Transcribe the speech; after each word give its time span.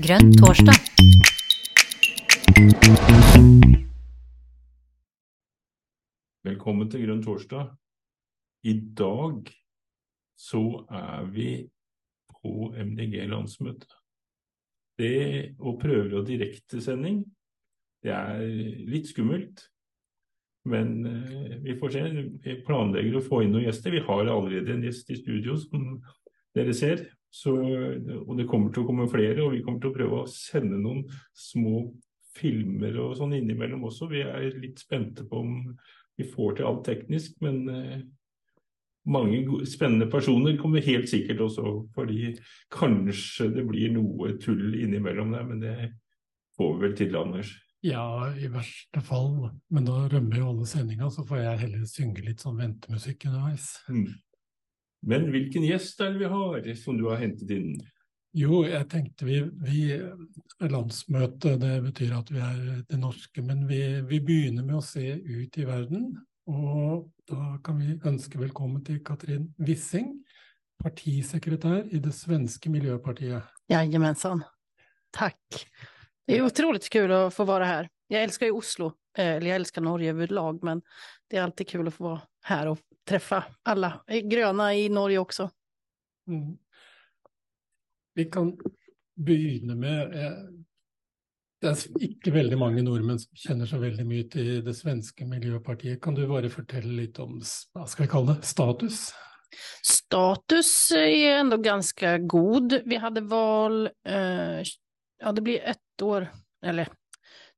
Grønn 0.00 0.30
torsdag. 0.32 0.78
Velkommen 6.46 6.88
til 6.88 7.02
Grønn 7.04 7.20
torsdag. 7.24 7.74
I 8.64 8.74
dag 8.96 9.50
så 10.40 10.62
er 10.88 11.28
vi 11.34 11.50
på 12.32 12.70
MDG-landsmøte. 12.72 13.90
Det 14.96 15.20
å 15.60 15.76
prøve 15.80 16.16
å 16.16 16.24
direktesending, 16.24 17.20
det 18.00 18.16
er 18.16 18.40
litt 18.88 19.12
skummelt. 19.12 19.66
Men 20.64 20.96
eh, 21.04 21.56
vi 21.60 21.76
får 21.76 21.96
se. 21.98 22.08
Vi 22.40 22.60
planlegger 22.64 23.20
å 23.20 23.26
få 23.28 23.44
inn 23.44 23.52
noen 23.52 23.68
gjester. 23.68 23.92
Vi 23.92 24.04
har 24.08 24.28
allerede 24.32 24.78
en 24.78 24.84
gjest 24.88 25.12
i 25.12 25.20
studio, 25.20 25.60
som 25.60 25.98
dere 26.56 26.76
ser. 26.76 27.08
Så, 27.30 27.54
og 27.54 28.32
det 28.38 28.48
kommer 28.50 28.72
til 28.74 28.82
å 28.82 28.88
komme 28.88 29.06
flere, 29.10 29.38
og 29.44 29.54
vi 29.54 29.62
kommer 29.62 29.82
til 29.82 29.92
å 29.92 29.96
prøve 29.96 30.22
å 30.22 30.30
sende 30.30 30.80
noen 30.82 31.04
små 31.36 31.84
filmer 32.34 32.96
og 33.02 33.16
sånn 33.18 33.36
innimellom 33.38 33.84
også. 33.86 34.08
Vi 34.10 34.24
er 34.24 34.48
litt 34.58 34.82
spente 34.82 35.26
på 35.28 35.42
om 35.44 35.54
vi 36.18 36.26
får 36.26 36.58
til 36.58 36.68
alt 36.68 36.82
teknisk, 36.86 37.38
men 37.44 37.62
eh, 37.70 38.02
mange 39.10 39.64
spennende 39.68 40.10
personer 40.10 40.58
kommer 40.60 40.84
helt 40.84 41.08
sikkert 41.10 41.40
også, 41.46 41.74
fordi 41.94 42.34
kanskje 42.74 43.48
det 43.54 43.64
blir 43.68 43.94
noe 43.94 44.34
tull 44.42 44.74
innimellom 44.74 45.34
der, 45.34 45.46
men 45.48 45.62
det 45.62 45.76
får 46.58 46.74
vi 46.74 46.84
vel 46.84 46.96
til, 46.98 47.18
Anders. 47.18 47.54
Ja, 47.86 48.28
i 48.36 48.50
verste 48.52 49.00
fall. 49.00 49.48
Men 49.72 49.86
da 49.88 50.02
rømmer 50.12 50.36
jo 50.36 50.50
alle 50.50 50.66
sendinga, 50.68 51.08
så 51.12 51.24
får 51.24 51.40
jeg 51.40 51.60
heller 51.62 51.86
synge 51.88 52.26
litt 52.26 52.44
sånn 52.44 52.60
ventemusikk 52.60 53.24
underveis. 53.30 53.70
Mm. 53.88 54.10
Men 55.06 55.30
hvilken 55.32 55.64
gjest 55.64 56.00
er 56.04 56.12
det 56.12 56.20
vi 56.24 56.30
har 56.30 56.68
som 56.76 56.98
du 56.98 57.06
har 57.08 57.20
hentet 57.22 57.50
inn? 57.54 57.74
Jo, 58.36 58.60
jeg 58.62 58.86
tenkte 58.92 59.26
vi, 59.26 59.40
vi 59.64 59.84
Landsmøte, 60.70 61.56
det 61.58 61.80
betyr 61.82 62.12
at 62.14 62.28
vi 62.30 62.42
er 62.44 62.58
det 62.86 62.98
norske, 63.00 63.42
men 63.42 63.64
vi, 63.66 63.80
vi, 64.06 64.20
begynner 64.22 64.66
med 64.66 64.78
å 64.78 64.84
se 64.84 65.02
ut 65.18 65.58
i 65.58 65.66
verden. 65.66 66.12
Og 66.50 67.08
da 67.30 67.56
kan 67.64 67.80
vi 67.80 67.96
ønske 68.06 68.38
velkommen 68.38 68.84
til 68.86 69.00
Katrin 69.06 69.48
Wissing, 69.58 70.12
partisekretær 70.80 71.88
i 71.90 71.98
det 72.02 72.12
svenske 72.14 72.70
miljøpartiet. 72.70 73.50
Jajamensan. 73.70 74.44
Takk. 75.14 75.64
Det 76.26 76.36
er 76.36 76.46
utrolig 76.46 76.84
kul 76.92 77.10
å 77.10 77.24
få 77.34 77.48
være 77.48 77.66
her. 77.66 77.90
Jeg 78.10 78.28
elsker 78.28 78.50
jo 78.50 78.60
Oslo, 78.60 78.92
eh, 79.18 79.36
eller 79.40 79.50
jeg 79.50 79.62
elsker 79.64 79.82
Norge 79.82 80.14
overlag, 80.14 80.62
men 80.66 80.84
det 81.26 81.38
er 81.38 81.48
alltid 81.48 81.72
kul 81.74 81.90
å 81.90 81.94
få 81.94 82.06
være 82.12 82.26
her 82.50 82.70
og 82.70 82.78
treffe 83.10 83.42
alle 83.68 83.94
grønne 84.30 84.70
i 84.78 84.88
Norge 84.92 85.20
også. 85.22 85.48
Mm. 86.30 86.54
Vi 88.18 88.26
kan 88.32 88.52
begynne 89.20 89.76
med 89.78 90.14
eh, 90.16 90.42
Det 91.60 91.70
er 91.70 92.04
ikke 92.06 92.32
veldig 92.32 92.56
mange 92.56 92.82
nordmenn 92.84 93.18
som 93.20 93.36
kjenner 93.36 93.68
så 93.68 93.80
veldig 93.82 94.06
mye 94.08 94.28
til 94.32 94.62
det 94.64 94.72
svenske 94.78 95.26
miljøpartiet. 95.28 96.00
Kan 96.00 96.16
du 96.16 96.22
bare 96.30 96.48
fortelle 96.52 96.94
litt 97.02 97.20
om 97.20 97.34
hva 97.40 97.84
skal 97.84 98.06
vi 98.06 98.12
kalle 98.14 98.36
det, 98.38 98.48
status? 98.48 99.10
Status 99.84 100.70
er 100.96 101.40
enda 101.40 101.58
ganske 101.60 102.14
god. 102.30 102.78
Vi 102.86 103.00
hadde 103.02 103.26
valg 103.28 103.90
eh, 104.06 104.62
Ja, 105.20 105.32
det 105.36 105.44
blir 105.44 105.60
ett 105.68 106.02
år, 106.02 106.30
eller 106.64 106.88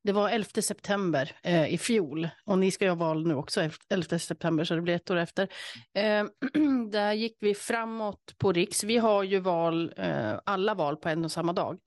det 0.05 0.13
var 0.13 0.29
11 0.29 0.63
september 0.63 1.33
eh, 1.43 1.75
i 1.75 1.79
fjol 1.79 2.29
och 2.45 2.59
ni 2.59 2.71
ska 2.71 2.85
ju 2.85 2.91
ha 2.91 2.97
val 2.97 3.27
nu 3.27 3.35
också 3.35 3.71
11 3.89 4.19
september 4.19 4.65
så 4.65 4.75
det 4.75 4.81
blir 4.81 4.95
ett 4.95 5.11
år 5.11 5.17
efter. 5.17 5.49
Eh, 5.95 6.25
där 6.91 7.13
gick 7.13 7.37
vi 7.41 7.55
framåt 7.55 8.35
på 8.39 8.53
Riks. 8.53 8.85
Vi 8.85 8.99
har 8.99 9.23
ju 9.23 9.39
val, 9.41 9.93
eh, 9.97 10.35
alla 10.45 10.75
val 10.75 10.97
på 10.97 11.09
en 11.09 11.25
och 11.25 11.33
samma 11.33 11.53
dag. 11.53 11.79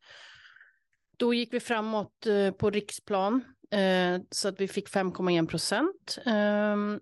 Då 1.17 1.33
gick 1.33 1.53
vi 1.53 1.59
framåt 1.59 2.25
eh, 2.25 2.52
på 2.52 2.69
riksplan 2.69 3.44
eh, 3.72 4.22
så 4.31 4.47
att 4.47 4.61
vi 4.61 4.67
fick 4.67 4.89
5,1 4.89 5.47
procent. 5.47 6.17
Ehm, 6.25 7.00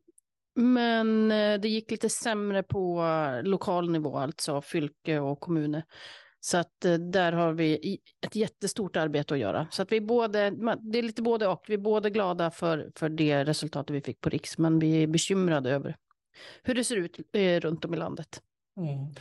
men 0.55 1.31
eh, 1.31 1.59
det 1.59 1.69
gick 1.69 1.91
lite 1.91 2.09
sämre 2.09 2.63
på 2.63 3.05
lokal 3.43 3.91
nivå, 3.91 4.17
alltså 4.17 4.61
fylke 4.61 5.19
och 5.19 5.39
kommuner. 5.39 5.83
Så 6.45 6.57
att 6.57 6.85
eh, 6.85 6.93
där 6.93 7.31
har 7.31 7.53
vi 7.53 7.99
ett 8.21 8.35
jättestort 8.35 8.95
arbete 8.95 9.33
att 9.33 9.39
göra. 9.39 9.67
Så 9.71 9.81
att 9.81 9.91
vi 9.91 10.01
både, 10.01 10.49
det 10.81 10.97
är 10.97 11.03
lite 11.03 11.21
både 11.21 11.47
och. 11.47 11.65
Vi 11.67 11.73
är 11.73 11.77
både 11.77 12.09
glada 12.09 12.51
för, 12.51 12.91
för 12.95 13.09
det 13.09 13.43
resultatet 13.43 13.95
vi 13.95 14.01
fick 14.01 14.21
på 14.21 14.29
Riks, 14.29 14.57
men 14.57 14.79
vi 14.79 15.03
är 15.03 15.07
bekymrade 15.07 15.71
över 15.71 15.95
hur 16.63 16.75
det 16.75 16.83
ser 16.83 16.95
ut 16.95 17.19
eh, 17.33 17.59
rundt 17.59 17.85
om 17.85 17.93
i 17.93 17.97
landet. 17.97 18.41
Mm. 18.77 19.13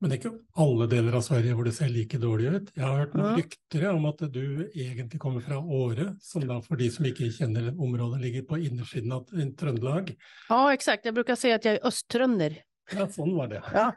Men 0.00 0.10
det 0.10 0.14
er 0.14 0.20
ikke 0.20 0.62
alle 0.62 0.86
deler 0.86 1.16
av 1.18 1.24
Sverige 1.26 1.54
hvor 1.58 1.66
det 1.66 1.72
ser 1.74 1.88
like 1.90 2.20
dårlig 2.22 2.52
ut. 2.54 2.68
Jeg 2.76 2.84
har 2.84 3.00
hørt 3.00 3.16
noen 3.18 3.32
mm. 3.32 3.38
rykter 3.40 3.86
om 3.90 4.04
at 4.12 4.22
du 4.30 4.44
egentlig 4.68 5.18
kommer 5.18 5.42
fra 5.42 5.58
Åre, 5.58 6.12
som 6.22 6.44
da 6.46 6.60
for 6.62 6.78
de 6.78 6.86
som 6.94 7.08
ikke 7.08 7.32
kjenner 7.34 7.72
området, 7.72 8.20
ligger 8.22 8.44
på 8.46 8.60
innersiden 8.68 9.16
av 9.16 9.24
Trøndelag. 9.32 10.12
Ja, 10.46 10.60
exakt. 10.70 11.10
Jeg 11.10 11.16
bruker 11.18 11.40
si 11.40 11.50
at 11.50 11.66
jeg 11.66 11.80
er 11.80 11.90
østtrønder. 11.90 12.54
Ja, 12.94 13.08
sånn 13.10 13.34
var 13.34 13.50
det. 13.50 13.64
Ja. 13.74 13.90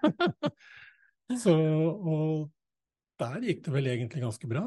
Så, 1.44 1.54
og 1.54 2.50
der 3.22 3.46
gikk 3.46 3.64
det 3.66 3.74
vel 3.74 3.88
egentlig 3.92 4.24
ganske 4.24 4.50
bra? 4.50 4.64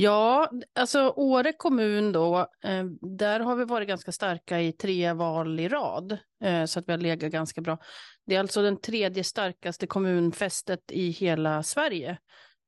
Ja, 0.00 0.48
altså 0.78 1.08
Åre 1.18 1.52
kommun 1.60 2.12
da, 2.14 2.46
eh, 2.64 2.84
der 3.02 3.44
har 3.46 3.58
vi 3.58 3.66
vært 3.68 3.90
ganske 3.90 4.14
sterke 4.14 4.60
i 4.64 4.72
tre 4.78 4.96
val 5.18 5.52
i 5.60 5.68
rad, 5.72 6.16
eh, 6.42 6.64
så 6.64 6.80
at 6.80 6.88
vi 6.88 6.94
har 6.94 7.04
ligget 7.04 7.34
ganske 7.34 7.64
bra. 7.64 7.78
Det 8.26 8.36
er 8.36 8.44
altså 8.44 8.64
den 8.64 8.80
tredje 8.84 9.24
sterkeste 9.24 9.88
kommunfestet 9.90 10.94
i 10.96 11.10
hele 11.20 11.58
Sverige. 11.66 12.18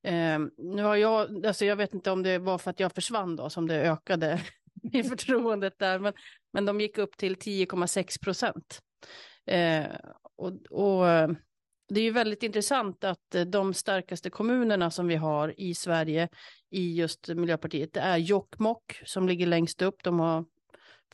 Eh, 0.04 0.38
nu 0.58 0.82
har 0.82 0.96
jag, 0.96 1.46
alltså 1.46 1.64
jag 1.64 1.76
vet 1.76 1.94
ikke 1.94 2.10
om 2.10 2.22
det 2.22 2.38
var 2.38 2.58
for 2.58 2.72
at 2.72 2.80
jeg 2.80 2.94
forsvant 2.94 3.38
da, 3.38 3.50
som 3.50 3.68
det 3.68 3.82
økte 3.90 4.38
i 4.92 5.02
fortroendet 5.04 5.78
der, 5.78 5.98
men, 5.98 6.16
men 6.52 6.66
de 6.66 6.86
gikk 6.86 7.04
opp 7.04 7.18
til 7.20 7.36
10,6 7.36 8.20
procent. 8.24 8.80
Eh, 9.46 9.86
og, 10.40 10.60
og 10.70 11.36
det 11.90 12.00
är 12.00 12.04
ju 12.04 12.10
väldigt 12.10 12.42
intressant 12.42 13.04
att 13.04 13.34
eh, 13.34 13.42
de 13.42 13.74
starkaste 13.74 14.30
kommunerna 14.30 14.90
som 14.90 15.06
vi 15.06 15.16
har 15.16 15.60
i 15.60 15.74
Sverige 15.74 16.28
i 16.70 16.94
just 16.94 17.28
Miljöpartiet, 17.28 17.92
det 17.92 18.00
är 18.00 18.16
Jokkmokk 18.16 19.02
som 19.04 19.28
ligger 19.28 19.46
längst 19.46 19.82
upp. 19.82 20.02
De 20.02 20.20
har 20.20 20.44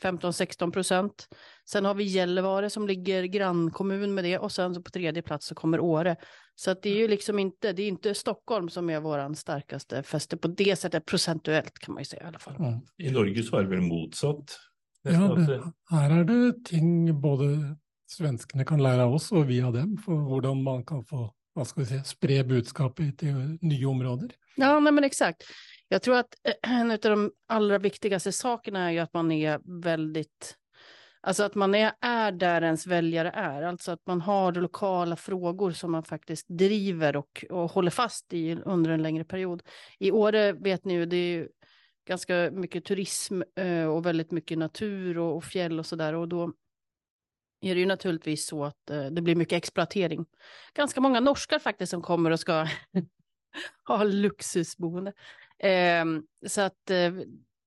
15-16 0.01 0.71
procent. 0.71 1.27
Sen 1.65 1.85
har 1.85 1.93
vi 1.93 2.03
Gällivare 2.03 2.69
som 2.69 2.87
ligger 2.87 3.23
grannkommun 3.23 4.13
med 4.13 4.23
det 4.23 4.37
och 4.37 4.51
sen 4.51 4.83
på 4.83 4.91
tredje 4.91 5.21
plats 5.21 5.47
så 5.47 5.55
kommer 5.55 5.79
Åre. 5.79 6.15
Så 6.55 6.71
att 6.71 6.81
det 6.81 6.89
är 6.89 6.97
ju 6.97 7.07
liksom 7.07 7.39
inte, 7.39 7.73
det 7.73 7.83
är 7.83 7.87
inte 7.87 8.13
Stockholm 8.13 8.69
som 8.69 8.89
är 8.89 8.99
våran 8.99 9.35
starkaste 9.35 10.03
fäste 10.03 10.37
på 10.37 10.47
det 10.47 10.75
sättet 10.75 11.05
procentuellt 11.05 11.79
kan 11.79 11.93
man 11.93 12.01
ju 12.01 12.05
säga 12.05 12.23
i 12.23 12.25
alla 12.25 12.39
fall. 12.39 12.55
Mm. 12.55 12.79
I 12.97 13.11
Norge 13.11 13.43
så 13.43 13.57
är 13.57 13.63
det 13.63 13.69
väl 13.69 13.81
motsatt? 13.81 14.59
Ja, 15.01 15.35
det, 15.35 15.73
her 15.89 16.19
er 16.19 16.23
det 16.23 16.65
ting 16.65 17.21
både 17.21 17.75
svenskene 18.07 18.65
kan 18.67 18.81
lære 18.83 19.07
av 19.07 19.15
oss, 19.17 19.31
og 19.35 19.47
vi 19.49 19.59
av 19.61 19.73
dem, 19.75 19.95
for 20.01 20.21
hvordan 20.29 20.63
man 20.63 20.85
kan 20.87 21.03
få 21.05 21.27
hva 21.57 21.65
skal 21.65 21.83
vi 21.83 21.89
si, 21.89 21.97
spre 22.05 22.43
budskapet 22.45 23.15
til 23.23 23.57
nye 23.65 23.87
områder. 23.89 24.35
Ja, 24.61 24.75
nei, 24.77 24.93
men 24.93 25.07
exakt. 25.07 25.47
Jeg 25.89 26.03
tror 26.05 26.19
at 26.21 26.37
en 26.67 26.93
av 26.93 27.01
de 27.01 27.17
aller 27.53 27.81
viktigste 27.81 28.33
sakene 28.35 28.89
er 28.89 28.97
jo 28.97 29.05
at 29.07 29.13
man 29.17 29.31
er 29.33 29.61
veldig 29.65 30.27
Alltså 31.21 31.43
att 31.43 31.55
man 31.55 31.75
är, 31.75 31.93
är 32.01 32.31
där 32.31 32.61
ens 32.61 32.87
väljare 32.87 33.31
är, 33.31 33.61
alltså 33.63 33.91
att 33.91 34.07
man 34.07 34.21
har 34.21 34.51
lokala 34.51 35.15
frågor 35.15 35.71
som 35.71 35.91
man 35.91 36.03
faktiskt 36.03 36.45
driver 36.47 37.15
och, 37.15 37.45
och 37.49 37.71
håller 37.71 37.91
fast 37.91 38.33
i 38.33 38.55
under 38.65 38.91
en 38.91 39.03
längre 39.03 39.23
period. 39.23 39.63
I 39.99 40.11
Åre 40.11 40.53
vet 40.53 40.85
ni 40.85 40.93
ju, 40.93 41.05
det 41.05 41.17
är 41.17 41.37
ju 41.37 41.49
ganska 42.07 42.49
mycket 42.51 42.85
turism 42.85 43.41
eh, 43.55 43.85
och 43.85 44.05
väldigt 44.05 44.31
mycket 44.31 44.57
natur 44.57 45.17
och, 45.17 45.35
och 45.35 45.43
fjäll 45.43 45.79
och 45.79 45.85
sådär 45.85 46.13
och 46.13 46.27
då 46.27 46.53
är 47.61 47.75
det 47.75 47.79
ju 47.79 47.85
naturligtvis 47.85 48.47
så 48.47 48.65
att 48.65 48.89
eh, 48.89 49.05
det 49.05 49.21
blir 49.21 49.35
mycket 49.35 49.57
exploatering. 49.57 50.25
Ganska 50.73 51.01
många 51.01 51.19
norskar 51.19 51.59
faktiskt 51.59 51.89
som 51.89 52.01
kommer 52.01 52.31
och 52.31 52.39
ska 52.39 52.67
ha 53.87 54.03
luxusboende. 54.03 55.13
Eh, 55.59 56.05
så 56.47 56.61
att 56.61 56.89
eh, 56.89 57.13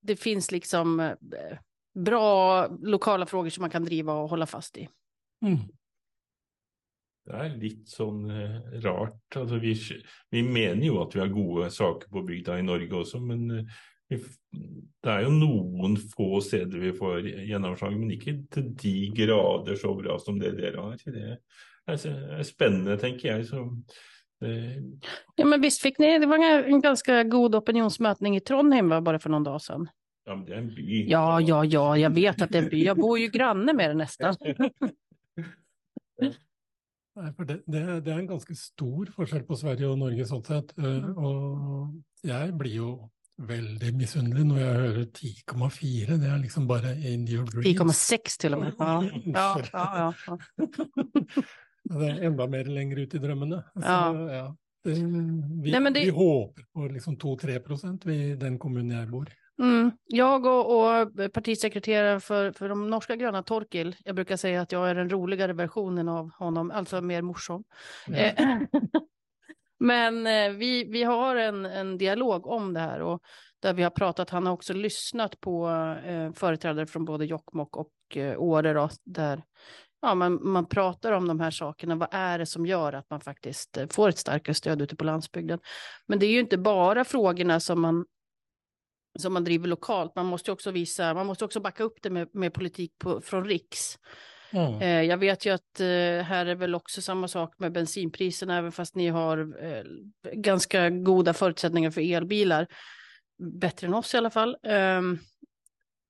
det 0.01 0.15
finns 0.15 0.51
liksom 0.51 0.99
eh, 0.99 1.57
bra 1.93 2.67
lokala 2.67 3.25
frågor 3.25 3.49
som 3.49 3.61
man 3.61 3.69
kan 3.69 3.85
driva 3.85 4.13
og 4.13 4.29
holde 4.29 4.45
fast 4.45 4.77
i. 4.77 4.87
Mm. 5.45 5.59
Det 7.25 7.37
er 7.37 7.51
litt 7.61 7.89
sånn 7.89 8.23
rart. 8.81 9.35
Altså, 9.37 9.59
vi, 9.61 9.75
vi, 10.33 10.41
mener 10.41 10.81
jo 10.87 10.95
at 11.03 11.13
vi 11.15 11.21
har 11.21 11.29
gode 11.29 11.67
saker 11.71 12.09
på 12.09 12.23
bygda 12.25 12.57
i 12.57 12.63
Norge 12.65 12.95
også, 12.97 13.19
men 13.21 13.69
det 14.11 15.11
er 15.11 15.23
jo 15.25 15.31
noen 15.33 15.95
få 16.11 16.41
steder 16.43 16.81
vi 16.83 16.91
får 16.97 17.27
gjennomslag, 17.47 17.95
men 17.95 18.11
ikke 18.17 18.35
til 18.51 18.71
de 18.81 18.95
grader 19.15 19.79
så 19.79 19.93
bra 19.97 20.17
som 20.21 20.39
det 20.41 20.53
dere 20.59 20.83
har. 20.83 20.99
Det 21.01 21.37
er 21.87 22.43
spennende, 22.47 22.97
tenker 23.01 23.31
jeg. 23.31 23.47
Så, 23.49 23.63
ja, 24.41 25.47
men 25.47 25.63
visst 25.63 25.83
fikk 25.83 26.01
ni, 26.03 26.11
det 26.21 26.29
var 26.29 26.43
en 26.43 26.83
ganske 26.83 27.23
god 27.31 27.57
opinionsmøtning 27.61 28.37
i 28.37 28.43
Trondheim 28.45 28.91
bare 28.99 29.21
for 29.21 29.33
noen 29.33 29.47
dager 29.47 29.65
siden. 29.65 29.89
Ja, 30.27 30.35
men 30.35 30.45
det 30.45 30.53
er 30.53 30.61
en 30.61 30.69
by. 30.75 30.83
Ja, 31.09 31.25
ja, 31.41 31.63
ja, 31.65 31.85
jeg 32.03 32.13
vet 32.15 32.43
at 32.45 32.51
det 32.51 32.59
er 32.59 32.65
en 32.67 32.71
by. 32.71 32.81
Jeg 32.91 32.97
bor 32.99 33.17
jo 33.17 33.31
granne 33.33 33.73
med 33.73 33.93
det 33.93 33.97
nesten. 34.03 34.37
Nei, 37.11 37.29
for 37.35 37.43
det, 37.43 37.57
det, 37.67 37.81
det, 38.05 38.11
er 38.13 38.19
en 38.21 38.29
ganske 38.29 38.55
stor 38.55 39.09
forskjell 39.15 39.41
på 39.47 39.57
Sverige 39.59 39.89
og 39.91 39.97
Norge 39.99 40.27
sånn 40.29 40.43
sett. 40.47 40.71
Mm. 40.77 41.09
Og 41.17 42.27
jeg 42.27 42.53
blir 42.59 42.77
jo 42.77 42.91
veldig 43.41 43.91
misunnelig 43.97 44.45
når 44.47 44.59
jeg 44.61 44.79
hører 44.85 45.05
10,4. 45.17 46.17
Det 46.21 46.29
er 46.29 46.39
liksom 46.41 46.67
bare 46.69 46.93
in 47.07 47.27
your 47.29 47.45
dreams. 47.49 47.81
10,6 47.81 48.39
til 48.43 48.57
og 48.57 48.65
med. 48.65 48.71
Ja, 49.35 49.47
ja, 49.73 49.85
ja. 49.97 50.11
ja. 50.27 50.37
det 51.91 52.09
er 52.09 52.25
enda 52.29 52.47
mer 52.47 52.69
lenger 52.69 53.03
ut 53.03 53.15
i 53.15 53.21
drømmene. 53.23 53.61
Så, 53.75 53.99
ja. 54.31 54.47
Det, 54.81 54.95
vi, 54.97 55.73
Nei, 55.73 55.91
det... 55.93 56.05
vi, 56.07 56.15
håper 56.15 56.65
på 56.73 56.87
liksom 56.89 57.17
2-3% 57.21 58.09
i 58.09 58.33
den 58.39 58.57
kommunen 58.61 58.95
jeg 58.95 59.09
bor 59.11 59.29
i. 59.29 59.37
Mm. 59.61 59.91
Jeg 60.09 60.45
og, 60.49 60.71
og 60.73 61.19
partisekretæren 61.35 62.21
for, 62.23 62.49
for, 62.57 62.71
de 62.71 62.89
norske 62.89 63.17
grønne, 63.19 63.43
Torkil, 63.45 63.93
jeg 64.05 64.17
bruker 64.17 64.39
si 64.41 64.55
at 64.57 64.73
jeg 64.73 64.89
er 64.89 64.97
den 64.97 65.11
roligere 65.11 65.53
versionen 65.57 66.09
av 66.09 66.31
honom, 66.39 66.71
altså 66.73 67.01
mer 67.05 67.21
morsom. 67.25 67.61
Ja. 68.09 68.31
Eh, 68.31 68.71
men 69.81 70.27
eh, 70.27 70.51
vi, 70.51 70.83
vi 70.83 71.03
har 71.03 71.35
en, 71.35 71.65
en 71.65 71.97
dialog 71.97 72.47
om 72.47 72.73
det 72.73 72.79
her 72.79 73.01
och 73.01 73.23
där 73.61 73.73
vi 73.73 73.83
har 73.83 73.89
pratat, 73.89 74.29
han 74.29 74.45
har 74.45 74.53
også 74.53 74.73
lyssnat 74.73 75.39
på 75.41 75.69
eh, 76.05 76.31
företrädare 76.33 76.85
från 76.85 77.05
både 77.05 77.25
Jokkmokk 77.25 77.77
og 77.77 77.91
eh, 78.15 78.41
Åre 78.41 78.73
då, 78.73 78.89
där 79.03 79.43
ja, 80.01 80.15
man, 80.15 80.39
man 80.41 80.65
pratar 80.65 81.11
om 81.11 81.27
de 81.27 81.39
här 81.39 81.51
sakerna. 81.51 81.95
Vad 81.95 82.09
är 82.11 82.39
det 82.39 82.45
som 82.45 82.65
gjør 82.65 82.93
at 82.93 83.09
man 83.09 83.21
faktiskt 83.21 83.77
eh, 83.77 83.87
får 83.87 84.09
et 84.09 84.17
starkare 84.17 84.53
stöd 84.53 84.81
ute 84.81 84.95
på 84.95 85.03
landsbygden? 85.03 85.59
Men 86.07 86.19
det 86.19 86.25
er 86.25 86.31
jo 86.31 86.45
ikke 86.45 86.57
bare 86.57 87.05
frågorna 87.05 87.59
som 87.59 87.81
man 87.81 88.05
som 89.19 89.33
man 89.33 89.43
driver 89.43 89.67
lokalt. 89.67 90.15
Man 90.15 90.25
måste 90.25 90.51
också 90.51 90.71
visa, 90.71 91.13
man 91.13 91.25
måste 91.25 91.49
det 92.01 92.09
med, 92.09 92.29
med 92.33 92.53
politikk 92.53 92.93
fra 93.23 93.41
riks. 93.41 93.97
Mm. 94.51 94.81
Eh, 94.81 95.01
jag 95.01 95.17
vet 95.17 95.45
ju 95.45 95.53
att 95.53 95.79
eh, 95.79 95.85
här 96.25 96.45
är 96.45 96.55
väl 96.55 96.75
också 96.75 97.01
samma 97.01 97.27
sak 97.27 97.53
med 97.57 97.71
bensinpriserna, 97.71 98.57
även 98.57 98.71
fast 98.71 98.95
ni 98.95 99.07
har 99.07 99.37
eh, 99.65 99.83
ganska 100.33 100.89
goda 100.89 101.33
förutsättningar 101.33 101.91
för 101.91 102.13
elbilar. 102.13 102.67
Bättre 103.59 103.87
än 103.87 103.93
oss 103.93 104.13
i 104.13 104.17
alla 104.17 104.29
fall. 104.29 104.57
Um, 104.63 105.19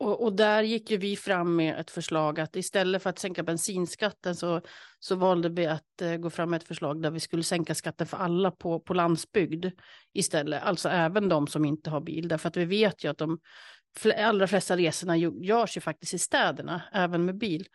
och, 0.01 0.23
och, 0.23 0.33
där 0.33 0.63
gick 0.63 0.91
ju 0.91 0.97
vi 0.97 1.15
fram 1.15 1.55
med 1.55 1.79
ett 1.79 1.91
förslag 1.91 2.39
att 2.39 2.55
istället 2.55 3.03
för 3.03 3.09
att 3.09 3.19
sänka 3.19 3.43
bensinskatten 3.43 4.35
så, 4.35 4.61
så 4.99 5.15
valde 5.15 5.49
vi 5.49 5.65
att 5.65 6.01
eh, 6.01 6.15
gå 6.15 6.29
fram 6.29 6.49
med 6.49 6.57
ett 6.57 6.67
förslag 6.67 7.01
där 7.01 7.11
vi 7.11 7.19
skulle 7.19 7.43
sänka 7.43 7.75
skatten 7.75 8.07
för 8.07 8.17
alla 8.17 8.51
på, 8.51 8.79
på 8.79 8.93
landsbygd 8.93 9.65
istället. 10.13 10.63
Alltså 10.63 10.89
även 10.89 11.29
de 11.29 11.47
som 11.47 11.65
inte 11.65 11.89
har 11.89 12.01
bil. 12.01 12.27
Därför 12.27 12.47
att 12.47 12.57
vi 12.57 12.65
vet 12.65 13.03
ju 13.03 13.11
att 13.11 13.17
de 13.17 13.39
allra 14.17 14.47
flesta 14.47 14.77
resorna 14.77 15.17
görs 15.17 15.77
ju 15.77 15.81
faktiskt 15.81 16.13
i 16.13 16.19
städerna, 16.19 16.81
även 16.93 17.25
med 17.25 17.37
bil. 17.37 17.65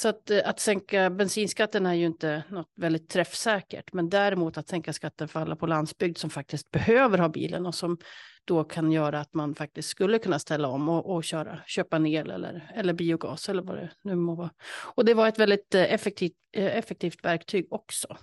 Så 0.00 0.08
att, 0.08 0.30
eh, 0.30 0.40
att 0.44 0.60
sänka 0.60 1.10
bensinskatten 1.10 1.86
är 1.86 1.94
ju 1.94 2.06
inte 2.06 2.42
något 2.50 2.72
väldigt 2.76 3.08
träffsäkert, 3.08 3.92
men 3.92 4.08
däremot 4.08 4.58
att 4.58 4.68
sänka 4.68 4.92
skatten 4.92 5.28
för 5.28 5.40
alla 5.40 5.56
på 5.56 5.66
landsbygd 5.66 6.18
som 6.18 6.30
faktiskt 6.30 6.70
behöver 6.70 7.18
ha 7.18 7.28
bilen 7.28 7.66
och 7.66 7.74
som 7.74 7.98
då 8.44 8.64
kan 8.64 8.92
göra 8.92 9.20
att 9.20 9.34
man 9.34 9.54
faktiskt 9.54 9.88
skulle 9.88 10.18
kunna 10.18 10.38
ställa 10.38 10.68
om 10.68 10.88
och, 10.88 11.14
och 11.14 11.24
köra, 11.24 11.60
köpa 11.66 11.96
en 11.96 12.06
el 12.06 12.30
eller, 12.30 12.72
eller 12.74 12.92
biogas 12.92 13.48
eller 13.48 13.62
vad 13.62 13.76
det 13.76 13.90
nu 14.02 14.14
må 14.14 14.34
vara. 14.34 14.50
Och 14.94 15.04
det 15.04 15.14
var 15.14 15.28
ett 15.28 15.38
väldigt 15.38 15.74
eh, 15.74 15.92
effektivt, 15.92 16.36
eh, 16.52 16.76
effektivt 16.76 17.24
verktyg 17.24 17.66
också. 17.70 18.16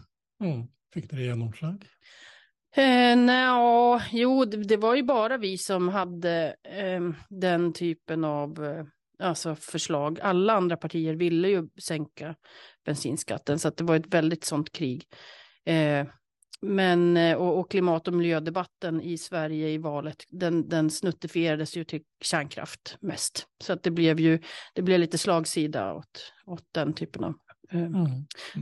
Mm. 0.43 0.67
Fick 0.93 1.09
det 1.09 1.21
genomslag? 1.21 1.85
Eh, 2.75 3.17
Nja, 3.17 4.01
jo, 4.11 4.45
det, 4.45 4.57
det, 4.57 4.77
var 4.77 4.95
ju 4.95 5.03
bara 5.03 5.37
vi 5.37 5.57
som 5.57 5.89
hade 5.89 6.55
eh, 6.63 7.01
den 7.29 7.73
typen 7.73 8.23
av 8.23 8.85
alltså 9.19 9.55
förslag. 9.55 10.19
Alla 10.19 10.53
andra 10.53 10.77
partier 10.77 11.13
ville 11.13 11.49
ju 11.49 11.69
sänka 11.81 12.35
bensinskatten, 12.85 13.59
så 13.59 13.67
att 13.67 13.77
det 13.77 13.83
var 13.83 13.95
ett 13.95 14.13
väldigt 14.13 14.43
sånt 14.43 14.71
krig. 14.71 15.07
Eh, 15.65 16.07
men, 16.61 17.17
eh, 17.17 17.37
och, 17.37 17.59
och, 17.59 17.71
klimat 17.71 18.07
och 18.07 18.13
miljödebatten 18.13 19.01
i 19.01 19.17
Sverige 19.17 19.69
i 19.69 19.77
valet, 19.77 20.23
den, 20.29 20.69
den 20.69 20.89
snuttifierades 20.89 21.77
ju 21.77 21.83
till 21.83 22.01
kärnkraft 22.21 22.97
mest. 23.01 23.47
Så 23.63 23.73
att 23.73 23.83
det 23.83 23.91
blev 23.91 24.19
ju 24.19 24.39
det 24.73 24.81
blev 24.81 24.99
lite 24.99 25.17
slagsida 25.17 25.93
åt, 25.93 26.33
åt 26.45 26.63
den 26.71 26.93
typen 26.93 27.23
av 27.23 27.33
eh, 27.71 27.81
mm. 27.81 28.07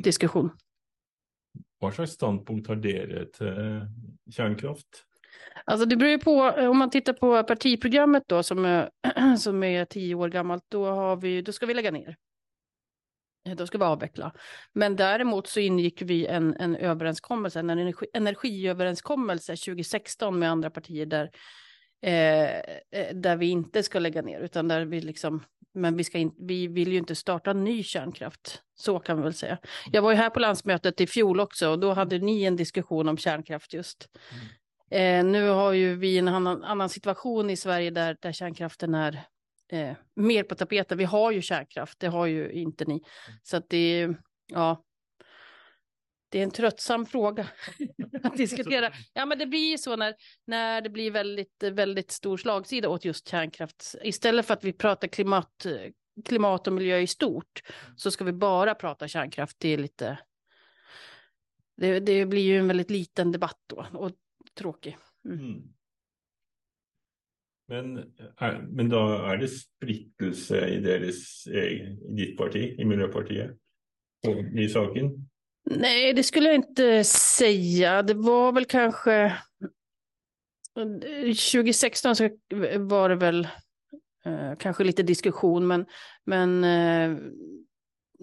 diskussion. 0.04 0.50
Vad 1.80 1.94
slags 1.94 2.12
ståndpunkt 2.12 2.68
har 2.68 2.76
dere 2.76 3.26
till 3.26 4.34
kärnkraft? 4.34 5.06
Alltså 5.66 5.86
det 5.86 5.96
beror 5.96 6.12
ju 6.12 6.20
på, 6.20 6.54
eh, 6.58 6.70
om 6.70 6.78
man 6.78 6.90
tittar 6.90 7.14
på 7.14 7.44
partiprogrammet 7.44 8.24
då 8.28 8.44
som 8.44 8.66
är, 8.66 8.90
som 9.38 9.64
är 9.64 9.86
tio 9.86 10.16
år 10.16 10.30
gammalt, 10.30 10.64
då, 10.68 10.86
har 10.86 11.16
vi, 11.16 11.42
då 11.42 11.52
ska 11.52 11.66
vi 11.66 11.74
lägga 11.74 11.92
ner. 11.92 12.16
Eh, 13.50 13.56
då 13.56 13.68
ska 13.68 13.78
vi 13.78 13.84
avveckla. 13.84 14.34
Men 14.74 14.96
däremot 14.96 15.48
så 15.48 15.60
ingick 15.60 16.02
vi 16.02 16.26
en, 16.26 16.56
en 16.60 16.76
överenskommelse, 16.76 17.60
en 17.60 17.70
energi, 17.70 18.06
energiöverenskommelse 18.14 19.56
2016 19.56 20.40
med 20.40 20.52
andra 20.52 20.70
partier 20.70 21.06
där, 21.06 21.32
eh, 22.02 22.58
eh, 23.00 23.16
där 23.16 23.36
vi 23.36 23.50
inte 23.50 23.84
ska 23.84 24.00
lägga 24.00 24.22
ner, 24.22 24.40
utan 24.40 24.68
där 24.68 24.86
vi 24.86 25.02
liksom, 25.02 25.44
men 25.74 25.98
vi, 25.98 26.04
ska 26.04 26.18
in, 26.18 26.36
vi 26.40 26.68
vill 26.68 26.92
ju 26.92 26.98
inte 26.98 27.16
starta 27.16 27.54
ny 27.54 27.84
kärnkraft. 27.84 28.62
Så 28.76 29.00
kan 29.00 29.18
vi 29.18 29.24
väl 29.24 29.34
säga. 29.34 29.58
Jag 29.92 30.02
var 30.02 30.12
ju 30.12 30.18
här 30.18 30.30
på 30.30 30.40
landsmötet 30.40 31.02
i 31.02 31.08
fjol 31.08 31.40
också 31.40 31.70
och 31.70 31.80
då 31.80 31.94
hade 31.94 32.20
ni 32.20 32.44
en 32.44 32.56
diskussion 32.56 33.10
om 33.10 33.18
kärnkraft 33.18 33.74
just. 33.74 34.10
Mm. 34.32 34.46
Eh, 34.94 35.26
nu 35.26 35.50
har 35.50 35.74
ju 35.74 35.96
vi 35.96 36.18
en 36.18 36.28
annan, 36.28 36.64
annan 36.64 36.90
situation 36.90 37.50
i 37.50 37.58
Sverige 37.58 37.90
där, 37.90 38.18
där 38.22 38.32
kärnkraften 38.32 38.96
är 38.96 39.24
eh, 39.72 39.96
mer 40.16 40.44
på 40.44 40.56
tapeten. 40.56 40.98
Vi 40.98 41.04
har 41.04 41.32
ju 41.32 41.42
kärnkraft, 41.42 42.00
det 42.00 42.08
har 42.08 42.26
ju 42.26 42.52
inte 42.52 42.86
ni. 42.86 43.04
Så 43.44 43.58
att 43.58 43.70
det 43.70 43.78
är, 43.78 44.16
ja, 44.48 44.84
det 46.30 46.40
är 46.40 46.44
en 46.44 46.52
tröttsam 46.52 47.06
fråga 47.06 47.48
att 48.24 48.38
diskutera. 48.38 48.92
Ja, 49.14 49.26
men 49.26 49.38
det 49.38 49.46
blir 49.46 49.72
ju 49.72 49.78
så 49.78 49.96
när, 49.96 50.16
när 50.48 50.82
det 50.82 50.90
blir 50.90 51.12
väldigt, 51.12 51.64
väldigt 51.64 52.12
stor 52.12 52.38
slagsida 52.38 52.90
åt 52.90 53.06
just 53.06 53.28
kärnkraft. 53.28 53.96
Istället 54.04 54.46
för 54.46 54.54
att 54.54 54.64
vi 54.64 54.74
pratar 54.74 55.08
klimat, 55.08 55.66
klimat 56.26 56.68
och 56.68 56.74
miljö 56.74 56.98
i 56.98 57.08
stort 57.08 57.62
så 57.96 58.12
ska 58.12 58.24
vi 58.24 58.34
bara 58.34 58.76
prata 58.76 59.08
kärnkraft. 59.08 59.58
Det 59.60 59.70
är 59.70 59.78
lite... 59.78 60.18
Det, 61.78 62.00
det 62.00 62.26
blir 62.26 62.42
ju 62.42 62.60
en 62.60 62.68
väldigt 62.68 62.90
liten 62.90 63.32
debatt 63.32 63.60
då. 63.68 63.86
Och 63.94 64.12
tråkig. 64.58 64.98
Mm. 65.26 65.40
Mm. 65.40 65.62
Men, 67.68 67.98
er, 68.42 68.58
men, 68.68 68.90
da 68.92 69.02
er 69.32 69.40
det 69.42 69.50
splittelse 69.54 70.60
i, 70.68 70.80
deres, 70.84 71.22
i 71.48 71.78
ditt 72.18 72.36
parti, 72.38 72.74
i 72.76 72.86
Miljøpartiet, 72.86 73.56
i 74.60 74.68
saken? 74.70 75.14
Nej, 75.72 76.14
det 76.14 76.24
skulle 76.24 76.48
jag 76.48 76.56
inte 76.56 77.04
säga. 77.04 78.02
Det 78.02 78.14
var 78.14 78.52
väl 78.52 78.66
kanske... 78.66 79.34
2016 80.76 82.16
så 82.16 82.30
var 82.78 83.10
det 83.10 83.16
väl 83.16 83.48
eh, 84.26 84.56
kanske 84.60 84.84
lite 84.84 85.04
diskussion, 85.04 85.68
men, 85.68 85.86
men 86.26 86.64
eh, 86.64 87.18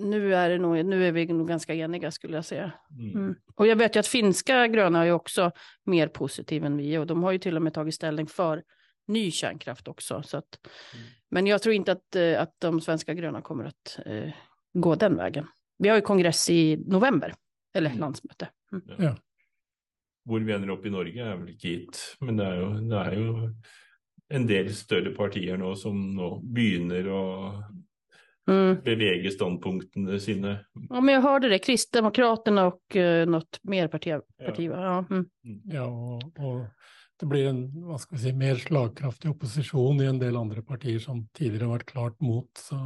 nu 0.01 0.35
är, 0.35 0.51
det 0.51 0.59
nog, 0.59 0.87
nu 0.87 1.07
är 1.07 1.13
vi 1.13 1.27
nog 1.27 1.49
ganska 1.49 1.75
eniga 1.75 2.11
skulle 2.11 2.37
jag 2.37 2.45
säga. 2.45 2.73
Mm. 2.99 3.11
mm. 3.11 3.35
Och 3.55 3.67
jag 3.67 3.77
vet 3.77 3.97
ju 3.97 4.01
att 4.01 4.07
finska 4.07 4.67
gröna 4.67 5.07
är 5.07 5.13
också 5.13 5.53
mer 5.85 6.09
positiva 6.09 6.67
än 6.67 6.77
vi 6.77 6.99
och 6.99 7.07
de 7.07 7.23
har 7.23 7.33
ju 7.33 7.39
till 7.39 7.57
och 7.57 7.63
med 7.63 7.75
tagit 7.75 7.95
ställning 7.95 8.27
för 8.27 8.63
ny 9.07 9.31
kärnkraft 9.31 9.89
också. 9.89 10.23
Så 10.23 10.37
att, 10.37 10.59
mm. 10.95 11.07
Men 11.31 11.47
jag 11.47 11.63
tror 11.63 11.75
inte 11.75 11.93
att, 11.93 12.17
eh, 12.17 12.43
att 12.43 12.55
de 12.59 12.81
svenska 12.81 13.15
gröna 13.15 13.43
kommer 13.43 13.65
att 13.65 13.99
eh, 14.07 14.33
gå 14.73 14.95
den 14.95 15.17
vägen. 15.17 15.47
Vi 15.79 15.89
har 15.89 15.97
ju 15.97 16.03
kongress 16.03 16.51
i 16.51 16.77
november, 16.77 17.35
eller 17.75 17.91
mm. 17.91 18.01
landsmöte. 18.01 18.49
Mm. 18.73 18.85
Ja. 18.89 18.95
ja. 19.05 19.17
Hvor 20.25 20.41
vi 20.41 20.53
ender 20.53 20.71
opp 20.71 20.85
i 20.87 20.91
Norge 20.93 21.25
er 21.25 21.39
vel 21.41 21.55
ikke 21.55 21.71
gitt, 21.71 22.01
men 22.21 22.37
det 22.37 22.45
er, 22.47 22.59
jo, 22.61 22.67
det 22.91 22.99
er 23.01 23.15
jo 23.17 23.31
en 24.37 24.45
del 24.47 24.69
større 24.77 25.15
partier 25.17 25.59
nå 25.59 25.73
som 25.81 25.97
nå 26.15 26.29
begynner 26.45 27.09
å 27.11 27.23
mm. 28.49 28.77
bevege 28.85 29.31
ståndpunktene 29.31 30.21
sine. 30.21 30.65
Ja, 30.89 31.01
men 31.01 31.15
jag 31.15 31.23
hörde 31.23 31.49
det, 31.49 31.59
Kristdemokraterna 31.59 32.67
och 32.67 32.97
uh, 32.97 33.27
något 33.27 33.59
mer 33.63 33.89
parti. 33.89 34.21
parti 34.47 34.61
ja. 34.61 34.83
Ja, 34.83 34.99
mm. 35.11 35.27
mm. 35.45 35.61
ja 35.65 35.85
och, 35.85 36.23
och, 36.23 36.67
det 37.21 37.27
blir 37.27 37.47
en 37.47 37.83
vad 37.87 38.01
ska 38.01 38.17
vi 38.17 38.23
si, 38.23 38.33
mer 38.33 38.55
slagkraftig 38.55 39.31
opposisjon 39.31 40.01
i 40.01 40.05
en 40.07 40.19
del 40.19 40.37
andre 40.37 40.63
partier 40.63 40.99
som 40.99 41.29
tidligere 41.29 41.65
har 41.65 41.73
vært 41.73 41.91
klart 41.91 42.21
mot. 42.21 42.49
Så 42.59 42.77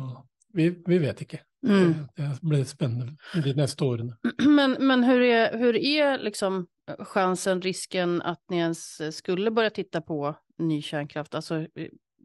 vi, 0.52 0.82
vi 0.86 0.98
vet 0.98 1.22
ikke. 1.22 1.38
Mm. 1.66 1.94
Det, 2.16 2.22
det 2.22 2.38
blir 2.42 2.64
spennende 2.64 3.16
de 3.44 3.54
neste 3.54 3.84
årene. 3.84 4.16
Men, 4.48 4.76
men 4.80 5.04
hur 5.04 5.20
är, 5.20 5.58
hur 5.58 5.76
är 5.76 6.18
liksom 6.18 6.66
chansen, 6.98 7.62
risken 7.62 8.22
att 8.22 8.42
ni 8.50 8.56
ens 8.56 9.16
skulle 9.16 9.50
börja 9.50 9.70
titta 9.70 10.00
på 10.00 10.34
ny 10.58 10.82
kärnkraft? 10.82 11.34
Alltså, 11.34 11.66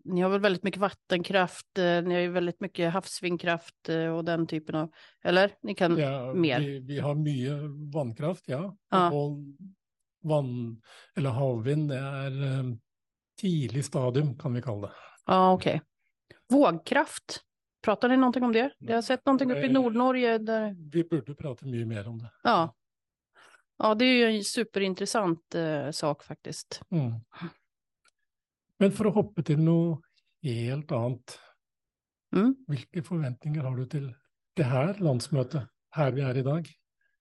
ni 0.03 0.21
har 0.21 0.29
väl 0.29 0.39
väldigt 0.39 0.63
mycket 0.63 0.79
vattenkraft, 0.79 1.77
eh, 1.77 2.01
ni 2.03 2.13
har 2.13 2.21
ju 2.21 2.31
väldigt 2.31 2.59
mycket 2.59 2.93
havsvindkraft 2.93 3.89
eh, 3.89 4.07
och 4.07 4.25
den 4.25 4.47
typen 4.47 4.75
av, 4.75 4.91
eller? 5.23 5.55
Ni 5.61 5.75
kan 5.75 5.97
ja, 5.97 6.33
mer? 6.33 6.59
Vi, 6.59 6.79
vi 6.79 6.99
har 6.99 7.15
mye 7.15 7.59
vannkraft, 7.93 8.43
ja. 8.47 8.77
ja. 8.89 9.11
Og 9.11 9.43
vann, 10.23 10.81
eller 11.15 11.29
havvind, 11.29 11.89
det 11.89 11.99
er 11.99 12.59
um, 12.59 12.73
tidlig 13.41 13.85
stadium, 13.85 14.37
kan 14.37 14.53
vi 14.53 14.61
kalle 14.61 14.87
det. 14.87 14.93
Ja, 15.25 15.53
okej. 15.53 15.75
Okay. 15.75 16.59
Vågkraft? 16.59 17.43
Pratar 17.81 18.09
ni 18.09 18.17
någonting 18.17 18.43
om 18.43 18.53
det? 18.53 18.71
Jag 18.77 18.97
har 18.97 19.01
sett 19.01 19.25
någonting 19.25 19.51
uppe 19.51 19.65
i 19.65 19.69
Nordnorge 19.69 20.37
där, 20.37 20.75
Vi 20.91 21.03
burde 21.03 21.35
prate 21.35 21.65
mye 21.65 21.85
mer 21.85 22.07
om 22.07 22.17
det. 22.17 22.31
ja. 22.43 22.75
Ja, 23.81 23.95
det 23.95 24.05
är 24.05 24.13
ju 24.13 24.37
en 24.37 24.43
superintressant 24.43 25.55
eh, 25.55 25.91
sak 25.91 26.23
faktiskt. 26.23 26.81
Mm. 26.91 27.11
Men 28.79 28.91
for 28.91 29.09
å 29.09 29.13
hoppe 29.13 29.43
til 29.43 29.57
noe 29.59 29.97
helt 30.43 30.91
annet, 30.91 31.37
Mm. 32.35 32.51
hvilke 32.69 33.01
forventninger 33.03 33.63
har 33.65 33.75
du 33.75 33.85
til 33.89 34.03
det 34.55 34.65
her 34.65 34.93
landsmøtet, 35.01 35.63
her 35.95 36.11
vi 36.11 36.21
er 36.21 36.37
i 36.37 36.43
dag? 36.45 36.67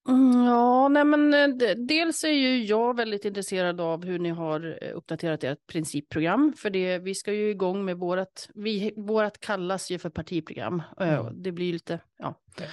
Mm, 0.08 0.44
ja, 0.44 0.88
nej 0.88 1.04
men 1.04 1.34
eh, 1.34 1.74
dels 1.76 2.24
är 2.24 2.28
ju 2.32 2.64
jag 2.64 2.96
väldigt 2.96 3.24
intresserad 3.24 3.80
av 3.80 4.04
hur 4.04 4.18
ni 4.18 4.28
har 4.30 4.78
eh, 4.82 4.96
uppdaterat 4.96 5.44
ert 5.44 5.66
principprogram. 5.66 6.52
För 6.56 6.70
det, 6.70 6.98
vi 6.98 7.14
ska 7.14 7.32
ju 7.32 7.50
igång 7.50 7.84
med 7.84 7.96
vårt, 7.98 8.48
vi, 8.54 8.92
vårat 8.96 9.40
kallas 9.40 9.90
ju 9.90 9.98
för 9.98 10.10
partiprogram. 10.10 10.82
Eh, 11.00 11.18
Mm. 11.20 11.42
Det 11.42 11.52
blir 11.52 11.72
lite, 11.72 12.00
ja, 12.18 12.34
Ja. 12.58 12.64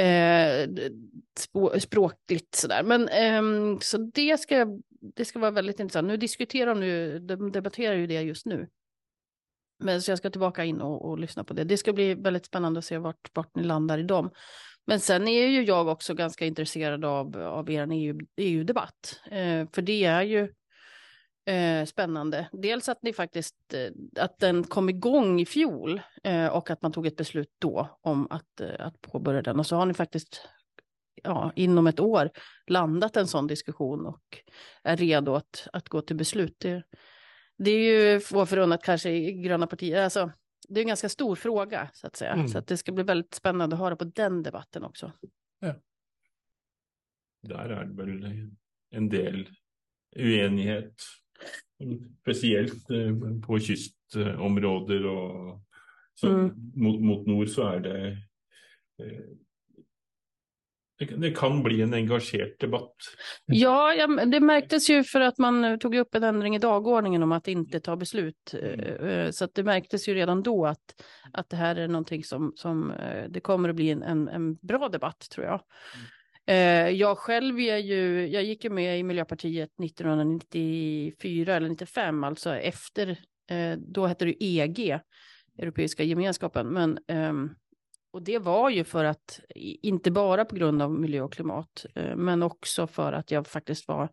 eh, 0.00 0.66
d- 0.68 0.90
språkligt 1.78 2.54
sådär. 2.54 2.82
Men 2.82 3.08
så 3.80 3.98
det 4.14 4.40
ska, 4.40 4.66
det 5.14 5.24
ska 5.24 5.38
vara 5.38 5.50
väldigt 5.50 5.80
intressant. 5.80 6.08
Nu 6.08 6.16
diskuterar 6.16 6.74
de 6.74 6.80
nu, 6.80 7.18
de 7.18 7.52
debatterar 7.52 7.94
ju 7.94 8.06
det 8.06 8.22
just 8.22 8.46
nu. 8.46 8.68
Men 9.78 10.02
så 10.02 10.10
jag 10.10 10.18
ska 10.18 10.30
tillbaka 10.30 10.64
in 10.64 10.80
och, 10.80 11.08
och 11.08 11.18
lyssna 11.18 11.44
på 11.44 11.54
det. 11.54 11.64
Det 11.64 11.76
ska 11.76 11.92
bli 11.92 12.14
väldigt 12.14 12.46
spännande 12.46 12.78
att 12.78 12.84
se 12.84 12.98
vart, 12.98 13.30
vart 13.34 13.56
ni 13.56 13.62
landar 13.62 13.98
i 13.98 14.02
dem. 14.02 14.30
Men 14.86 15.00
sen 15.00 15.28
är 15.28 15.46
ju 15.46 15.62
jag 15.62 15.88
också 15.88 16.14
ganska 16.14 16.46
intresserad 16.46 17.04
av, 17.04 17.36
av 17.36 17.70
er 17.70 17.88
EU, 17.92 18.18
EU-debatt. 18.36 19.20
Eh, 19.30 19.66
för 19.72 19.82
det 19.82 20.04
är 20.04 20.22
ju 20.22 20.48
eh, 21.46 21.84
spännande. 21.84 22.48
Dels 22.52 22.88
att 22.88 23.02
ni 23.02 23.12
faktiskt, 23.12 23.56
eh, 23.74 24.22
att 24.24 24.38
den 24.38 24.64
kom 24.64 24.88
igång 24.88 25.40
i 25.40 25.46
fjol 25.46 26.00
eh, 26.24 26.46
och 26.46 26.70
att 26.70 26.82
man 26.82 26.92
tog 26.92 27.06
ett 27.06 27.16
beslut 27.16 27.54
då 27.58 27.98
om 28.00 28.28
eh, 28.60 28.86
att 28.86 29.00
påbörja 29.00 29.42
den. 29.42 29.58
Och 29.58 29.66
så 29.66 29.76
har 29.76 29.86
ni 29.86 29.94
faktiskt 29.94 30.48
ja, 31.22 31.52
inom 31.56 31.86
ett 31.86 32.00
år 32.00 32.30
landat 32.66 33.16
en 33.16 33.26
sån 33.26 33.46
diskussion 33.46 34.06
och 34.06 34.22
är 34.82 34.96
redo 34.96 35.34
att, 35.34 35.68
att 35.72 35.88
gå 35.88 36.00
till 36.00 36.16
beslut. 36.16 36.56
Det, 36.58 36.82
det 37.58 37.70
är 37.70 38.12
ju 38.12 38.20
få 38.20 38.46
förunnat 38.46 38.82
kanske 38.82 39.10
i 39.10 39.32
gröna 39.32 39.66
partier. 39.66 40.04
Alltså, 40.04 40.32
det 40.68 40.80
är 40.80 40.82
en 40.82 40.88
ganska 40.88 41.08
stor 41.08 41.36
fråga 41.36 41.90
så 41.92 42.06
att 42.06 42.16
säga. 42.16 42.32
Mm. 42.32 42.48
Så 42.48 42.58
att 42.58 42.66
det 42.66 42.76
ska 42.76 42.92
bli 42.92 43.04
väldigt 43.04 43.34
spännande 43.34 43.76
att 43.76 43.80
höra 43.80 43.96
på 43.96 44.04
den 44.04 44.42
debatten 44.42 44.84
också. 44.84 45.12
Der 47.48 47.72
er 47.72 47.84
det 47.84 47.96
vel 47.96 48.50
en 48.90 49.08
del 49.08 49.48
uenighet. 50.16 50.94
Spesielt 52.22 52.90
eh, 52.90 53.40
på 53.46 53.58
kystområder 53.58 55.06
och 55.06 55.60
så 56.14 56.28
Mm. 56.28 56.72
mot, 56.74 57.00
mot 57.00 57.26
nord 57.26 57.48
så 57.48 57.74
er 57.74 57.80
det 57.80 58.08
eh, 58.98 59.22
det, 60.98 61.30
kan 61.30 61.62
bli 61.62 61.82
en 61.82 61.94
engasjert 61.94 62.60
debatt. 62.60 62.94
Ja, 63.46 64.06
det 64.26 64.40
märktes 64.40 64.90
ju 64.90 65.04
för 65.04 65.20
att 65.20 65.38
man 65.38 65.64
eh, 65.64 65.76
tog 65.76 65.94
upp 65.94 66.14
en 66.14 66.22
ändring 66.22 66.56
i 66.56 66.58
dagordningen 66.58 67.22
om 67.22 67.32
att 67.32 67.48
inte 67.48 67.80
ta 67.80 67.96
beslut. 67.96 68.54
Mm. 68.54 69.08
Eh, 69.08 69.30
Så 69.30 69.48
det 69.54 69.62
märktes 69.62 70.08
ju 70.08 70.14
redan 70.14 70.42
då 70.42 70.66
att, 70.66 71.02
att 71.32 71.50
det 71.50 71.56
här 71.56 71.76
är 71.76 71.88
någonting 71.88 72.24
som, 72.24 72.52
som 72.56 72.90
eh, 72.90 73.24
det 73.28 73.40
kommer 73.40 73.68
att 73.68 73.76
bli 73.76 73.90
en, 73.90 74.02
en, 74.02 74.28
en 74.28 74.54
bra 74.54 74.88
debatt 74.88 75.26
tror 75.30 75.46
jag. 75.46 75.60
Jeg 76.48 76.94
Jag 76.96 77.18
själv 77.18 77.60
är 77.60 77.76
ju, 77.76 78.28
jag 78.28 78.44
gick 78.44 78.64
ju 78.64 78.70
med 78.70 78.98
i 78.98 79.02
Miljöpartiet 79.02 79.70
1994 79.84 81.56
eller 81.56 81.68
95, 81.68 82.24
alltså 82.24 82.56
efter, 82.56 83.08
eh, 83.50 83.78
då 83.78 84.06
hette 84.06 84.24
det 84.24 84.44
EG, 84.44 85.00
Europeiska 85.58 86.02
gemenskapen, 86.02 86.66
men 86.68 86.98
ehm, 87.08 87.50
och 88.16 88.22
det 88.22 88.38
var 88.38 88.70
ju 88.70 88.84
för 88.84 89.04
att, 89.04 89.40
ikke 89.54 89.88
inte 89.88 90.10
bara 90.10 90.44
på 90.44 90.56
grund 90.56 90.82
av 90.82 90.90
miljö 90.90 91.20
och 91.22 91.32
klimat, 91.32 91.86
eh, 91.94 92.16
men 92.16 92.42
också 92.42 92.86
för 92.86 93.12
att 93.12 93.30
jag 93.30 93.46
faktiskt 93.46 93.88
var 93.88 94.08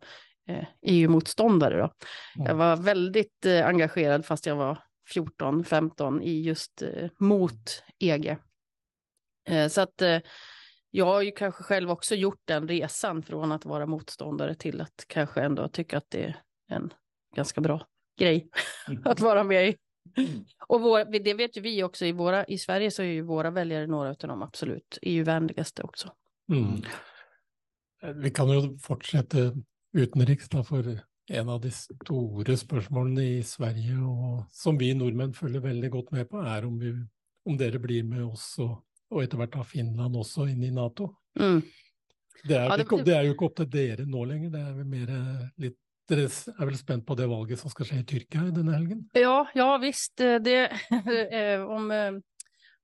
eh, 0.48 0.64
EU-motståndare. 0.82 1.76
Då. 1.76 1.90
Jag 2.34 2.46
Mm. 2.46 2.58
var 2.58 2.76
väldigt 2.76 3.46
eh, 3.46 3.66
engagerad 3.66 4.26
fast 4.26 4.46
jag 4.46 4.56
var 4.56 4.78
14-15 5.14 6.22
i 6.22 6.42
just 6.42 6.82
eh, 6.82 7.08
mot 7.18 7.82
EG. 7.98 8.36
Eh, 9.48 9.68
så 9.68 9.80
att 9.80 10.02
eh, 10.02 10.18
jag 10.90 11.04
har 11.06 11.22
ju 11.22 11.30
kanske 11.30 11.62
själv 11.62 11.90
också 11.90 12.14
gjort 12.14 12.40
den 12.44 12.68
resan 12.68 13.22
från 13.22 13.52
att 13.52 13.64
vara 13.64 13.86
motståndare 13.86 14.54
till 14.54 14.80
att 14.80 15.04
kanske 15.06 15.40
ändå 15.42 15.68
tycka 15.68 15.98
att 15.98 16.10
det 16.10 16.24
är 16.24 16.36
en 16.70 16.92
ganska 17.36 17.60
bra 17.60 17.86
grej 18.18 18.48
att 19.04 19.20
vara 19.20 19.44
med 19.44 19.68
i. 19.68 19.76
Och 20.68 20.80
vår, 20.80 21.04
det 21.24 21.34
vet 21.34 21.56
ju 21.56 21.60
vi 21.60 21.82
också 21.82 22.04
i, 22.06 22.12
våra, 22.12 22.44
i 22.44 22.58
Sverige 22.58 22.90
så 22.90 23.02
är 23.02 23.06
ju 23.06 23.22
våra 23.22 23.50
väljare 23.50 23.86
några 23.86 24.08
av 24.08 24.16
de 24.18 24.42
absolut 24.42 24.98
EU-vänligaste 25.02 25.82
också. 25.82 26.12
Mm. 26.52 26.82
Vi 28.22 28.30
kan 28.30 28.50
jo 28.50 28.78
fortsette 28.82 29.52
utenriks, 29.96 30.48
da, 30.48 30.62
for 30.64 31.00
en 31.30 31.48
av 31.48 31.60
de 31.60 31.70
store 31.72 32.56
spørsmålene 32.56 33.22
i 33.38 33.42
Sverige, 33.42 33.96
og 34.04 34.42
som 34.52 34.76
vi 34.78 34.90
nordmenn 34.94 35.32
følger 35.34 35.62
veldig 35.64 35.90
godt 35.94 36.10
med 36.12 36.28
på, 36.28 36.42
er 36.44 36.66
om, 36.68 36.74
vi, 36.78 36.90
om 37.48 37.56
dere 37.56 37.80
blir 37.80 38.04
med 38.04 38.26
oss, 38.26 38.50
og, 38.60 38.74
og 39.10 39.22
etter 39.24 39.40
hvert 39.40 39.54
da 39.56 39.64
Finland 39.64 40.18
også, 40.20 40.44
inn 40.52 40.66
i 40.66 40.72
Nato. 40.74 41.14
Mm. 41.40 41.62
Det 42.44 42.58
er, 42.58 42.66
Ja, 42.68 42.76
det- 42.76 43.04
det 43.06 43.14
er 43.16 43.22
jo 43.24 43.32
ikke 43.32 43.46
opp 43.48 43.56
til 43.56 43.70
dere 43.72 44.04
nå 44.04 44.24
lenger, 44.28 44.50
det 44.52 44.60
er 44.60 44.74
vel 44.74 44.90
mer 44.90 45.14
eh, 45.16 45.48
litt 45.64 45.78
Dere 46.10 46.26
er 46.28 46.68
vel 46.68 46.76
spent 46.76 47.06
på 47.08 47.16
det 47.16 47.26
valget 47.30 47.60
som 47.60 47.72
skal 47.72 47.88
skje 47.88 48.02
i 48.02 48.06
Tyrkia 48.08 48.50
denne 48.52 48.76
helgen? 48.76 49.06
Ja, 49.16 49.46
ja 49.56 49.70
visst. 49.80 50.20
eh, 50.20 50.36
Det, 50.44 50.58
eh, 51.40 51.62
om 51.64 51.90
eh, 51.90 52.18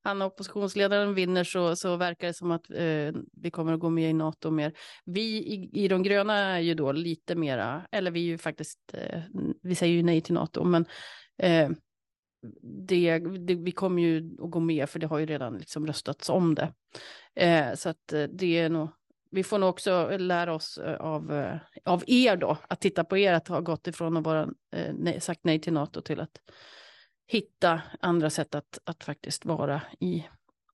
han 0.09 0.25
opposisjonslederen 0.25 1.13
vinner 1.15 1.45
så, 1.45 1.75
så 1.77 1.93
virker 2.01 2.31
det 2.31 2.39
som 2.39 2.55
at 2.57 2.65
vi 2.73 3.51
kommer 3.53 3.77
å 3.77 3.81
gå 3.83 3.91
med 3.93 4.09
i 4.09 4.17
NATO 4.17 4.49
mer. 4.49 4.73
Vi 5.05 5.25
i, 5.37 5.59
i 5.83 5.89
de 5.93 5.99
grønne 6.01 6.37
er 6.55 6.63
jo 6.65 6.79
da 6.79 6.95
lite 6.97 7.37
mer 7.37 7.61
eller 7.93 8.15
vi 8.15 8.23
er 8.31 8.39
jo 8.39 8.41
faktisk 8.41 8.95
vi 8.97 9.77
sier 9.77 9.93
jo 9.93 10.07
nej 10.09 10.23
til 10.25 10.39
NATO, 10.39 10.65
men 10.65 10.89
det, 11.37 13.19
det, 13.45 13.55
vi 13.61 13.73
kommer 13.77 14.01
jo 14.01 14.47
å 14.47 14.49
gå 14.49 14.65
med 14.65 14.87
for 14.89 15.03
det 15.03 15.11
har 15.11 15.21
jo 15.21 15.29
redan 15.29 15.59
liksom 15.61 15.85
røstet 15.89 16.29
om 16.33 16.55
det. 16.57 16.71
Så 17.77 17.93
eh, 17.93 18.27
det 18.33 18.51
er 18.65 18.73
nog, 18.73 18.95
vi 19.31 19.43
får 19.43 19.59
nog 19.59 19.69
också 19.69 20.17
lära 20.19 20.55
oss 20.55 20.79
eh, 20.79 20.97
av, 20.97 21.33
eh, 21.33 21.57
av 21.85 22.05
er 22.07 22.37
då, 22.37 22.59
att 22.69 22.81
titta 22.81 23.05
på 23.05 23.19
er 23.19 23.33
att 23.33 23.49
ha 23.49 23.61
gått 23.61 23.87
ifrån 23.87 24.17
att 24.17 24.25
vara 24.25 24.43
eh, 24.73 24.95
nej, 24.95 25.21
sagt 25.21 25.41
nej 25.45 25.59
till 25.59 25.73
NATO 25.73 26.01
till 26.01 26.21
att 26.21 26.41
hitta 27.27 27.83
andra 28.01 28.31
sätt 28.31 28.55
att, 28.55 28.79
att 28.85 29.05
faktiskt 29.05 29.45
vara 29.45 29.83
i, 30.01 30.27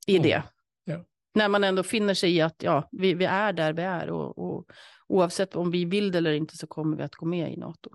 i 0.06 0.16
Mm. 0.16 0.22
det. 0.22 0.42
Ja. 0.84 1.04
När 1.34 1.48
man 1.48 1.64
ändå 1.64 1.82
finner 1.82 2.14
sig 2.14 2.36
i 2.36 2.40
att 2.40 2.62
ja, 2.62 2.88
vi, 2.92 3.14
vi 3.14 3.24
är 3.24 3.52
där 3.52 3.72
vi 3.72 3.82
är 3.82 4.10
och, 4.10 4.38
och 4.38 4.70
oavsett 5.08 5.56
om 5.56 5.70
vi 5.70 5.84
vill 5.84 6.12
det 6.12 6.18
eller 6.18 6.32
inte 6.32 6.56
så 6.56 6.66
kommer 6.66 6.96
vi 6.96 7.02
att 7.02 7.14
gå 7.14 7.26
med 7.26 7.52
i 7.52 7.56
NATO. 7.56 7.90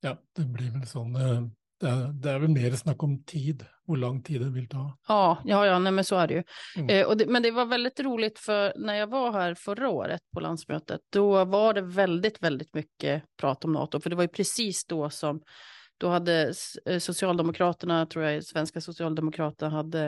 Ja, 0.00 0.18
det 0.32 0.42
blir 0.42 0.70
vel 0.70 0.86
sånn 0.86 1.16
eh, 1.16 1.42
det 1.80 1.88
er, 1.88 2.04
det 2.12 2.30
er 2.32 2.40
vel 2.42 2.50
mer 2.50 2.76
snakk 2.76 3.02
om 3.06 3.14
tid, 3.22 3.62
hvor 3.86 4.00
lang 4.00 4.18
tid 4.22 4.42
det 4.42 4.50
vil 4.54 4.68
ta. 4.68 4.84
Ja, 5.08 5.38
ja, 5.44 5.60
ja 5.66 5.78
nej, 5.78 5.92
men 5.92 6.04
så 6.04 6.18
er 6.22 6.26
det 6.30 6.38
jo. 6.40 6.42
Mm. 6.76 6.90
Eh, 6.90 7.14
det, 7.16 7.26
men 7.26 7.42
det 7.42 7.54
var 7.54 7.70
veldig 7.70 7.92
rolig, 8.04 8.30
for 8.38 8.72
når 8.76 9.00
jeg 9.00 9.10
var 9.14 9.32
her 9.38 9.58
forrige 9.58 9.88
året 9.88 10.24
på 10.34 10.42
landsmøtet, 10.42 11.04
da 11.14 11.44
var 11.44 11.78
det 11.78 11.86
veldig, 11.94 12.32
veldig 12.40 12.68
mye 12.74 13.18
prat 13.40 13.64
om 13.64 13.76
NATO, 13.78 14.00
for 14.00 14.10
det 14.10 14.20
var 14.20 14.28
jo 14.28 14.36
precis 14.40 14.84
da 14.90 15.10
som 15.10 15.42
Da 15.98 16.12
hadde 16.12 16.34
eh, 16.86 16.98
Socialdemokraterna, 17.02 18.06
tror 18.06 18.24
jeg, 18.24 18.44
svenska 18.46 18.80
Socialdemokraterna 18.80 19.70
hadde 19.80 20.02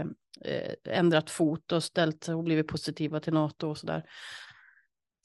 eh, 0.44 0.76
ändrat 0.86 1.30
fot 1.30 1.72
og 1.72 1.82
stelt, 1.82 2.28
og 2.28 2.38
och 2.38 2.44
blivit 2.44 2.68
positiva 2.68 3.20
til 3.20 3.34
NATO 3.34 3.70
og 3.70 3.78
sådär. 3.78 4.04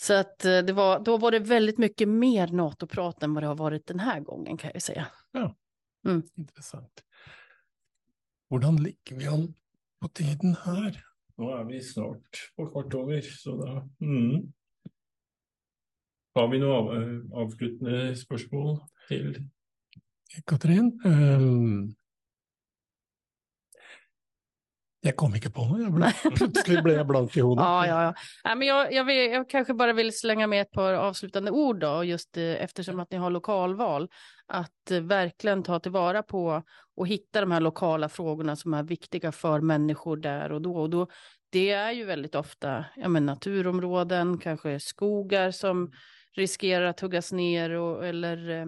Så 0.02 0.14
att 0.14 0.46
eh, 0.46 0.58
det 0.58 0.74
var, 0.74 1.00
då 1.00 1.18
var 1.18 1.32
det 1.32 1.40
väldigt 1.40 1.78
mycket 1.78 2.10
mer 2.10 2.48
NATO-prat 2.48 3.24
enn 3.24 3.34
vad 3.34 3.44
det 3.44 3.48
har 3.48 3.56
varit 3.56 3.88
den 3.88 4.00
här 4.00 4.20
gången 4.20 4.58
kan 4.58 4.72
jag 4.74 5.06
säga. 6.06 6.22
Interessant. 6.38 7.04
Hvordan 8.50 8.76
ligger 8.76 9.16
vi 9.16 9.28
an 9.28 9.54
på 10.02 10.08
tiden 10.08 10.56
her? 10.66 11.02
Nå 11.38 11.50
er 11.52 11.66
vi 11.68 11.82
snart 11.84 12.40
på 12.56 12.68
kvart 12.70 12.94
over, 12.96 13.22
så 13.22 13.56
da 13.60 13.72
mm. 14.00 14.54
Har 16.36 16.48
vi 16.52 16.60
noen 16.60 16.76
av, 16.76 16.88
eh, 16.96 17.20
avsluttende 17.42 18.16
spørsmål 18.20 18.74
til 19.08 19.38
Katrin? 20.48 20.90
Ehm, 21.08 21.96
jeg 25.06 25.16
kom 25.20 25.36
ikke 25.38 25.52
på 25.54 25.66
noe. 25.70 25.82
Jeg 25.84 25.94
ble, 25.94 26.12
plutselig 26.40 26.84
ble 26.86 26.96
jeg 26.98 27.08
blank 27.10 27.38
i 27.38 27.44
hodet. 27.46 27.66
Ja, 27.66 27.86
ja, 27.88 28.00
ja. 28.08 28.14
Nej, 28.46 28.56
men 28.56 28.68
jag, 28.68 28.94
jag, 28.94 29.06
vill, 29.06 29.18
jag 29.32 29.50
kanske 29.50 29.74
bara 29.74 29.94
vill 29.94 30.18
slänga 30.18 30.48
med 30.48 30.62
ett 30.62 30.72
par 30.72 30.94
avslutande 30.94 31.52
ord 31.52 31.80
då, 31.80 32.04
just 32.04 32.38
eh, 32.38 32.64
eftersom 32.64 33.00
att 33.00 33.12
ni 33.12 33.18
har 33.18 33.30
lokalval, 33.30 34.10
att 34.48 34.92
eh, 34.92 35.00
verkligen 35.00 35.64
ta 35.64 35.80
tillvara 35.80 36.24
på 36.24 36.64
och 36.96 37.08
hitta 37.08 37.42
de 37.42 37.52
här 37.52 37.62
lokala 37.62 38.10
frågorna 38.10 38.56
som 38.56 38.74
är 38.74 38.84
viktiga 38.84 39.32
för 39.32 39.62
människor 39.62 40.18
där 40.18 40.52
och 40.52 40.62
då. 40.62 40.76
Och 40.76 40.90
då 40.90 41.08
det 41.50 41.72
är 41.72 41.92
ju 41.92 42.06
väldigt 42.06 42.36
ofta 42.36 42.86
ja, 42.96 43.08
men 43.08 43.26
naturområden, 43.26 44.38
kanske 44.38 44.80
skogar 44.80 45.52
som 45.52 45.92
riskerar 46.36 46.86
att 46.86 47.00
huggas 47.00 47.32
ner 47.32 47.70
och, 47.70 48.08
eller 48.08 48.50
eh, 48.50 48.66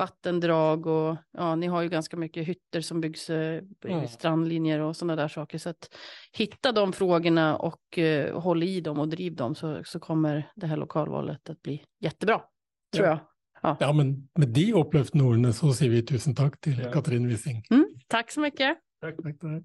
vattendrag 0.00 0.86
och 0.86 1.16
ja, 1.32 1.54
ni 1.56 1.66
har 1.66 1.82
ju 1.82 1.88
ganska 1.88 2.16
mycket 2.16 2.46
hytter 2.48 2.80
som 2.80 3.00
byggs 3.00 3.30
eh, 3.30 3.62
Mm. 3.84 4.08
strandlinjer 4.08 4.80
och 4.80 4.96
sådana 4.96 5.16
där 5.16 5.28
saker. 5.28 5.58
Så 5.58 5.68
att 5.70 5.88
hitta 6.32 6.72
de 6.72 6.92
frågorna 6.92 7.56
och 7.56 7.98
eh, 7.98 8.40
håll 8.40 8.62
i 8.62 8.80
dem 8.80 8.98
och 8.98 9.08
driv 9.08 9.36
dem 9.36 9.54
så, 9.54 9.84
så 9.84 10.00
kommer 10.00 10.50
det 10.56 10.66
här 10.66 10.76
lokalvalet 10.76 11.50
att 11.50 11.62
bli 11.62 11.84
jättebra, 12.00 12.42
tror 12.94 13.06
Ja. 13.06 13.18
jag. 13.62 13.76
Ja, 13.80 13.92
men 13.92 14.28
med 14.38 14.48
de 14.48 14.72
upplevda 14.72 15.24
ordene 15.24 15.52
så 15.52 15.72
sier 15.76 15.90
vi 15.90 16.02
tusen 16.02 16.34
takk 16.34 16.56
til 16.64 16.78
Ja. 16.80 16.92
Katrin 16.92 17.28
Wissing. 17.28 17.62
Mm, 17.70 17.84
tack 18.08 18.30
så 18.32 18.40
mycket. 18.40 18.78
Takk, 19.00 19.16
takk, 19.22 19.40
takk. 19.40 19.64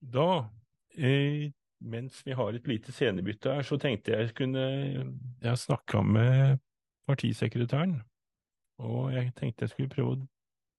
Da, 0.00 0.50
eh, 0.96 1.52
mens 1.80 2.26
vi 2.26 2.32
har 2.32 2.52
et 2.52 2.66
lite 2.68 2.92
scenebytte 2.92 3.54
her, 3.54 3.62
så 3.62 3.76
tenkte 3.76 4.12
jeg 4.12 4.34
kunne 4.34 4.64
Jeg 5.42 5.58
snakka 5.58 6.02
med 6.02 6.58
partisekretæren, 7.06 8.02
og 8.78 9.12
jeg 9.12 9.32
tenkte 9.36 9.62
jeg 9.62 9.70
skulle 9.70 9.88
prøve 9.88 10.16
å 10.16 10.26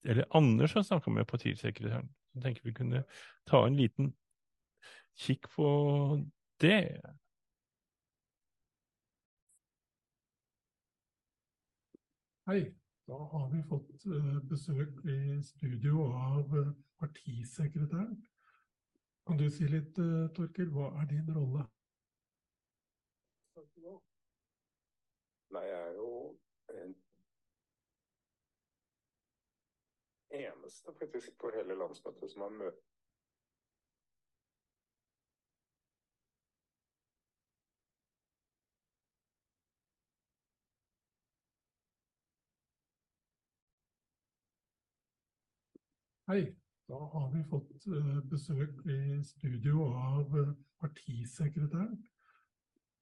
Eller 0.05 0.23
Anders 0.31 0.73
har 0.73 0.81
snakka 0.81 1.11
med 1.11 1.25
partisekretæren. 1.27 2.07
Så 2.07 2.37
jeg 2.37 2.43
tenker 2.43 2.63
vi 2.63 2.73
kunne 2.73 3.03
ta 3.47 3.65
en 3.67 3.75
liten 3.75 4.13
kikk 5.19 5.49
på 5.55 5.67
det. 6.61 7.01
Hei, 12.47 12.61
da 13.07 13.17
har 13.33 13.49
vi 13.51 13.59
fått 13.69 14.05
eh, 14.07 14.39
besøk 14.49 15.03
i 15.05 15.41
studio 15.43 16.07
av 16.15 16.55
eh, 16.57 16.71
partisekretæren. 17.01 18.15
Kan 19.29 19.37
du 19.37 19.49
si 19.51 19.67
litt, 19.69 19.97
eh, 20.01 20.29
Torkel, 20.33 20.71
hva 20.73 20.87
er 21.01 21.05
din 21.09 21.27
rolle? 21.35 21.63
Nei, 25.53 25.61
jeg 25.67 25.81
er 25.89 25.91
jo 25.97 26.07
en 26.73 26.95
eneste 30.39 30.95
faktisk 31.01 31.37
på 31.43 31.51
hele 31.53 31.77
landsmøtet 31.77 32.33
som 32.33 32.41
har 32.47 32.55
møtt 32.57 32.81
Hei, 46.29 46.41
da 46.89 46.99
har 47.13 47.27
vi 47.33 47.43
fått 47.49 47.85
eh, 47.87 48.15
besøk 48.31 48.81
i 48.89 49.19
studio 49.23 49.91
av 49.93 50.39
eh, 50.39 50.55
partisekretæren. 50.81 51.99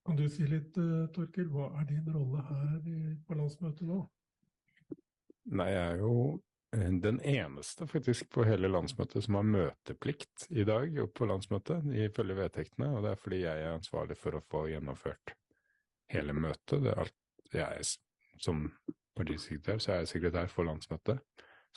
Kan 0.08 0.20
du 0.20 0.28
si 0.32 0.48
litt, 0.48 0.74
Torkil, 0.76 1.08
Torkel, 1.16 1.48
hva 1.52 1.70
er 1.80 1.88
din 1.90 2.10
rolle 2.16 2.44
her 2.48 2.76
på 3.28 3.36
landsmøtet 3.36 3.88
nå? 3.88 4.02
Nei, 5.56 5.68
jeg 5.72 5.84
er 5.94 6.02
jo 6.04 6.14
eh, 6.76 6.90
den 7.04 7.20
eneste 7.24 7.88
faktisk 7.88 8.30
på 8.36 8.44
hele 8.48 8.72
landsmøtet 8.72 9.24
som 9.24 9.40
har 9.40 9.48
møteplikt 9.48 10.50
i 10.52 10.66
dag 10.68 11.00
opp 11.04 11.14
på 11.22 11.28
landsmøtet, 11.32 11.88
ifølge 12.08 12.40
vedtektene. 12.42 12.92
Og 12.96 13.06
det 13.06 13.14
er 13.14 13.22
fordi 13.22 13.44
jeg 13.46 13.64
er 13.64 13.78
ansvarlig 13.78 14.20
for 14.20 14.36
å 14.36 14.44
få 14.52 14.66
gjennomført 14.72 15.36
hele 16.12 16.36
møtet. 16.36 16.84
Det 16.84 16.92
er 16.92 17.06
alt 17.06 17.56
jeg 17.56 17.64
er 17.64 18.44
som 18.44 18.68
partisekretær, 19.18 19.80
så 19.80 19.96
er 19.96 20.12
sekretær 20.12 20.52
for 20.52 20.68
landsmøtet. 20.68 21.24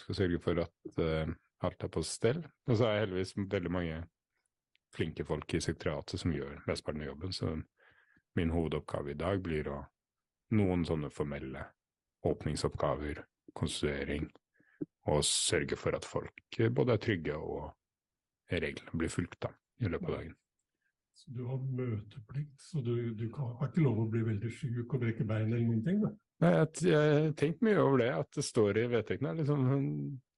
Skal 0.00 0.18
sørge 0.18 0.42
for 0.42 0.62
at 0.64 1.00
eh, 1.06 1.30
alt 1.66 1.84
er 1.84 1.92
på 1.92 2.02
stell. 2.06 2.42
Og 2.68 2.76
så 2.76 2.86
er 2.86 2.96
jeg 2.96 3.06
heldigvis 3.06 3.34
veldig 3.52 3.72
mange 3.72 4.00
flinke 4.94 5.24
folk 5.26 5.54
i 5.54 5.62
sekretariatet 5.62 6.22
som 6.22 6.34
gjør 6.34 6.62
mesteparten 6.66 7.04
av 7.04 7.10
jobben. 7.12 7.34
Så 7.36 7.54
min 8.38 8.54
hovedoppgave 8.54 9.14
i 9.14 9.18
dag 9.18 9.42
blir 9.44 9.70
å 9.70 9.80
noen 10.56 10.84
sånne 10.86 11.10
formelle 11.14 11.64
åpningsoppgaver, 12.26 13.22
konstituering, 13.56 14.28
og 15.10 15.24
sørge 15.24 15.78
for 15.80 15.96
at 15.96 16.06
folk 16.06 16.58
eh, 16.58 16.70
både 16.72 16.96
er 16.96 17.02
trygge 17.02 17.36
og 17.38 17.70
reglene 18.50 18.98
blir 18.98 19.12
fulgt 19.12 19.40
da, 19.46 19.52
i 19.80 19.88
løpet 19.88 20.10
av 20.10 20.16
dagen. 20.18 20.34
Så 21.20 21.32
du 21.36 21.44
har 21.48 21.60
møteplikt, 21.60 22.56
så 22.62 22.80
du, 22.84 22.94
du 23.16 23.26
kan, 23.32 23.54
har 23.60 23.70
ikke 23.70 23.84
lov 23.84 24.02
å 24.04 24.08
bli 24.10 24.22
veldig 24.24 24.50
syk 24.56 24.94
og 24.94 25.02
brekke 25.02 25.26
bein 25.28 25.50
eller 25.50 25.66
noen 25.66 25.82
ting? 25.84 26.00
Da. 26.04 26.12
Nei, 26.40 26.52
Jeg 26.56 26.96
har 26.96 27.32
tenkt 27.36 27.64
mye 27.64 27.80
over 27.82 28.00
det, 28.00 28.10
at 28.22 28.30
det 28.36 28.44
står 28.46 28.80
i 28.80 28.86
vedtektene. 28.94 29.34
Liksom, 29.40 29.66
det 29.68 30.29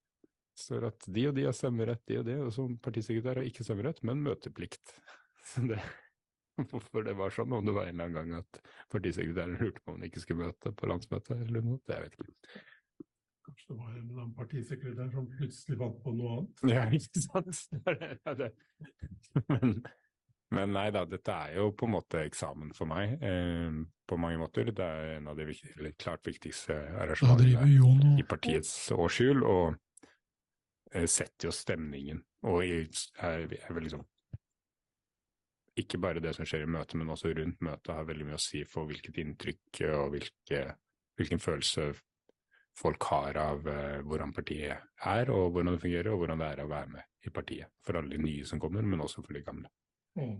står 0.58 0.88
at 0.90 1.08
de 1.08 1.26
og 1.30 1.36
de 1.36 1.46
har 1.48 1.56
stemmerett, 1.56 2.02
de 2.08 2.18
og 2.20 2.26
de, 2.28 2.38
og 2.46 2.52
som 2.54 2.76
partisekretær 2.82 3.40
har 3.40 3.48
ikke 3.48 3.66
stemmerett, 3.66 4.02
men 4.06 4.24
møteplikt. 4.24 4.94
Så 5.52 5.64
det, 5.68 5.80
hvorfor 6.70 7.06
det 7.06 7.16
var 7.18 7.34
sånn, 7.34 7.54
om 7.56 7.64
det 7.66 7.74
var 7.76 7.88
en 7.88 7.96
eller 7.96 8.10
annen 8.10 8.36
gang 8.36 8.44
at 8.44 8.60
partisekretæren 8.92 9.56
lurte 9.60 9.82
på 9.82 9.92
om 9.92 9.98
han 9.98 10.10
ikke 10.10 10.22
skulle 10.22 10.50
møte 10.50 10.74
på 10.76 10.90
landsmøtet 10.90 11.40
eller 11.40 11.64
noe, 11.64 11.80
det 11.88 12.04
vet 12.04 12.18
jeg 12.18 12.28
ikke. 12.28 12.62
Kanskje 13.42 13.72
det 13.72 13.78
var 13.80 13.90
en 13.90 14.04
eller 14.04 14.20
annen 14.20 14.36
partisekretær 14.36 15.10
som 15.16 15.26
plutselig 15.38 15.78
fant 15.80 15.98
på 16.04 16.14
noe 16.14 16.36
annet? 16.36 16.62
Ja, 16.70 16.86
ikke 16.98 17.24
sant? 17.24 17.64
Men, 19.50 19.82
men 20.52 20.74
nei 20.76 20.88
da, 20.92 21.06
dette 21.08 21.32
er 21.32 21.56
jo 21.56 21.70
på 21.72 21.88
en 21.88 21.94
måte 21.94 22.20
eksamen 22.26 22.74
for 22.76 22.90
meg, 22.90 23.14
eh, 23.24 23.78
på 24.08 24.18
mange 24.20 24.36
måter. 24.42 24.68
Det 24.68 24.84
er 24.84 25.14
en 25.16 25.30
av 25.32 25.38
de 25.38 25.46
viktig, 25.48 25.92
klart 25.96 26.28
viktigste 26.28 26.76
arrangementene 27.00 28.18
i 28.20 28.26
partiets 28.28 28.74
årshjul, 28.92 29.40
og 29.48 29.78
setter 30.92 31.48
jo 31.48 31.54
stemningen. 31.54 32.22
Og 32.48 32.64
er, 32.66 32.88
er 33.22 33.74
vel 33.74 33.86
liksom 33.86 34.04
ikke 35.80 35.98
bare 36.02 36.20
det 36.20 36.34
som 36.36 36.46
skjer 36.48 36.66
i 36.66 36.70
møtet, 36.70 36.98
men 37.00 37.10
også 37.14 37.32
rundt 37.32 37.62
møtet 37.64 37.94
har 37.96 38.08
veldig 38.08 38.28
mye 38.28 38.38
å 38.38 38.44
si 38.44 38.60
for 38.68 38.88
hvilket 38.88 39.20
inntrykk 39.22 39.82
og 39.88 40.10
hvilke, 40.12 40.64
hvilken 41.16 41.40
følelse 41.40 41.92
folk 42.76 43.04
har 43.08 43.38
av 43.40 43.68
eh, 43.68 44.00
hvordan 44.04 44.32
partiet 44.36 44.84
er, 45.08 45.32
og 45.32 45.52
hvordan 45.52 45.74
det 45.74 45.82
fungerer, 45.84 46.10
og 46.12 46.22
hvordan 46.22 46.42
det 46.42 46.50
er 46.50 46.64
å 46.64 46.70
være 46.70 46.92
med 46.94 47.28
i 47.28 47.32
partiet. 47.32 47.72
For 47.84 47.98
alle 47.98 48.16
de 48.16 48.20
nye 48.20 48.48
som 48.48 48.60
kommer, 48.60 48.84
men 48.84 49.04
også 49.04 49.24
for 49.24 49.36
de 49.36 49.44
gamle. 49.44 49.68
Mm. 50.20 50.38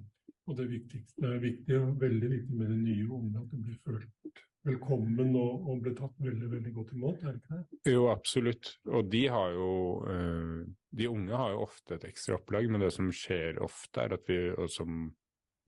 Og 0.51 0.57
det 0.59 0.67
viktigste, 0.69 1.21
det 1.23 1.29
er 1.31 1.43
viktig, 1.43 1.81
veldig 2.01 2.31
viktig 2.33 2.57
med 2.59 2.73
de 2.73 2.79
nye 2.81 3.05
unge, 3.09 3.43
at 3.45 3.53
de 3.53 3.61
blir 3.63 3.77
følt 3.87 4.43
velkommen 4.67 5.35
og, 5.39 5.67
og 5.69 5.83
ble 5.83 5.93
tatt 5.99 6.15
veldig, 6.23 6.49
veldig 6.53 6.73
godt 6.77 6.93
imot, 6.97 7.23
er 7.25 7.35
det 7.35 7.43
ikke 7.43 7.59
det? 7.59 7.93
Jo, 7.93 8.07
absolutt. 8.13 8.73
Og 8.93 9.11
de 9.11 9.23
har 9.33 9.55
jo 9.57 9.71
eh, 10.13 10.63
De 11.03 11.09
unge 11.09 11.39
har 11.41 11.55
jo 11.55 11.63
ofte 11.67 11.97
et 11.97 12.09
ekstra 12.11 12.37
opplag, 12.39 12.69
men 12.71 12.85
det 12.85 12.93
som 12.95 13.09
skjer 13.17 13.61
ofte, 13.65 14.05
er 14.05 14.17
at 14.19 14.27
vi, 14.29 14.41
og 14.53 14.69
som 14.71 15.07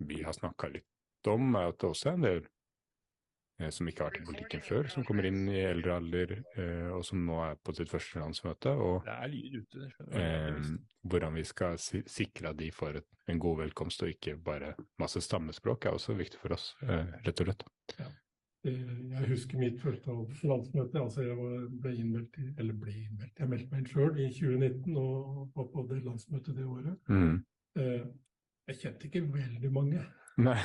vi 0.04 0.22
har 0.22 0.36
snakka 0.36 0.68
litt 0.74 1.30
om, 1.30 1.54
er 1.56 1.70
at 1.72 1.80
det 1.80 1.88
også 1.88 2.10
er 2.10 2.18
en 2.18 2.26
del 2.26 2.40
eh, 2.44 3.70
som 3.72 3.88
ikke 3.88 4.04
har 4.04 4.12
vært 4.12 4.20
i 4.20 4.26
politikken 4.28 4.64
før, 4.66 4.90
som 4.92 5.06
kommer 5.08 5.26
inn 5.30 5.46
i 5.48 5.62
eldre 5.64 5.96
alder, 5.96 6.34
eh, 6.60 6.90
og 6.92 7.04
som 7.08 7.22
nå 7.24 7.38
er 7.46 7.56
på 7.64 7.74
sitt 7.78 7.90
første 7.90 8.20
landsmøte. 8.20 8.74
Og 8.76 8.98
Det 9.08 9.14
er 9.16 9.32
lyd 9.32 9.56
ute. 9.62 9.88
det 10.10 10.24
eh, 10.26 10.74
hvordan 11.08 11.38
vi 11.40 11.46
skal 11.48 11.80
si 11.80 12.02
sikre 12.10 12.52
at 12.52 12.60
de 12.60 12.70
får 12.74 13.00
et, 13.00 13.08
en 13.32 13.40
god 13.40 13.64
velkomst, 13.64 14.04
og 14.04 14.12
ikke 14.12 14.36
bare 14.44 14.74
masse 15.00 15.22
stammespråk, 15.24 15.86
er 15.88 15.96
også 15.96 16.18
viktig 16.20 16.42
for 16.42 16.58
oss, 16.58 16.74
eh, 16.84 17.08
rett 17.24 17.40
og 17.40 17.50
slett. 17.50 17.66
Eh, 17.98 18.12
Jeg 18.64 19.28
husker 19.28 19.58
mitt 19.58 19.80
første 19.80 20.10
landsmøte. 20.48 21.00
altså 21.00 21.22
Jeg 21.22 21.36
var, 21.36 21.68
ble 21.82 21.90
innmeldt, 21.96 22.38
i- 22.38 22.54
eller 22.58 22.72
ble 22.74 22.92
innmeldt, 22.92 23.38
jeg 23.38 23.48
meldte 23.48 23.70
meg 23.70 23.78
inn 23.80 23.86
sjøl 23.92 24.18
i 24.20 24.28
2019 24.32 24.96
og 24.96 25.50
var 25.54 25.64
på 25.74 25.88
det 25.88 26.02
landsmøtet 26.04 26.56
det 26.56 26.64
året. 26.64 26.98
Mm. 27.08 27.44
Eh, 27.76 28.06
Jeg 28.66 28.76
kjente 28.80 29.04
ikke 29.10 29.20
veldig 29.32 29.70
mange, 29.72 30.00
Nei. 30.38 30.58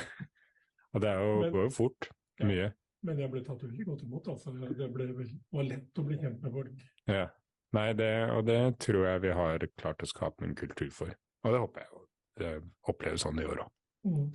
Og 0.94 1.00
det 1.02 1.10
er 1.10 1.18
jo, 1.20 1.40
Men- 1.42 1.52
går 1.52 1.62
jo 1.62 1.70
fort. 1.70 2.08
Ja. 2.40 2.46
Mye. 2.46 2.72
men 3.02 3.18
jeg 3.18 3.30
ble 3.30 3.44
tatt 3.44 3.62
veldig 3.62 3.84
godt 3.86 4.02
imot. 4.02 4.28
altså 4.28 4.52
Det 4.78 4.92
ble 4.94 5.06
vel, 5.12 5.30
var 5.52 5.62
lett 5.64 5.94
å 5.98 6.04
bli 6.06 6.16
kjent 6.16 6.42
med 6.42 6.52
folk. 6.52 6.72
Ja. 7.08 7.28
Nei, 7.72 7.92
det, 7.92 8.30
og 8.30 8.46
det 8.46 8.78
tror 8.78 9.04
jeg 9.06 9.20
vi 9.22 9.28
har 9.28 9.58
klart 9.78 9.98
å 10.02 10.06
skape 10.06 10.42
en 10.42 10.54
kultur 10.54 10.90
for. 10.90 11.06
Og 11.44 11.52
det 11.52 11.60
håper 11.60 11.80
jeg 11.80 12.60
å 12.60 12.62
oppleve 12.88 13.18
sånn 13.18 13.38
i 13.40 13.44
år 13.44 13.58
òg. 13.58 13.70
Mm. 14.06 14.32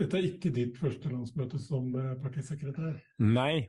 Dette 0.00 0.16
er 0.16 0.26
ikke 0.30 0.50
ditt 0.56 0.78
første 0.80 1.10
landsmøte 1.12 1.58
som 1.60 1.90
eh, 2.00 2.14
partisekretær. 2.22 2.94
Nei, 3.20 3.66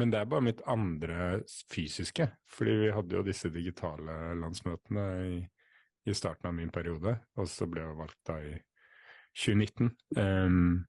men 0.00 0.10
det 0.10 0.18
er 0.20 0.28
bare 0.30 0.42
mitt 0.48 0.62
andre 0.70 1.40
fysiske. 1.70 2.26
Fordi 2.50 2.74
vi 2.84 2.90
hadde 2.96 3.16
jo 3.18 3.24
disse 3.26 3.50
digitale 3.54 4.16
landsmøtene 4.40 5.04
i, 5.28 5.38
i 6.10 6.14
starten 6.16 6.50
av 6.50 6.56
min 6.58 6.72
periode, 6.74 7.16
og 7.38 7.46
så 7.50 7.68
ble 7.70 7.84
jeg 7.84 7.98
valgt 8.00 8.18
da 8.26 8.38
i 8.42 8.56
2019. 9.38 9.92
Um, 10.18 10.80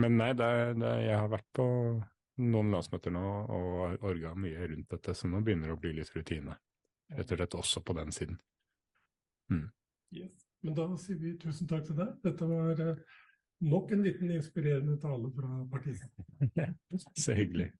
men 0.00 0.16
nei, 0.16 0.30
det, 0.38 0.46
er- 0.48 0.72
det, 0.78 0.88
er- 0.88 1.04
jeg 1.10 1.18
har 1.20 1.28
vært 1.34 1.50
på 1.58 1.66
noen 2.42 2.72
landsmøter 2.72 3.12
nå 3.12 3.22
og 3.52 4.06
orga 4.08 4.32
mye 4.40 4.70
rundt 4.70 4.88
dette, 4.94 5.12
så 5.14 5.28
nå 5.28 5.42
begynner 5.44 5.68
det 5.68 5.76
å 5.76 5.82
bli 5.82 5.92
litt 5.98 6.14
rutine. 6.16 6.56
Rett 7.12 7.28
og 7.34 7.42
slett 7.42 7.58
også 7.60 7.82
på 7.84 7.92
den 7.98 8.14
siden. 8.16 8.38
Yes. 10.12 10.46
Men 10.62 10.76
da 10.78 10.86
sier 11.00 11.18
vi 11.20 11.34
tusen 11.40 11.68
takk 11.68 11.84
til 11.88 11.96
deg. 11.98 12.14
Dette 12.24 12.46
var 12.48 12.80
eh, 12.80 12.98
nok 13.62 13.92
en 13.94 14.02
liten 14.04 14.30
inspirerende 14.34 14.98
tale 15.00 15.30
fra 15.34 15.50
partiet. 15.70 16.10
Så 17.24 17.36
hyggelig. 17.38 17.70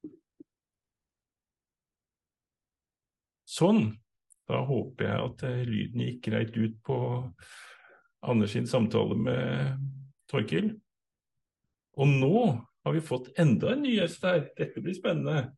Sånn. 3.49 3.91
Da 4.51 4.59
håper 4.67 5.07
jeg 5.07 5.27
at 5.29 5.43
eh, 5.47 5.61
lyden 5.69 6.03
gikk 6.03 6.25
greit 6.27 6.57
ut 6.59 6.79
på 6.85 6.97
Anders 8.27 8.55
sin 8.55 8.67
samtale 8.71 9.17
med 9.19 9.79
Torkil. 10.31 10.73
Og 11.99 12.09
nå 12.11 12.43
har 12.83 12.97
vi 12.97 13.03
fått 13.05 13.31
enda 13.39 13.73
en 13.73 13.85
ny 13.85 13.97
gjest 13.97 14.25
her. 14.27 14.45
Dette 14.59 14.83
blir 14.83 14.97
spennende. 14.99 15.53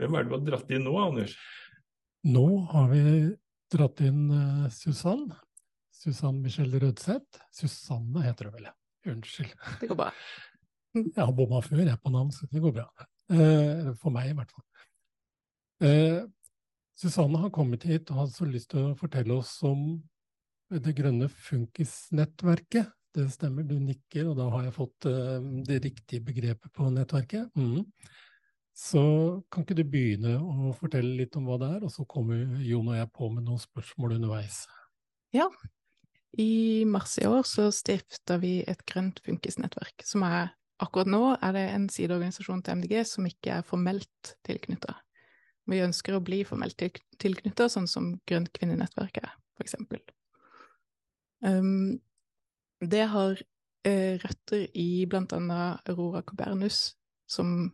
Hvem 0.00 0.16
er 0.16 0.24
det 0.24 0.30
du 0.30 0.36
har 0.36 0.46
dratt 0.46 0.74
inn 0.74 0.86
nå, 0.86 0.94
Anders? 1.02 1.34
Nå 2.30 2.46
har 2.72 2.90
vi 2.92 3.02
dratt 3.72 4.02
inn 4.06 4.26
uh, 4.30 4.68
Susann. 4.74 5.28
Susann 5.94 6.40
Michelle 6.42 6.80
Rødseth. 6.82 7.42
Susanne 7.54 8.24
heter 8.24 8.48
hun 8.48 8.58
vel. 8.58 8.70
Unnskyld. 9.08 9.54
Det 9.80 9.88
går 9.88 9.98
bra. 10.02 10.10
Jeg 11.16 11.22
har 11.22 11.32
bomma 11.32 11.60
før, 11.62 11.84
jeg, 11.86 11.98
på 12.02 12.10
navn, 12.10 12.32
så 12.34 12.48
det 12.50 12.60
går 12.64 12.72
bra. 12.74 12.86
Eh, 13.30 13.90
for 14.00 14.10
meg, 14.10 14.32
i 14.32 14.34
hvert 14.34 14.50
fall. 14.50 14.64
Eh, 15.86 16.22
Susanne 16.98 17.38
har 17.40 17.52
kommet 17.54 17.86
hit 17.86 18.10
og 18.10 18.24
har 18.24 18.32
så 18.34 18.48
lyst 18.48 18.72
til 18.72 18.90
å 18.90 18.96
fortelle 18.98 19.36
oss 19.38 19.52
om 19.64 20.00
det 20.70 20.96
grønne 20.98 21.28
funkisnettverket. 21.30 22.90
Det 23.14 23.26
stemmer, 23.32 23.66
du 23.66 23.76
nikker, 23.78 24.28
og 24.30 24.36
da 24.38 24.48
har 24.52 24.66
jeg 24.66 24.76
fått 24.76 25.06
eh, 25.10 25.38
det 25.66 25.80
riktige 25.86 26.26
begrepet 26.26 26.74
på 26.74 26.90
nettverket. 26.94 27.54
Mm. 27.58 27.86
Så 28.76 29.02
kan 29.50 29.64
ikke 29.64 29.78
du 29.78 29.84
begynne 29.86 30.36
å 30.38 30.74
fortelle 30.78 31.16
litt 31.22 31.34
om 31.38 31.48
hva 31.48 31.58
det 31.62 31.70
er, 31.76 31.86
og 31.86 31.94
så 31.94 32.06
kommer 32.08 32.42
Jon 32.62 32.90
og 32.92 32.98
jeg 32.98 33.10
på 33.14 33.30
med 33.32 33.46
noen 33.48 33.62
spørsmål 33.62 34.18
underveis. 34.18 34.62
Ja. 35.34 35.48
I 36.38 36.84
mars 36.86 37.18
i 37.18 37.26
år 37.26 37.42
så 37.42 37.70
stifta 37.74 38.38
vi 38.38 38.60
et 38.70 38.82
grønt 38.86 39.18
funkisnettverk, 39.26 40.04
som 40.06 40.22
er 40.28 40.52
akkurat 40.80 41.10
nå 41.10 41.22
er 41.34 41.54
det 41.56 41.66
en 41.74 41.88
sideorganisasjon 41.92 42.62
til 42.64 42.80
MDG 42.80 43.00
som 43.08 43.26
ikke 43.28 43.58
er 43.58 43.66
formelt 43.66 44.34
tilknytta. 44.46 44.94
Vi 45.70 45.82
ønsker 45.84 46.16
å 46.16 46.22
bli 46.24 46.42
formelt 46.46 46.80
tilknytta, 47.20 47.68
sånn 47.70 47.88
som 47.90 48.14
Grønt 48.26 48.50
kvinnenettverk 48.56 49.20
er, 49.22 49.34
for 49.54 49.66
eksempel. 49.66 50.00
Um, 51.44 52.00
det 52.80 53.04
har 53.12 53.36
uh, 53.36 54.14
røtter 54.24 54.66
i 54.74 55.04
blant 55.10 55.34
annet 55.36 55.90
Aurora 55.90 56.24
Cobernus, 56.26 56.96
som 57.30 57.70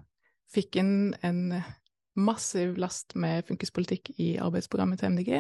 fikk 0.52 0.80
inn 0.82 1.14
en 1.26 1.60
massiv 2.16 2.76
last 2.80 3.14
med 3.18 3.46
funkispolitikk 3.48 4.12
i 4.22 4.34
arbeidsprogrammet 4.42 5.00
til 5.00 5.14
MDG, 5.14 5.32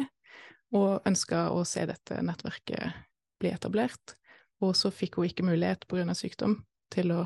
og 0.76 1.06
ønska 1.08 1.48
å 1.54 1.62
se 1.68 1.84
dette 1.88 2.22
nettverket 2.24 3.05
bli 3.40 3.52
etablert. 3.52 4.16
Og 4.64 4.72
så 4.78 4.90
fikk 4.94 5.18
hun 5.18 5.28
ikke 5.28 5.46
mulighet 5.46 5.84
pga. 5.88 6.14
sykdom 6.16 6.60
til 6.92 7.12
å 7.12 7.24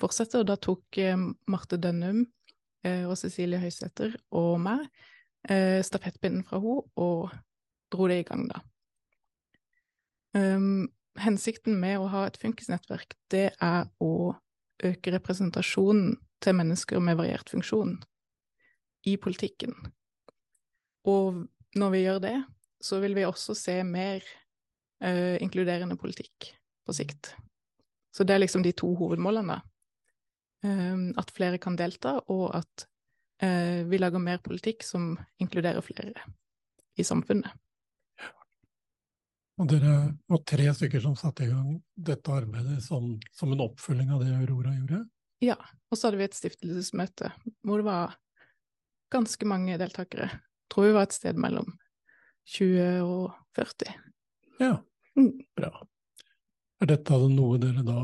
fortsette, 0.00 0.42
og 0.42 0.48
da 0.50 0.56
tok 0.56 0.98
eh, 1.00 1.18
Marte 1.50 1.78
Dønnum 1.80 2.24
eh, 2.84 3.04
og 3.06 3.16
Cecilie 3.18 3.60
Høysæter 3.62 4.14
og 4.30 4.60
meg 4.62 4.86
eh, 5.48 5.80
stafettpinnen 5.84 6.44
fra 6.46 6.60
henne 6.62 6.82
og 6.96 7.32
dro 7.92 8.08
det 8.08 8.22
i 8.22 8.26
gang, 8.28 8.46
da. 8.48 8.62
Um, 10.32 10.88
hensikten 11.20 11.76
med 11.76 11.98
å 12.00 12.08
ha 12.08 12.22
et 12.24 12.38
funkisnettverk, 12.40 13.18
det 13.28 13.50
er 13.60 13.88
å 14.00 14.32
øke 14.82 15.12
representasjonen 15.12 16.14
til 16.42 16.56
mennesker 16.56 17.02
med 17.04 17.18
variert 17.20 17.52
funksjon 17.52 17.98
i 19.06 19.18
politikken. 19.20 19.74
Og 21.04 21.44
når 21.76 21.92
vi 21.92 22.00
gjør 22.06 22.22
det, 22.24 22.38
så 22.82 22.98
vil 23.02 23.14
vi 23.18 23.26
også 23.28 23.54
se 23.58 23.76
mer 23.84 24.24
uh, 25.04 25.36
inkluderende 25.42 25.96
politikk 26.00 26.52
på 26.86 26.94
sikt. 26.96 27.34
Så 28.12 28.26
det 28.28 28.36
er 28.36 28.42
liksom 28.42 28.64
de 28.64 28.74
to 28.76 28.92
hovedmålene. 28.98 29.60
Um, 30.62 31.10
at 31.18 31.32
flere 31.34 31.58
kan 31.58 31.76
delta, 31.78 32.20
og 32.30 32.52
at 32.54 32.86
uh, 33.42 33.82
vi 33.88 33.98
lager 33.98 34.22
mer 34.22 34.38
politikk 34.44 34.86
som 34.86 35.16
inkluderer 35.42 35.82
flere 35.84 36.28
i 36.98 37.06
samfunnet. 37.06 37.50
Og 39.60 39.68
dere 39.68 39.96
var 40.30 40.40
tre 40.48 40.70
stykker 40.74 41.02
som 41.04 41.16
satte 41.18 41.44
i 41.44 41.50
gang 41.50 41.74
dette 41.94 42.32
arbeidet 42.32 42.80
som, 42.84 43.18
som 43.36 43.52
en 43.52 43.64
oppfølging 43.66 44.10
av 44.14 44.22
det 44.24 44.32
Aurora 44.34 44.72
gjorde? 44.74 45.02
Ja, 45.44 45.58
og 45.90 45.98
så 45.98 46.08
hadde 46.08 46.22
vi 46.22 46.28
et 46.28 46.38
stiftelsesmøte 46.38 47.32
hvor 47.66 47.82
det 47.82 47.86
var 47.86 48.16
ganske 49.12 49.46
mange 49.48 49.76
deltakere. 49.78 50.30
Jeg 50.32 50.72
tror 50.72 50.88
vi 50.88 50.94
var 50.96 51.08
et 51.08 51.16
sted 51.16 51.38
mellom 51.40 51.68
20 52.48 53.04
og 53.04 53.34
40. 53.58 53.92
Ja, 54.62 54.72
mm. 55.18 55.32
bra. 55.58 55.72
Er 56.82 56.90
dette 56.90 57.18
noe 57.30 57.58
dere 57.62 57.84
da 57.86 57.98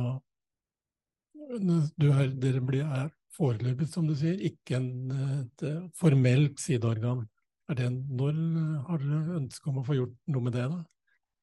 er, 1.48 2.28
Dere 2.36 2.60
blir, 2.60 2.84
er 2.84 3.08
foreløpig, 3.32 3.88
som 3.88 4.06
du 4.08 4.14
sier, 4.18 4.36
ikke 4.36 4.76
en, 4.76 4.90
et 5.40 5.64
formelt 5.96 6.60
sideorgan. 6.60 7.24
Det, 7.76 7.88
når 7.88 8.36
har 8.86 9.02
dere 9.02 9.40
ønske 9.42 9.70
om 9.70 9.80
å 9.80 9.84
få 9.84 9.96
gjort 9.98 10.14
noe 10.32 10.44
med 10.44 10.56
det, 10.56 10.68
da? 10.72 10.78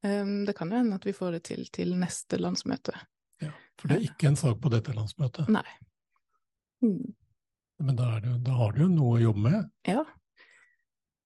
Um, 0.06 0.46
det 0.46 0.54
kan 0.58 0.70
jo 0.70 0.78
hende 0.78 0.98
at 1.00 1.06
vi 1.08 1.14
får 1.18 1.38
det 1.38 1.44
til 1.50 1.66
til 1.74 1.94
neste 1.98 2.38
landsmøte. 2.38 2.94
Ja, 3.42 3.52
For 3.80 3.90
det 3.90 3.98
er 3.98 4.08
ikke 4.10 4.30
en 4.30 4.38
sak 4.40 4.60
på 4.62 4.70
dette 4.74 4.94
landsmøtet? 4.94 5.50
Nei. 5.54 5.66
Mm. 6.86 7.14
Men 7.82 7.98
da, 7.98 8.12
det, 8.24 8.36
da, 8.46 8.58
har 8.60 8.76
du 8.76 8.84
jo 8.86 8.90
noe 8.92 9.18
å 9.18 9.24
jobbe 9.24 9.46
med? 9.48 9.72
Ja. 9.90 10.04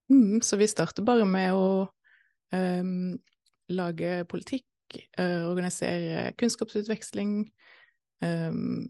Mm, 0.10 0.40
så 0.46 0.58
vi 0.58 0.68
starter 0.70 1.06
bare 1.06 1.28
med 1.30 1.54
å 1.54 1.66
um, 2.56 3.18
lage 3.74 4.24
politikk, 4.32 4.98
uh, 5.20 5.50
organisere 5.50 6.32
kunnskapsutveksling, 6.40 7.42
um, 8.26 8.88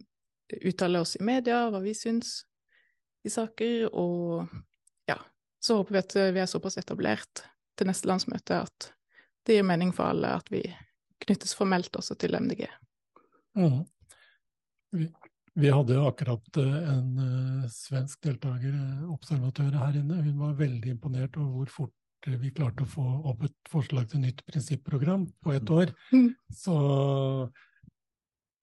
uttale 0.66 1.02
oss 1.04 1.18
i 1.20 1.24
media 1.26 1.68
hva 1.70 1.82
vi 1.84 1.94
syns 1.98 2.40
i 3.28 3.32
saker, 3.32 3.90
og 3.92 4.48
ja, 5.10 5.18
så 5.62 5.82
håper 5.82 5.98
vi 5.98 6.04
at 6.04 6.16
vi 6.36 6.42
er 6.42 6.50
såpass 6.50 6.80
etablert 6.80 7.44
til 7.80 7.90
neste 7.90 8.10
landsmøte 8.10 8.64
at 8.64 8.92
det 9.48 9.58
gir 9.58 9.68
mening 9.68 9.92
for 9.96 10.12
alle 10.12 10.32
at 10.40 10.50
vi 10.52 10.62
knyttes 11.26 11.56
formelt 11.58 11.96
også 12.00 12.16
til 12.20 12.38
MDG. 12.40 12.66
Mm. 13.60 13.82
Vi, 14.96 15.08
vi, 15.54 15.70
hadde 15.74 15.96
jo 15.98 16.08
akkurat 16.10 16.60
eh, 16.62 16.76
en 16.94 17.10
uh, 17.20 17.70
svensk 17.72 18.22
deltaker, 18.26 18.74
eh, 18.74 19.06
observatør, 19.12 19.76
her 19.78 20.00
inne. 20.00 20.22
Hun 20.26 20.38
var 20.42 20.58
veldig 20.60 20.94
imponert 20.96 21.38
over 21.38 21.60
hvor 21.60 21.74
fort 21.74 21.96
vi 22.28 22.52
klarte 22.56 22.84
å 22.84 22.90
få 22.90 23.06
opp 23.32 23.48
et 23.48 23.56
forslag 23.72 24.10
til 24.12 24.24
nytt 24.26 24.44
prinsipprogram 24.48 25.28
på 25.44 25.56
ett 25.56 25.70
år. 25.72 25.94
Mm. 26.12 26.34
Så 26.52 26.76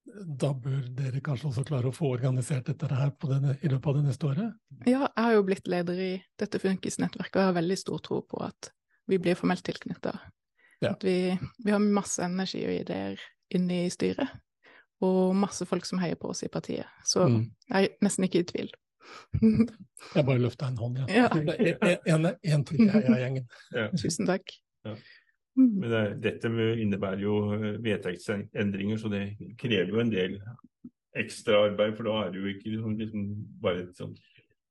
da 0.07 0.53
bør 0.55 0.85
dere 0.97 1.21
kanskje 1.25 1.51
også 1.51 1.64
klare 1.66 1.90
å 1.90 1.95
få 1.95 2.12
organisert 2.14 2.69
dette 2.69 2.88
her 2.92 3.11
denne, 3.27 3.57
i 3.61 3.69
løpet 3.73 3.90
av 3.90 3.99
det 3.99 4.05
neste 4.07 4.29
året? 4.29 4.55
Ja, 4.87 5.09
jeg 5.09 5.25
har 5.25 5.35
jo 5.35 5.45
blitt 5.49 5.69
leder 5.71 5.99
i 5.99 6.12
dette 6.38 6.61
Funkis-nettverket 6.62 7.40
og 7.40 7.42
jeg 7.42 7.51
har 7.51 7.59
veldig 7.59 7.79
stor 7.81 8.03
tro 8.05 8.23
på 8.23 8.40
at 8.47 8.71
vi 9.11 9.19
blir 9.23 9.38
formelt 9.38 9.64
tilknytta 9.66 10.14
ja. 10.79 10.90
At 10.90 11.05
vi, 11.05 11.38
vi, 11.64 11.71
har 11.71 11.81
masse 11.81 12.25
energi 12.25 12.61
og 12.66 12.75
ideer 12.75 13.21
inne 13.55 13.87
i 13.87 13.92
styret, 13.92 14.29
og 15.05 15.37
masse 15.37 15.66
folk 15.69 15.87
som 15.88 16.01
heier 16.03 16.19
på 16.21 16.33
oss 16.33 16.42
i 16.45 16.51
partiet. 16.53 16.88
Så 17.07 17.27
mm. 17.31 17.40
jeg 17.71 17.88
er 17.88 18.05
nesten 18.05 18.27
ikke 18.27 18.42
i 18.42 18.49
tvil. 18.51 18.73
Jeg 19.42 20.25
bare 20.27 20.40
løfta 20.42 20.71
en 20.71 20.81
hånd, 20.81 20.99
ja. 21.03 21.27
ja. 21.27 21.97
En, 22.07 22.29
en 22.31 22.64
til 22.69 22.83
i 22.85 22.88
heiagjengen. 22.90 23.47
Ja. 23.75 23.88
Tusen 23.97 24.29
takk. 24.29 24.55
Ja. 24.87 24.97
Mm. 25.57 25.73
Men 25.81 25.90
det, 25.90 26.05
dette 26.25 26.49
innebærer 26.77 27.23
jo 27.25 27.37
eh, 27.57 27.77
vedtektsendringer, 27.85 28.99
så 29.01 29.09
det 29.12 29.23
krever 29.61 29.95
jo 29.95 30.03
en 30.03 30.12
del 30.12 30.38
ekstra 31.16 31.62
arbeid. 31.71 31.95
For 31.97 32.09
da 32.09 32.16
er 32.25 32.35
det 32.35 32.42
jo 32.42 32.51
ikke 32.53 32.73
liksom, 32.75 32.97
liksom 33.01 33.29
bare 33.62 33.87
et 33.87 33.97
sånn 33.97 34.12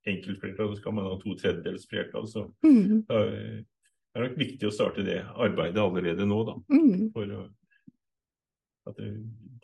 enkeltflertall, 0.06 0.70
så 0.70 0.80
skal 0.80 0.94
man 0.94 1.08
ha 1.08 1.16
to 1.18 1.34
tredjedels 1.40 1.88
flertall. 1.90 2.28
Så 2.30 2.46
mm. 2.62 3.02
da, 3.08 3.24
det 3.26 4.20
er 4.20 4.28
nok 4.28 4.38
viktig 4.38 4.68
å 4.68 4.74
starte 4.74 5.04
det 5.06 5.18
arbeidet 5.34 5.82
allerede 5.82 6.28
nå, 6.28 6.38
da. 6.46 6.54
Mm. 6.70 7.08
For 7.16 7.34
at 8.86 9.02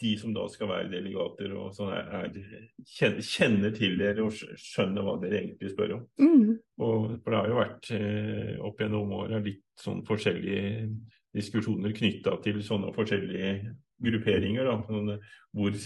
de 0.02 0.12
som 0.18 0.32
da 0.34 0.44
skal 0.50 0.70
være 0.70 0.90
delegater 0.92 1.54
og 1.56 1.72
sånn, 1.76 1.92
er, 1.94 2.26
er, 2.26 3.20
kjenner 3.22 3.74
til 3.76 3.96
dere 4.00 4.26
og 4.26 4.34
skjønner 4.34 5.06
hva 5.06 5.16
dere 5.22 5.40
egentlig 5.40 5.72
spør 5.72 5.96
om. 5.98 6.04
Mm. 6.22 6.48
Og, 6.82 7.06
for 7.22 7.28
det 7.30 7.40
har 7.40 7.50
jo 7.50 7.60
vært 7.60 7.90
eh, 7.96 8.52
opp 8.68 8.82
gjennom 8.82 9.14
åra 9.20 9.40
litt 9.44 9.64
sånn 9.80 10.02
forskjellige 10.08 10.88
diskusjoner 11.32 11.94
knytta 11.96 12.36
til 12.44 12.60
sånne 12.64 12.92
forskjellige 12.96 13.54
grupperinger. 14.02 14.68
Da, 14.68 14.78
sånn, 14.88 15.14
hvor 15.56 15.78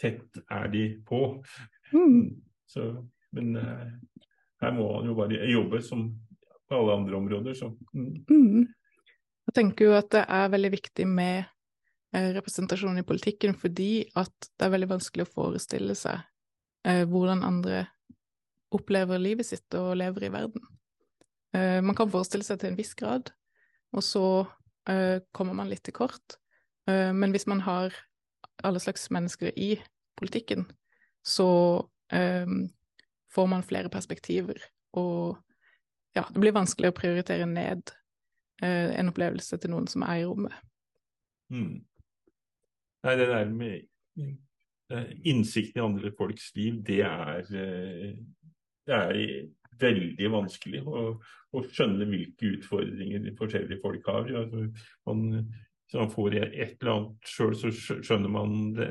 tett 0.00 0.42
er 0.46 0.72
de 0.72 0.84
på? 1.08 1.22
Mm. 1.94 2.42
Så, 2.70 2.90
men 3.36 3.54
eh, 3.60 3.86
her 4.60 4.76
må 4.76 4.90
man 4.92 5.08
jo 5.08 5.16
bare 5.18 5.48
jobbe 5.50 5.80
som 5.84 6.10
på 6.70 6.78
alle 6.78 7.00
andre 7.00 7.16
områder. 7.16 7.56
Så. 7.58 7.72
Mm. 7.94 8.20
Mm. 8.30 8.68
Jeg 9.50 9.56
tenker 9.56 9.88
jo 9.88 9.96
at 9.98 10.12
det 10.14 10.22
er 10.28 10.52
veldig 10.52 10.70
viktig 10.76 11.08
med 11.10 11.48
representasjon 12.10 12.98
i 12.98 13.06
politikken 13.06 13.54
fordi 13.54 14.08
at 14.18 14.50
det 14.58 14.66
er 14.66 14.72
veldig 14.74 14.90
vanskelig 14.90 15.26
å 15.26 15.30
forestille 15.30 15.94
seg 15.98 16.18
eh, 16.86 17.04
hvordan 17.06 17.44
andre 17.46 17.84
opplever 18.74 19.20
livet 19.22 19.46
sitt 19.46 19.74
og 19.78 19.96
lever 19.98 20.26
i 20.26 20.32
verden. 20.34 20.64
Eh, 21.54 21.78
man 21.82 21.96
kan 21.98 22.10
forestille 22.10 22.46
seg 22.46 22.60
til 22.60 22.72
en 22.72 22.78
viss 22.78 22.94
grad, 22.98 23.32
og 23.94 24.04
så 24.06 24.24
eh, 24.90 25.22
kommer 25.34 25.56
man 25.58 25.70
litt 25.70 25.82
til 25.86 25.96
kort. 25.96 26.38
Eh, 26.90 27.10
men 27.14 27.34
hvis 27.34 27.48
man 27.50 27.62
har 27.66 27.94
alle 28.62 28.82
slags 28.82 29.08
mennesker 29.10 29.54
i 29.58 29.72
politikken, 30.20 30.66
så 31.26 31.48
eh, 32.12 32.46
får 33.30 33.50
man 33.50 33.66
flere 33.66 33.90
perspektiver 33.92 34.58
og 34.98 35.38
ja, 36.16 36.24
det 36.26 36.40
blir 36.42 36.54
vanskelig 36.54 36.90
å 36.90 36.96
prioritere 36.96 37.46
ned 37.46 37.92
eh, 38.62 38.90
en 38.98 39.10
opplevelse 39.12 39.58
til 39.62 39.70
noen 39.70 39.86
som 39.90 40.02
er 40.06 40.22
i 40.22 40.26
rommet. 40.26 40.56
Mm. 41.54 41.82
Nei, 43.06 43.16
det 43.16 43.28
der 43.30 43.48
med 43.54 43.76
eh, 44.20 45.10
innsikten 45.30 45.80
i 45.80 45.84
andre 45.84 46.12
folks 46.18 46.50
liv, 46.56 46.82
det 46.86 47.00
er, 47.06 47.40
eh, 47.56 48.12
det 48.86 48.98
er 48.98 49.20
veldig 49.80 50.30
vanskelig 50.34 50.82
å, 50.84 51.04
å, 51.56 51.62
skjønne 51.72 52.08
hvilke 52.10 52.54
utfordringer 52.56 53.24
de 53.24 53.34
forskjellige 53.38 53.80
folk 53.82 54.10
har. 54.12 54.28
Altså, 54.42 54.66
man, 55.08 55.22
hvis 55.86 55.96
man 55.96 56.12
får 56.12 56.36
et 56.40 56.74
eller 56.76 56.92
annet 56.94 57.32
sjøl, 57.32 57.56
så 57.56 57.72
skjønner 57.72 58.34
man 58.34 58.58
det 58.76 58.90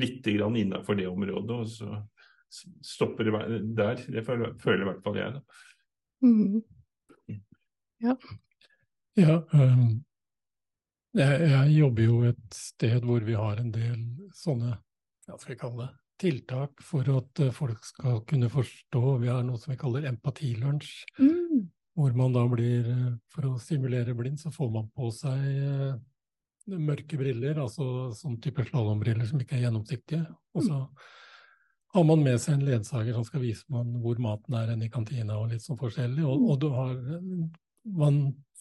litt 0.00 0.28
innenfor 0.28 0.98
det 0.98 1.08
området, 1.08 1.56
og 1.56 1.68
så 1.68 2.02
stopper 2.84 3.30
det 3.30 3.62
der. 3.78 4.04
Det 4.10 4.26
føler, 4.26 4.54
føler 4.60 4.84
i 4.84 4.90
hvert 4.90 5.02
fall 5.04 5.18
jeg. 5.20 5.38
da. 5.38 5.40
Mm. 6.26 6.60
Ja. 8.04 8.16
ja 9.16 9.36
um, 9.52 10.00
jeg, 11.18 11.48
jeg, 11.50 11.72
jobber 11.74 12.06
jo 12.06 12.20
et 12.30 12.44
sted 12.54 13.06
hvor 13.06 13.24
vi 13.26 13.34
har 13.38 13.60
en 13.60 13.72
del 13.74 14.04
sånne 14.36 14.76
hva 15.30 15.38
skal 15.38 15.54
jeg 15.54 15.60
kalle 15.60 15.84
det, 15.84 15.90
tiltak 16.20 16.82
for 16.84 17.06
at 17.14 17.42
uh, 17.44 17.52
folk 17.54 17.84
skal 17.86 18.22
kunne 18.28 18.50
forstå. 18.52 19.02
Vi 19.22 19.30
har 19.30 19.44
noe 19.46 19.60
som 19.60 19.72
vi 19.72 19.78
kaller 19.80 20.08
empatilunsj. 20.10 20.90
Mm. 21.20 21.68
Hvor 21.96 22.14
man 22.16 22.34
da 22.34 22.42
blir, 22.50 22.88
uh, 22.88 23.12
for 23.30 23.52
å 23.52 23.60
simulere 23.62 24.16
blind, 24.18 24.40
så 24.42 24.52
får 24.54 24.72
man 24.74 24.90
på 24.96 25.10
seg 25.14 25.46
uh, 25.62 25.94
mørke 26.70 27.18
briller, 27.18 27.62
altså 27.62 28.10
sånn 28.16 28.40
type 28.42 28.66
slalåmbriller 28.68 29.26
som 29.30 29.40
ikke 29.42 29.56
er 29.58 29.66
gjennomsiktige. 29.68 30.26
Og 30.54 30.66
så 30.66 30.82
har 31.94 32.06
man 32.06 32.22
med 32.22 32.38
seg 32.42 32.58
en 32.58 32.66
ledsager 32.68 33.16
som 33.16 33.26
skal 33.26 33.42
vise 33.42 33.66
man 33.72 33.90
hvor 34.02 34.20
maten 34.22 34.54
er 34.58 34.74
enn 34.74 34.84
i 34.86 34.90
kantina, 34.92 35.40
og 35.40 35.50
litt 35.50 35.64
sånn 35.64 35.80
forskjellig. 35.80 36.22
Og, 36.26 36.46
og, 36.50 36.60
du 36.60 36.68
har 36.74 36.94
Man 37.96 38.16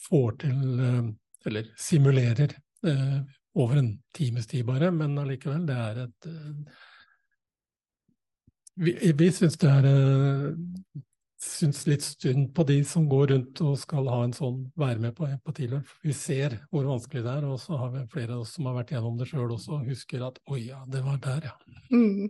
får 0.07 0.37
til 0.45 0.79
eh, 0.79 1.07
Eller 1.47 1.69
simulerer 1.79 2.55
eh, 2.87 3.19
over 3.55 3.81
en 3.81 3.91
times 4.15 4.47
tid 4.47 4.65
bare, 4.67 4.91
men 4.91 5.17
allikevel, 5.19 5.65
det 5.67 5.75
er 5.75 6.01
et 6.05 6.29
eh, 6.29 6.79
Vi, 8.79 8.93
vi 9.19 9.27
syns 9.35 9.57
det 9.59 9.69
er 9.69 9.87
eh, 9.89 10.99
syns 11.39 11.85
litt 11.87 12.03
synd 12.03 12.49
på 12.55 12.63
de 12.67 12.77
som 12.87 13.07
går 13.09 13.31
rundt 13.33 13.61
og 13.63 13.77
skal 13.79 14.07
ha 14.11 14.19
en 14.25 14.35
sånn, 14.35 14.61
være 14.79 14.99
med 15.03 15.15
på 15.15 15.27
empatiløp. 15.27 15.87
Vi 16.03 16.13
ser 16.15 16.57
hvor 16.71 16.87
vanskelig 16.87 17.23
det 17.25 17.31
er, 17.31 17.47
og 17.47 17.59
så 17.63 17.79
har 17.79 17.93
vi 17.95 18.03
flere 18.11 18.35
av 18.35 18.43
oss 18.43 18.57
som 18.57 18.67
har 18.67 18.75
vært 18.81 18.93
gjennom 18.95 19.17
det 19.19 19.29
sjøl 19.31 19.55
også, 19.55 19.81
husker 19.87 20.25
at 20.27 20.39
oi 20.51 20.65
ja, 20.67 20.81
det 20.91 21.03
var 21.05 21.19
der, 21.23 21.49
ja. 21.51 21.55
Mm. 21.91 22.29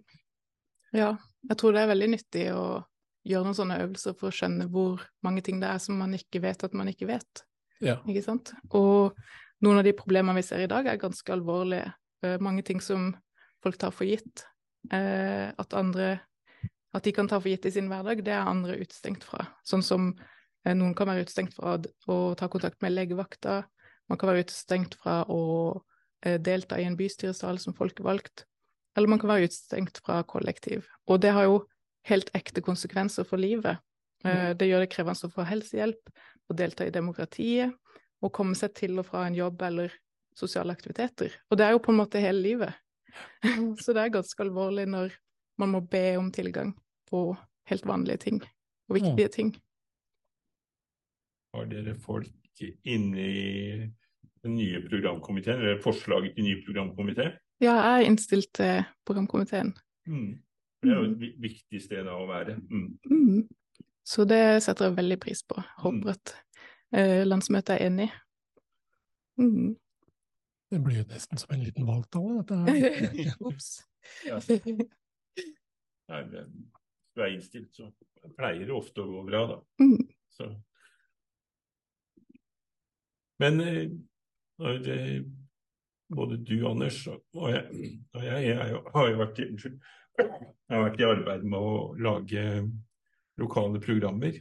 Ja, 0.94 1.12
jeg 1.50 1.58
tror 1.62 1.74
det 1.74 1.84
er 1.84 1.92
veldig 1.92 2.10
nyttig 2.16 2.46
å 2.54 2.64
gjøre 3.30 3.46
noen 3.46 3.58
sånne 3.58 3.82
øvelser 3.84 4.16
for 4.18 4.30
å 4.30 4.36
skjønne 4.36 4.70
hvor 4.74 5.04
mange 5.26 5.44
ting 5.46 5.60
det 5.62 5.70
er 5.70 5.82
som 5.82 6.00
man 6.02 6.16
ikke 6.18 6.42
vet 6.46 6.66
at 6.66 6.78
man 6.78 6.90
ikke 6.90 7.10
vet. 7.10 7.44
Ja. 7.84 8.00
Ikke 8.10 8.24
sant? 8.26 8.54
Og 8.76 9.16
noen 9.64 9.82
av 9.82 9.88
de 9.88 9.96
problemene 9.96 10.40
vi 10.40 10.46
ser 10.48 10.64
i 10.64 10.72
dag, 10.72 10.88
er 10.88 11.00
ganske 11.00 11.34
alvorlige. 11.34 11.92
Eh, 12.24 12.38
mange 12.44 12.64
ting 12.68 12.82
som 12.84 13.12
folk 13.64 13.80
tar 13.80 13.94
for 13.96 14.08
gitt. 14.08 14.46
Eh, 14.92 15.52
at 15.52 15.74
andre 15.78 16.20
At 16.90 17.04
de 17.06 17.12
kan 17.14 17.28
ta 17.30 17.38
for 17.38 17.46
gitt 17.52 17.68
i 17.68 17.70
sin 17.70 17.86
hverdag, 17.86 18.24
det 18.26 18.32
er 18.34 18.48
andre 18.50 18.74
utestengt 18.82 19.22
fra. 19.22 19.44
Sånn 19.62 19.84
som 19.86 20.08
eh, 20.66 20.74
noen 20.74 20.96
kan 20.98 21.06
være 21.06 21.22
utestengt 21.22 21.54
fra 21.54 21.76
å 22.10 22.16
ta 22.34 22.48
kontakt 22.50 22.82
med 22.82 22.96
legevakta. 22.96 23.60
Man 24.10 24.18
kan 24.18 24.32
være 24.32 24.48
utestengt 24.48 24.96
fra 24.98 25.20
å 25.30 25.84
delta 26.26 26.80
i 26.82 26.88
en 26.90 26.98
bystyresal 26.98 27.62
som 27.62 27.76
folkevalgt. 27.78 28.48
Eller 28.98 29.08
man 29.08 29.22
kan 29.22 29.30
være 29.30 29.52
utestengt 29.52 30.02
fra 30.02 30.24
kollektiv. 30.26 30.90
Og 31.06 31.22
det 31.22 31.30
har 31.38 31.46
jo 31.46 31.62
helt 32.10 32.34
ekte 32.34 32.66
konsekvenser 32.66 33.24
for 33.30 33.38
livet. 33.38 33.78
Det 34.26 34.66
gjør 34.66 34.82
det 34.82 34.90
krevende 34.90 35.30
å 35.30 35.36
få 35.38 35.46
helsehjelp, 35.46 36.10
å 36.50 36.58
delta 36.58 36.88
i 36.88 36.94
demokratiet, 36.94 37.74
å 38.20 38.32
komme 38.34 38.58
seg 38.58 38.74
til 38.78 39.00
og 39.00 39.08
fra 39.08 39.26
en 39.28 39.38
jobb 39.38 39.62
eller 39.70 39.94
sosiale 40.36 40.74
aktiviteter. 40.76 41.34
Og 41.50 41.60
det 41.60 41.68
er 41.68 41.76
jo 41.76 41.84
på 41.84 41.94
en 41.94 42.00
måte 42.02 42.22
hele 42.24 42.42
livet. 42.44 42.76
Så 43.84 43.96
det 43.96 44.04
er 44.04 44.16
ganske 44.18 44.44
alvorlig 44.44 44.88
når 44.90 45.16
man 45.60 45.74
må 45.76 45.82
be 45.84 46.18
om 46.18 46.30
tilgang 46.32 46.74
på 47.10 47.24
helt 47.70 47.86
vanlige 47.86 48.24
ting, 48.26 48.42
og 48.90 48.98
viktige 48.98 49.32
ting. 49.34 49.54
Har 51.54 51.66
dere 51.70 51.96
folk 52.00 52.62
inne 52.86 53.26
i 53.26 53.46
den 54.44 54.56
nye 54.56 54.82
programkomiteen, 54.88 55.60
eller 55.60 55.82
forslaget 55.84 56.36
til 56.36 56.48
ny 56.48 56.58
programkomité? 56.66 57.32
Ja, 57.60 57.74
jeg 57.76 58.04
er 58.04 58.08
innstilt 58.08 58.54
til 58.56 58.84
programkomiteen. 59.06 59.74
Mm. 60.08 60.38
Det 60.80 60.92
er 60.92 60.96
jo 60.96 61.08
et 61.10 61.18
mm. 61.18 61.42
viktig 61.44 61.82
sted 61.84 62.08
å 62.08 62.22
være. 62.30 62.56
Mm. 62.70 62.92
Mm. 63.12 63.42
Så 64.10 64.26
det 64.26 64.42
setter 64.66 64.90
jeg 64.90 64.98
veldig 64.98 65.20
pris 65.22 65.44
på. 65.46 65.62
Håper 65.84 66.00
mm. 66.02 66.14
at 66.16 66.34
eh, 66.98 67.22
landsmøtet 67.28 67.76
er 67.76 67.86
enig. 67.90 68.08
Mm. 69.38 69.76
Det 70.70 70.80
blir 70.86 71.02
jo 71.02 71.06
nesten 71.12 71.42
som 71.42 71.54
en 71.54 71.62
liten 71.66 71.86
valgtale, 71.86 72.42
dette 72.42 73.36
Ops. 73.50 73.70
ja. 74.26 74.40
Nei, 76.10 76.24
men 76.26 76.56
du 77.14 77.22
er 77.22 77.36
innstilt, 77.36 77.70
så 77.76 77.92
pleier 78.38 78.66
det 78.66 78.74
ofte 78.74 79.04
å 79.04 79.12
gå 79.12 79.22
bra, 79.28 79.44
da. 79.52 79.60
Så. 80.34 80.50
Men 83.40 83.62
når 83.62 84.74
eh, 84.74 84.82
det 84.88 85.00
både 86.10 86.40
du, 86.42 86.56
Anders, 86.66 87.04
og 87.08 87.50
jeg, 87.54 87.94
og 88.18 88.24
jeg, 88.26 88.46
jeg 88.48 88.84
har 88.96 89.10
jo 89.12 89.18
vært, 89.20 89.42
unnskyld, 89.46 89.82
jeg 90.18 90.74
har 90.74 90.88
vært 90.88 91.02
i 91.02 91.10
arbeid 91.14 91.44
med 91.46 91.60
å 91.62 91.74
lage 92.02 92.46
lokale 93.40 93.82
programmer. 93.84 94.38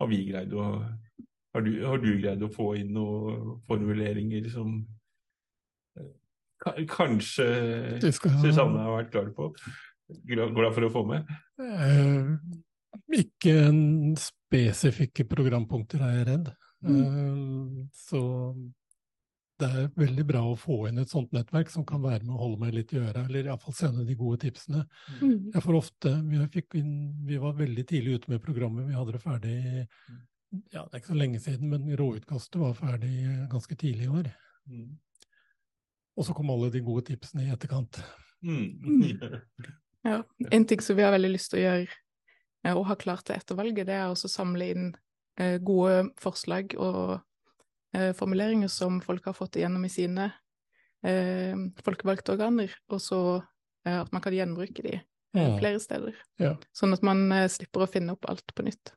Har 0.00 0.08
å 0.56 0.70
har 1.52 1.60
du, 1.66 1.70
har 1.82 1.98
du 1.98 2.10
greid 2.20 2.42
å 2.46 2.50
få 2.54 2.72
inn 2.78 2.92
noen 2.94 3.56
formuleringer 3.66 4.46
som 4.52 4.76
eh, 5.98 6.82
kanskje 6.90 7.46
skal... 8.14 8.36
Susanne 8.38 8.84
har 8.84 9.00
vært 9.00 9.14
klar 9.16 9.32
på? 9.34 9.50
Glad 10.30 10.74
for 10.76 10.86
å 10.86 10.92
få 10.94 11.02
med? 11.08 11.32
Eh, 11.62 12.30
ikke 13.18 13.56
spesifikke 14.18 15.26
programpunkter, 15.30 16.04
er 16.06 16.20
jeg 16.20 16.28
redd. 16.30 16.52
Mm. 16.86 17.00
Eh, 17.00 17.82
så 17.98 18.22
det 19.60 19.68
er 19.68 19.90
veldig 20.00 20.24
bra 20.26 20.40
å 20.48 20.56
få 20.58 20.78
inn 20.88 21.00
et 21.02 21.12
sånt 21.12 21.32
nettverk 21.36 21.70
som 21.72 21.84
kan 21.86 22.02
være 22.02 22.24
med 22.24 22.34
å 22.34 22.40
holde 22.40 22.60
meg 22.62 22.74
litt 22.76 22.94
i 22.94 23.00
øra, 23.02 23.26
eller 23.26 23.50
iallfall 23.50 23.76
sende 23.76 24.06
de 24.08 24.16
gode 24.18 24.40
tipsene. 24.46 24.86
Mm. 25.20 25.52
Jeg 25.54 25.62
får 25.66 25.78
ofte, 25.78 26.14
vi, 26.26 26.64
inn, 26.80 26.96
vi, 27.28 27.38
var 27.42 27.58
veldig 27.58 27.86
tidlig 27.92 28.18
ute 28.18 28.34
med 28.34 28.42
programmet, 28.44 28.88
vi 28.88 28.98
hadde 28.98 29.16
det 29.16 29.22
ferdig 29.22 29.56
ja, 30.74 30.82
det 30.82 30.96
er 30.96 30.98
ikke 30.98 31.12
så 31.12 31.18
lenge 31.18 31.40
siden, 31.42 31.70
men 31.70 31.86
råutkastet 31.98 32.58
var 32.58 32.74
ferdig 32.74 33.12
ganske 33.52 33.76
tidlig 33.78 34.08
i 34.08 34.14
år. 34.20 34.30
Mm. 34.66 34.96
Og 36.18 36.26
så 36.26 36.34
kom 36.34 36.50
alle 36.50 36.72
de 36.74 36.82
gode 36.84 37.04
tipsene 37.06 37.46
i 37.46 37.52
etterkant. 37.54 38.00
Mm. 38.42 39.20
ja, 40.08 40.22
En 40.50 40.66
ting 40.66 40.82
som 40.82 40.98
vi 40.98 41.06
har 41.06 41.14
veldig 41.14 41.30
lyst 41.36 41.52
til 41.52 41.60
å 41.60 41.64
gjøre, 41.68 42.00
eh, 42.66 42.74
og 42.74 42.88
har 42.90 42.98
klart 43.02 43.28
til 43.28 43.38
etter 43.38 43.58
valget, 43.58 43.86
det 43.86 43.98
er 44.00 44.10
å 44.10 44.18
samle 44.18 44.70
inn 44.74 44.88
eh, 45.38 45.60
gode 45.62 46.10
forslag 46.20 46.74
og 46.78 47.20
eh, 47.96 48.12
formuleringer 48.16 48.68
som 48.68 49.00
folk 49.04 49.26
har 49.30 49.36
fått 49.36 49.60
igjennom 49.60 49.84
i 49.84 49.92
sine 49.92 50.30
eh, 51.06 51.56
folkevalgte 51.84 52.34
organer, 52.36 52.74
og 52.90 53.02
så 53.02 53.20
eh, 53.86 54.00
at 54.00 54.12
man 54.14 54.24
kan 54.24 54.36
gjenbruke 54.36 54.84
de 54.86 54.96
ja. 54.96 55.46
flere 55.58 55.80
steder. 55.80 56.18
Ja. 56.42 56.56
Sånn 56.76 56.94
at 56.96 57.04
man 57.06 57.26
eh, 57.34 57.48
slipper 57.52 57.86
å 57.86 57.90
finne 57.90 58.16
opp 58.16 58.28
alt 58.30 58.54
på 58.54 58.66
nytt. 58.66 58.94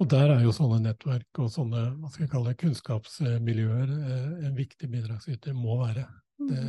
Og 0.00 0.08
der 0.08 0.32
er 0.32 0.44
jo 0.46 0.52
sånne 0.56 0.78
nettverk 0.86 1.42
og 1.42 1.50
sånne 1.52 1.82
hva 1.98 2.08
skal 2.08 2.24
jeg 2.24 2.32
kalle 2.32 2.56
kunnskapsmiljøer 2.62 3.90
eh, 3.92 4.46
en 4.48 4.56
viktig 4.56 4.88
bidragsyter 4.88 5.56
må 5.56 5.76
være. 5.82 6.06
Mm. 6.40 6.48
Det, 6.48 6.62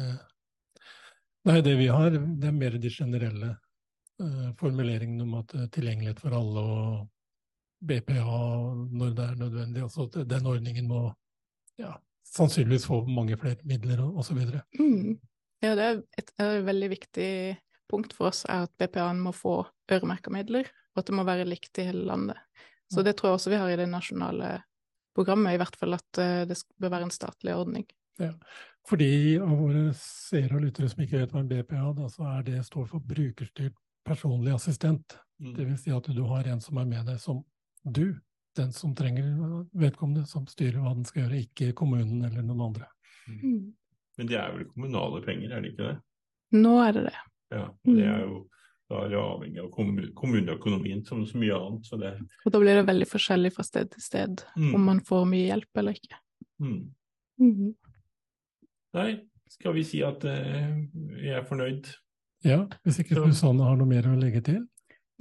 nei, 1.48 1.60
det 1.64 1.78
vi 1.80 1.88
har, 1.88 2.12
det 2.12 2.50
er 2.50 2.58
mer 2.58 2.76
de 2.76 2.92
generelle 2.92 3.54
uh, 4.20 4.50
formuleringene 4.60 5.24
om 5.24 5.38
at 5.40 5.56
tilgjengelighet 5.72 6.20
for 6.20 6.36
alle 6.36 6.66
og 6.76 7.08
BPA 7.88 8.42
når 8.92 9.16
det 9.16 9.30
er 9.30 9.40
nødvendig. 9.40 9.86
Altså 9.88 10.26
den 10.28 10.52
ordningen 10.52 10.92
må 10.92 11.06
ja, 11.82 11.96
sannsynligvis 12.32 12.88
få 12.90 13.02
mange 13.10 13.38
flere 13.42 13.60
midler 13.68 14.02
osv. 14.06 14.40
Mm. 14.80 15.20
Ja, 15.62 15.76
det 15.78 15.84
er 15.86 16.00
et, 16.18 16.32
et, 16.40 16.64
veldig 16.66 16.90
viktig 16.96 17.32
punkt 17.92 18.16
for 18.18 18.32
oss 18.32 18.46
er 18.50 18.66
at 18.66 18.74
BPA-en 18.80 19.20
må 19.22 19.34
få 19.36 19.60
øremerka 19.92 20.32
midler, 20.34 20.70
og 20.96 21.04
at 21.04 21.10
det 21.10 21.18
må 21.18 21.26
være 21.28 21.48
likt 21.50 21.82
i 21.82 21.90
hele 21.90 22.06
landet. 22.08 22.40
Så 22.92 23.04
det 23.06 23.16
tror 23.18 23.32
jeg 23.32 23.40
også 23.40 23.52
vi 23.54 23.60
har 23.60 23.72
i 23.72 23.80
det 23.80 23.88
nasjonale 23.92 24.56
programmet, 25.16 25.56
i 25.56 25.60
hvert 25.60 25.76
fall 25.80 25.96
at 25.96 26.20
uh, 26.20 26.42
det 26.48 26.58
bør 26.80 26.96
være 26.96 27.08
en 27.08 27.14
statlig 27.14 27.56
ordning. 27.56 27.86
Ja. 28.20 28.32
For 28.88 29.00
de 29.00 29.38
av 29.38 29.52
våre 29.60 29.92
seere 29.98 30.58
og 30.58 30.66
lyttere 30.66 30.90
som 30.90 31.04
ikke 31.04 31.22
vet 31.22 31.36
hva 31.36 31.44
en 31.44 31.52
BPA 31.52 31.84
er, 31.92 32.10
så 32.12 32.26
er 32.32 32.48
det 32.48 32.64
står 32.66 32.88
for 32.90 33.04
brukerstyrt 33.12 33.78
personlig 34.08 34.56
assistent. 34.56 35.18
Mm. 35.42 35.54
Det 35.58 35.68
vil 35.68 35.80
si 35.80 35.94
at 35.94 36.10
du 36.10 36.24
har 36.32 36.50
en 36.50 36.64
som 36.64 36.80
er 36.82 36.90
med 36.90 37.06
deg 37.12 37.22
som 37.22 37.44
du 37.84 38.16
den 38.58 38.72
som 38.76 38.96
trenger 38.96 39.28
vedkommende, 39.78 40.26
som 40.30 40.48
styrer 40.50 40.82
hva 40.82 40.94
den 40.96 41.08
skal 41.08 41.26
gjøre, 41.26 41.44
ikke 41.46 41.76
kommunen 41.78 42.24
eller 42.28 42.46
noen 42.46 42.66
andre. 42.72 42.90
Mm. 43.28 43.42
mm. 43.42 43.62
Men 44.20 44.28
det 44.28 44.38
er 44.38 44.50
vel 44.54 44.66
kommunale 44.70 45.22
penger, 45.26 45.54
er 45.56 45.64
det 45.64 45.72
ikke 45.72 45.86
det? 45.88 45.94
Nå 46.60 46.74
er 46.84 46.98
det 46.98 47.04
det. 47.08 47.20
Ja, 47.52 47.68
og 47.72 47.96
det 47.96 48.08
er 48.08 48.26
jo 48.26 48.42
da 48.92 49.06
er 49.06 49.12
det 49.14 49.20
avhengig 49.22 49.62
av 49.64 49.70
kommuneøkonomien 50.20 51.04
som 51.08 51.22
så 51.28 51.40
mye 51.40 51.56
annet. 51.56 51.86
Så 51.88 51.96
det... 52.02 52.12
Og 52.44 52.52
da 52.52 52.60
blir 52.60 52.76
det 52.76 52.88
veldig 52.90 53.08
forskjellig 53.08 53.54
fra 53.56 53.64
sted 53.64 53.92
til 53.94 54.04
sted 54.04 54.44
mm. 54.58 54.74
om 54.76 54.84
man 54.90 55.00
får 55.08 55.24
mye 55.32 55.46
hjelp 55.48 55.80
eller 55.80 55.96
ikke. 55.96 56.20
Mm. 56.60 56.82
Mm. 57.40 57.70
Nei, 58.98 59.12
skal 59.52 59.78
vi 59.78 59.86
si 59.88 60.02
at 60.04 60.26
uh, 60.28 60.76
jeg 61.22 61.38
er 61.40 61.48
fornøyd 61.48 61.88
Ja, 62.44 62.66
hvis 62.84 63.00
ikke 63.04 63.16
Så- 63.16 63.30
Susanne 63.30 63.64
har 63.64 63.80
noe 63.80 63.88
mer 63.88 64.10
å 64.12 64.18
legge 64.20 64.44
til? 64.44 64.60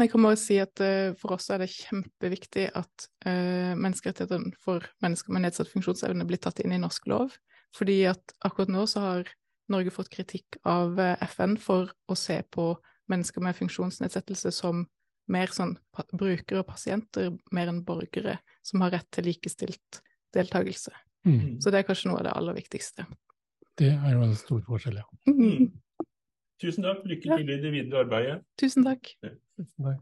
Men 0.01 0.07
jeg 0.07 0.15
kan 0.15 0.25
bare 0.25 0.37
si 0.41 0.55
at 0.57 0.81
uh, 0.81 1.13
for 1.21 1.35
oss 1.37 1.51
er 1.53 1.61
det 1.61 1.67
kjempeviktig 1.75 2.71
at 2.73 3.09
uh, 3.29 3.77
menneskerettighetene 3.77 4.55
for 4.65 4.87
mennesker 5.05 5.35
med 5.37 5.45
nedsatt 5.45 5.69
funksjonsevne 5.69 6.25
blir 6.25 6.41
tatt 6.41 6.63
inn 6.65 6.73
i 6.73 6.81
norsk 6.81 7.05
lov. 7.13 7.35
Fordi 7.77 7.99
at 8.09 8.33
akkurat 8.49 8.73
nå 8.73 8.87
så 8.89 9.03
har 9.05 9.29
Norge 9.71 9.93
fått 9.93 10.09
kritikk 10.11 10.57
av 10.67 10.97
eh, 10.99 11.21
FN 11.29 11.53
for 11.61 11.93
å 12.11 12.17
se 12.19 12.41
på 12.51 12.73
mennesker 13.13 13.45
med 13.45 13.55
funksjonsnedsettelse 13.59 14.51
som 14.57 14.87
mer 15.31 15.53
sånn 15.55 15.77
pa 15.95 16.03
brukere 16.11 16.65
og 16.65 16.71
pasienter, 16.73 17.29
mer 17.55 17.71
enn 17.71 17.85
borgere, 17.87 18.39
som 18.67 18.83
har 18.83 18.97
rett 18.97 19.07
til 19.15 19.29
likestilt 19.29 20.01
deltakelse. 20.35 20.91
Mm. 21.29 21.61
Så 21.63 21.71
det 21.71 21.83
er 21.83 21.87
kanskje 21.87 22.11
noe 22.11 22.19
av 22.23 22.27
det 22.27 22.35
aller 22.41 22.59
viktigste. 22.59 23.07
Det 23.79 23.93
er 23.93 24.17
jo 24.17 24.25
en 24.27 24.35
stor 24.39 24.65
forskjell, 24.67 24.99
ja. 25.05 25.07
Mm. 25.31 25.71
Tusen 26.61 26.85
takk. 26.85 27.07
Lykke 27.09 27.39
til 27.39 27.55
i 27.55 27.61
det 27.63 27.71
videre 27.73 28.03
arbeidet. 28.05 28.41
Tusen 28.61 28.85
takk. 28.85 29.15
Nei. 29.79 29.96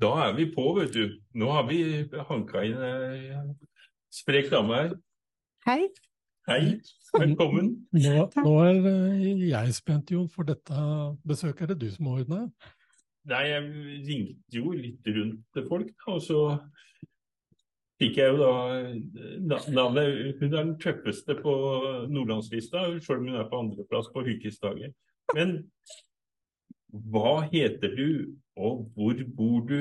Da 0.00 0.10
er 0.26 0.32
vi 0.34 0.48
på, 0.50 0.72
vet 0.78 0.94
du. 0.94 1.04
Nå 1.38 1.50
har 1.54 1.68
vi 1.68 1.78
hanka 2.28 2.64
inn 2.66 2.80
ei 2.82 3.44
sprek 4.14 4.50
dame 4.50 4.74
her. 4.74 4.94
Hei. 5.68 5.82
Hei, 6.48 6.80
velkommen. 7.14 7.70
Nå, 7.94 8.24
nå 8.36 8.54
er 8.66 8.88
eh, 8.90 9.44
jeg 9.48 9.76
spent, 9.78 10.10
Jon, 10.12 10.26
for 10.28 10.44
dette 10.44 10.74
besøket 11.24 11.62
er 11.64 11.72
det 11.72 11.86
du 11.86 11.94
som 11.94 12.10
har 12.10 12.24
ordna. 12.24 12.40
Nei, 13.30 13.44
jeg 13.48 13.68
ringte 14.08 14.58
jo 14.58 14.74
litt 14.76 15.08
rundt 15.14 15.46
til 15.56 15.68
folk, 15.70 15.94
da, 15.94 16.16
og 16.18 16.20
så 16.26 16.40
fikk 18.02 18.18
jeg 18.20 18.34
jo 18.34 18.42
da 18.42 19.62
navnet 19.72 20.34
Hun 20.42 20.50
er 20.50 20.58
den 20.58 20.74
tøffeste 20.82 21.38
på 21.38 21.54
nordlandslista, 22.10 22.90
selv 22.98 23.22
om 23.22 23.30
hun 23.30 23.40
er 23.40 23.48
på 23.48 23.62
andreplass 23.62 24.10
på 24.12 24.26
Hykisdagen. 24.26 24.92
Men 25.32 25.56
hva 27.10 27.40
heter 27.50 27.94
du, 27.96 28.10
og 28.56 28.84
hvor 28.94 29.18
bor 29.36 29.64
du? 29.66 29.80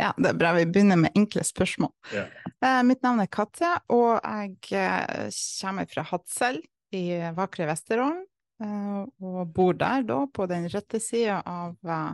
Ja, 0.00 0.14
det 0.16 0.30
er 0.30 0.36
bra 0.40 0.54
vi 0.56 0.64
begynner 0.68 0.96
med 0.96 1.16
enkle 1.16 1.42
spørsmål. 1.44 1.90
Ja. 2.14 2.24
Eh, 2.64 2.80
mitt 2.88 3.02
navn 3.04 3.20
er 3.20 3.28
Katja, 3.28 3.74
og 3.92 4.16
jeg 4.24 4.56
eh, 4.80 5.28
kommer 5.60 5.88
fra 5.90 6.04
Hadsel 6.08 6.60
i 6.96 7.04
vakre 7.36 7.66
Vesterålen. 7.68 8.22
eh, 8.64 9.02
og 9.20 9.52
bor 9.56 9.76
der 9.76 10.02
da, 10.08 10.22
på 10.32 10.46
den 10.48 10.68
rette 10.72 11.00
sida 11.00 11.42
av, 11.48 11.76
eh, 11.84 12.12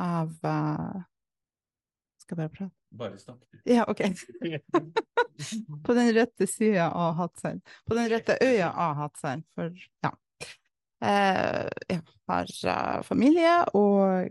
av 0.00 0.32
eh, 0.44 1.02
Skal 2.20 2.36
jeg 2.36 2.42
bare 2.42 2.52
prate? 2.56 2.74
Bare 2.94 3.18
snakk. 3.18 3.40
du. 3.50 3.58
Ja, 3.72 3.84
OK. 3.90 4.00
På 5.84 5.94
den 5.96 6.12
rette 6.14 6.46
sida 6.46 6.90
av 6.94 7.16
Hadsel. 7.18 7.58
På 7.88 7.96
den 7.98 8.06
rette 8.12 8.36
øya 8.40 8.68
av 8.70 8.94
Hadsel, 9.00 9.42
for 9.56 9.72
ja. 10.04 10.12
Eh, 11.04 11.68
jeg 11.90 12.00
har 12.30 12.50
eh, 12.72 13.02
familie 13.04 13.52
og 13.76 14.30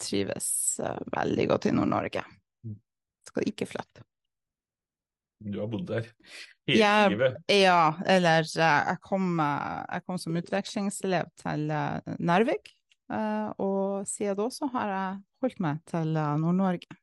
trives 0.00 0.48
eh, 0.80 1.00
veldig 1.14 1.46
godt 1.52 1.68
i 1.68 1.74
Nord-Norge. 1.76 2.22
Skal 3.28 3.48
ikke 3.50 3.66
flytte. 3.68 4.04
Du 5.44 5.58
har 5.60 5.68
bodd 5.68 5.86
der 5.90 6.06
hele 6.68 6.78
Jeg- 6.78 7.10
livet. 7.12 7.36
Ja, 7.52 7.92
eller 8.06 8.46
jeg 8.48 8.98
kom, 9.04 9.38
jeg 9.40 10.04
kom 10.06 10.18
som 10.22 10.36
utvekslingselev 10.40 11.26
til 11.42 11.66
Narvik, 12.24 12.70
og 13.58 14.06
siden 14.08 14.38
da 14.38 14.46
så 14.54 14.70
har 14.72 14.92
jeg 14.94 15.18
holdt 15.44 15.60
meg 15.60 15.82
til 15.90 16.14
Nord-Norge. 16.14 16.96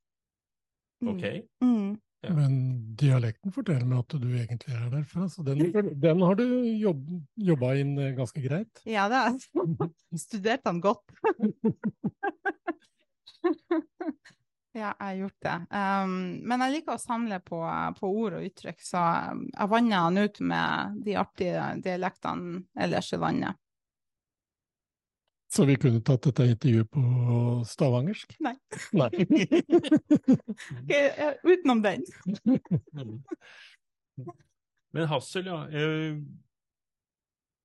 Mm. 1.04 1.12
Ok. 1.12 1.26
Mm. 1.62 2.00
Ja. 2.22 2.34
Men 2.38 2.52
dialekten 3.00 3.54
forteller 3.54 3.88
meg 3.90 4.04
at 4.04 4.14
du 4.22 4.28
egentlig 4.30 4.76
er 4.78 4.90
derfra, 4.94 5.26
så 5.30 5.42
den, 5.46 5.72
den 6.04 6.22
har 6.22 6.36
du 6.38 6.44
jobb, 6.78 7.08
jobba 7.50 7.72
inn 7.82 7.96
eh, 7.98 8.12
ganske 8.18 8.44
greit. 8.44 8.82
Ja, 8.86 9.08
det 9.10 9.22
er 9.26 9.32
studert 10.26 10.62
den 10.68 10.82
godt. 10.84 11.02
ja, 14.78 14.92
jeg 14.92 15.02
har 15.02 15.18
gjort 15.24 15.48
det. 15.48 15.58
Um, 15.74 16.14
men 16.46 16.66
jeg 16.66 16.76
liker 16.76 16.94
å 16.94 17.02
samle 17.02 17.42
på, 17.42 17.64
på 17.98 18.14
ord 18.22 18.38
og 18.38 18.46
uttrykk, 18.52 18.86
så 18.86 19.02
um, 19.34 19.48
jeg 19.50 19.74
vanner 19.74 20.06
den 20.06 20.30
ut 20.30 20.38
med 20.54 21.02
de 21.08 21.18
artige 21.24 21.72
dialektene 21.82 22.62
ellers 22.86 23.10
i 23.18 23.22
landet. 23.24 23.58
Så 25.52 25.66
vi 25.68 25.76
kunne 25.76 26.00
tatt 26.08 26.24
dette 26.30 26.46
intervjuet 26.48 26.88
på 26.94 27.02
stavangersk? 27.68 28.38
Nei. 28.40 28.54
Nei. 28.96 29.10
Utenom 31.52 31.82
den. 31.84 32.06
Men 34.96 35.10
Hassel, 35.12 35.46
ja. 35.52 35.68
Eh, 35.76 36.16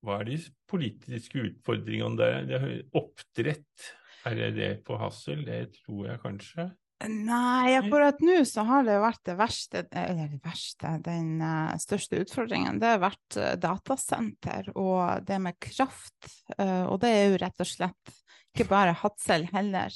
hva 0.03 0.19
er 0.19 0.25
de 0.29 0.35
politiske 0.67 1.39
utfordringene 1.47 2.19
der? 2.19 2.51
Er 2.57 2.65
oppdrett, 2.95 3.87
er 4.27 4.33
det 4.41 4.51
det 4.59 4.73
på 4.87 4.93
Hassel? 4.99 5.45
Det 5.47 5.61
tror 5.79 6.01
jeg 6.11 6.23
kanskje. 6.23 6.63
Nei, 7.05 7.75
akkurat 7.77 8.21
nå 8.25 8.39
så 8.49 8.63
har 8.65 8.85
det 8.87 8.95
vært 8.97 9.21
det 9.29 9.35
verste, 9.37 9.83
eller 9.93 10.31
det 10.31 10.39
verste, 10.41 10.95
den 11.05 11.43
eh, 11.45 11.75
største 11.77 12.23
utfordringen, 12.23 12.79
det 12.81 12.89
har 12.95 13.03
vært 13.03 13.37
eh, 13.37 13.53
datasenter 13.61 14.71
og 14.73 15.27
det 15.27 15.37
med 15.43 15.59
kraft. 15.61 16.31
eh, 16.57 16.87
og 16.89 16.97
det 17.03 17.11
er 17.13 17.29
jo 17.29 17.37
rett 17.43 17.61
og 17.61 17.69
slett 17.69 18.17
ikke 18.57 18.71
bare 18.71 18.95
Hadsel 18.97 19.45
heller. 19.51 19.93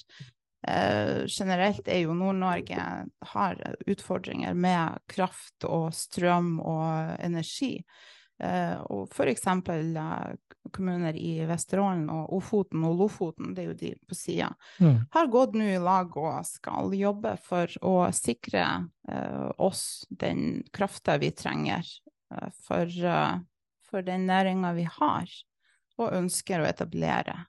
Eh, 0.68 1.26
generelt 1.26 1.88
er 1.90 2.04
jo 2.04 2.14
Nord-Norge 2.14 2.86
har 3.34 3.62
utfordringer 3.90 4.54
med 4.54 5.02
kraft 5.10 5.66
og 5.66 5.90
strøm 5.98 6.60
og 6.62 7.16
energi. 7.18 7.80
Eh, 8.42 8.78
og 8.90 9.12
eksempel 9.30 9.96
eh, 10.02 10.32
kommuner 10.74 11.18
i 11.18 11.44
Vesterålen 11.46 12.08
og 12.10 12.32
Ofoten 12.38 12.84
og 12.88 12.98
Lofoten, 12.98 13.52
det 13.54 13.64
er 13.64 13.70
jo 13.70 13.78
de 13.78 13.92
på 14.08 14.18
sida, 14.18 14.50
Mm. 14.80 15.06
har 15.12 15.28
gått 15.28 15.54
nå 15.54 15.68
i 15.70 15.78
lag 15.78 16.16
og 16.18 16.46
skal 16.46 16.94
jobbe 16.94 17.36
for 17.38 17.68
å 17.82 18.12
sikre 18.14 18.90
eh, 19.08 19.52
oss 19.58 20.06
den 20.10 20.64
krafta 20.74 21.18
vi 21.22 21.32
trenger 21.32 21.86
eh, 22.32 22.50
for, 22.66 22.86
eh, 22.88 23.40
for 23.90 24.02
den 24.02 24.26
næringa 24.26 24.74
vi 24.74 24.88
har 24.90 25.28
og 26.00 26.14
ønsker 26.14 26.62
å 26.62 26.70
etablere. 26.70 27.46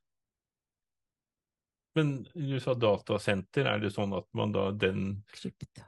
Men 1.94 2.22
du 2.34 2.58
sa 2.60 2.74
datasenter, 2.74 3.66
er 3.68 3.80
det 3.80 3.92
sånn 3.92 4.14
at 4.16 4.26
man 4.32 4.52
da 4.52 4.70
den 4.72 5.22
Krypto. 5.32 5.84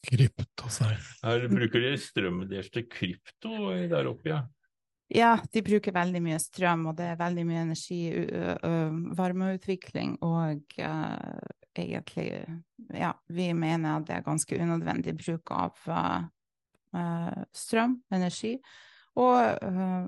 Krypto 0.00 0.70
seg. 0.72 0.96
her 1.22 1.44
Bruker 1.50 1.82
dere 1.82 2.00
strømmen 2.00 2.48
deres 2.48 2.70
til 2.72 2.86
krypto 2.88 3.52
der 3.90 4.08
oppe, 4.08 4.32
ja? 4.32 4.40
Ja, 5.10 5.32
de 5.52 5.62
bruker 5.66 5.92
veldig 5.92 6.20
mye 6.22 6.38
strøm, 6.38 6.84
og 6.86 6.94
det 7.00 7.08
er 7.10 7.16
veldig 7.18 7.44
mye 7.48 7.62
energi, 7.64 8.02
varmeutvikling 9.18 10.12
og 10.22 10.76
uh, 10.78 11.40
egentlig 11.74 12.28
Ja, 12.94 13.10
vi 13.26 13.48
mener 13.54 13.96
at 13.96 14.06
det 14.06 14.14
er 14.16 14.26
ganske 14.26 14.54
unødvendig 14.54 15.16
bruk 15.18 15.50
av 15.50 15.82
uh, 15.90 16.22
uh, 16.94 17.42
strøm, 17.54 17.98
energi. 18.14 18.54
Og 19.18 19.58
uh, 19.66 20.06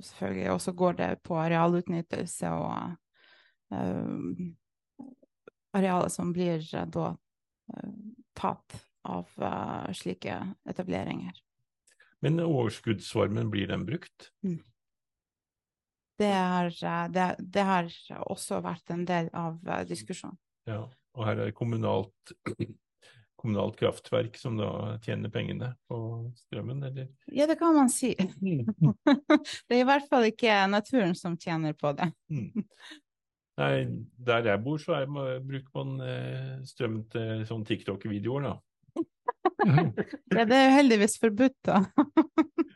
selvfølgelig 0.00 0.50
også 0.50 0.72
går 0.72 0.92
det 1.00 1.10
på 1.24 1.36
arealutnyttelse 1.40 2.50
og 2.52 2.94
arealet 5.74 6.12
som 6.12 6.32
blir 6.32 6.60
da 6.92 7.14
tatt 8.36 8.78
av 9.04 9.28
slike 9.96 10.36
etableringer. 10.70 11.34
Men 12.24 12.40
overskuddsvarmen, 12.40 13.50
blir 13.52 13.68
den 13.68 13.84
brukt? 13.84 14.30
Mm. 14.44 14.62
Det, 16.18 16.30
er, 16.30 16.70
det, 17.12 17.26
det, 17.38 17.64
har 17.68 17.90
også 18.24 18.62
vært 18.64 18.94
en 18.94 19.02
del 19.04 19.28
av 19.36 19.58
diskusjonen. 19.88 20.38
Ja, 20.64 20.86
og 21.14 21.26
her 21.26 21.36
er 21.36 21.50
det 21.50 21.56
kommunalt, 21.58 22.32
kommunalt 23.40 23.76
kraftverk 23.76 24.38
som 24.40 24.56
da 24.56 24.70
tjener 25.04 25.32
pengene 25.34 25.74
på 25.90 25.98
strømmen, 26.46 26.80
eller? 26.88 27.10
Ja, 27.28 27.48
det 27.50 27.58
kan 27.60 27.76
man 27.76 27.92
si. 27.92 28.14
det 29.68 29.76
er 29.76 29.82
i 29.82 29.88
hvert 29.90 30.08
fall 30.08 30.30
ikke 30.30 30.62
naturen 30.70 31.12
som 31.18 31.36
tjener 31.36 31.76
på 31.76 31.92
det. 31.98 32.08
Mm. 33.54 33.62
Nei, 33.62 34.04
der 34.26 34.48
jeg 34.50 34.62
bor, 34.64 34.78
så 34.82 34.96
er, 34.98 35.10
bruker 35.46 35.70
man 35.78 36.00
eh, 36.02 36.54
strøm 36.66 37.02
til 37.12 37.44
sånn 37.46 37.62
TikTok-videoer, 37.68 38.48
da. 38.48 38.54
ja, 40.34 40.44
det 40.44 40.56
er 40.56 40.64
jo 40.64 40.72
heldigvis 40.74 41.18
forbudt, 41.22 41.56
da. 41.68 41.84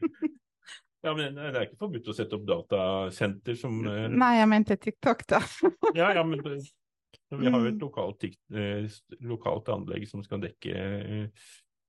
ja, 1.04 1.14
men 1.18 1.34
det 1.34 1.48
er 1.50 1.64
ikke 1.66 1.80
forbudt 1.82 2.10
å 2.12 2.14
sette 2.14 2.38
opp 2.38 2.46
datasenter 2.46 3.58
som 3.58 3.80
eh, 3.90 4.06
Nei, 4.12 4.36
jeg 4.38 4.50
mente 4.54 4.78
TikTok, 4.78 5.26
da. 5.34 5.42
ja, 5.98 6.12
ja, 6.14 6.22
men 6.22 6.44
vi 6.46 7.50
har 7.50 7.58
jo 7.58 7.72
et 7.72 7.82
lokalt, 7.82 8.28
eh, 8.54 9.00
lokalt 9.26 9.74
anlegg 9.74 10.06
som 10.08 10.22
skal 10.22 10.46
dekke 10.46 11.26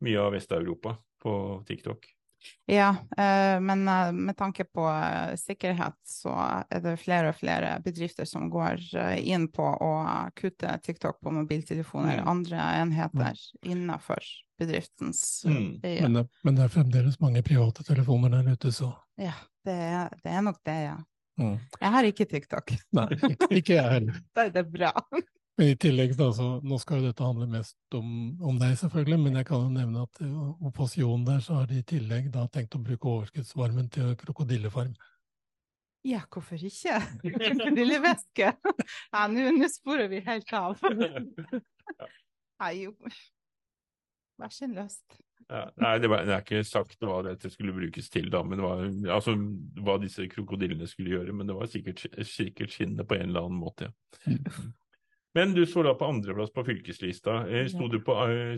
mye 0.02 0.24
av 0.24 0.34
Vest-Europa 0.34 0.98
på 1.22 1.34
TikTok. 1.68 2.10
Ja, 2.66 2.90
eh, 3.18 3.60
men 3.60 3.88
eh, 3.88 4.12
med 4.12 4.38
tanke 4.38 4.64
på 4.64 4.90
eh, 4.90 5.36
sikkerhet, 5.36 5.98
så 6.08 6.34
er 6.70 6.84
det 6.84 6.98
flere 7.02 7.34
og 7.34 7.40
flere 7.40 7.76
bedrifter 7.84 8.28
som 8.30 8.50
går 8.52 8.84
inn 9.20 9.48
på 9.52 9.66
å 9.66 9.92
kutte 10.38 10.76
TikTok 10.86 11.20
på 11.24 11.34
mobiltelefoner 11.34 12.22
og 12.22 12.32
andre 12.36 12.62
enheter 12.84 13.34
mm. 13.34 13.72
innenfor 13.72 14.24
bedriftens 14.60 15.46
mm. 15.48 15.80
men, 15.84 16.14
det, 16.14 16.26
men, 16.44 16.56
det, 16.58 16.66
er 16.66 16.74
fremdeles 16.74 17.20
mange 17.24 17.44
private 17.48 17.86
telefoner 17.88 18.38
der 18.38 18.54
ute, 18.54 18.74
så 18.76 18.92
Ja, 19.20 19.36
det 19.66 19.80
det 20.24 20.36
er 20.36 20.44
nok 20.46 20.60
det, 20.68 20.80
ja. 20.90 20.98
Mm. 21.40 21.56
Jeg 21.80 21.92
har 21.96 22.08
ikke 22.08 22.26
TikTok. 22.28 22.74
Nei, 22.98 23.08
ikke 23.62 23.78
jeg 23.78 23.92
heller. 23.94 24.18
da 24.36 24.48
er 24.50 24.56
det 24.58 24.66
bra. 24.68 24.92
Men 25.60 25.74
i 25.74 25.76
tillegg, 25.76 26.14
da, 26.16 26.30
så, 26.32 26.45
Nå 26.64 26.78
skal 26.80 27.01
jo 27.01 27.10
dette 27.10 27.26
handle 27.26 27.43
mest 27.51 27.97
om, 27.97 28.12
om, 28.39 28.55
deg, 28.62 28.78
selvfølgelig, 28.80 29.18
men 29.26 29.39
jeg 29.41 29.47
kan 29.49 29.66
jo 29.66 29.74
nevne 29.74 30.05
at 30.05 30.22
uh, 30.24 30.70
på 30.78 30.86
der 31.28 31.41
så 31.43 31.57
har 31.57 31.68
de 31.68 31.82
i 31.82 31.84
tillegg 31.84 32.30
da 32.32 32.45
tenkt 32.47 32.78
å 32.78 32.80
bruke 32.80 33.12
overskuddsvarmen 33.12 33.89
til 33.91 34.14
krokodillefarm. 34.24 34.93
Ja, 36.07 36.22
hvorfor 36.32 36.64
ikke? 36.64 37.01
Krokodillevæske! 37.26 38.53
ja, 38.55 39.26
nå 39.28 39.68
sporer 39.76 40.07
vi 40.07 40.24
helt 40.24 40.55
av. 40.55 40.80
Nei, 42.64 42.74
jo 42.86 42.95
Vær 44.39 44.55
så 44.55 44.72
løst. 44.72 45.20
Ja, 45.49 45.66
nei, 45.76 45.97
det, 45.99 46.07
var, 46.07 46.24
det, 46.24 46.38
er 46.38 46.43
ikke 46.45 46.64
sagt 46.64 47.01
hva 47.03 47.20
dette 47.26 47.51
skulle 47.51 47.76
brukes 47.76 48.07
til, 48.14 48.30
da, 48.32 48.45
men 48.47 48.62
det 48.62 48.64
var, 48.64 48.84
altså, 49.18 49.36
hva 49.84 49.99
disse 49.99 50.24
krokodillene 50.32 50.88
skulle 50.88 51.18
gjøre. 51.18 51.36
Men 51.36 51.51
det 51.51 51.60
var 51.60 51.68
sikkert, 51.68 52.07
sikkert 52.24 52.72
skinnet 52.72 53.10
på 53.10 53.20
en 53.20 53.34
eller 53.34 53.49
annen 53.49 53.60
måte. 53.60 53.91
Ja. 54.24 54.70
Men 55.34 55.53
du 55.53 55.65
står 55.65 55.89
da 55.89 55.95
på 55.97 56.05
andreplass 56.09 56.53
på 56.53 56.63
fylkeslista. 56.65 57.41
Sto 57.69 57.86
ja. 57.86 57.91
du 57.91 57.99
på 58.05 58.15
eh, 58.25 58.55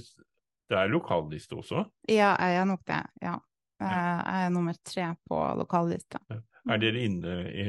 Det 0.70 0.78
er 0.78 0.92
lokalliste 0.92 1.58
også? 1.60 1.84
Ja, 2.08 2.36
jeg 2.40 2.62
er 2.62 2.70
nok 2.70 2.86
det. 2.88 3.02
Ja. 3.24 3.36
Eh, 3.82 4.22
jeg 4.22 4.46
er 4.46 4.54
nummer 4.54 4.78
tre 4.88 5.10
på 5.28 5.42
lokallista. 5.60 6.22
Er 6.70 6.80
dere 6.80 7.02
inne 7.02 7.36
i, 7.50 7.66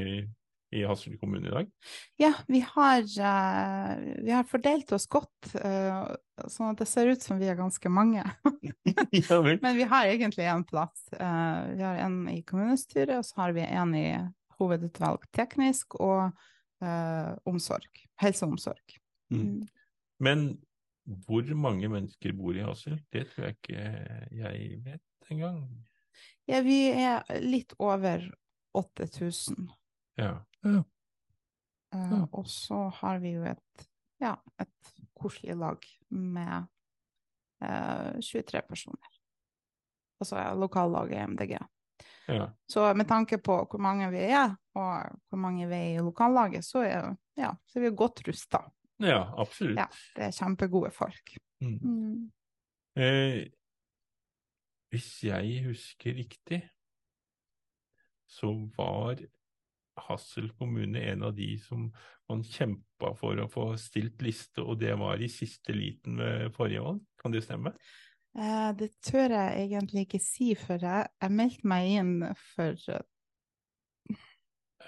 i 0.76 0.84
Hassel 0.86 1.16
kommune 1.18 1.48
i 1.48 1.54
dag? 1.54 1.72
Ja, 2.20 2.30
vi 2.46 2.60
har, 2.60 3.02
vi 4.22 4.30
har 4.30 4.46
fordelt 4.46 4.92
oss 4.92 5.08
godt, 5.10 5.48
sånn 5.48 6.74
at 6.74 6.82
det 6.82 6.88
ser 6.90 7.08
ut 7.08 7.24
som 7.24 7.40
vi 7.40 7.48
er 7.48 7.56
ganske 7.58 7.88
mange. 7.90 8.22
ja, 9.16 9.40
Men 9.40 9.80
vi 9.80 9.88
har 9.88 10.12
egentlig 10.12 10.46
én 10.52 10.66
plass. 10.68 11.08
Vi 11.16 11.82
har 11.82 12.04
en 12.04 12.22
i 12.30 12.42
kommunestyret, 12.44 13.16
og 13.18 13.26
så 13.26 13.46
har 13.46 13.56
vi 13.56 13.64
en 13.64 13.96
i 13.96 14.06
hovedutvalg 14.60 15.24
teknisk. 15.32 15.96
og 15.98 16.36
uh, 16.82 17.32
omsorg. 17.48 17.88
Helse 18.22 18.46
og 18.46 18.56
omsorg. 18.56 18.98
Mm. 19.32 19.40
mm. 19.40 19.62
Men 20.22 20.44
hvor 21.26 21.48
mange 21.58 21.88
mennesker 21.90 22.34
bor 22.38 22.54
i 22.54 22.62
Hassel? 22.62 23.00
Det 23.12 23.24
tror 23.30 23.48
jeg 23.48 23.56
ikke 23.58 23.86
jeg 24.38 24.82
vet 24.84 25.32
engang. 25.34 25.64
Ja, 26.46 26.60
vi 26.62 26.78
er 26.90 27.22
litt 27.42 27.74
over 27.82 28.28
8000. 28.78 29.66
Ja. 30.20 30.36
ja. 30.62 30.82
Uh, 31.92 32.22
og 32.32 32.46
så 32.48 32.86
har 33.00 33.18
vi 33.20 33.34
jo 33.36 33.44
et, 33.44 33.86
ja, 34.22 34.36
et 34.62 34.92
koselig 35.18 35.56
lag 35.60 35.82
med 36.08 36.68
uh, 37.62 37.68
eh, 37.68 38.20
23 38.22 38.62
personer. 38.68 39.18
Altså 40.22 40.40
lokallaget 40.56 41.28
MDG. 41.28 41.58
Ja. 42.30 42.46
Så 42.66 42.94
med 42.94 43.08
tanke 43.08 43.38
på 43.38 43.58
hvor 43.70 43.82
mange 43.82 44.08
vi 44.10 44.22
er, 44.30 44.54
og 44.74 45.18
hvor 45.28 45.38
mange 45.38 45.66
vi 45.68 45.74
er 45.74 45.98
i 45.98 46.04
lokallaget, 46.04 46.64
så 46.64 46.84
er, 46.86 47.12
ja, 47.38 47.52
så 47.66 47.80
vi 47.80 47.88
er 47.88 47.96
godt 47.96 48.22
rusta. 48.28 48.62
Ja, 49.02 49.24
absolutt. 49.40 49.78
Ja, 49.80 49.88
det 50.16 50.28
er 50.28 50.36
kjempegode 50.36 50.92
folk. 50.94 51.34
Mm. 51.62 51.78
Mm. 51.82 52.32
Eh, 53.02 53.42
hvis 54.92 55.10
jeg 55.24 55.62
husker 55.66 56.18
riktig, 56.18 56.60
så 58.28 58.52
var 58.76 59.20
Hassel 60.06 60.50
kommune 60.56 61.00
en 61.00 61.24
av 61.26 61.34
de 61.36 61.50
som 61.60 61.88
man 62.30 62.44
kjempa 62.44 63.12
for 63.18 63.40
å 63.42 63.48
få 63.50 63.66
stilt 63.80 64.22
liste, 64.24 64.62
og 64.64 64.80
det 64.80 64.94
var 65.00 65.20
i 65.20 65.28
siste 65.32 65.74
liten 65.76 66.20
ved 66.20 66.52
forrige 66.56 66.84
valg. 66.84 67.02
Kan 67.20 67.34
det 67.34 67.44
stemme? 67.44 67.74
Eh, 68.32 68.70
det 68.78 68.92
tør 69.04 69.34
jeg 69.34 69.66
egentlig 69.66 70.06
ikke 70.06 70.22
si, 70.24 70.52
for 70.56 70.80
jeg, 70.80 71.08
jeg 71.20 71.36
meldte 71.36 71.68
meg 71.68 71.90
inn 71.98 72.14
for 72.54 72.78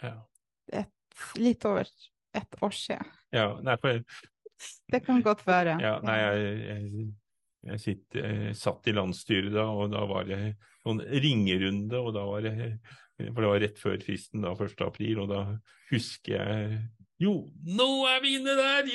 ja. 0.01 0.15
et, 0.73 1.19
litt 1.41 1.67
over 1.69 1.91
et 2.39 2.59
år 2.63 2.75
siden. 2.77 3.13
Ja, 3.35 3.51
nei, 3.65 3.77
for... 3.83 4.01
Det 4.93 5.01
kan 5.05 5.23
godt 5.25 5.43
være. 5.47 5.77
Ja, 5.83 5.97
nei, 6.07 6.17
jeg, 6.21 6.59
jeg, 6.65 7.07
jeg, 7.69 7.81
sitt, 7.83 8.05
jeg, 8.17 8.53
satt 8.57 8.87
i 8.89 8.95
landsstyret 8.95 9.53
da, 9.55 9.67
og 9.73 9.91
da 9.93 10.05
var 10.09 10.29
det 10.29 10.41
noen 10.87 11.03
ringerunde, 11.25 12.01
og 12.01 12.15
da 12.17 12.27
var 12.29 12.47
det 12.47 12.55
For 13.19 13.41
det 13.43 13.51
var 13.51 13.61
rett 13.63 13.79
før 13.79 13.99
fristen, 14.03 14.43
da, 14.43 14.55
1. 14.59 14.81
april, 14.87 15.21
og 15.23 15.29
da 15.31 15.43
husker 15.93 16.35
jeg 16.35 16.79
jo, 17.23 17.33
nå 17.71 17.87
er 18.11 18.23
vi 18.25 18.33
inne 18.41 18.55
der! 18.59 18.89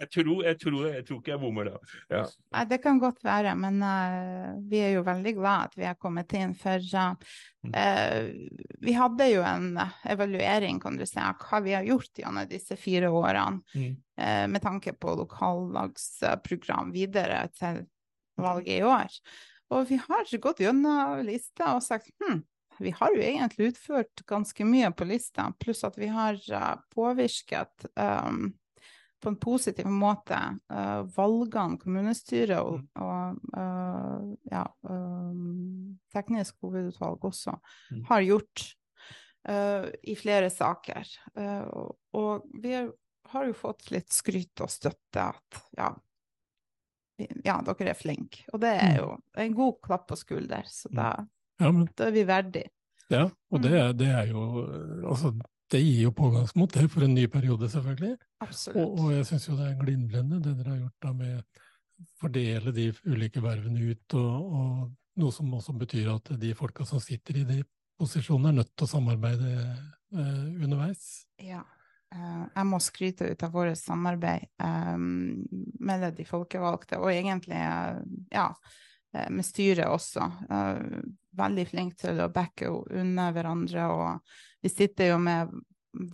Jeg, 0.00 0.08
tror, 0.12 0.40
jeg, 0.44 0.56
tror, 0.58 0.76
jeg 0.90 1.04
tror 1.06 1.18
ikke 1.20 1.30
jeg 1.32 1.40
bommer 1.40 1.68
da. 1.68 1.78
Ja. 2.10 2.22
Ja, 2.52 2.64
det 2.68 2.78
kan 2.82 2.98
godt 3.02 3.22
være, 3.24 3.52
men 3.58 3.78
uh, 3.82 4.56
vi 4.70 4.80
er 4.82 4.96
jo 4.96 5.04
veldig 5.06 5.32
glad 5.38 5.70
at 5.70 5.76
vi 5.78 5.86
har 5.86 5.96
kommet 6.00 6.32
inn. 6.36 6.54
For 6.58 6.82
uh, 6.82 8.26
vi 8.82 8.96
hadde 8.96 9.28
jo 9.30 9.44
en 9.46 9.80
evaluering, 10.10 10.80
kan 10.82 10.98
du 10.98 11.06
si, 11.06 11.18
av 11.22 11.38
hva 11.42 11.62
vi 11.64 11.76
har 11.76 11.86
gjort 11.86 12.22
gjennom 12.22 12.50
disse 12.50 12.78
fire 12.80 13.10
årene. 13.12 13.62
Mm. 13.76 13.96
Uh, 14.18 14.44
med 14.52 14.64
tanke 14.64 14.96
på 14.98 15.16
lokallagsprogram 15.22 16.94
videre 16.96 17.44
til 17.54 17.84
valget 18.40 18.80
i 18.80 18.82
år. 18.86 19.20
Og 19.74 19.88
vi 19.88 19.98
har 20.02 20.36
gått 20.42 20.62
gjennom 20.62 21.22
lista 21.26 21.74
og 21.74 21.82
sagt 21.84 22.12
hm, 22.22 22.42
vi 22.78 22.90
har 22.90 23.14
jo 23.14 23.22
egentlig 23.22 23.72
utført 23.72 24.22
ganske 24.26 24.64
mye 24.68 24.90
på 24.92 25.06
lista, 25.08 25.48
pluss 25.60 25.84
at 25.86 25.98
vi 25.98 26.08
har 26.12 26.38
uh, 26.52 26.74
påvirket 26.94 27.86
um, 27.94 28.50
på 29.22 29.32
en 29.32 29.38
positiv 29.40 29.88
måte 29.90 30.38
uh, 30.72 31.02
valgene 31.16 31.80
kommunestyret 31.82 32.58
og, 32.60 32.82
mm. 32.82 32.88
og 33.02 33.56
uh, 33.56 34.32
ja, 34.52 34.64
um, 34.88 35.96
teknisk 36.14 36.58
hovedutvalg 36.64 37.24
også 37.30 37.56
mm. 37.58 38.02
har 38.10 38.26
gjort 38.30 38.72
i 39.46 40.16
flere 40.18 40.48
saker. 40.50 41.06
Og, 41.70 41.92
og, 42.18 42.48
vi 42.58 42.72
har 42.74 43.44
jo 43.46 43.52
fått 43.54 43.92
litt 43.94 44.10
skryt 44.10 44.58
og 44.64 44.72
støtte 44.74 45.22
at 45.22 45.60
ja, 45.78 45.92
ja, 47.44 47.54
dere 47.62 47.92
er 47.92 47.94
flinke. 47.94 48.42
Og 48.50 48.64
det 48.64 48.72
er 48.74 48.96
mm. 48.96 48.98
jo 48.98 49.06
en 49.44 49.54
god 49.54 49.78
klapp 49.86 50.08
på 50.10 50.18
skulder, 50.18 50.66
så 50.66 50.90
da 50.90 51.12
ja, 51.60 51.70
men, 51.70 51.86
da 51.96 52.08
er 52.08 52.16
vi 52.16 52.24
verdig. 52.28 52.64
Ja, 53.12 53.26
og 53.26 53.62
det, 53.62 53.70
mm. 53.72 53.98
det, 54.00 54.08
er 54.10 54.32
jo 54.32 54.42
Altså, 55.06 55.30
det 55.70 55.82
gir 55.82 56.00
jo 56.06 56.12
pågangsmot, 56.14 56.74
det, 56.74 56.88
for 56.90 57.06
en 57.06 57.14
ny 57.14 57.26
periode, 57.30 57.68
selvfølgelig. 57.70 58.16
Og, 58.74 58.98
og 59.00 59.12
jeg 59.14 59.26
syns 59.30 59.48
jo 59.48 59.56
det 59.58 59.70
er 59.70 59.78
glimrende, 59.80 60.42
det 60.42 60.56
dere 60.58 60.74
har 60.74 60.82
gjort 60.84 61.06
da 61.06 61.12
med 61.16 61.64
fordele 62.20 62.72
de 62.76 62.90
ulike 63.08 63.42
vervene 63.44 63.92
ut, 63.92 64.16
og, 64.18 64.56
og, 64.60 64.94
noe 65.16 65.32
som 65.32 65.54
også 65.56 65.72
betyr 65.80 66.10
at 66.12 66.34
de 66.36 66.52
folka 66.56 66.84
som 66.84 67.00
sitter 67.00 67.40
i 67.40 67.46
de 67.48 67.62
posisjonene, 67.96 68.50
er 68.52 68.58
nødt 68.58 68.74
til 68.76 68.84
å 68.84 68.90
samarbeide 68.90 69.52
eh, 69.56 70.42
underveis. 70.66 71.06
Ja. 71.40 71.62
eh, 72.12 72.42
jeg 72.52 72.68
må 72.68 72.80
skryte 72.84 73.30
ut 73.30 73.44
av 73.46 73.54
vårt 73.54 73.80
samarbeid 73.80 74.44
um, 74.60 75.40
med 75.80 76.04
de 76.18 76.26
folkevalgte, 76.28 77.00
og 77.00 77.08
egentlig 77.14 77.56
eh, 77.56 78.02
ja, 78.34 78.50
eh, 78.52 78.76
med 79.30 79.46
styret 79.46 79.88
også. 79.90 80.26
Eh, 80.50 80.98
veldig 81.36 81.66
flink 81.68 81.96
til 82.00 82.20
å 82.22 82.32
backe 82.32 82.70
unna 82.96 83.30
hverandre, 83.34 83.88
og 83.92 84.36
vi 84.64 84.72
sitter 84.72 85.12
jo 85.12 85.22
med 85.22 85.52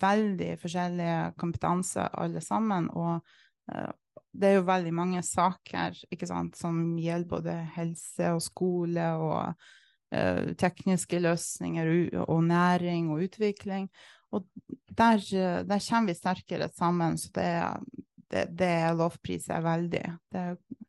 veldig 0.02 0.54
forskjellige 0.62 1.32
kompetanser 1.40 2.14
alle 2.22 2.42
sammen. 2.44 2.88
og 2.90 3.20
eh, 3.72 3.90
det 4.32 4.48
er 4.48 4.54
jo 4.56 4.68
veldig 4.68 4.92
mange 4.96 5.22
saker 5.26 5.98
sant, 6.24 6.56
som 6.56 6.96
gjelder 6.96 7.28
både 7.28 7.56
helse 7.76 8.30
og 8.32 8.40
skole 8.40 9.04
og 9.20 9.52
uh, 10.14 10.52
tekniske 10.56 11.20
løsninger 11.20 11.90
og, 12.24 12.38
næring 12.48 13.10
og 13.12 13.26
utvikling. 13.26 13.90
Og 14.32 14.46
der, 14.88 15.20
der, 15.68 15.84
kommer 15.84 16.08
vi 16.08 16.16
sterkere 16.16 16.70
sammen, 16.72 17.18
så 17.20 17.28
det, 17.36 17.50
det, 18.32 18.46
det 18.56 18.72
lovpriser 18.96 19.60
veldig. 19.60 20.04
Det, 20.32 20.46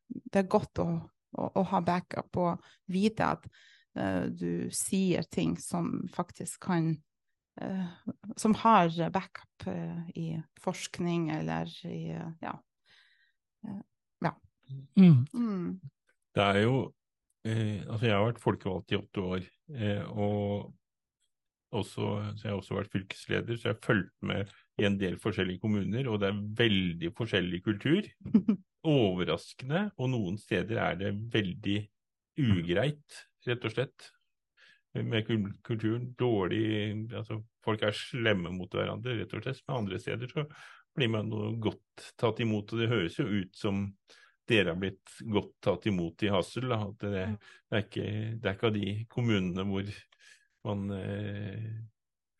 det, 0.07 0.39
er 0.39 0.47
godt 0.47 0.79
å, 0.79 0.87
å, 1.33 1.49
å, 1.59 1.63
ha 1.71 1.81
backup 1.85 2.39
og 2.41 2.67
vite 2.91 3.29
at 3.35 3.47
uh, 3.99 4.29
du 4.29 4.69
sier 4.73 5.25
ting 5.31 5.57
som 5.61 6.03
faktisk 6.13 6.61
kan 6.69 6.93
uh, 7.61 7.89
Som 8.37 8.55
har 8.63 8.93
backup 9.13 9.67
i 10.15 10.33
forskning 10.61 11.29
eller 11.31 11.69
i 11.87 12.11
ja, 12.11 12.53
ja. 13.63 14.33
Mm. 14.97 15.25
Mm. 15.33 15.79
Det 16.35 16.43
er 16.43 16.59
jo 16.63 16.77
eh, 17.45 17.83
Altså, 17.87 18.05
jeg 18.07 18.15
har 18.15 18.25
vært 18.25 18.41
folkevalgt 18.43 18.93
i 18.93 18.97
åtte 18.99 19.25
år, 19.35 19.45
eh, 19.75 20.03
og 20.09 20.73
også, 21.73 22.09
så 22.37 22.47
jeg 22.47 22.51
har 22.51 22.59
også 22.59 22.77
vært 22.77 22.91
fylkesleder, 22.93 23.57
så 23.57 23.69
jeg 23.69 23.75
har 23.75 23.85
fulgt 23.85 24.13
med 24.21 24.51
i 24.81 24.85
en 24.85 24.99
del 24.99 25.17
forskjellige 25.21 25.61
kommuner, 25.63 26.09
og 26.09 26.19
det 26.21 26.29
er 26.29 26.43
veldig 26.59 27.11
forskjellig 27.17 27.63
kultur. 27.65 28.09
Overraskende, 28.83 29.85
og 29.95 30.11
noen 30.11 30.37
steder 30.41 30.81
er 30.83 30.99
det 30.99 31.13
veldig 31.33 31.77
ugreit, 32.43 33.23
rett 33.47 33.65
og 33.67 33.73
slett, 33.73 34.09
med 34.93 35.25
kulturen. 35.65 36.11
Dårlig 36.19 36.65
altså 37.15 37.41
Folk 37.63 37.85
er 37.87 37.95
slemme 37.95 38.51
mot 38.51 38.73
hverandre, 38.75 39.15
rett 39.15 39.33
og 39.37 39.45
slett. 39.45 39.61
Men 39.63 39.77
andre 39.77 39.99
steder 40.01 40.27
så 40.27 40.43
blir 40.97 41.07
man 41.13 41.29
godt 41.63 42.09
tatt 42.19 42.41
imot. 42.43 42.73
Og 42.75 42.81
det 42.81 42.89
høres 42.91 43.15
jo 43.21 43.23
ut 43.23 43.55
som 43.55 43.85
dere 44.49 44.73
har 44.73 44.79
blitt 44.81 45.13
godt 45.31 45.53
tatt 45.63 45.87
imot 45.87 46.25
i 46.27 46.31
Hassel. 46.33 46.73
Det, 46.99 47.11
det, 47.13 47.23
er 47.71 47.85
ikke, 47.85 48.09
det 48.35 48.49
er 48.49 48.57
ikke 48.57 48.69
av 48.69 48.75
de 48.75 48.91
kommunene 49.13 49.65
hvor 49.69 49.93
man 50.67 50.91
eh, 50.97 51.71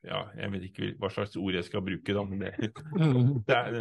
Ja, 0.04 0.26
jeg 0.36 0.52
vet 0.52 0.68
ikke 0.68 0.92
hva 1.00 1.08
slags 1.16 1.38
ord 1.40 1.56
jeg 1.56 1.64
skal 1.64 1.86
bruke, 1.86 2.12
da, 2.12 2.26
men 2.28 2.44
det, 2.44 2.74
det 3.48 3.56
er, 3.56 3.78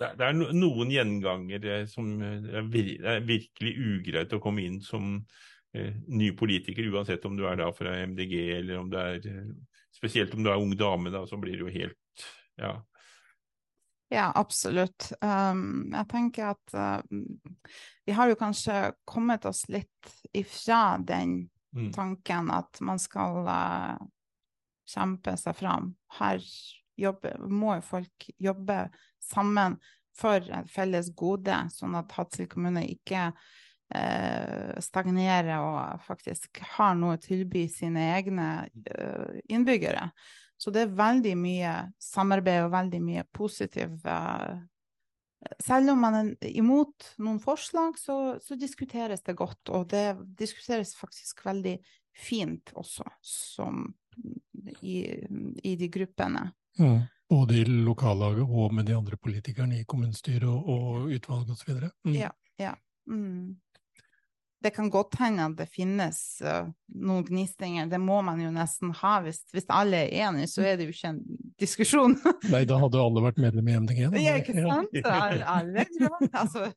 det 0.00 0.26
er, 0.26 0.38
noen 0.54 0.90
gjengangere 0.90 1.84
som 1.90 2.16
det 2.18 2.56
er 2.58 3.26
virkelig 3.26 3.74
ugreit 3.78 4.32
å 4.34 4.40
komme 4.42 4.64
inn 4.66 4.80
som 4.82 5.18
eh, 5.74 5.94
ny 6.10 6.32
politiker, 6.38 6.88
uansett 6.90 7.24
om 7.28 7.36
du 7.38 7.44
er 7.48 7.60
da 7.60 7.70
fra 7.76 7.94
MDG 8.02 8.34
eller 8.58 8.82
om 8.82 8.90
det 8.92 9.06
er 9.12 9.30
Spesielt 9.94 10.32
om 10.34 10.42
du 10.42 10.48
er 10.50 10.58
ung 10.58 10.72
dame, 10.74 11.06
da, 11.14 11.20
så 11.22 11.38
blir 11.38 11.54
det 11.54 11.62
jo 11.62 11.70
helt 11.70 12.26
Ja. 12.58 12.74
Ja, 14.12 14.28
absolutt. 14.36 15.08
Um, 15.24 15.88
jeg 15.90 16.06
tenker 16.10 16.52
at 16.52 16.74
uh, 16.76 17.00
vi 18.04 18.14
har 18.14 18.28
jo 18.30 18.36
kanskje 18.38 18.92
kommet 19.08 19.46
oss 19.48 19.64
litt 19.72 20.10
ifra 20.36 20.98
den 21.02 21.48
mm. 21.74 21.88
tanken 21.96 22.52
at 22.54 22.78
man 22.84 23.00
skal 23.02 23.40
uh, 23.48 23.96
kjempe 24.86 25.34
seg 25.40 25.56
fram. 25.58 25.94
Her 26.20 26.42
jobbe, 27.00 27.34
må 27.50 27.78
jo 27.78 27.86
folk 27.88 28.28
jobbe 28.38 28.78
sammen 29.24 29.78
for 30.14 30.38
et 30.38 30.70
felles 30.70 31.10
gode, 31.16 31.56
sånn 31.74 31.96
at 31.98 32.12
Hadsel 32.14 32.46
kommune 32.50 32.84
ikke 32.86 33.26
eh, 33.94 34.74
stagnerer 34.82 35.56
og 35.58 36.04
faktisk 36.06 36.62
har 36.76 36.94
noe 36.98 37.16
å 37.16 37.22
tilby 37.22 37.66
sine 37.72 38.12
egne 38.14 38.48
eh, 38.94 39.40
innbyggere. 39.50 40.10
Så 40.56 40.70
det 40.70 40.84
er 40.84 40.94
veldig 40.96 41.34
mye 41.36 41.72
samarbeid 42.00 42.64
og 42.64 42.72
veldig 42.72 43.00
mye 43.02 43.24
positiv 43.34 43.96
uh, 44.06 44.54
Selv 45.60 45.92
om 45.92 45.98
man 46.00 46.14
er 46.16 46.46
imot 46.56 47.10
noen 47.20 47.40
forslag, 47.42 47.98
så, 48.00 48.38
så, 48.40 48.56
diskuteres 48.56 49.20
det 49.26 49.34
godt. 49.36 49.68
Og 49.74 49.90
det 49.90 50.14
diskuteres 50.38 50.94
faktisk 50.96 51.42
veldig 51.44 51.74
fint 52.16 52.70
også, 52.80 53.04
som 53.20 53.82
i, 54.80 55.02
i 55.60 55.74
de 55.76 55.90
gruppene. 55.92 56.46
Mm. 56.78 57.02
Både 57.30 57.56
i 57.56 57.64
lokallaget 57.64 58.44
og 58.44 58.74
med 58.74 58.86
de 58.88 58.96
andre 58.96 59.16
politikerne 59.16 59.80
i 59.80 59.86
kommunestyret 59.88 60.48
og, 60.48 60.68
og 60.68 61.12
utvalg 61.14 61.50
osv. 61.50 61.76
Mm. 62.04 62.16
Ja. 62.18 62.30
ja. 62.60 62.74
Mm 63.10 63.56
det 64.64 64.70
kan 64.70 64.90
godt 64.90 65.18
hende 65.20 65.44
at 65.44 65.56
det 65.58 65.66
finnes 65.68 66.18
uh, 66.44 66.70
noen 66.88 67.24
gnistinger. 67.28 67.88
Det 67.90 68.00
må 68.00 68.20
man 68.24 68.40
jo 68.40 68.48
nesten 68.54 68.94
ha. 68.96 69.18
Hvis, 69.24 69.42
hvis, 69.52 69.66
alle 69.68 70.06
er 70.06 70.28
enige, 70.28 70.48
så 70.54 70.64
er 70.64 70.78
det 70.80 70.88
jo 70.88 70.94
ikke 70.94 71.10
en 71.12 71.20
diskusjon. 71.60 72.16
Nei, 72.54 72.64
da 72.68 72.78
hadde 72.80 73.02
alle 73.02 73.24
vært 73.26 73.42
medlem 73.44 73.68
i 73.68 73.76
MDG. 73.84 74.00
Ja, 74.22 74.38
ikke 74.40 74.56
sant? 74.56 74.96
Alle, 75.04 75.44
alle 75.44 75.86
altså, 76.32 76.70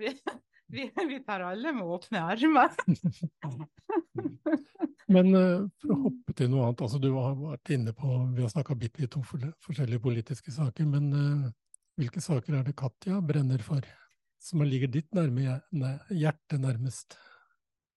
vi, 0.74 0.90
vi, 1.08 1.20
tar 1.24 1.40
alle 1.40 1.72
med 1.72 1.84
åpne 1.84 2.22
armer. 2.34 2.70
Men 5.14 5.34
uh, 5.36 5.66
for 5.80 5.94
å 5.94 5.98
hoppe 6.06 6.34
til 6.36 6.50
noe 6.52 6.68
annet. 6.68 6.84
altså 6.86 7.00
Du 7.02 7.10
har 7.16 7.36
vært 7.38 7.74
inne 7.76 7.92
på, 7.96 8.08
vi 8.34 8.44
har 8.44 8.52
snakka 8.52 8.76
bitte 8.78 9.04
litt 9.04 9.18
om 9.18 9.26
forskjellige 9.26 10.04
politiske 10.04 10.54
saker. 10.54 10.88
Men 10.88 11.04
uh, 11.12 11.52
hvilke 12.00 12.22
saker 12.24 12.58
er 12.58 12.66
det 12.66 12.78
Katja 12.78 13.20
brenner 13.24 13.62
for? 13.64 13.82
Som 14.42 14.64
ligger 14.66 14.90
ditt 14.92 15.14
nærme, 15.16 15.60
hjerte 16.12 16.58
nærmest? 16.60 17.08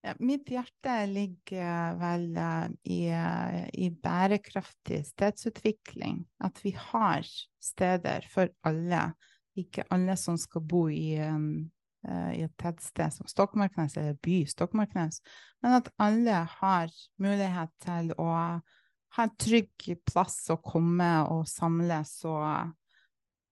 Ja, 0.06 0.14
mitt 0.24 0.48
hjerte 0.48 0.94
ligger 1.10 1.98
vel 2.00 2.30
uh, 2.38 2.68
i, 2.88 3.10
i, 3.74 3.90
bærekraftig 3.92 5.02
stedsutvikling. 5.10 6.22
At 6.44 6.62
vi 6.64 6.72
har 6.78 7.28
steder 7.64 8.28
for 8.32 8.48
alle. 8.68 9.10
Ikke 9.58 9.88
alle 9.90 10.14
som 10.22 10.38
skal 10.38 10.62
bo 10.70 10.86
i, 10.94 11.18
en 11.18 11.72
i 12.08 12.44
et 12.46 12.54
tettsted 12.62 13.14
som 13.14 13.28
Stokmarknes, 13.28 13.98
eller 14.00 14.18
by 14.24 14.42
Stokmarknes, 14.48 15.20
men 15.66 15.78
at 15.80 15.90
alle 16.02 16.44
har 16.58 16.94
mulighet 17.20 17.74
til 17.84 18.14
å 18.16 18.30
ha 19.18 19.26
en 19.26 19.34
trygg 19.40 19.90
plass 20.08 20.40
å 20.54 20.60
komme 20.64 21.10
og 21.34 21.48
samles 21.50 22.14
og 22.30 22.46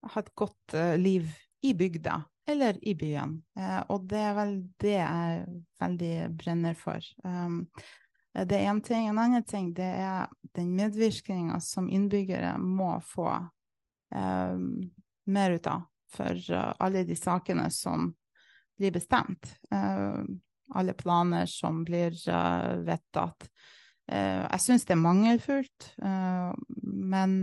ha 0.06 0.22
et 0.22 0.32
godt 0.38 0.78
liv 1.02 1.28
i 1.66 1.74
bygda 1.78 2.22
eller 2.48 2.88
i 2.88 2.96
byen. 2.96 3.44
Eh, 3.58 3.82
og 3.90 4.08
det 4.10 4.22
er 4.22 4.36
vel 4.38 4.56
det 4.82 4.98
jeg 4.98 5.46
veldig 5.82 6.16
brenner 6.38 6.78
for. 6.78 7.08
Um, 7.24 7.66
det 8.36 8.58
er 8.58 8.70
én 8.70 8.82
ting. 8.84 9.08
En 9.10 9.20
annen 9.22 9.46
ting 9.48 9.72
det 9.76 9.88
er 10.04 10.28
den 10.58 10.74
medvirkninga 10.76 11.60
som 11.64 11.90
innbyggere 11.90 12.56
må 12.60 12.98
få 13.08 13.30
um, 14.12 14.68
mer 15.26 15.56
ut 15.56 15.70
av 15.72 15.88
for 16.16 16.38
alle 16.80 17.04
de 17.08 17.16
sakene 17.18 17.66
som 17.74 18.12
blir 18.78 18.94
bestemt. 18.96 19.56
Uh, 19.74 20.24
alle 20.76 20.96
planer 20.98 21.50
som 21.50 21.84
blir 21.88 22.16
uh, 22.30 22.76
vedtatt. 22.86 23.50
Uh, 24.12 24.46
jeg 24.46 24.64
syns 24.64 24.86
det 24.86 24.96
er 24.96 25.02
mangelfullt, 25.02 25.92
men 26.86 27.38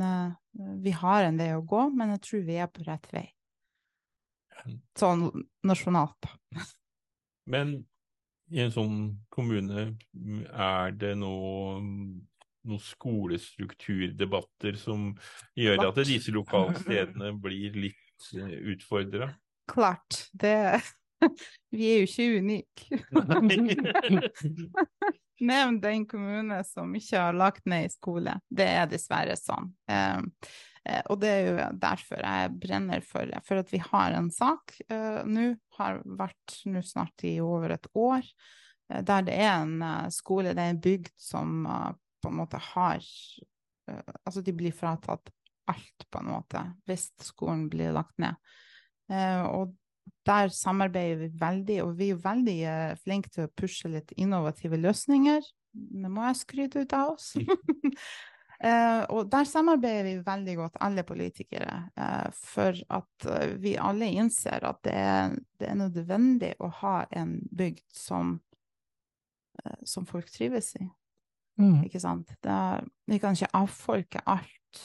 vi 0.82 0.92
har 0.94 1.26
en 1.26 1.38
vei 1.40 1.52
å 1.56 1.64
gå. 1.66 1.88
Men 1.96 2.14
jeg 2.14 2.22
tror 2.28 2.44
vi 2.46 2.58
er 2.62 2.70
på 2.70 2.84
rett 2.86 3.08
vei 3.14 3.26
sånn 4.98 5.24
nasjonalt. 5.66 6.28
Men 7.50 7.80
i 8.52 8.60
en 8.62 8.72
sånn 8.74 8.96
kommune, 9.32 9.96
er 10.52 10.92
det 10.98 11.14
nå 11.18 11.32
noen 12.62 12.82
skolestrukturdebatter 12.82 14.76
som 14.78 15.10
gjør 15.58 15.88
at 15.88 15.96
disse 16.06 16.30
lokalstedene 16.34 17.32
blir 17.42 17.74
litt 17.88 18.28
eh, 18.38 18.58
utfordra? 18.74 19.32
Klart. 19.70 20.28
Det 20.30 20.54
Vi 21.74 21.88
er 21.90 22.02
jo 22.02 22.08
ikke 22.08 22.28
unike. 22.42 23.00
Nevn 25.42 25.80
den 25.82 26.04
kommune 26.06 26.60
som 26.68 26.92
ikke 26.94 27.24
har 27.24 27.34
lagt 27.34 27.64
ned 27.66 27.88
i 27.88 27.94
skole. 27.94 28.36
Det 28.46 28.68
er 28.68 28.90
dessverre 28.90 29.34
sånn. 29.38 29.72
Um, 29.90 30.28
Eh, 30.88 31.02
og 31.10 31.20
det 31.22 31.30
er 31.30 31.44
jo 31.46 31.66
derfor 31.78 32.24
jeg 32.26 32.54
brenner 32.58 33.04
for, 33.06 33.30
for 33.46 33.62
at 33.62 33.70
vi 33.70 33.78
har 33.84 34.16
en 34.18 34.32
sak 34.34 34.74
uh, 34.90 35.22
nå, 35.28 35.52
har 35.78 36.00
vært 36.18 36.56
nå 36.66 36.82
snart 36.82 37.22
i 37.28 37.36
over 37.42 37.76
et 37.76 37.86
år, 37.94 38.26
uh, 38.90 38.98
der 38.98 39.28
det 39.28 39.36
er 39.44 39.52
en 39.60 40.10
skole, 40.14 40.56
det 40.56 40.64
er 40.64 40.74
en 40.74 40.82
bygd 40.82 41.12
som 41.20 41.62
på 42.22 42.30
en 42.30 42.38
måte 42.38 42.60
har 42.72 43.02
Altså 43.92 44.44
de 44.46 44.52
blir 44.54 44.72
fratatt 44.72 45.32
alt, 45.68 46.04
på 46.06 46.20
en 46.20 46.28
måte, 46.30 46.60
hvis 46.86 47.08
skolen 47.26 47.64
blir 47.68 47.90
lagt 47.92 48.14
ned. 48.22 48.38
og 49.50 49.74
der 50.26 50.52
samarbeider 50.54 51.24
vi 51.24 51.30
veldig, 51.40 51.78
og 51.84 51.96
vi 51.98 52.10
er 52.14 52.20
veldig 52.22 52.58
flinke 53.02 53.30
til 53.32 53.46
å 53.46 53.54
pushe 53.58 53.90
litt 53.90 54.12
innovative 54.16 54.78
løsninger. 54.78 55.42
Det 55.72 56.12
må 56.12 56.24
jeg 56.28 56.42
skryte 56.42 56.84
ut 56.84 56.94
av 56.94 57.14
oss. 57.16 57.32
Uh, 58.62 59.02
og 59.14 59.26
der 59.32 59.48
samarbeider 59.48 60.06
vi 60.06 60.14
veldig 60.26 60.56
godt, 60.60 60.78
alle 60.84 61.04
politikere, 61.06 61.80
uh, 61.98 62.28
for 62.36 62.78
at 62.94 63.28
uh, 63.28 63.54
vi 63.62 63.74
alle 63.80 64.12
innser 64.14 64.62
at 64.68 64.82
det 64.86 64.94
er, 64.94 65.36
det 65.58 65.70
er 65.70 65.78
nødvendig 65.80 66.54
å 66.62 66.70
ha 66.82 66.96
en 67.10 67.38
bygd 67.50 67.86
som, 67.96 68.36
eh, 69.62 69.78
som 69.88 70.06
folk 70.06 70.30
trives 70.30 70.74
i. 70.78 70.86
Mm. 71.60 71.82
Ikke 71.86 72.00
sant? 72.00 72.30
Det 72.42 72.52
er, 72.52 72.84
vi 73.10 73.18
kan 73.22 73.36
ikke 73.36 73.52
avfolke 73.56 74.22
alt. 74.26 74.84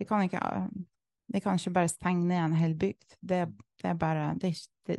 Vi 0.00 0.06
kan 0.08 0.24
ikke, 0.24 0.40
vi 1.32 1.40
kan 1.40 1.56
ikke 1.58 1.72
bare 1.76 1.88
stenge 1.92 2.24
ned 2.26 2.40
en 2.44 2.56
hel 2.58 2.74
bygd. 2.74 3.16
Det, 3.22 3.44
det 3.82 3.90
er 3.92 3.94
bare 4.00 4.34
det 4.40 4.50
er, 4.50 4.54
ikke- 4.56 4.86
det, 4.90 4.96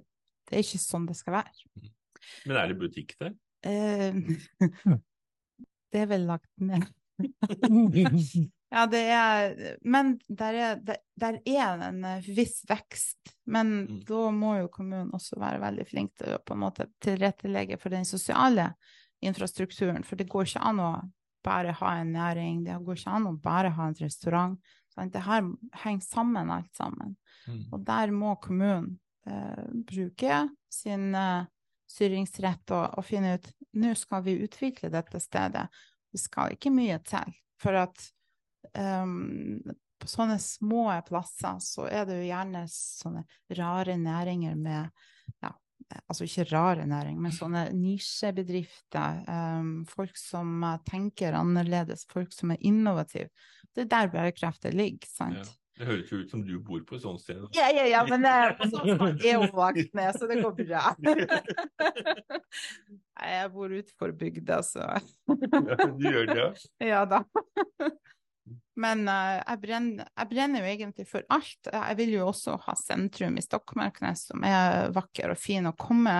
det 0.49 0.57
er 0.57 0.63
ikke 0.65 0.79
sånn 0.83 1.07
det 1.09 1.15
skal 1.19 1.33
være. 1.41 1.65
Men 2.45 2.57
er 2.61 2.67
det 2.71 2.77
butikk 2.79 3.15
der? 3.19 3.33
Eh, 3.67 4.13
det 5.91 6.01
er 6.05 6.09
vel 6.11 6.25
lagt 6.29 6.49
ned. 6.61 6.87
Ja, 8.71 8.85
det 8.87 8.99
er 9.11 9.73
Men 9.83 10.13
der 10.31 10.53
er, 10.55 10.75
der, 10.79 11.01
der 11.19 11.37
er 11.43 11.81
en 11.89 12.05
eh, 12.07 12.21
viss 12.31 12.61
vekst. 12.69 13.33
Men 13.51 13.73
Mm. 13.81 13.97
da 14.07 14.21
må 14.31 14.53
jo 14.61 14.69
kommunen 14.71 15.09
også 15.11 15.35
være 15.41 15.59
veldig 15.59 15.85
flink 15.89 16.13
til 16.15 16.37
å 16.37 16.39
på 16.39 16.55
en 16.55 16.61
måte 16.63 16.85
tilrettelegge 17.03 17.75
for 17.81 17.91
den 17.91 18.05
sosiale 18.07 18.69
infrastrukturen. 19.21 20.05
For 20.07 20.15
det 20.15 20.29
går 20.31 20.47
ikke 20.47 20.63
an 20.71 20.79
å 20.79 20.91
bare 21.43 21.73
ha 21.81 21.91
en 21.99 22.13
næring, 22.15 22.63
det 22.63 22.77
går 22.85 22.95
ikke 23.01 23.11
an 23.17 23.27
å 23.27 23.35
bare 23.43 23.73
ha 23.75 23.87
en 23.91 23.97
restaurant. 23.99 24.55
Sant? 24.91 25.13
Det 25.13 25.23
her 25.25 25.45
henger 25.83 26.05
sammen, 26.05 26.51
alt 26.51 26.75
sammen. 26.75 27.15
Mm. 27.47 27.63
Og 27.71 27.79
der 27.87 28.11
må 28.15 28.35
kommunen 28.43 28.93
eh, 29.27 29.65
bruke 29.87 30.43
sin 30.71 31.15
eh, 31.15 31.47
styringsrett 31.91 32.71
og, 32.75 32.99
og 32.99 33.07
finne 33.07 33.35
ut 33.37 33.51
nå 33.79 33.93
skal 33.95 34.23
vi 34.25 34.39
utvikle 34.43 34.91
dette 34.91 35.19
stedet. 35.23 35.67
Det 36.11 36.19
skal 36.19 36.55
ikke 36.55 36.73
mye 36.75 36.97
til. 37.07 37.31
For 37.61 37.77
at 37.79 38.03
um, 38.75 39.61
på 40.01 40.09
sånne 40.09 40.37
små 40.41 40.89
plasser 41.07 41.61
så 41.63 41.85
er 41.87 42.07
det 42.09 42.17
jo 42.19 42.27
gjerne 42.27 42.65
sånne 42.73 43.23
rare 43.59 43.95
næringer 44.01 44.57
med 44.59 44.89
ja, 45.43 45.53
altså 46.07 46.27
ikke 46.27 46.47
rare 46.51 46.85
næring, 46.89 47.17
men 47.21 47.33
sånne 47.35 47.67
nisjebedrifter. 47.75 49.23
ehm, 49.27 49.71
folk 49.89 50.17
som 50.17 50.63
eh, 50.63 50.77
tenker 50.87 51.37
annerledes, 51.37 52.05
folk 52.11 52.33
som 52.35 52.51
er 52.51 52.61
innovative. 52.61 53.29
Det 53.75 53.85
er 53.85 53.91
der 53.95 54.13
bærekraften 54.13 54.77
ligger, 54.77 55.07
sant? 55.07 55.41
Ja. 55.41 55.57
Det 55.81 55.87
høres 55.87 56.11
jo 56.11 56.17
ut 56.21 56.29
som 56.29 56.41
du 56.45 56.59
bor 56.61 56.81
på 56.85 56.97
et 56.97 57.01
sånt 57.01 57.21
sted. 57.23 57.39
Ja, 57.57 57.71
ja, 57.73 57.87
ja, 57.89 58.01
men 58.05 58.21
det 58.21 58.29
er, 58.29 58.51
er 59.23 59.37
jo 59.39 59.47
vakt 59.55 59.95
med, 59.97 60.13
så 60.13 60.27
det 60.29 60.41
går 60.43 60.53
bra. 60.59 60.91
Nei, 63.17 63.29
jeg 63.31 63.51
bor 63.55 63.73
utenfor 63.73 64.13
bygda, 64.19 64.59
så 64.67 64.85
Ja, 64.91 65.77
du 65.95 66.05
gjør 66.05 66.29
det, 66.29 66.37
ja. 66.37 66.49
ja 66.91 67.01
da. 67.09 67.23
Men 68.79 69.03
uh, 69.09 69.41
jeg, 69.41 69.59
brenner, 69.65 70.07
jeg 70.15 70.29
brenner 70.31 70.63
jo 70.63 70.71
egentlig 70.71 71.05
for 71.09 71.25
alt. 71.33 71.67
Jeg 71.67 71.97
vil 71.99 72.13
jo 72.15 72.29
også 72.29 72.55
ha 72.65 72.75
sentrum 72.79 73.35
i 73.37 73.43
Stokmarknes, 73.43 74.25
som 74.31 74.45
er 74.47 74.93
vakker 74.95 75.33
og 75.33 75.39
fin 75.39 75.67
å 75.67 75.75
komme 75.75 76.15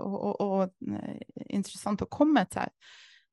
og, 0.00 0.16
og, 0.16 0.40
og 0.40 0.94
eh, 0.96 1.20
interessant 1.52 2.06
å 2.06 2.08
komme 2.10 2.46
til. 2.52 2.72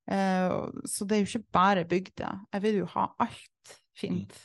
Uh, 0.07 0.67
så 0.87 1.07
det 1.07 1.17
er 1.17 1.23
jo 1.23 1.31
ikke 1.31 1.55
bare 1.55 1.87
bygda. 1.87 2.33
Jeg 2.55 2.65
vil 2.67 2.83
jo 2.83 2.91
ha 2.97 3.07
alt 3.23 3.73
fint. 3.97 4.35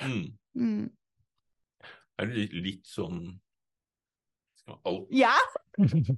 Mm. 0.00 0.26
Mm. 0.56 0.90
Er 2.20 2.28
du 2.28 2.36
litt, 2.36 2.56
litt 2.64 2.88
sånn 2.88 3.24
skal 4.62 4.78
alt 4.88 5.08
Ja! 5.12 5.36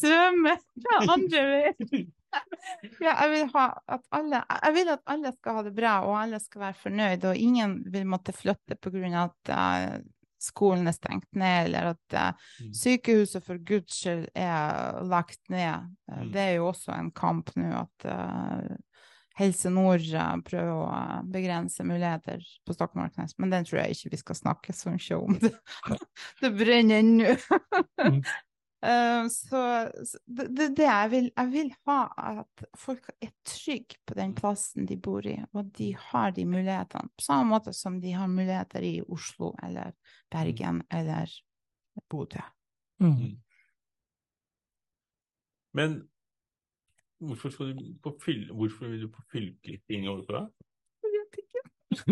Svømme 0.00 0.56
fra 0.74 1.02
andre 1.12 1.44
veien. 1.50 2.08
Ja, 3.00 3.14
jeg 3.24 3.30
vil 3.32 3.50
at 3.56 4.04
alle 4.14 4.40
Jeg 4.62 4.74
vil 4.76 4.88
at 4.92 5.02
alle 5.10 5.32
skal 5.34 5.58
ha 5.58 5.62
det 5.66 5.74
bra, 5.76 5.92
og 6.06 6.16
alle 6.20 6.40
skal 6.40 6.60
være 6.68 6.78
fornøyd, 6.82 7.24
og 7.30 7.36
ingen 7.36 7.78
vil 7.92 8.06
måtte 8.08 8.32
flytte 8.36 8.76
pga. 8.80 9.24
at 9.24 9.52
uh, 9.52 9.96
skolen 10.40 10.88
er 10.88 10.96
stengt 10.96 11.28
ned, 11.36 11.66
eller 11.68 11.94
at 11.94 12.36
Mm. 12.60 12.72
sykehuset 12.76 13.44
for 13.44 13.58
guds 13.64 14.00
skyld 14.00 14.26
er 14.34 15.02
lagt 15.08 15.40
ned. 15.48 15.88
Mm. 16.10 16.30
Det 16.32 16.40
er 16.40 16.54
jo 16.58 16.68
også 16.68 16.92
en 16.92 17.10
kamp 17.12 17.50
nå 17.56 17.70
at 17.84 18.06
Helse 19.40 19.70
Nord 19.72 20.04
prøver 20.44 20.72
å 20.74 21.22
begrense 21.32 21.84
muligheter 21.86 22.42
på 22.66 22.74
Stokmarknes, 22.76 23.36
men 23.38 23.52
den 23.52 23.64
tror 23.64 23.80
jeg 23.80 23.96
ikke 23.96 24.12
vi 24.12 24.20
skal 24.20 24.36
snakke 24.36 24.74
så 24.76 24.92
mye 24.92 25.16
om. 25.16 25.38
Det, 25.40 25.52
det 26.42 26.50
brenner 26.58 27.00
ennå. 27.00 27.36
Mm. 28.80 28.90
Eh, 28.90 29.28
så 29.28 29.90
det, 30.26 30.46
det, 30.56 30.68
det 30.76 30.86
jeg 30.86 31.10
vil, 31.10 31.28
jeg 31.36 31.52
vil 31.52 31.72
ha 31.86 31.98
at 32.16 32.64
folk 32.78 33.10
er 33.20 33.32
trygge 33.44 34.00
på 34.08 34.16
den 34.16 34.32
plassen 34.34 34.88
de 34.88 34.96
bor 34.96 35.26
i, 35.26 35.36
og 35.52 35.60
at 35.64 35.74
de 35.78 35.90
har 35.98 36.32
de 36.36 36.46
mulighetene, 36.48 37.12
på 37.16 37.26
samme 37.26 37.50
måte 37.52 37.74
som 37.76 38.00
de 38.00 38.14
har 38.16 38.30
muligheter 38.30 38.86
i 38.86 38.94
Oslo 39.08 39.52
eller 39.62 39.92
Bergen 40.32 40.82
eller 40.90 41.32
Bodø. 42.08 42.40
Mm. 43.00 43.36
Men 45.72 46.00
hvorfor, 47.18 47.48
skal 47.52 47.76
du 47.76 47.94
på 48.02 48.16
fyll, 48.24 48.48
hvorfor 48.52 48.88
vil 48.88 49.04
du 49.04 49.08
på 49.12 49.22
fylkesting 49.32 50.08
overfor 50.08 50.40
deg? 50.40 50.48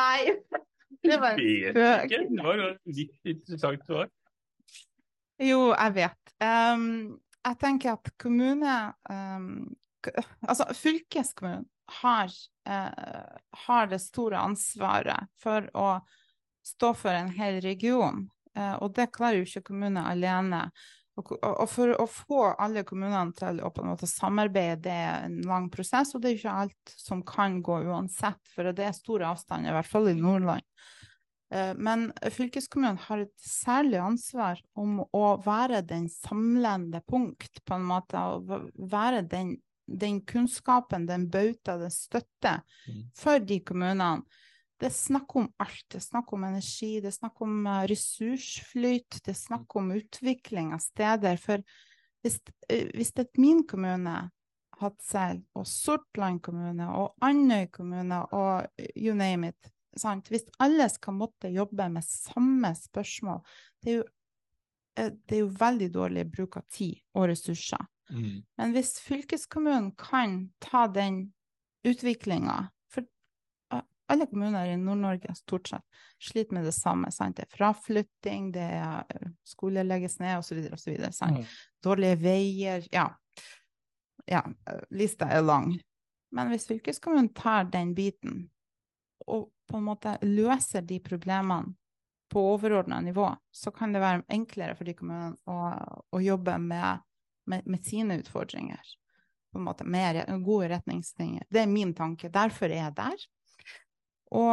Nei, 0.00 0.20
det 1.02 1.16
var 1.20 1.32
en 1.32 1.38
spøk. 1.40 2.10
Det 2.10 2.44
var 2.44 2.64
et 2.64 2.96
litt 2.98 3.14
interessant 3.24 3.86
svar. 3.88 4.10
Jo, 5.40 5.70
jeg 5.72 5.96
vet. 5.96 6.32
Um, 6.40 7.20
jeg 7.40 7.60
tenker 7.60 7.96
at 7.96 8.10
kommune 8.20 8.78
um, 9.08 9.68
Altså, 10.48 10.64
fylkeskommunen 10.72 11.66
har, 12.00 12.32
uh, 12.68 13.38
har 13.66 13.88
det 13.90 13.98
store 14.00 14.40
ansvaret 14.40 15.28
for 15.40 15.66
å 15.76 15.88
stå 16.64 16.94
for 16.96 17.12
en 17.12 17.28
hel 17.36 17.58
region, 17.64 18.28
Uh, 18.58 18.76
og 18.82 18.94
det 18.96 19.12
klarer 19.14 19.40
jo 19.40 19.46
ikke 19.46 19.68
kommunen 19.70 20.00
alene. 20.02 20.64
Og, 21.20 21.34
og 21.42 21.66
for 21.68 21.92
å 22.00 22.06
få 22.08 22.44
alle 22.62 22.84
kommunene 22.86 23.34
til 23.36 23.60
å 23.62 23.70
på 23.74 23.84
en 23.84 23.92
måte 23.92 24.08
samarbeide, 24.08 24.80
det 24.86 24.94
er 24.94 25.26
en 25.26 25.36
lang 25.46 25.68
prosess, 25.72 26.14
og 26.14 26.22
det 26.22 26.30
er 26.30 26.38
ikke 26.38 26.56
alt 26.64 26.94
som 26.96 27.20
kan 27.26 27.58
gå 27.64 27.82
uansett, 27.90 28.40
for 28.54 28.70
det 28.70 28.86
er 28.86 28.96
store 28.96 29.28
avstander, 29.28 29.72
i 29.72 29.76
hvert 29.76 29.90
fall 29.90 30.08
i 30.10 30.16
Nordland. 30.16 30.64
Eh, 31.50 31.72
Men 31.76 32.12
fylkeskommunen 32.30 32.98
har 33.08 33.24
et 33.24 33.34
særlig 33.42 33.98
ansvar 33.98 34.60
om 34.78 35.00
å 35.12 35.24
være 35.44 35.82
den 35.86 36.08
samlende 36.08 37.02
punkt, 37.08 37.64
på 37.66 37.74
en 37.74 37.88
måte. 37.88 38.14
Å 38.16 38.60
være 38.90 39.22
den, 39.28 39.56
den 39.86 40.20
kunnskapen, 40.22 41.06
den 41.06 41.28
bauta, 41.30 41.78
den 41.78 41.90
støtte 41.90 42.60
Mm. 42.88 43.10
for 43.14 43.38
de 43.38 43.60
kommunene. 43.60 44.22
Det 44.80 44.86
er 44.86 44.96
snakk 44.96 45.34
om 45.36 45.48
alt. 45.60 45.84
Det 45.90 45.98
er 45.98 46.06
snakk 46.06 46.32
om 46.32 46.44
energi, 46.44 47.00
det 47.00 47.10
er 47.10 47.18
snakk 47.18 47.40
om 47.42 47.66
eh, 47.66 47.86
ressursflyt, 47.90 49.20
det 49.24 49.34
er 49.34 49.40
snakk 49.46 49.76
om 49.76 49.90
utvikling 49.92 50.72
av 50.72 50.80
steder. 50.80 51.36
For 51.36 51.58
hvis, 52.22 52.40
eh, 52.68 52.86
hvis 52.94 53.12
det 53.12 53.26
er 53.26 53.40
min 53.40 53.64
kommune, 53.66 54.30
Hadsel, 54.80 55.42
og 55.54 55.66
Sortland 55.66 56.40
kommune, 56.42 56.86
og 56.88 57.14
Andøy 57.20 57.66
kommune, 57.70 58.22
og 58.32 58.66
you 58.96 59.14
name 59.14 59.48
it, 59.48 59.70
sant? 59.98 60.30
Hvis 60.30 60.46
alle 60.62 60.88
skal 60.92 61.16
måtte 61.18 61.50
jobbe 61.52 61.88
med 61.92 62.06
samme 62.06 62.72
spørsmål, 62.78 63.42
det 63.82 63.92
er 63.92 63.96
jo, 64.00 64.04
eh, 64.96 65.10
det 65.10 65.36
er 65.36 65.42
jo 65.44 65.52
veldig 65.60 65.90
dårlig 65.94 66.26
bruk 66.30 66.60
av 66.60 66.66
tid 66.70 67.00
og 67.14 67.30
ressurser. 67.32 67.86
Mm. 68.10 68.42
Men 68.58 68.74
hvis 68.74 68.98
fylkeskommunen 69.04 69.92
kan 69.98 70.50
ta 70.58 70.88
den 70.90 71.28
utviklinga 71.86 72.68
For 72.90 73.06
alle 74.10 74.26
kommuner 74.26 74.66
i 74.66 74.76
Nord-Norge 74.76 75.34
stort 75.38 75.68
sett 75.70 75.84
sliter 76.18 76.54
med 76.54 76.64
det 76.66 76.74
samme. 76.74 77.12
Sant? 77.14 77.36
Det 77.36 77.46
er 77.46 77.52
fraflytting, 77.54 78.50
det 78.52 78.66
er 78.82 79.30
skole 79.46 79.84
legges 79.86 80.18
ned 80.18 80.40
osv. 80.40 80.64
osv. 80.74 80.96
Mm. 80.98 81.44
Dårlige 81.84 82.18
veier. 82.20 82.88
Ja. 82.92 83.06
ja, 84.26 84.42
lista 84.90 85.30
er 85.30 85.46
lang. 85.46 85.76
Men 86.34 86.50
hvis 86.50 86.66
fylkeskommunen 86.66 87.30
tar 87.34 87.70
den 87.70 87.94
biten 87.94 88.48
og 89.26 89.50
på 89.70 89.76
en 89.78 89.84
måte 89.86 90.16
løser 90.22 90.82
de 90.86 90.98
problemene 91.00 91.74
på 92.30 92.42
overordna 92.52 93.00
nivå, 93.02 93.26
så 93.50 93.70
kan 93.74 93.92
det 93.92 94.00
være 94.02 94.22
enklere 94.30 94.74
for 94.78 94.86
de 94.86 94.94
kommunene 94.94 95.34
å, 95.50 95.56
å 96.14 96.20
jobbe 96.22 96.56
med, 96.62 97.00
med, 97.50 97.66
med 97.66 97.84
sine 97.84 98.18
utfordringer. 98.20 98.80
På 99.50 99.58
en 99.58 99.64
måte 99.66 99.82
med 99.84 100.20
gode 100.46 100.68
retningslinjer. 100.70 101.42
Det 101.50 101.64
er 101.64 101.66
min 101.66 101.90
tanke. 101.98 102.30
Derfor 102.30 102.70
er 102.70 102.84
jeg 102.84 102.94
der. 103.00 103.24
Og 104.30 104.52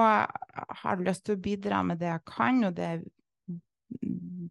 har 0.82 1.04
lyst 1.06 1.28
til 1.28 1.36
å 1.38 1.42
bidra 1.46 1.84
med 1.86 2.00
det 2.02 2.10
jeg 2.10 2.24
kan, 2.26 2.64
og 2.66 2.74
det, 2.80 2.90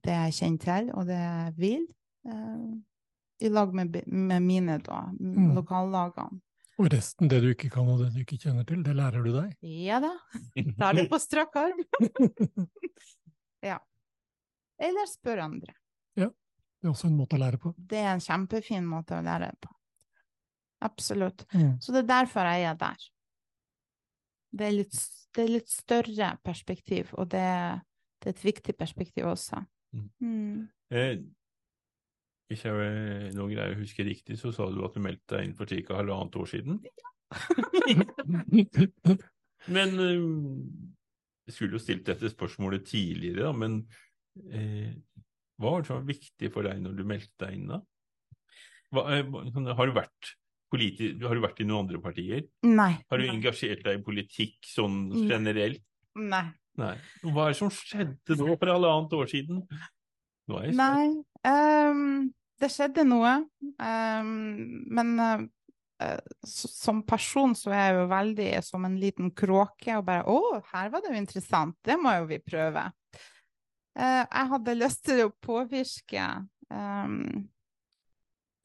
det 0.07 0.19
jeg 0.21 0.37
kjenner 0.39 0.63
til, 0.63 0.91
og 0.95 1.09
det 1.11 1.19
jeg 1.19 1.55
vil. 1.59 1.87
eh, 2.31 3.47
I 3.47 3.51
lag 3.51 3.75
med, 3.75 3.99
med 4.07 4.43
mine 4.43 4.79
da, 4.87 5.03
Mm. 5.19 5.51
lokallagene. 5.59 6.41
Og 6.77 6.91
resten, 6.93 7.31
det 7.33 7.39
du 7.41 7.49
ikke 7.55 7.71
kan 7.73 7.89
og 7.89 8.03
det 8.03 8.11
du 8.13 8.21
ikke 8.21 8.37
kjenner 8.41 8.67
til, 8.69 8.83
det 8.85 8.93
lærer 8.97 9.25
du 9.25 9.31
deg. 9.33 9.55
Ja 9.65 10.01
da. 10.05 10.13
Tar 10.81 10.99
det 10.99 11.07
på 11.09 11.21
strak 11.23 11.57
arm. 11.57 11.81
ja. 13.71 13.79
Eller 14.77 15.09
spør 15.09 15.47
andre. 15.47 15.73
Ja. 16.21 16.29
Det 16.29 16.89
er 16.89 16.93
også 16.93 17.09
en 17.09 17.17
måte 17.17 17.39
å 17.39 17.41
lære 17.41 17.61
på. 17.63 17.73
Det 17.77 18.03
er 18.03 18.13
en 18.13 18.25
kjempefin 18.25 18.85
måte 18.89 19.17
å 19.17 19.25
lære 19.25 19.55
på. 19.65 19.73
Absolutt. 20.85 21.47
Mm. 21.57 21.79
Så 21.81 21.95
det 21.95 22.05
er 22.05 22.11
derfor 22.11 22.51
jeg 22.51 22.69
er 22.69 22.77
der. 22.81 23.09
Det 24.57 24.69
er 24.69 24.77
litt, 24.77 25.01
det 25.33 25.45
er 25.45 25.55
litt 25.55 25.73
større 25.73 26.31
perspektiv, 26.45 27.09
og 27.17 27.31
det, 27.33 27.47
det 28.21 28.31
er 28.31 28.37
et 28.37 28.45
viktig 28.45 28.77
perspektiv 28.77 29.31
også. 29.33 29.63
Mm. 29.97 30.07
Mm. 30.21 30.61
Eh, 30.93 31.17
hvis 32.51 32.63
jeg 32.67 33.33
noen 33.35 33.51
greier 33.53 33.75
å 33.75 33.81
huske 33.81 34.05
riktig, 34.07 34.37
så 34.39 34.53
sa 34.55 34.69
du 34.71 34.85
at 34.87 34.95
du 34.95 35.01
meldte 35.03 35.37
deg 35.37 35.49
inn 35.49 35.57
for 35.59 35.67
ca. 35.67 35.97
halvannet 35.99 36.37
år 36.39 36.51
siden. 36.53 36.81
Ja. 36.87 36.91
Men 39.77 39.99
eh, 39.99 40.23
jeg 41.47 41.55
skulle 41.57 41.79
jo 41.79 41.83
stilt 41.83 42.07
dette 42.07 42.31
spørsmålet 42.31 42.87
tidligere, 42.91 43.47
da, 43.49 43.53
men 43.55 43.81
eh, 44.51 44.93
hva 45.59 45.73
var 45.77 45.83
det 45.83 45.89
som 45.91 46.01
var 46.01 46.09
viktig 46.11 46.51
for 46.55 46.67
deg 46.67 46.83
når 46.83 46.97
du 46.99 47.05
meldte 47.09 47.47
deg 47.47 47.55
inn 47.57 47.71
da? 47.71 47.81
Hva, 48.95 49.07
eh, 49.15 49.25
har, 49.27 49.87
du 49.91 49.95
vært 49.97 50.33
har 50.77 51.39
du 51.39 51.41
vært 51.41 51.61
i 51.63 51.67
noen 51.67 51.87
andre 51.87 52.01
partier? 52.03 52.43
Nei. 52.67 52.93
Har 53.09 53.23
du 53.23 53.25
Nei. 53.25 53.35
engasjert 53.37 53.85
deg 53.87 54.01
i 54.01 54.05
politikk 54.05 54.67
sånn 54.69 55.07
Mm. 55.15 55.29
generelt? 55.31 55.85
Nei. 56.19 56.47
Nei. 56.77 56.95
Hva 57.23 57.47
er 57.47 57.55
det 57.55 57.61
som 57.61 57.71
skjedde 57.73 58.37
nå 58.37 58.59
for 58.59 58.73
halvannet 58.75 59.15
år 59.17 59.31
siden? 59.31 59.63
Nå 60.51 60.59
er 60.61 60.67
jeg. 60.69 60.75
Nei. 60.77 61.07
Ehm, 61.51 62.33
det 62.61 62.71
skjedde 62.73 63.05
noe. 63.07 63.35
um, 63.79 64.31
men 64.97 65.13
eh, 65.23 66.21
som 66.45 67.03
person 67.09 67.55
så 67.57 67.73
er 67.73 67.83
jeg 67.87 67.97
jo 67.99 68.07
veldig 68.13 68.51
som 68.65 68.85
en 68.89 68.99
liten 69.01 69.33
kråke 69.37 69.97
og 69.97 70.07
bare 70.09 70.25
Å, 70.29 70.61
her 70.73 70.93
var 70.93 71.05
det 71.05 71.13
jo 71.13 71.21
interessant. 71.21 71.77
Det 71.85 71.99
må 72.01 72.15
jo 72.19 72.29
vi 72.31 72.41
prøve. 72.45 72.87
Uh, 73.97 74.25
jeg 74.25 74.49
hadde 74.53 74.79
lyst 74.79 75.05
til 75.09 75.27
å 75.27 75.35
påvirke 75.41 76.31
um, 76.71 77.47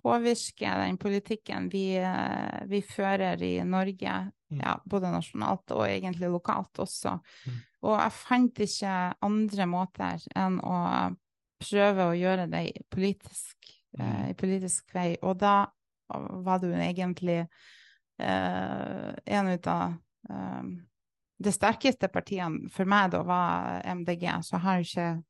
Påvirke 0.01 0.69
den 0.79 0.95
politikken 0.97 1.67
vi, 1.69 1.93
uh, 2.01 2.63
vi 2.65 2.79
fører 2.82 3.43
i 3.45 3.59
Norge, 3.61 4.15
Mm. 4.51 4.59
ja, 4.59 4.75
både 4.86 5.11
nasjonalt 5.11 5.71
og 5.71 5.86
egentlig 5.88 6.29
lokalt 6.32 6.82
også. 6.84 7.15
Mm. 7.47 7.59
Og 7.88 7.93
jeg 7.95 8.15
fant 8.17 8.63
ikke 8.65 8.95
andre 9.23 9.67
måter 9.69 10.25
enn 10.38 10.59
å 10.59 10.77
prøve 11.62 12.09
å 12.09 12.18
gjøre 12.18 12.47
det 12.51 12.64
i 12.70 12.74
politisk, 12.91 13.57
eh, 13.97 14.05
Mm. 14.05 14.30
i 14.32 14.34
politisk 14.34 14.93
vei. 14.95 15.18
Og 15.22 15.38
da 15.38 15.66
var 16.09 16.59
du 16.59 16.72
egentlig 16.74 17.47
eh, 18.20 19.14
en 19.26 19.47
ut 19.47 19.68
av 19.68 19.93
eh, 20.30 20.64
Det 21.41 21.53
sterkeste 21.55 22.07
partiene 22.14 22.70
for 22.70 22.86
meg 22.86 23.12
da 23.12 23.24
var 23.26 23.82
MDG, 23.82 24.28
så 24.45 24.59
jeg 24.59 24.62
har 24.62 24.84
ikke, 24.84 25.24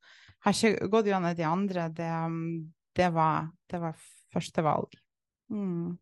har 0.44 0.52
ikke 0.52 0.88
gått 0.92 1.06
gjennom 1.08 1.34
de 1.34 1.46
andre. 1.48 1.88
Det, 1.88 2.10
det, 2.94 3.08
var, 3.14 3.48
det 3.70 3.80
var 3.80 3.96
første 4.34 4.62
valg. 4.62 4.92
Mm. 5.48 5.96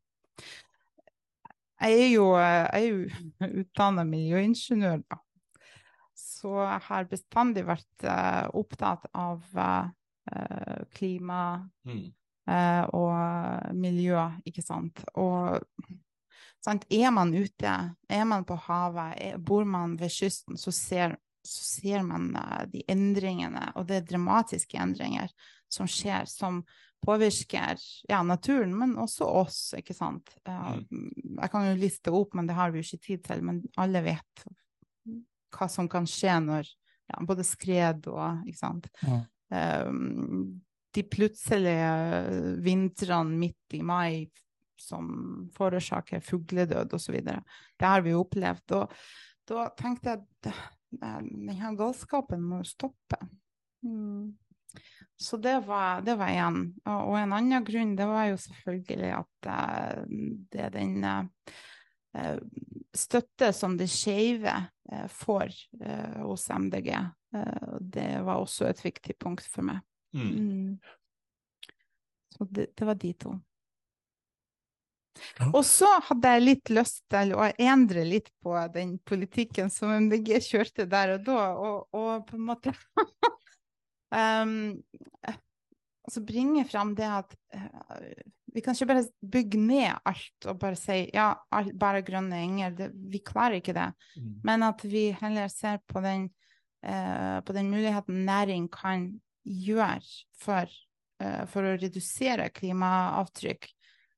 Jeg 1.81 2.01
er 2.01 2.11
jo, 2.11 2.27
jeg 2.37 2.67
er 2.75 2.87
jo 2.89 3.47
utdannet 3.63 4.11
miljøingeniør, 4.11 5.05
da. 5.07 5.21
Så 6.21 6.53
jeg 6.59 6.83
har 6.89 7.09
bestandig 7.09 7.65
vært 7.69 8.05
uh, 8.05 8.49
opptatt 8.57 9.07
av 9.17 9.45
eh, 9.55 9.89
klima 10.95 11.69
Mm. 11.87 12.13
eh, 12.51 12.85
og 12.95 13.75
miljø, 13.75 14.21
ikke 14.45 14.63
sant. 14.63 15.03
Og 15.15 15.61
sant, 16.65 16.85
er 16.91 17.11
man 17.11 17.33
ute, 17.35 17.73
er 18.09 18.25
man 18.25 18.45
på 18.45 18.57
havet, 18.67 19.15
er, 19.21 19.39
bor 19.39 19.65
man 19.65 19.97
ved 20.01 20.11
kysten, 20.11 20.57
så 20.61 20.73
ser, 20.73 21.17
så 21.47 21.65
ser 21.81 22.03
man 22.03 22.35
eh, 22.37 22.67
de 22.73 22.83
endringene, 22.89 23.73
og 23.77 23.87
det 23.89 23.97
er 23.97 24.09
dramatiske 24.13 24.79
endringer 24.79 25.31
som 25.71 25.87
skjer, 25.87 26.27
som 26.27 26.65
påvirker 27.01 27.79
ja, 28.11 28.19
naturen, 28.23 28.75
men 28.77 28.97
også 29.01 29.25
oss, 29.25 29.61
ikke 29.79 29.95
sant. 29.97 30.35
Eh, 30.45 30.83
Jeg 31.41 31.51
kan 31.51 31.65
jo 31.71 31.79
liste 31.81 32.13
opp, 32.13 32.35
men 32.35 32.47
det 32.47 32.55
har 32.59 32.71
vi 32.71 32.83
jo 32.83 32.85
ikke 32.89 33.07
tid 33.07 33.23
til, 33.25 33.43
men 33.43 33.63
alle 33.81 34.03
vet 34.05 34.45
hva 35.57 35.67
som 35.71 35.89
kan 35.89 36.05
skje 36.07 36.37
når 36.45 36.69
ja, 37.11 37.23
både 37.27 37.43
skred 37.47 38.07
og, 38.13 38.45
ikke 38.47 38.59
sant. 38.59 38.91
Ja. 39.03 39.23
Um, 39.51 40.61
de 40.95 41.03
plutselige 41.07 41.91
vintrene 42.63 43.39
midt 43.39 43.77
i 43.79 43.83
mai 43.87 44.31
som 44.81 45.11
forårsaker 45.55 46.23
fugledød 46.25 46.95
osv. 46.97 47.21
Det 47.23 47.87
har 47.87 48.03
vi 48.03 48.17
opplevd. 48.17 48.77
Og 48.79 48.95
da 49.51 49.67
tenkte 49.79 50.15
jeg 50.15 50.23
at 50.23 50.63
denne 50.91 51.75
galskapen 51.79 52.43
må 52.43 52.63
stoppe. 52.67 53.21
Mm. 53.87 54.33
Så 55.21 55.37
det 55.37 55.59
var, 55.67 56.01
det 56.01 56.17
en. 56.17 56.63
Og, 56.89 57.15
en 57.19 57.35
annen 57.37 57.65
grunn, 57.65 57.97
det 57.97 58.07
var 58.09 58.31
jo 58.31 58.39
selvfølgelig 58.41 59.11
at 59.19 59.49
eh, 59.53 60.05
det 60.51 60.63
er 60.65 60.71
den 60.73 60.95
eh, 61.05 62.39
støtte 62.97 63.51
som 63.53 63.77
det 63.77 63.91
skeive 63.93 64.55
eh, 64.93 65.09
får 65.13 65.53
eh, 65.85 66.23
hos 66.25 66.49
MDG. 66.49 66.95
Eh, 67.35 67.77
det 67.81 68.09
var 68.27 68.41
også 68.41 68.69
et 68.71 68.83
viktig 68.85 69.17
punkt 69.21 69.47
for 69.47 69.67
meg. 69.67 69.85
Mm. 70.17 70.31
Mm. 70.31 70.79
Så 72.35 72.47
det, 72.51 72.71
det 72.79 72.89
var 72.89 72.99
de 72.99 73.13
to. 73.15 73.37
Og 75.53 75.63
så 75.67 75.89
hadde 76.07 76.33
jeg 76.33 76.45
litt 76.45 76.73
lyst 76.73 77.03
til 77.13 77.35
å 77.37 77.49
endre 77.61 78.05
litt 78.07 78.31
på 78.43 78.55
den 78.73 78.97
politikken 79.05 79.71
som 79.73 79.93
MDG 80.07 80.39
kjørte 80.47 80.87
der 80.89 81.17
og 81.17 81.25
da, 81.27 81.41
og, 81.59 81.97
og 81.97 82.27
på 82.29 82.39
en 82.39 82.47
måte 82.47 82.73
um, 84.15 84.55
altså 86.07 86.23
bringe 86.25 86.65
fram 86.71 86.95
det 86.97 87.11
at 87.11 87.35
uh, 87.57 88.23
vi 88.55 88.63
kan 88.65 88.75
ikke 88.75 88.89
bare 88.91 89.05
bygge 89.35 89.61
ned 89.63 90.09
alt 90.09 90.49
og 90.51 90.59
bare 90.63 90.79
si 90.79 91.03
ja, 91.15 91.33
alt, 91.55 91.75
bare 91.79 92.03
grønne 92.07 92.41
enger. 92.41 92.75
Det, 92.75 92.89
vi 93.13 93.21
klarer 93.23 93.61
ikke 93.61 93.77
det. 93.77 93.91
Mm. 94.17 94.33
Men 94.47 94.67
at 94.67 94.83
vi 94.85 95.05
heller 95.21 95.51
ser 95.53 95.79
på 95.87 96.03
den, 96.03 96.29
på 96.81 97.53
den 97.53 97.69
muligheten 97.69 98.23
næring 98.25 98.71
kan 98.73 99.11
gjøre 99.45 100.01
for, 100.41 100.71
eh, 101.21 101.45
for 101.47 101.67
å 101.67 101.77
redusere 101.77 102.51
klimaavtrykk, 102.55 103.69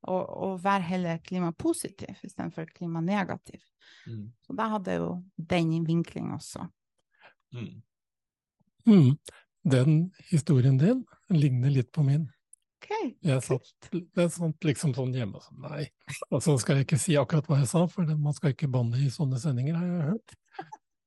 og, 0.03 0.23
og 0.47 0.63
være 0.65 0.89
heller 0.89 1.23
klimapositiv 1.23 2.25
istedenfor 2.27 2.67
klimanegativ. 2.75 3.63
Mm. 4.07 4.33
Så 4.43 4.57
da 4.59 4.67
hadde 4.75 4.99
jo 4.99 5.11
den 5.37 5.85
vinkling 5.87 6.33
også. 6.35 6.67
Mm. 7.55 7.83
Mm. 8.87 9.11
Den 9.63 9.99
historien 10.33 10.79
din 10.79 11.05
ligner 11.31 11.71
litt 11.71 11.93
på 11.95 12.03
min. 12.03 12.27
Okay. 12.83 13.13
Jeg 13.23 13.45
satt, 13.47 13.91
det 13.93 14.25
er 14.25 14.31
sånt, 14.35 14.65
liksom 14.67 14.91
sånn 14.97 15.13
hjemme 15.15 15.39
og 15.39 15.45
sånn, 15.45 15.61
nei. 15.63 15.85
Og 16.33 16.43
så 16.43 16.57
skal 16.59 16.81
jeg 16.81 16.89
ikke 16.89 16.99
si 16.99 17.15
akkurat 17.15 17.47
hva 17.47 17.61
jeg 17.61 17.71
sa, 17.71 17.85
for 17.87 18.11
man 18.19 18.35
skal 18.35 18.57
ikke 18.57 18.71
banne 18.73 18.99
i 19.05 19.11
sånne 19.13 19.39
sendinger, 19.39 19.79
har 19.79 19.87
jeg 19.87 20.09
hørt. 20.09 20.35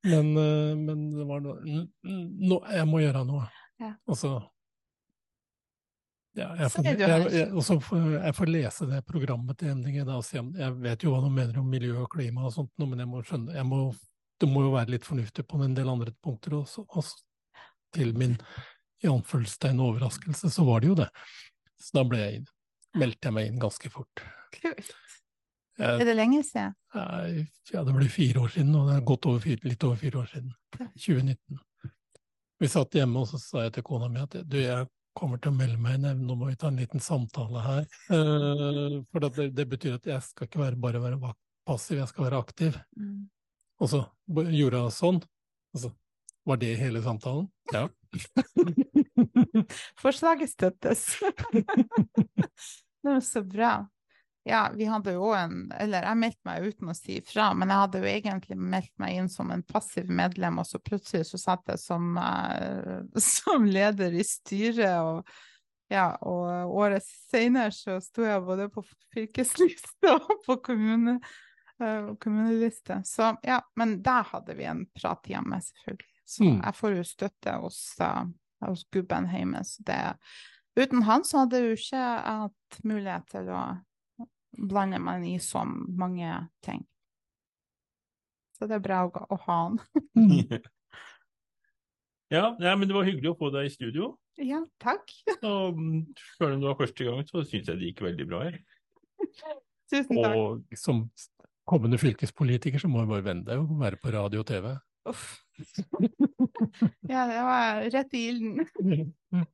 Men, 0.04 0.36
eh, 0.36 0.74
men 0.76 1.06
det 1.16 1.24
var 1.26 1.40
noe 1.40 1.56
n- 1.64 1.88
n- 2.04 2.28
nå, 2.48 2.60
Jeg 2.70 2.86
må 2.86 3.00
gjøre 3.00 3.24
noe. 3.26 3.48
Ja. 3.80 3.94
Og 4.06 4.16
så 4.16 4.34
ja, 6.36 6.50
jeg, 6.60 6.70
får, 6.70 6.84
jeg, 6.84 6.98
jeg, 7.32 7.46
også, 7.56 7.78
får 7.80 8.02
jeg 8.20 8.34
får 8.36 8.50
lese 8.52 8.86
det 8.90 8.98
programmet 9.08 9.56
til 9.58 9.70
MDG. 9.78 10.02
Da, 10.04 10.18
og 10.20 10.24
si, 10.26 10.36
jeg 10.36 10.74
vet 10.84 11.02
jo 11.06 11.14
hva 11.14 11.22
de 11.24 11.30
mener 11.32 11.58
om 11.62 11.70
miljø 11.72 11.94
og 12.02 12.10
klima 12.12 12.44
og 12.44 12.52
sånt, 12.52 12.72
men 12.82 13.00
jeg 13.00 13.08
må 13.08 13.22
skjønne 13.24 13.64
må, 13.64 13.78
Det 14.36 14.48
må 14.52 14.66
jo 14.66 14.74
være 14.74 14.92
litt 14.92 15.06
fornuftig 15.08 15.46
på 15.48 15.62
en 15.64 15.74
del 15.74 15.88
andre 15.88 16.12
punkter 16.22 16.58
også. 16.58 16.84
også. 16.92 17.22
Til 17.96 18.12
min 18.18 18.34
i 19.00 19.08
anførselstegn 19.08 19.80
overraskelse, 19.80 20.50
så 20.52 20.64
var 20.66 20.80
det 20.84 20.88
jo 20.90 20.94
det. 20.98 21.08
Så 21.80 21.96
da 21.96 22.04
ble 22.04 22.18
jeg 22.20 22.34
inn, 22.40 22.46
meldte 23.00 23.28
jeg 23.30 23.36
meg 23.36 23.48
inn 23.48 23.60
ganske 23.62 23.88
fort. 23.92 24.22
kult. 24.60 24.92
Jeg, 25.76 26.00
Er 26.00 26.08
det 26.08 26.16
lenge 26.16 26.42
siden? 26.44 26.74
jeg, 26.94 27.46
ja, 27.72 27.84
det 27.84 27.94
blir 27.94 28.08
fire 28.08 28.40
år 28.40 28.52
siden, 28.54 28.74
og 28.74 28.88
det 28.88 28.96
er 28.96 29.08
gått 29.10 29.26
over 29.28 29.40
fire, 29.44 29.60
litt 29.68 29.84
over 29.84 29.96
fire 30.00 30.22
år 30.22 30.28
siden. 30.30 30.52
2019. 30.78 31.58
Vi 32.60 32.68
satt 32.72 32.96
hjemme, 32.96 33.20
og 33.20 33.28
så 33.28 33.40
sa 33.40 33.66
jeg 33.66 33.74
til 33.76 33.84
kona 33.84 34.08
mi 34.08 34.22
at 34.22 34.38
du, 34.48 34.56
jeg 34.62 34.86
kommer 35.16 35.40
til 35.40 35.52
å 35.52 35.56
melde 35.56 35.80
meg 35.80 35.98
inn, 35.98 36.24
nå 36.24 36.36
må 36.36 36.48
vi 36.48 36.56
ta 36.60 36.70
en 36.70 36.80
liten 36.80 37.02
samtale 37.04 37.64
her. 37.64 37.84
Eh, 38.12 38.96
for 39.12 39.24
det, 39.26 39.50
det 39.56 39.66
betyr 39.68 39.98
at 39.98 40.08
jeg 40.08 40.24
skal 40.24 40.48
ikke 40.48 40.62
være, 40.62 40.80
bare 40.80 41.02
være 41.02 41.32
passiv, 41.68 42.00
jeg 42.00 42.08
skal 42.12 42.28
være 42.28 42.40
aktiv. 42.40 42.78
Mm. 42.96 43.26
Og 43.82 43.92
så 43.92 44.02
gjorde 44.56 44.82
hun 44.86 44.94
sånn, 44.94 45.20
og 45.76 45.82
så 45.82 45.92
var 46.46 46.60
det 46.62 46.76
hele 46.80 47.02
samtalen. 47.04 47.48
Ja. 47.74 47.88
Forslaget 50.02 50.52
støttes. 50.52 51.08
det 53.02 53.10
var 53.10 53.20
så 53.24 53.42
bra. 53.44 53.72
Ja, 54.46 54.60
vi 54.74 54.86
hadde 54.86 55.16
jo 55.16 55.32
en 55.34 55.72
Eller 55.74 56.04
jeg 56.06 56.18
meldte 56.20 56.46
meg 56.46 56.68
uten 56.68 56.92
å 56.92 56.94
si 56.94 57.16
ifra, 57.18 57.48
men 57.58 57.72
jeg 57.72 57.80
hadde 57.82 58.02
jo 58.02 58.10
egentlig 58.10 58.56
meldt 58.56 58.92
meg 59.02 59.16
inn 59.18 59.30
som 59.32 59.50
en 59.50 59.64
passiv 59.66 60.06
medlem, 60.12 60.60
og 60.62 60.68
så 60.68 60.78
plutselig 60.78 61.26
så 61.32 61.40
satt 61.42 61.72
jeg 61.72 61.80
som, 61.82 62.12
eh, 62.22 63.00
som 63.40 63.66
leder 63.66 64.14
i 64.14 64.22
styret, 64.26 65.00
og 65.02 65.26
ja, 65.90 66.12
og 66.26 66.72
året 66.78 67.04
senere 67.06 67.70
så 67.74 67.98
sto 68.02 68.24
jeg 68.26 68.42
både 68.46 68.68
på 68.74 68.82
fylkesliste 69.14 70.10
og 70.16 70.32
på 70.46 70.56
kommune, 70.66 71.18
eh, 71.82 72.12
kommuneliste. 72.22 73.00
Så 73.06 73.32
ja, 73.46 73.60
men 73.78 73.98
der 74.06 74.26
hadde 74.30 74.56
vi 74.58 74.66
en 74.66 74.84
prat 74.94 75.26
hjemme, 75.30 75.60
selvfølgelig. 75.62 76.12
Så 76.26 76.42
Mm. 76.42 76.56
jeg 76.64 76.74
får 76.74 76.94
jo 76.96 77.02
støtte 77.06 77.52
hos, 77.62 77.80
eh, 78.02 78.24
hos 78.66 78.86
gubben 78.90 79.28
hjemme. 79.30 79.62
Så 79.64 79.82
det, 79.86 80.00
uten 80.78 81.02
han 81.06 81.22
så 81.24 81.44
hadde 81.44 81.60
jeg 81.60 81.68
jo 81.68 81.76
ikke 81.82 82.06
hatt 82.26 82.80
mulighet 82.82 83.28
til 83.30 83.50
å 83.54 83.60
blander 84.58 85.02
man 85.02 85.24
i 85.26 85.36
så 85.42 85.64
mange 85.66 86.30
ting. 86.64 86.84
Så 88.56 88.68
det 88.68 88.78
er 88.78 88.84
bra 88.84 89.04
å, 89.04 89.26
å 89.30 89.38
ha 89.46 89.60
den. 89.68 90.64
Ja, 92.26 92.56
ja, 92.58 92.72
men 92.74 92.88
det 92.90 92.94
var 92.96 93.06
hyggelig 93.06 93.30
å 93.30 93.38
få 93.38 93.52
deg 93.54 93.68
i 93.68 93.70
studio. 93.70 94.08
Ja, 94.42 94.58
takk. 94.82 95.12
Og 95.36 95.76
mm, 95.78 96.00
selv 96.34 96.56
om 96.56 96.64
det 96.64 96.66
var 96.66 96.80
første 96.80 97.06
gang, 97.06 97.20
så 97.28 97.44
syns 97.46 97.70
jeg 97.70 97.78
det 97.78 97.90
gikk 97.92 98.02
veldig 98.02 98.26
bra 98.26 98.40
her. 98.48 98.56
Tusen 99.92 100.18
takk. 100.18 100.34
Og 100.34 100.78
som 100.80 101.04
kommende 101.70 102.00
fylkespolitiker 102.02 102.82
så 102.82 102.90
må 102.90 103.04
jeg 103.04 103.12
bare 103.12 103.26
venne 103.28 103.46
deg 103.46 103.62
og 103.62 103.78
være 103.78 104.00
på 104.02 104.10
radio 104.14 104.42
og 104.42 104.50
TV. 104.50 104.72
Uff. 105.12 105.28
Ja, 107.06 107.22
det 107.30 107.38
var 107.46 107.84
rett 107.94 108.14
i 108.18 108.22
ilden. 108.28 109.46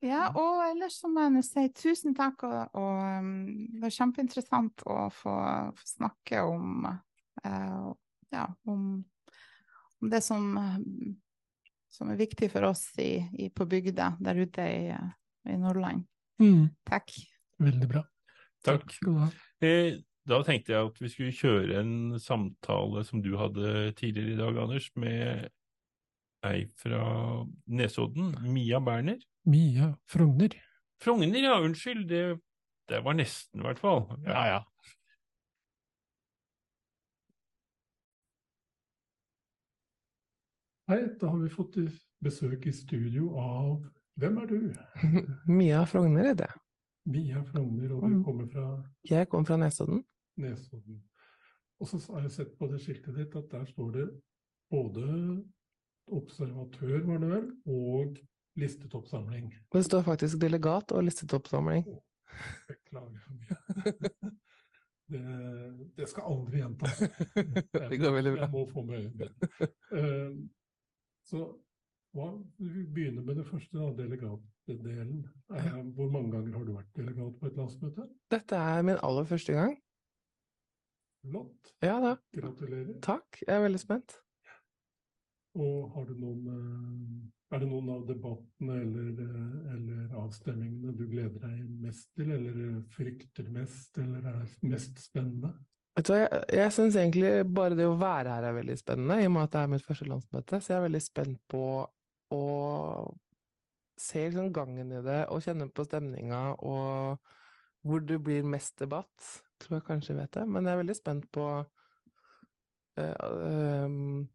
Ja, 0.00 0.30
og 0.32 0.62
ellers 0.64 0.96
så 1.02 1.10
må 1.12 1.26
jeg 1.26 1.32
nå 1.34 1.42
si 1.44 1.66
tusen 1.76 2.14
takk, 2.16 2.44
og, 2.48 2.76
og 2.80 3.00
um, 3.20 3.32
det 3.68 3.82
var 3.82 3.92
kjempeinteressant 3.92 4.84
å 4.88 5.08
få, 5.12 5.34
få 5.76 5.88
snakke 5.90 6.40
om, 6.48 6.86
uh, 7.44 7.90
ja, 8.32 8.46
om, 8.64 8.86
om 10.00 10.14
det 10.14 10.22
som, 10.24 10.46
um, 10.56 11.10
som 11.92 12.14
er 12.14 12.20
viktig 12.22 12.48
for 12.52 12.70
oss 12.70 12.86
i, 13.02 13.12
i, 13.36 13.50
på 13.52 13.68
bygda 13.68 14.14
der 14.24 14.40
ute 14.40 14.70
i, 14.72 14.88
i 15.52 15.58
Nordland. 15.60 16.06
Takk. 16.88 17.12
Veldig 17.60 17.90
bra. 17.90 18.06
Takk. 18.64 18.88
skal 18.96 19.12
du 19.12 19.20
ha. 19.20 19.28
Eh, 19.60 20.00
da 20.28 20.40
tenkte 20.46 20.72
jeg 20.72 20.88
at 20.88 21.00
vi 21.00 21.10
skulle 21.12 21.36
kjøre 21.36 21.80
en 21.80 21.94
samtale 22.20 23.04
som 23.04 23.20
du 23.24 23.34
hadde 23.40 23.90
tidligere 23.98 24.34
i 24.34 24.40
dag, 24.40 24.58
Anders, 24.64 24.88
med 24.96 25.50
ei 26.48 26.66
fra 26.80 27.00
Nesodden, 27.66 28.34
Mia 28.52 28.80
Berner. 28.80 29.18
Mia 29.44 29.90
Frogner. 30.08 30.54
Frogner, 31.02 31.42
ja, 31.42 31.58
unnskyld. 31.60 32.06
Det, 32.08 32.22
det 32.88 33.00
var 33.04 33.16
nesten, 33.18 33.60
i 33.60 33.66
hvert 33.68 33.78
fall. 33.82 34.06
Ja, 34.26 34.44
ja. 34.54 34.60
Hei, 40.88 41.02
da 41.20 41.26
har 41.30 41.38
vi 41.38 41.50
fått 41.54 41.76
besøk 42.24 42.66
i 42.66 42.72
studio 42.74 43.30
av 43.38 43.84
Hvem 44.20 44.40
er 44.42 44.48
du? 44.50 44.56
Mia 45.58 45.84
Frogner 45.88 46.26
heter 46.32 46.50
jeg. 46.50 46.58
Mia 47.10 47.40
Frogner, 47.48 47.92
og 47.94 48.02
du 48.02 48.16
Mm. 48.18 48.24
kommer 48.26 48.46
fra 48.52 48.64
Jeg 49.08 49.28
kommer 49.30 49.46
fra 49.48 49.56
Nesodden. 49.56 50.02
Nesodden. 50.36 50.98
Og 51.80 51.88
så 51.88 52.00
har 52.12 52.26
jeg 52.26 52.32
sett 52.34 52.50
på 52.58 52.68
det 52.68 52.80
skiltet 52.82 53.16
ditt 53.16 53.36
at 53.38 53.48
der 53.50 53.64
står 53.70 53.90
det 53.94 54.08
både 54.70 55.06
observatør, 56.08 57.00
var 57.06 57.18
det 57.22 57.28
vel, 57.30 57.48
og 57.66 58.18
listetoppsamling. 58.60 59.50
Det 59.72 59.84
står 59.86 60.02
faktisk 60.06 60.40
delegat 60.42 60.92
og 60.92 61.04
listetoppsamling. 61.06 61.84
Beklager 62.68 63.18
for 63.24 63.32
mye. 63.40 64.30
Det, 65.10 65.20
det 65.98 66.06
skal 66.06 66.22
aldri 66.30 66.60
gjentas. 66.60 67.00
Det 67.90 67.96
går 67.98 68.12
veldig 68.14 68.32
bra. 68.36 68.44
Jeg 68.44 68.52
må 68.52 68.60
få 68.70 68.84
med 68.86 69.00
øynene. 69.00 69.26
Eh, 69.98 70.36
Så 71.26 71.40
hva, 72.14 72.28
vi 72.62 72.84
begynner 72.94 73.22
med 73.26 73.40
det 73.40 73.46
første, 73.48 73.74
da, 73.74 73.88
delegatdelen. 73.98 75.24
Eh, 75.50 75.80
Hvor 75.96 76.12
mange 76.14 76.30
ganger 76.36 76.54
har 76.60 76.64
du 76.68 76.72
vært 76.76 76.92
delegat 76.94 77.34
på 77.40 77.50
et 77.50 77.58
landsmøte? 77.58 78.06
Dette 78.30 78.54
er 78.70 78.86
min 78.86 79.02
aller 79.02 79.26
første 79.32 79.52
gang. 79.58 79.74
Flott. 81.26 81.74
Ja 81.82 81.98
da, 82.06 82.14
Gratulerer. 82.38 82.94
takk. 83.02 83.42
Jeg 83.48 83.56
er 83.56 83.64
veldig 83.66 83.82
spent. 83.82 84.14
Og 85.58 85.90
har 85.94 86.06
du 86.06 86.14
noen 86.14 86.50
eh, 86.54 87.54
Er 87.56 87.62
det 87.62 87.66
noen 87.66 87.88
av 87.90 88.04
debattene 88.06 88.76
eller, 88.84 89.08
eh, 89.24 89.72
eller 89.74 90.12
avstemmingene 90.20 90.94
du 90.94 91.02
gleder 91.10 91.42
deg 91.42 91.64
mest 91.82 92.12
til, 92.14 92.30
eller 92.36 92.60
eh, 92.68 92.76
frykter 92.94 93.48
mest, 93.50 93.98
eller 93.98 94.28
er 94.30 94.44
mest 94.70 95.02
spennende? 95.02 95.50
Jeg, 95.98 96.28
jeg 96.54 96.72
syns 96.72 96.96
egentlig 96.96 97.32
bare 97.50 97.74
det 97.76 97.88
å 97.90 97.98
være 97.98 98.36
her 98.36 98.46
er 98.46 98.54
veldig 98.60 98.76
spennende, 98.78 99.18
i 99.18 99.26
og 99.26 99.34
med 99.34 99.48
at 99.48 99.56
det 99.56 99.64
er 99.64 99.72
mitt 99.74 99.84
første 99.84 100.06
landsmøte. 100.06 100.60
Så 100.60 100.72
jeg 100.72 100.78
er 100.78 100.86
veldig 100.86 101.02
spent 101.02 101.42
på 101.50 101.64
å 102.30 102.44
se 104.00 104.22
liksom 104.28 104.52
gangen 104.54 104.94
i 104.94 105.02
det, 105.04 105.20
og 105.34 105.42
kjenne 105.44 105.68
på 105.74 105.84
stemninga, 105.84 106.40
og 106.62 107.18
hvor 107.84 108.02
det 108.06 108.20
blir 108.22 108.46
mest 108.46 108.78
debatt. 108.80 109.32
Tror 109.60 109.80
jeg 109.80 109.88
kanskje 109.88 110.16
vet 110.16 110.32
det, 110.38 110.46
men 110.48 110.64
jeg 110.64 110.72
er 110.72 110.82
veldig 110.84 110.96
spent 110.96 111.26
på 111.34 111.46
øh, 113.00 113.16
ehm, 113.50 114.28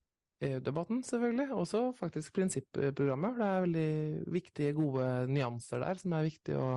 EU-debatten, 0.43 1.03
selvfølgelig. 1.03 1.47
Også 1.55 1.81
faktisk 1.95 2.33
prinsipprogrammet. 2.35 3.37
Det 3.39 3.45
er 3.47 3.61
veldig 3.65 4.33
viktige, 4.35 4.73
gode 4.75 5.05
nyanser 5.31 5.83
der 5.85 6.01
som 6.01 6.15
er 6.17 6.27
viktig 6.27 6.57
å, 6.59 6.69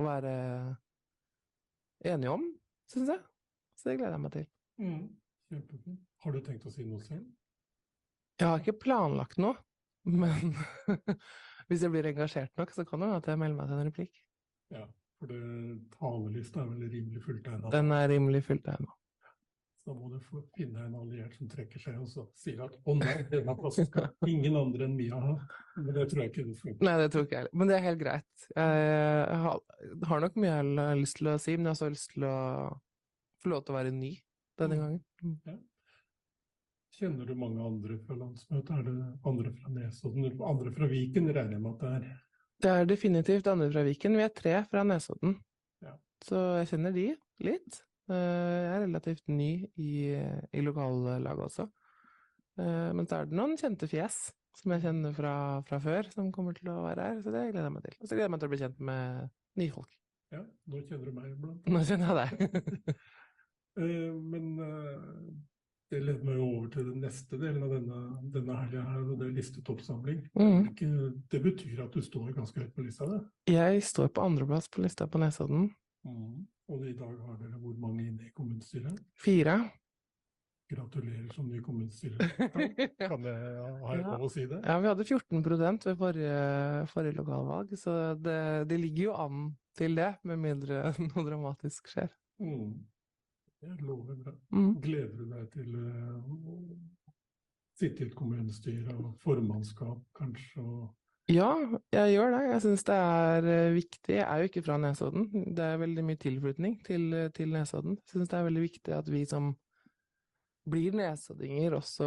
å 0.00 0.06
være 0.06 0.34
enige 2.08 2.32
om, 2.32 2.46
syns 2.90 3.12
jeg. 3.12 3.24
Så 3.76 3.90
det 3.90 3.98
gleder 4.00 4.16
jeg 4.16 4.24
meg 4.24 4.36
til. 4.36 4.46
Kjempefint. 5.50 6.00
Har 6.24 6.36
du 6.36 6.40
tenkt 6.44 6.66
å 6.68 6.72
si 6.72 6.84
noe 6.86 7.00
selv? 7.04 7.24
Jeg 8.40 8.48
har 8.48 8.62
ikke 8.62 8.80
planlagt 8.80 9.40
noe, 9.40 9.58
men 10.08 10.54
hvis 11.68 11.84
jeg 11.84 11.92
blir 11.92 12.08
engasjert 12.12 12.52
nok, 12.60 12.72
så 12.72 12.86
kan 12.88 13.02
det 13.02 13.10
hende 13.10 13.20
at 13.20 13.28
jeg 13.28 13.40
melder 13.40 13.58
meg 13.58 13.68
til 13.68 13.76
en 13.76 13.90
replikk. 13.90 14.22
Ja, 14.72 14.86
for 15.20 15.32
det, 15.32 15.40
talerlista 15.96 16.62
er 16.62 16.70
vel 16.70 16.88
rimelig 16.94 17.24
fulltegna. 17.26 17.72
Den 17.74 17.92
er 17.96 18.08
rimelig 18.12 18.44
fylt 18.46 18.68
ennå. 18.72 18.94
Da 19.86 19.94
må 19.96 20.10
du 20.12 20.18
få 20.28 20.42
finne 20.54 20.82
en 20.84 20.94
alliert 20.94 21.32
som 21.38 21.48
trekker 21.48 21.80
seg 21.80 21.96
og 21.98 22.06
så 22.12 22.26
sier 22.36 22.60
at 22.66 22.74
å 22.84 22.94
nei, 22.98 23.14
denne 23.32 23.54
plassen 23.56 23.86
skal 23.88 24.10
ingen 24.28 24.58
andre 24.60 24.84
enn 24.86 24.94
Mia 24.98 25.16
ha. 25.18 25.32
Men 25.78 25.94
det 25.96 26.04
tror 26.10 26.20
jeg 26.22 26.30
ikke 26.34 26.44
du 26.50 26.52
får. 26.60 26.76
Nei, 26.84 26.96
det 27.00 27.08
tror 27.14 27.24
ikke 27.24 27.34
jeg 27.38 27.40
heller. 27.46 27.56
Men 27.62 27.70
det 27.72 27.76
er 27.78 27.86
helt 27.86 28.02
greit. 28.02 28.46
Jeg 28.54 29.40
har, 29.46 30.20
nok 30.26 30.36
mye 30.36 30.52
jeg 30.52 30.76
har 30.84 31.00
lyst 31.00 31.16
til 31.22 31.32
å 31.32 31.38
si, 31.40 31.56
men 31.56 31.64
jeg 31.64 31.72
har 31.72 31.78
også 31.78 31.90
lyst 31.96 32.12
til 32.14 32.28
å 32.28 32.36
få 33.40 33.52
lov 33.54 33.64
til 33.64 33.74
å 33.74 33.78
være 33.80 33.94
ny 33.96 34.12
denne 34.60 34.76
Mm. 34.76 34.82
gangen. 34.84 35.02
Mm. 35.24 35.60
Kjenner 37.00 37.26
du 37.26 37.34
mange 37.40 37.64
andre 37.64 37.96
fra 38.04 38.14
landsmøtet? 38.20 38.70
Er 38.76 38.82
det 38.84 38.96
andre 39.24 39.52
fra 39.56 39.70
Nesodden? 39.72 40.26
Andre 40.44 40.72
fra 40.76 40.86
Viken 40.90 41.30
regner 41.32 41.56
jeg 41.56 41.62
med 41.64 41.72
at 41.72 41.80
det 41.80 41.92
er. 42.10 42.18
Det 42.60 42.70
er 42.76 42.84
definitivt 42.90 43.46
andre 43.48 43.70
fra 43.72 43.84
Viken. 43.86 44.16
Vi 44.20 44.22
er 44.26 44.34
tre 44.36 44.58
fra 44.68 44.82
Nesodden. 44.84 45.38
Ja. 45.80 45.94
Så 46.26 46.42
jeg 46.60 46.68
kjenner 46.74 46.92
de 46.92 47.06
litt. 47.48 47.80
Eh, 48.10 48.60
Jeg 48.66 48.74
er 48.74 48.84
relativt 48.86 49.28
ny 49.30 49.50
i, 49.78 49.90
i 50.52 50.60
lokallaget 50.66 51.44
også. 51.46 51.68
Eh, 52.58 52.90
Men 52.96 53.06
så 53.06 53.20
er 53.20 53.30
det 53.30 53.38
noen 53.38 53.56
kjente 53.60 53.88
fjes 53.90 54.18
som 54.60 54.72
jeg 54.74 54.82
kjenner 54.82 55.14
fra, 55.14 55.34
fra 55.68 55.78
før, 55.80 56.08
som 56.12 56.32
kommer 56.34 56.52
til 56.58 56.68
å 56.72 56.80
være 56.82 57.04
her. 57.06 57.20
Så 57.22 57.30
det 57.32 57.46
gleder 57.52 57.68
jeg 57.68 57.74
meg 57.76 57.84
til. 57.86 57.94
Og 58.00 58.08
så 58.08 58.14
gleder 58.16 58.26
jeg 58.26 58.34
meg 58.34 58.40
til 58.42 58.48
å 58.50 58.52
bli 58.54 58.62
kjent 58.64 58.80
med 58.90 59.30
nye 59.62 59.74
folk. 59.76 59.92
Ja, 60.34 60.40
nå 60.70 60.80
kjenner 60.88 61.06
du 61.06 61.14
meg 61.16 61.30
iblant. 61.30 61.70
Nå 61.70 61.84
kjenner 61.86 62.10
jeg 62.10 62.50
deg. 62.50 62.98
Eh, 63.78 64.10
Men 64.12 64.46
eh, 64.58 65.28
det 65.90 66.00
leder 66.02 66.24
meg 66.26 66.40
over 66.42 66.66
til 66.74 66.88
den 66.88 67.00
neste 67.04 67.38
delen 67.38 67.62
av 67.62 67.70
denne, 67.70 68.00
denne 68.34 68.56
helga 68.58 68.82
her, 68.82 69.04
og 69.04 69.20
det 69.20 69.28
er 69.28 69.36
listetoppsamling. 69.38 70.18
Mm. 70.34 70.66
Det 71.30 71.40
betyr 71.44 71.84
at 71.86 71.94
du 71.94 72.02
står 72.02 72.32
ganske 72.34 72.60
høyt 72.64 72.74
på 72.74 72.82
lista, 72.82 73.06
det. 73.06 73.20
Jeg 73.54 73.82
står 73.86 74.10
på 74.14 74.24
andreplass 74.26 74.66
på 74.74 74.82
lista 74.82 75.06
på 75.06 75.22
Nesodden. 75.22 75.70
Og 76.70 76.84
i 76.86 76.94
dag 76.94 77.14
har 77.26 77.38
dere 77.40 77.58
hvor 77.58 77.74
mange 77.82 78.04
inne 78.06 78.28
i 78.28 78.32
kommunestyret? 78.36 78.98
Fire. 79.18 79.56
Gratulerer 80.70 81.32
som 81.34 81.48
ny 81.50 81.58
kommunestyreleder. 81.66 82.92
Kan 83.10 83.24
jeg, 83.26 83.56
har 83.82 83.96
jeg 83.96 84.04
Ja. 84.04 84.12
lov 84.12 84.28
å 84.28 84.30
si 84.30 84.44
det? 84.46 84.60
Ja, 84.62 84.76
vi 84.78 84.86
hadde 84.86 85.06
14 85.08 85.42
ved 85.88 85.96
forrige, 85.98 86.36
forrige 86.92 87.16
lokalvalg, 87.18 87.74
så 87.78 87.96
det, 88.14 88.68
det 88.70 88.78
ligger 88.78 89.08
jo 89.08 89.16
an 89.18 89.40
til 89.74 89.98
det, 89.98 90.12
med 90.22 90.38
mindre 90.38 90.92
noe 91.08 91.26
dramatisk 91.26 91.90
skjer. 91.90 92.12
Mm. 92.38 92.76
Det 93.60 93.74
lover 93.82 94.14
bra. 94.22 94.32
Mm. 94.54 94.70
Gleder 94.80 95.16
du 95.18 95.26
deg 95.34 95.50
til 95.52 95.74
eh, 95.74 96.30
å 96.30 96.54
sitte 97.80 98.04
i 98.04 98.06
et 98.06 98.14
kommunestyre 98.16 98.94
og 98.94 99.10
formannskap, 99.24 99.98
kanskje? 100.16 100.62
Og... 100.62 100.86
Ja, 101.28 101.50
jeg 101.92 102.14
gjør 102.14 102.32
det. 102.34 102.42
Jeg 102.48 102.62
syns 102.64 102.84
det 102.88 102.94
er 102.96 103.48
eh, 103.52 103.74
viktig. 103.76 104.14
Jeg 104.16 104.24
er 104.24 104.40
jo 104.40 104.48
ikke 104.48 104.62
fra 104.66 104.78
Nesodden. 104.82 105.28
Det 105.56 105.66
er 105.66 105.82
veldig 105.82 106.04
mye 106.06 106.18
tilflytning 106.18 106.78
til, 106.86 107.12
til 107.36 107.52
Nesodden. 107.54 107.98
Jeg 108.00 108.14
syns 108.14 108.32
det 108.32 108.38
er 108.38 108.48
veldig 108.48 108.64
viktig 108.64 108.96
at 108.96 109.10
vi 109.10 109.24
som 109.28 109.52
blir 110.70 110.94
nesoddinger, 110.96 111.74
også 111.78 112.06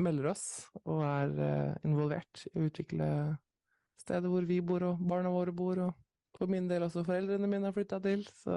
melder 0.00 0.30
oss 0.32 0.44
og 0.84 1.02
er 1.04 1.32
eh, 1.44 1.86
involvert 1.86 2.44
i 2.48 2.54
å 2.58 2.68
utvikle 2.70 3.08
stedet 4.00 4.30
hvor 4.32 4.46
vi 4.48 4.60
bor 4.64 4.86
og 4.88 5.02
barna 5.04 5.32
våre 5.32 5.52
bor, 5.54 5.82
og 5.84 6.38
for 6.38 6.50
min 6.50 6.68
del 6.70 6.86
også 6.86 7.04
foreldrene 7.04 7.50
mine 7.50 7.68
har 7.68 7.76
flytta 7.76 8.00
til. 8.04 8.24
Så 8.40 8.54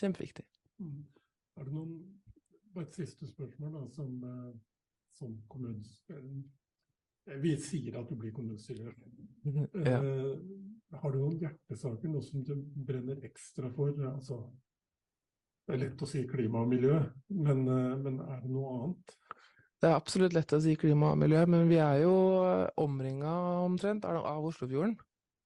kjempeviktig. 0.00 0.44
Mm. 0.82 1.04
Er 1.56 1.68
det 1.68 1.76
noen 1.76 1.94
Bare 2.72 2.86
et 2.88 2.94
siste 2.96 3.26
spørsmål, 3.28 3.74
da, 3.74 3.80
som, 3.92 4.12
eh, 4.24 4.52
som 5.12 5.32
kommunestyre... 5.52 6.22
Vi 7.42 7.54
sier 7.62 7.98
at 8.00 8.08
du 8.10 8.16
blir 8.18 8.32
kommunestyrer. 8.34 8.94
Ja. 9.42 9.98
Uh, 10.02 10.38
har 11.02 11.14
du 11.14 11.20
noen 11.22 11.38
hjertesaker, 11.40 12.10
noe 12.10 12.22
som 12.22 12.42
du 12.46 12.56
brenner 12.86 13.22
ekstra 13.26 13.70
for? 13.74 13.94
Altså, 14.10 14.40
det 15.66 15.76
er 15.76 15.82
lett 15.84 16.02
å 16.02 16.08
si 16.10 16.24
klima 16.30 16.64
og 16.64 16.72
miljø, 16.72 16.98
men, 17.30 17.62
uh, 17.68 17.94
men 18.02 18.18
er 18.26 18.42
det 18.42 18.50
noe 18.52 18.74
annet? 18.76 19.14
Det 19.82 19.90
er 19.90 19.96
absolutt 19.98 20.34
lett 20.36 20.52
å 20.54 20.60
si 20.62 20.76
klima 20.78 21.10
og 21.10 21.18
miljø, 21.18 21.40
men 21.50 21.66
vi 21.70 21.80
er 21.82 22.04
jo 22.04 22.12
omringa 22.78 23.32
omtrent 23.64 24.06
av 24.06 24.44
Oslofjorden. 24.46 24.94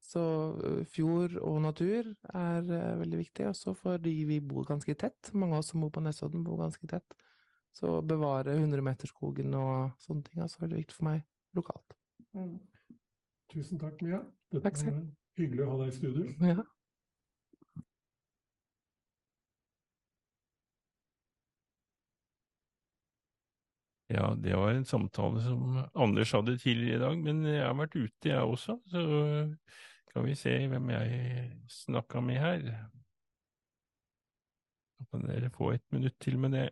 Så 0.06 0.22
eh, 0.60 0.82
fjord 0.92 1.38
og 1.40 1.56
natur 1.64 2.12
er 2.30 2.68
eh, 2.68 2.98
veldig 3.00 3.22
viktig, 3.24 3.46
også 3.50 3.74
fordi 3.78 4.12
vi 4.28 4.42
bor 4.44 4.66
ganske 4.68 4.94
tett. 4.98 5.32
Mange 5.32 5.56
av 5.56 5.64
oss 5.64 5.72
som 5.72 5.82
bor 5.82 5.90
på 5.94 6.02
Nesodden, 6.04 6.44
bor 6.46 6.60
ganske 6.60 6.90
tett. 6.90 7.16
Så 7.76 7.98
å 7.98 8.04
bevare 8.06 8.54
100-meterskogen 8.56 9.56
og 9.58 9.96
sånne 10.04 10.28
ting 10.28 10.44
er 10.44 10.52
så 10.52 10.62
veldig 10.62 10.84
viktig 10.84 10.96
for 10.96 11.08
meg 11.10 11.24
lokalt. 11.56 11.96
Tusen 13.52 13.80
takk, 13.80 14.00
Mia. 14.04 14.20
Dette 14.52 14.64
Takk 14.68 14.80
selv. 14.80 14.96
var 14.98 15.42
hyggelig 15.42 15.64
å 15.64 15.70
ha 15.72 15.78
deg 15.82 15.92
i 15.92 15.96
studio. 15.96 16.26
Ja. 16.52 16.64
Ja, 24.08 24.34
det 24.38 24.54
var 24.56 24.70
en 24.70 24.84
samtale 24.84 25.40
som 25.42 25.80
Anders 25.94 26.32
hadde 26.32 26.58
tidligere 26.58 26.96
i 26.96 27.02
dag, 27.02 27.18
men 27.24 27.40
jeg 27.48 27.64
har 27.64 27.74
vært 27.74 27.96
ute 27.98 28.30
jeg 28.30 28.38
også, 28.52 28.76
så 28.86 29.02
kan 30.12 30.26
vi 30.28 30.36
se 30.38 30.52
hvem 30.70 30.92
jeg 30.94 31.48
snakka 31.74 32.22
med 32.22 32.38
her. 32.38 32.68
Så 34.96 35.08
kan 35.10 35.26
dere 35.26 35.50
få 35.52 35.72
et 35.74 35.82
minutt 35.92 36.14
til 36.22 36.38
med 36.38 36.54
det. 36.54 36.68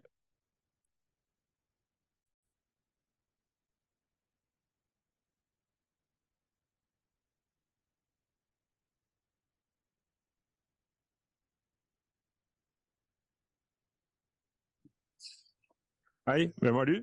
Hei, 16.25 16.47
hvem 16.57 16.77
er 16.81 16.87
du? 16.89 16.95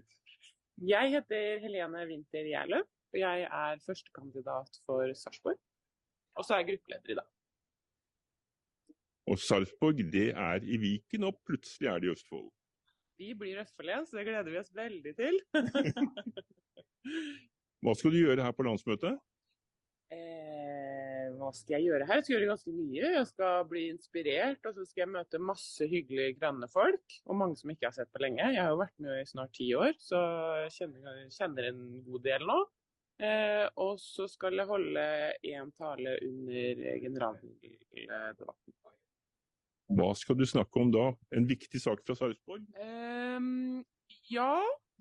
Jeg 0.91 1.11
heter 1.13 1.59
Helene 1.61 1.99
Winther 2.09 2.47
Gjerløv, 2.49 2.87
jeg 3.13 3.43
er 3.43 3.81
førstekandidat 3.85 4.79
for 4.85 5.13
Sarpsborg. 5.19 5.59
Og 6.33 6.45
så 6.45 6.55
er 6.55 6.63
jeg 6.63 6.69
gruppeleder 6.69 7.13
i 7.13 7.17
dag. 7.19 7.27
Og 9.29 9.37
Sarpsborg, 9.39 10.01
det 10.15 10.29
er 10.47 10.65
i 10.65 10.79
Viken, 10.81 11.27
og 11.29 11.37
plutselig 11.45 11.91
er 11.91 12.01
det 12.01 12.09
i 12.09 12.13
Østfold. 12.15 12.49
Vi 13.21 13.29
blir 13.37 13.61
Østfold 13.61 13.93
igjen, 13.93 14.09
så 14.09 14.17
det 14.17 14.25
gleder 14.25 14.49
vi 14.49 14.61
oss 14.63 14.73
veldig 14.81 15.13
til. 15.21 15.37
Hva 17.85 17.97
skal 17.99 18.15
du 18.15 18.23
gjøre 18.23 18.47
her 18.47 18.57
på 18.57 18.65
landsmøtet? 18.65 19.21
eh, 20.17 20.80
hva 21.41 21.49
skal 21.57 21.77
jeg 21.77 21.89
gjøre 21.89 22.05
her? 22.07 22.19
Jeg 22.19 22.25
skal 22.25 22.35
gjøre 22.35 22.49
ganske 22.51 22.73
mye. 22.75 23.07
Jeg 23.15 23.27
skal 23.31 23.63
bli 23.69 23.85
inspirert, 23.91 24.67
og 24.69 24.75
så 24.77 24.85
skal 24.87 25.03
jeg 25.03 25.13
møte 25.15 25.41
masse 25.41 25.87
hyggelige, 25.89 26.35
grønne 26.37 26.69
folk. 26.71 27.15
Og 27.25 27.39
mange 27.39 27.57
som 27.59 27.73
ikke 27.73 27.89
har 27.89 27.95
sett 27.95 28.11
på 28.13 28.21
lenge. 28.21 28.51
Jeg 28.53 28.61
har 28.61 28.73
jo 28.73 28.81
vært 28.83 29.01
med 29.01 29.21
i 29.21 29.29
snart 29.29 29.55
ti 29.57 29.71
år, 29.77 29.95
så 30.01 30.21
jeg 30.65 30.75
kjenner, 30.77 31.23
kjenner 31.33 31.71
en 31.71 31.81
god 32.05 32.27
del 32.27 32.45
nå. 32.49 32.59
Eh, 33.21 33.65
og 33.81 33.99
så 34.01 34.25
skal 34.29 34.57
jeg 34.57 34.69
holde 34.69 35.07
én 35.45 35.73
tale 35.77 36.15
under 36.25 36.85
generaldebatten. 37.03 38.77
Hva 39.91 40.13
skal 40.15 40.37
du 40.39 40.45
snakke 40.47 40.79
om 40.81 40.93
da? 40.93 41.09
En 41.35 41.45
viktig 41.49 41.81
sak 41.83 42.01
fra 42.07 42.15
Sarpsborg? 42.17 42.63
Eh, 42.79 43.83
ja, 44.31 44.53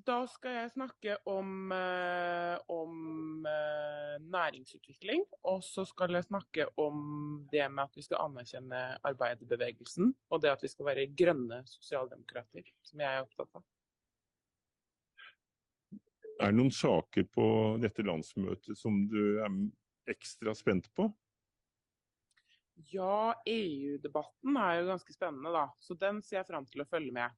da 0.07 0.19
skal 0.31 0.55
jeg 0.55 0.73
snakke 0.75 1.17
om, 1.29 1.73
eh, 1.73 2.57
om 2.73 3.47
eh, 3.47 4.17
næringsutvikling. 4.21 5.25
Og 5.51 5.63
så 5.65 5.85
skal 5.89 6.15
jeg 6.17 6.29
snakke 6.29 6.67
om 6.81 7.47
det 7.53 7.67
med 7.73 7.85
at 7.85 7.97
vi 7.99 8.05
skal 8.05 8.25
anerkjenne 8.27 8.83
arbeiderbevegelsen. 9.07 10.15
Og 10.31 10.43
det 10.43 10.53
at 10.53 10.65
vi 10.65 10.73
skal 10.73 10.91
være 10.91 11.09
grønne 11.17 11.63
sosialdemokrater, 11.69 12.71
som 12.87 13.05
jeg 13.05 13.11
er 13.11 13.27
opptatt 13.27 13.61
av. 13.61 13.67
Er 16.41 16.53
det 16.53 16.57
noen 16.57 16.73
saker 16.73 17.27
på 17.29 17.47
dette 17.83 18.05
landsmøtet 18.07 18.79
som 18.79 19.03
du 19.11 19.43
er 19.45 19.51
ekstra 20.09 20.55
spent 20.57 20.89
på? 20.97 21.11
Ja, 22.89 23.35
EU-debatten 23.45 24.57
er 24.57 24.79
jo 24.79 24.89
ganske 24.89 25.13
spennende, 25.13 25.53
da. 25.53 25.67
Så 25.85 25.95
den 26.01 26.23
ser 26.25 26.41
jeg 26.41 26.49
fram 26.49 26.65
til 26.71 26.81
å 26.81 26.89
følge 26.89 27.13
med. 27.13 27.37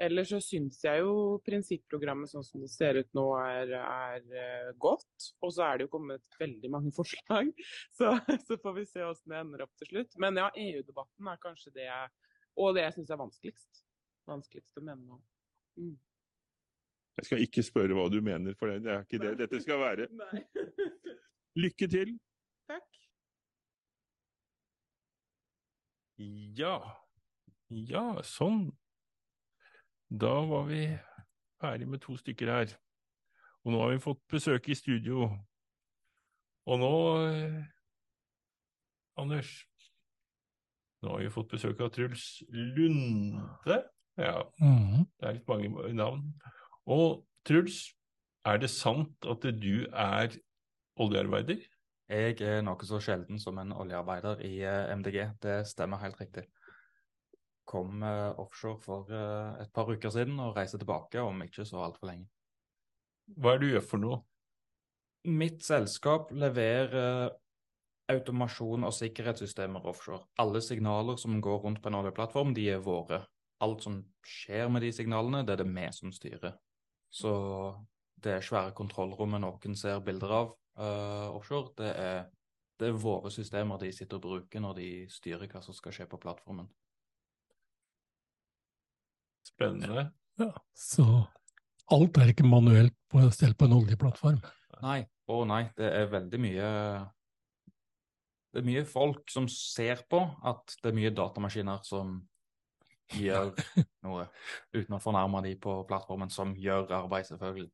Ellers 0.00 0.30
så 0.32 0.38
syns 0.40 0.78
jeg 0.80 1.02
jo 1.02 1.40
prinsipprogrammet 1.44 2.30
sånn 2.30 2.44
som 2.46 2.62
det 2.62 2.70
ser 2.72 2.96
ut 3.02 3.08
nå 3.16 3.24
er, 3.36 3.74
er 3.76 4.22
eh, 4.32 4.70
godt. 4.80 5.26
Og 5.44 5.52
så 5.52 5.66
er 5.66 5.78
det 5.78 5.86
jo 5.86 5.92
kommet 5.92 6.38
veldig 6.40 6.70
mange 6.72 6.92
forslag, 6.98 7.50
så, 7.96 8.14
så 8.46 8.56
får 8.62 8.78
vi 8.78 8.86
se 8.88 9.04
hvordan 9.04 9.34
det 9.34 9.40
ender 9.42 9.64
opp 9.66 9.74
til 9.82 9.92
slutt. 9.92 10.16
Men 10.24 10.40
ja, 10.40 10.48
EU-debatten 10.64 11.28
er 11.32 11.42
kanskje 11.42 11.74
det 11.76 11.88
jeg 11.88 12.30
Og 12.60 12.74
det 12.74 12.86
jeg 12.86 12.96
syns 12.96 13.12
er 13.12 13.20
vanskeligst. 13.20 13.84
Vanskeligst 14.30 14.80
å 14.80 14.86
mene 14.86 15.04
noe 15.04 15.18
om. 15.20 15.26
Mm. 15.80 15.98
Jeg 17.20 17.28
skal 17.28 17.44
ikke 17.44 17.62
spørre 17.66 17.96
hva 17.96 18.08
du 18.08 18.20
mener, 18.24 18.56
for 18.56 18.72
det 18.72 18.88
er 18.88 19.04
ikke 19.04 19.20
det 19.20 19.36
dette 19.42 19.60
skal 19.60 19.80
være. 19.82 20.08
Lykke 21.64 21.88
til! 21.92 22.16
Takk. 22.70 23.00
Ja, 26.56 26.76
ja, 27.68 28.04
sånn. 28.26 28.70
Da 30.10 30.32
var 30.46 30.64
vi 30.66 30.98
ferdig 31.60 31.88
med 31.88 32.00
to 32.02 32.16
stykker 32.18 32.50
her. 32.50 32.72
Og 33.64 33.72
nå 33.74 33.80
har 33.82 33.92
vi 33.92 34.00
fått 34.02 34.22
besøk 34.32 34.68
i 34.72 34.74
studio. 34.74 35.28
Og 36.66 36.78
nå, 36.80 36.92
eh, 37.28 37.60
Anders, 39.20 39.50
nå 41.02 41.10
har 41.14 41.18
vi 41.24 41.28
fått 41.34 41.50
besøk 41.52 41.80
av 41.84 41.90
Truls 41.92 42.42
Lunde. 42.50 43.82
Ja, 44.16 44.42
Mhm. 44.60 45.06
det 45.20 45.28
er 45.28 45.32
litt 45.32 45.48
mange 45.48 45.92
navn. 45.94 46.34
Og 46.86 47.24
Truls, 47.44 47.94
er 48.44 48.56
det 48.58 48.70
sant 48.70 49.14
at 49.28 49.40
du 49.40 49.86
er 49.92 50.28
oljearbeider? 50.98 51.60
Jeg 52.08 52.40
er 52.40 52.62
noe 52.62 52.76
så 52.84 52.98
sjelden 53.00 53.38
som 53.38 53.58
en 53.58 53.72
oljearbeider 53.72 54.40
i 54.40 54.60
eh, 54.62 54.96
MDG, 54.96 55.38
det 55.40 55.66
stemmer 55.66 55.98
helt 55.98 56.16
riktig. 56.20 56.46
Kom 57.70 58.02
eh, 58.02 58.40
offshore 58.42 58.80
for 58.82 59.12
eh, 59.14 59.62
et 59.62 59.70
par 59.74 59.90
uker 59.90 60.10
siden 60.10 60.40
og 60.42 60.56
reiser 60.58 60.82
tilbake 60.82 61.22
om 61.22 61.44
ikke 61.46 61.66
så 61.68 61.84
altfor 61.84 62.10
lenge. 62.10 62.26
Hva 63.38 63.54
er 63.54 63.60
det 63.60 63.68
du 63.68 63.74
gjør 63.76 63.86
for 63.92 64.02
noe? 64.02 64.20
Mitt 65.30 65.62
selskap 65.62 66.32
leverer 66.32 67.30
automasjon 68.10 68.86
og 68.88 68.94
sikkerhetssystemer 68.94 69.84
offshore. 69.86 70.24
Alle 70.42 70.62
signaler 70.64 71.18
som 71.20 71.40
går 71.40 71.60
rundt 71.64 71.82
på 71.82 71.90
en 71.90 71.98
oljeplattform, 72.00 72.54
de 72.56 72.66
er 72.74 72.82
våre. 72.82 73.22
Alt 73.60 73.84
som 73.84 74.00
skjer 74.26 74.70
med 74.72 74.82
de 74.82 74.92
signalene, 74.96 75.44
det 75.46 75.54
er 75.54 75.62
det 75.62 75.68
vi 75.70 75.86
som 75.94 76.12
styrer. 76.12 76.56
Så 77.10 77.32
det 78.22 78.40
svære 78.44 78.74
kontrollrommet 78.76 79.42
noen 79.42 79.76
ser 79.76 80.02
bilder 80.04 80.34
av 80.36 80.52
uh, 80.80 81.36
offshore. 81.36 81.74
Det 81.76 81.90
er, 81.90 82.20
det 82.80 82.90
er 82.90 83.00
våre 83.02 83.32
systemer 83.32 83.80
de 83.80 83.92
sitter 83.92 84.20
og 84.20 84.26
bruker 84.26 84.64
når 84.64 84.78
de 84.78 84.90
styrer 85.12 85.50
hva 85.50 85.62
som 85.64 85.76
skal 85.76 85.94
skje 85.96 86.08
på 86.10 86.20
plattformen. 86.20 86.68
Spennende. 89.60 90.06
Ja, 90.40 90.54
så 90.72 91.04
alt 91.92 92.16
er 92.16 92.30
ikke 92.32 92.48
manuelt 92.48 92.94
på, 93.12 93.20
selv 93.34 93.58
på 93.60 93.66
en 93.68 93.76
oljeplattform. 93.76 94.38
Nei, 94.80 95.02
å 95.28 95.42
nei, 95.44 95.66
det 95.76 95.90
er 95.92 96.06
veldig 96.08 96.38
mye 96.40 96.68
Det 98.50 98.62
er 98.62 98.64
mye 98.66 98.84
folk 98.88 99.28
som 99.30 99.44
ser 99.52 100.00
på 100.08 100.22
at 100.48 100.78
det 100.80 100.90
er 100.90 100.96
mye 100.96 101.12
datamaskiner 101.12 101.84
som 101.84 102.16
gjør 103.20 103.52
noe, 104.06 104.24
uten 104.72 104.96
å 104.96 105.02
fornærme 105.02 105.42
de 105.44 105.52
på 105.60 105.76
plattformen, 105.90 106.32
som 106.32 106.56
gjør 106.56 106.88
arbeid, 107.02 107.28
selvfølgelig. 107.28 107.68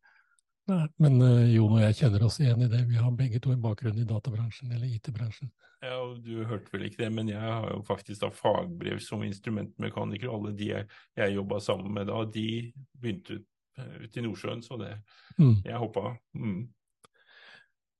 Nei, 0.66 0.86
men 0.98 1.20
eh, 1.22 1.52
Jon 1.54 1.76
og 1.76 1.82
jeg 1.84 1.94
kjenner 2.00 2.24
oss 2.26 2.40
igjen 2.42 2.64
i 2.66 2.68
det. 2.70 2.80
Vi 2.88 2.98
har 2.98 3.12
begge 3.14 3.38
to 3.42 3.52
en 3.54 3.62
bakgrunn 3.62 3.98
i 4.02 4.06
databransjen 4.08 4.72
eller 4.74 4.88
IT-bransjen. 4.96 5.50
Ja, 5.84 5.98
og 6.02 6.22
du 6.24 6.40
hørte 6.48 6.72
vel 6.72 6.86
ikke 6.88 7.04
det, 7.04 7.10
men 7.14 7.28
jeg 7.30 7.38
har 7.42 7.68
jo 7.70 7.82
faktisk 7.86 8.24
da 8.24 8.30
fagbrev 8.34 8.98
som 9.04 9.22
instrumentmekaniker. 9.22 10.26
og 10.30 10.40
Alle 10.40 10.54
de 10.58 10.70
jeg, 10.72 10.88
jeg 11.20 11.36
jobba 11.36 11.60
sammen 11.62 11.92
med 11.94 12.08
da, 12.10 12.24
de 12.34 12.46
begynte 12.98 13.36
ut, 13.38 13.46
ut 14.06 14.16
i 14.16 14.24
Nordsjøen, 14.24 14.62
så 14.64 14.78
det, 14.80 14.94
Mm. 15.38 15.58
jeg 15.64 15.76
hoppa. 15.78 16.16
Mm. 16.34 16.68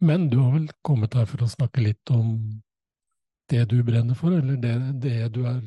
Men 0.00 0.28
du 0.32 0.38
har 0.40 0.52
vel 0.56 0.68
kommet 0.82 1.14
her 1.14 1.26
for 1.28 1.44
å 1.44 1.48
snakke 1.52 1.84
litt 1.84 2.10
om 2.10 2.62
det 3.48 3.62
du 3.68 3.82
brenner 3.84 4.16
for, 4.18 4.32
eller 4.32 4.56
det, 4.56 4.74
det 5.04 5.32
du 5.32 5.44
er 5.46 5.60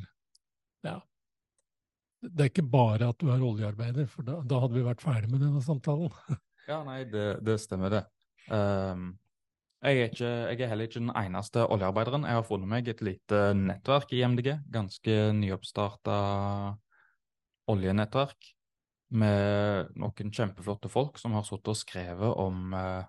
Ja. 0.83 0.99
Det 2.21 2.43
er 2.43 2.49
ikke 2.51 2.67
bare 2.69 3.07
at 3.13 3.17
du 3.21 3.29
er 3.31 3.39
oljearbeider, 3.39 4.05
for 4.11 4.23
da, 4.27 4.41
da 4.43 4.59
hadde 4.59 4.75
vi 4.75 4.83
vært 4.83 5.01
ferdig 5.05 5.29
med 5.31 5.39
denne 5.45 5.61
samtalen. 5.63 6.11
Ja, 6.69 6.83
nei, 6.85 7.01
det, 7.09 7.39
det 7.41 7.55
stemmer 7.63 7.89
det. 7.89 8.03
Um, 8.45 9.15
jeg, 9.81 9.95
er 9.95 10.09
ikke, 10.11 10.29
jeg 10.29 10.61
er 10.61 10.69
heller 10.69 10.85
ikke 10.89 11.01
den 11.01 11.13
eneste 11.17 11.63
oljearbeideren. 11.65 12.27
Jeg 12.29 12.37
har 12.37 12.45
funnet 12.45 12.69
meg 12.69 12.89
et 12.91 12.99
lite 13.01 13.39
nettverk 13.57 14.11
i 14.13 14.21
MDG. 14.27 14.51
Ganske 14.69 15.15
nyoppstarta 15.33 16.17
oljenettverk. 17.73 18.51
Med 19.17 19.89
noen 19.97 20.33
kjempeflotte 20.35 20.91
folk 20.93 21.17
som 21.17 21.33
har 21.33 21.47
sittet 21.47 21.71
og 21.73 21.79
skrevet 21.79 22.35
om 22.37 22.75
uh, 22.77 23.07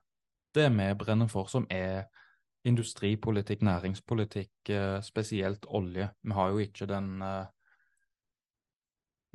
det 0.57 0.71
vi 0.73 0.87
brenner 1.03 1.29
for, 1.29 1.51
som 1.53 1.67
er 1.69 2.07
industripolitikk, 2.65 3.61
næringspolitikk, 3.67 4.55
uh, 4.73 5.03
spesielt 5.05 5.69
olje. 5.69 6.09
Vi 6.25 6.39
har 6.39 6.55
jo 6.55 6.65
ikke 6.65 6.89
den 6.89 7.21
uh, 7.21 7.45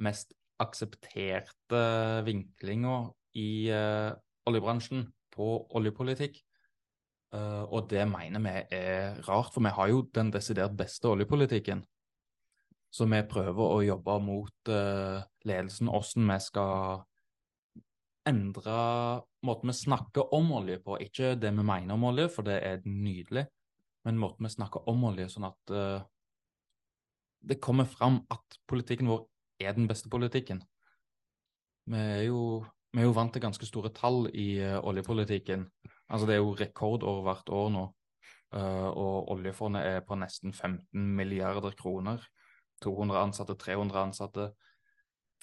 mest 0.02 0.34
aksepterte 0.66 1.84
vinklinga 2.26 2.98
i 3.36 3.70
eh, 3.74 4.12
oljebransjen 4.48 5.06
på 5.36 5.50
oljepolitikk. 5.78 6.40
Eh, 7.36 7.64
og 7.66 7.90
det 7.92 8.06
mener 8.10 8.44
vi 8.44 8.56
er 8.78 9.20
rart, 9.28 9.52
for 9.54 9.66
vi 9.66 9.74
har 9.76 9.92
jo 9.92 10.06
den 10.16 10.32
desidert 10.34 10.76
beste 10.78 11.12
oljepolitikken. 11.12 11.84
Så 12.96 13.08
vi 13.12 13.20
prøver 13.28 13.76
å 13.76 13.84
jobbe 13.84 14.18
mot 14.24 14.72
eh, 14.72 15.20
ledelsen, 15.48 15.92
hvordan 15.92 16.32
vi 16.32 16.40
skal 16.46 17.04
endre 18.26 18.76
måten 19.46 19.70
vi 19.70 19.78
snakker 19.78 20.34
om 20.34 20.54
olje 20.58 20.80
på. 20.82 20.98
Ikke 21.04 21.36
det 21.38 21.52
vi 21.54 21.66
mener 21.66 21.94
om 21.98 22.08
olje, 22.10 22.30
for 22.34 22.48
det 22.48 22.58
er 22.64 22.86
nydelig, 22.88 23.46
men 24.08 24.22
måten 24.22 24.48
vi 24.48 24.54
snakker 24.56 24.88
om 24.90 25.04
olje, 25.12 25.28
sånn 25.30 25.46
at 25.52 25.74
det 27.46 27.60
kommer 27.62 27.86
fram 27.86 28.24
at 28.34 28.58
politikken 28.66 29.12
vår 29.12 29.28
er 29.62 29.76
den 29.78 29.88
beste 29.90 30.10
politikken. 30.10 30.64
Vi 31.86 32.00
er 32.00 32.24
jo, 32.26 32.66
vi 32.96 33.04
er 33.04 33.10
jo 33.10 33.16
vant 33.16 33.34
til 33.36 33.44
ganske 33.44 33.68
store 33.68 33.92
tall 33.92 34.30
i 34.32 34.56
uh, 34.64 34.80
oljepolitikken. 34.88 35.66
Altså 36.08 36.28
Det 36.28 36.36
er 36.36 36.40
jo 36.40 36.56
rekordår 36.56 37.24
hvert 37.26 37.50
år 37.52 37.74
nå. 37.74 37.86
Uh, 38.56 38.88
og 38.88 39.32
oljefondet 39.36 39.84
er 39.84 40.06
på 40.08 40.16
nesten 40.16 40.54
15 40.54 41.10
milliarder 41.18 41.76
kroner. 41.76 42.24
200 42.84 43.20
ansatte, 43.20 43.58
300 43.60 44.00
ansatte. 44.00 44.48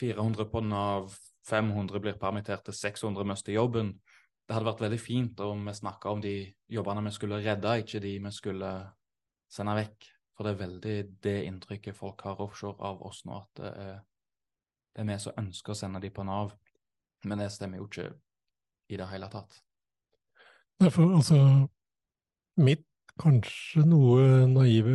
400 0.01 0.49
på 0.49 0.63
Nav, 0.65 1.13
500 1.49 2.01
blir 2.01 2.17
permitterte, 2.17 2.73
600 2.73 3.29
mister 3.29 3.53
jobben. 3.53 3.93
Det 4.49 4.57
hadde 4.57 4.71
vært 4.71 4.83
veldig 4.87 5.01
fint 5.01 5.41
om 5.45 5.69
vi 5.69 5.75
snakka 5.77 6.11
om 6.11 6.23
de 6.25 6.35
jobbene 6.73 7.05
vi 7.05 7.13
skulle 7.15 7.43
redde, 7.45 7.77
ikke 7.85 8.01
de 8.01 8.17
vi 8.25 8.33
skulle 8.33 8.73
sende 9.53 9.77
vekk. 9.77 10.09
For 10.33 10.49
det 10.49 10.55
er 10.55 10.63
veldig 10.63 10.97
det 11.23 11.37
inntrykket 11.51 11.97
folk 11.97 12.25
har 12.25 12.41
offshore 12.41 12.81
av 12.89 13.05
oss 13.05 13.27
nå, 13.29 13.37
at 13.37 13.61
det 13.61 13.73
er, 13.85 13.99
det 14.97 15.05
er 15.05 15.11
vi 15.13 15.19
som 15.21 15.41
ønsker 15.45 15.75
å 15.75 15.81
sende 15.85 16.01
de 16.01 16.11
på 16.11 16.25
Nav. 16.25 16.55
Men 17.29 17.43
det 17.43 17.53
stemmer 17.55 17.79
jo 17.81 17.89
ikke 17.89 18.09
i 18.93 18.99
det 18.99 19.09
hele 19.13 19.29
tatt. 19.33 19.61
Derfor, 20.83 21.15
altså 21.17 21.39
Mitt 22.61 22.85
kanskje 23.21 23.85
noe 23.87 24.47
naive 24.51 24.93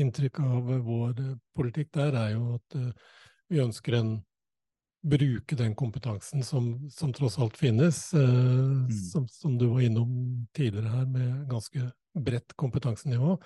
inntrykk 0.00 0.40
av 0.42 0.70
vår 0.86 1.20
politikk 1.56 1.92
der 1.96 2.16
er 2.18 2.32
jo 2.34 2.56
at 2.56 2.78
uh, 2.78 3.12
vi 3.50 3.62
ønsker 3.62 3.98
en 3.98 4.16
bruke 5.06 5.54
den 5.58 5.76
kompetansen 5.78 6.42
som, 6.42 6.72
som 6.90 7.12
tross 7.14 7.38
alt 7.42 7.58
finnes, 7.58 8.00
uh, 8.14 8.22
mm. 8.22 8.90
som, 9.12 9.28
som, 9.30 9.54
du 9.58 9.68
var 9.70 9.86
innom 9.86 10.10
tidligere 10.56 10.92
her, 10.96 11.06
med 11.10 11.46
ganske 11.50 11.90
bredt 12.26 12.56
kompetansenivå. 12.58 13.36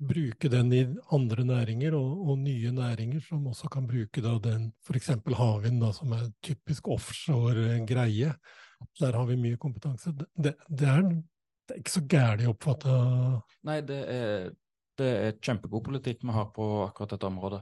Bruke 0.00 0.48
den 0.48 0.72
i 0.72 0.80
andre 1.12 1.44
næringer 1.44 1.94
og, 1.98 2.28
og, 2.30 2.38
nye 2.40 2.72
næringer 2.72 3.20
som 3.20 3.46
også 3.50 3.68
kan 3.68 3.88
bruke 3.88 4.22
da 4.24 4.38
den 4.40 4.70
f.eks. 4.86 5.10
havvind, 5.36 5.84
som 5.92 6.12
er 6.16 6.30
typisk 6.42 6.88
offshore-greie. 6.88 8.32
Der 9.00 9.12
har 9.12 9.26
vi 9.28 9.36
mye 9.36 9.58
kompetanse. 9.60 10.14
Det, 10.16 10.26
det, 10.36 10.54
er, 10.54 10.64
det 10.72 10.88
er, 10.88 11.76
ikke 11.76 11.92
så 11.92 12.04
gærent 12.08 12.48
oppfatta 12.48 12.94
Nei, 13.68 13.80
det 13.84 14.00
er, 14.08 14.48
det 14.96 15.10
er 15.26 15.36
kjempegod 15.44 15.84
politikk 15.90 16.24
vi 16.24 16.32
har 16.32 16.48
på 16.56 16.70
akkurat 16.86 17.12
dette 17.12 17.28
området. 17.28 17.60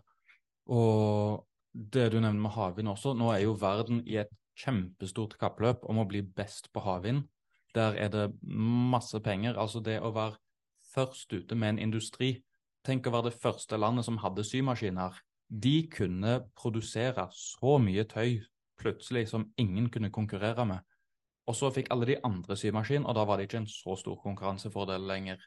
Og 0.71 1.45
det 1.73 2.11
du 2.13 2.21
nevner 2.21 2.41
med 2.41 2.55
havvind 2.55 2.95
også, 2.95 3.15
nå 3.19 3.33
er 3.35 3.43
jo 3.45 3.57
verden 3.59 4.05
i 4.07 4.21
et 4.23 4.31
kjempestort 4.59 5.37
kappløp 5.41 5.85
om 5.91 6.01
å 6.03 6.07
bli 6.09 6.23
best 6.23 6.71
på 6.75 6.83
havvind. 6.87 7.27
Der 7.75 7.99
er 7.99 8.11
det 8.13 8.27
masse 8.43 9.21
penger. 9.23 9.59
Altså 9.59 9.83
det 9.85 9.99
å 10.03 10.13
være 10.15 10.39
først 10.99 11.33
ute 11.33 11.55
med 11.55 11.77
en 11.77 11.83
industri. 11.89 12.35
Tenk 12.87 13.07
å 13.07 13.15
være 13.15 13.31
det 13.31 13.41
første 13.41 13.79
landet 13.79 14.07
som 14.07 14.19
hadde 14.23 14.47
symaskiner. 14.47 15.15
De 15.49 15.89
kunne 15.93 16.41
produsere 16.59 17.29
så 17.35 17.79
mye 17.83 18.05
tøy 18.09 18.41
plutselig 18.79 19.29
som 19.31 19.49
ingen 19.59 19.89
kunne 19.91 20.13
konkurrere 20.15 20.67
med. 20.69 20.83
Og 21.49 21.57
så 21.57 21.71
fikk 21.73 21.89
alle 21.93 22.11
de 22.11 22.19
andre 22.27 22.57
symaskin, 22.61 23.07
og 23.09 23.17
da 23.17 23.25
var 23.25 23.39
det 23.39 23.49
ikke 23.49 23.63
en 23.63 23.71
så 23.71 23.97
stor 23.97 24.19
konkurransefordel 24.21 25.07
lenger. 25.09 25.41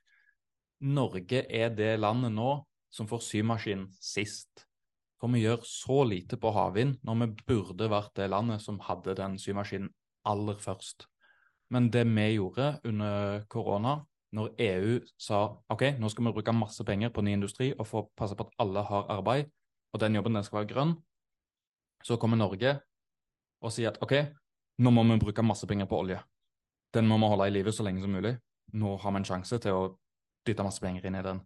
Norge 0.82 1.45
er 1.45 1.70
det 1.78 1.93
landet 1.99 2.34
nå 2.34 2.56
som 2.91 3.08
får 3.08 3.22
symaskin 3.28 3.86
sist. 4.02 4.66
For 5.22 5.30
vi 5.30 5.43
gjør 5.43 5.62
så 5.68 6.02
lite 6.10 6.39
på 6.41 6.49
havvind, 6.56 6.97
når 7.06 7.20
vi 7.22 7.30
burde 7.54 7.91
vært 7.91 8.16
det 8.18 8.32
landet 8.34 8.64
som 8.64 8.82
hadde 8.82 9.14
den 9.20 9.38
symaskinen 9.39 9.91
aller 10.26 10.58
først. 10.62 11.06
Men 11.72 11.91
det 11.93 12.08
vi 12.10 12.26
gjorde 12.34 12.74
under 12.89 13.45
korona, 13.47 13.99
når 14.32 14.53
EU 14.63 14.99
sa 15.19 15.41
ok, 15.69 15.84
nå 15.99 16.09
skal 16.09 16.25
vi 16.25 16.34
bruke 16.36 16.53
masse 16.55 16.84
penger 16.88 17.11
på 17.11 17.23
ny 17.25 17.34
industri 17.36 17.71
og 17.75 17.88
få 17.88 18.03
passe 18.17 18.36
på 18.36 18.47
at 18.47 18.53
alle 18.63 18.84
har 18.88 19.09
arbeid, 19.11 19.49
og 19.91 19.99
den 19.99 20.15
jobben 20.15 20.38
den 20.38 20.45
skal 20.47 20.61
være 20.61 20.71
grønn, 20.71 20.93
så 22.03 22.17
kommer 22.17 22.39
Norge 22.39 22.77
og 23.61 23.73
sier 23.75 23.91
at 23.91 23.99
ok, 24.01 24.15
nå 24.82 24.93
må 24.93 25.03
vi 25.09 25.19
bruke 25.21 25.43
masse 25.45 25.67
penger 25.67 25.86
på 25.86 25.99
olje. 25.99 26.21
Den 26.95 27.07
må 27.07 27.19
vi 27.19 27.29
holde 27.32 27.47
i 27.47 27.53
live 27.53 27.71
så 27.75 27.84
lenge 27.84 28.01
som 28.01 28.11
mulig. 28.11 28.38
Nå 28.73 28.95
har 28.97 29.11
vi 29.11 29.21
en 29.21 29.27
sjanse 29.27 29.59
til 29.61 29.75
å 29.75 29.84
dytte 30.47 30.63
masse 30.65 30.82
penger 30.82 31.05
inn 31.07 31.19
i 31.19 31.25
den. 31.25 31.43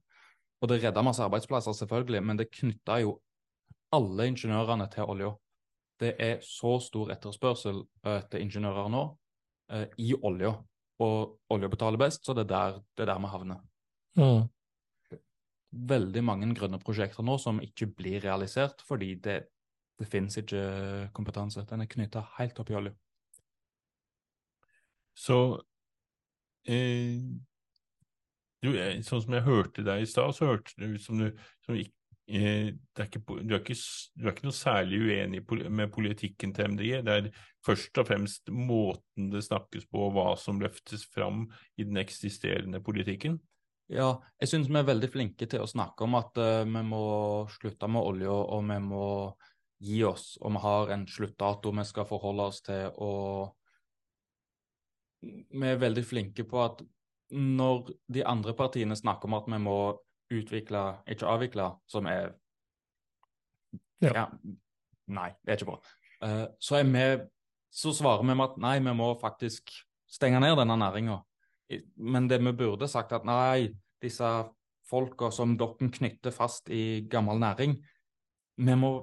Og 0.62 0.70
det 0.70 0.80
redda 0.84 1.02
masse 1.04 1.24
arbeidsplasser, 1.26 1.74
selvfølgelig, 1.76 2.22
men 2.24 2.38
det 2.38 2.52
knytta 2.54 3.02
jo 3.02 3.18
alle 3.94 4.30
ingeniørene 4.32 4.88
til 4.94 5.10
olja. 5.10 5.34
Det 6.00 6.16
er 6.22 6.40
så 6.46 6.78
stor 6.84 7.12
etterspørsel 7.14 7.84
etter 8.08 8.42
ingeniører 8.44 8.90
nå 8.92 9.04
eh, 9.72 9.86
i 10.02 10.14
olja 10.16 10.56
og 11.04 11.40
olje 11.52 11.70
betaler 11.72 12.00
best, 12.00 12.26
så 12.26 12.36
det 12.36 12.46
er 12.46 12.52
der, 12.52 12.78
det 12.96 13.04
er 13.06 13.12
der 13.12 13.24
vi 13.24 13.32
havner. 13.32 13.64
Mm. 14.20 14.46
Veldig 15.92 16.24
mange 16.24 16.52
grønne 16.56 16.80
prosjekter 16.80 17.26
nå 17.26 17.36
som 17.42 17.60
ikke 17.64 17.90
blir 17.98 18.22
realisert 18.24 18.84
fordi 18.88 19.16
det, 19.20 19.40
det 20.00 20.08
finnes 20.08 20.38
ikke 20.40 21.10
kompetanse. 21.16 21.66
Den 21.68 21.84
er 21.84 21.92
knytta 21.92 22.24
helt 22.38 22.62
opp 22.64 22.72
i 22.72 22.78
olje. 22.80 22.96
Så 25.16 25.40
eh, 26.68 27.20
du, 28.64 28.72
sånn 29.08 29.24
som 29.24 29.36
jeg 29.36 29.46
hørte 29.46 29.84
deg 29.86 30.04
i 30.04 30.10
stad, 30.10 30.36
så 30.36 30.50
hørtes 30.54 30.76
det 30.80 30.96
ut 30.96 31.04
som 31.04 31.20
du 31.20 31.30
som 31.66 31.78
ikke 31.80 31.94
er 32.28 33.06
ikke, 33.06 33.22
du, 33.28 33.54
er 33.54 33.60
ikke, 33.60 33.76
du, 34.16 34.26
er 34.26 34.32
ikke, 34.32 34.48
noe 34.48 34.58
særlig 34.58 35.02
uenig 35.06 35.42
med 35.70 35.92
politikken 35.94 36.54
til 36.56 36.72
MDG. 36.74 37.02
Det 37.06 37.18
er 37.20 37.28
først 37.66 37.98
og 38.02 38.08
fremst 38.08 38.50
måten 38.50 39.30
det 39.34 39.44
snakkes 39.46 39.86
på, 39.92 40.08
og 40.08 40.16
hva 40.16 40.32
som 40.40 40.62
løftes 40.62 41.06
fram 41.14 41.46
i 41.78 41.86
den 41.86 41.98
eksisterende 42.02 42.82
politikken. 42.82 43.38
Ja, 43.94 44.16
jeg 44.42 44.50
syns 44.50 44.72
vi 44.72 44.80
er 44.80 44.88
veldig 44.88 45.12
flinke 45.14 45.46
til 45.46 45.62
å 45.62 45.70
snakke 45.70 46.08
om 46.08 46.18
at 46.18 46.40
uh, 46.42 46.64
vi 46.66 46.82
må 46.88 47.04
slutte 47.54 47.90
med 47.92 48.02
olje, 48.02 48.32
og 48.34 48.66
vi 48.72 48.80
må 48.82 49.10
gi 49.86 50.02
oss. 50.08 50.32
Og 50.42 50.56
vi 50.56 50.64
har 50.64 50.96
en 50.96 51.06
sluttdato 51.06 51.74
vi 51.78 51.86
skal 51.86 52.10
forholde 52.10 52.50
oss 52.50 52.64
til. 52.66 52.90
Og 53.06 53.54
vi 55.26 55.70
er 55.70 55.82
veldig 55.82 56.06
flinke 56.06 56.46
på 56.50 56.64
at 56.64 56.82
når 57.36 57.92
de 58.14 58.26
andre 58.26 58.54
partiene 58.58 58.98
snakker 58.98 59.30
om 59.30 59.38
at 59.38 59.48
vi 59.50 59.60
må 59.62 59.78
utvikle, 60.34 60.84
ikke 61.12 61.30
avvikle, 61.30 61.70
som 61.90 62.08
er 62.10 62.34
ja. 64.04 64.12
ja. 64.12 64.26
Nei, 65.16 65.30
det 65.46 65.54
er 65.54 65.60
ikke 65.60 65.70
bra. 65.70 65.80
Uh, 66.24 66.46
så, 66.60 66.80
er 66.80 66.90
vi, 66.90 67.06
så 67.70 67.94
svarer 67.94 68.26
vi 68.26 68.34
med 68.34 68.46
at 68.48 68.60
nei, 68.62 68.76
vi 68.84 68.94
må 68.98 69.12
faktisk 69.22 69.74
stenge 70.10 70.42
ned 70.42 70.58
denne 70.60 70.78
næringa. 70.82 71.20
Men 71.98 72.30
det 72.30 72.40
vi 72.44 72.54
burde 72.58 72.90
sagt, 72.90 73.14
at 73.14 73.26
nei, 73.28 73.72
disse 74.02 74.30
folka 74.86 75.32
som 75.34 75.56
dere 75.58 75.90
knytter 75.98 76.34
fast 76.34 76.70
i 76.74 77.06
gammel 77.10 77.42
næring, 77.42 77.76
vi 78.56 78.78
må 78.80 78.96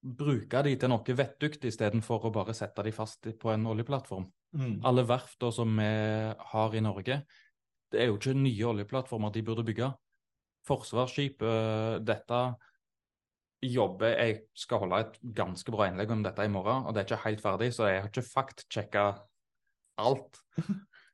bruke 0.00 0.62
de 0.64 0.74
til 0.80 0.90
noe 0.90 1.16
vettug 1.16 1.58
istedenfor 1.68 2.26
å 2.26 2.32
bare 2.34 2.54
sette 2.56 2.84
de 2.86 2.92
fast 2.94 3.28
på 3.40 3.52
en 3.52 3.66
oljeplattform. 3.68 4.26
Mm. 4.56 4.80
Alle 4.88 5.04
verftene 5.06 5.54
som 5.54 5.76
vi 5.78 5.90
har 6.52 6.74
i 6.74 6.82
Norge, 6.82 7.20
det 7.90 8.00
er 8.00 8.08
jo 8.10 8.18
ikke 8.18 8.34
nye 8.38 8.70
oljeplattformer 8.70 9.34
de 9.34 9.44
burde 9.46 9.66
bygge 9.66 9.90
forsvarsskip. 10.70 11.42
Eh, 11.42 12.00
dette 12.06 12.40
jobber 13.60 14.14
Jeg 14.16 14.38
skal 14.56 14.78
holde 14.80 15.00
et 15.04 15.18
ganske 15.36 15.72
bra 15.72 15.90
innlegg 15.90 16.10
om 16.14 16.22
dette 16.24 16.44
i 16.46 16.52
morgen, 16.52 16.86
og 16.86 16.94
det 16.94 17.02
er 17.02 17.08
ikke 17.10 17.26
helt 17.26 17.42
ferdig, 17.44 17.74
så 17.76 17.90
jeg 17.90 18.00
har 18.00 18.08
ikke 18.08 18.32
faktsjekka 18.32 19.04
alt. 20.00 20.40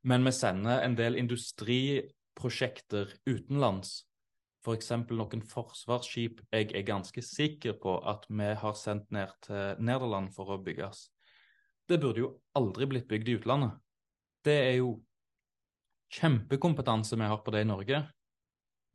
Men 0.09 0.23
vi 0.23 0.33
sender 0.33 0.85
en 0.85 0.95
del 0.99 1.16
industriprosjekter 1.19 3.11
utenlands. 3.27 4.05
F.eks. 4.62 4.89
For 4.91 5.15
noen 5.19 5.43
forsvarsskip 5.47 6.41
jeg 6.55 6.70
er 6.74 6.87
ganske 6.87 7.23
sikker 7.23 7.73
på 7.83 7.99
at 8.07 8.27
vi 8.31 8.55
har 8.59 8.74
sendt 8.78 9.11
ned 9.15 9.31
til 9.47 9.83
Nederland 9.83 10.33
for 10.35 10.55
å 10.55 10.62
bygges. 10.62 11.09
Det 11.87 12.01
burde 12.03 12.23
jo 12.23 12.33
aldri 12.59 12.87
blitt 12.91 13.07
bygd 13.11 13.28
i 13.31 13.37
utlandet. 13.39 13.73
Det 14.47 14.57
er 14.70 14.77
jo 14.81 14.97
kjempekompetanse 16.15 17.19
vi 17.19 17.27
har 17.31 17.43
på 17.43 17.55
det 17.55 17.62
i 17.65 17.69
Norge 17.69 18.03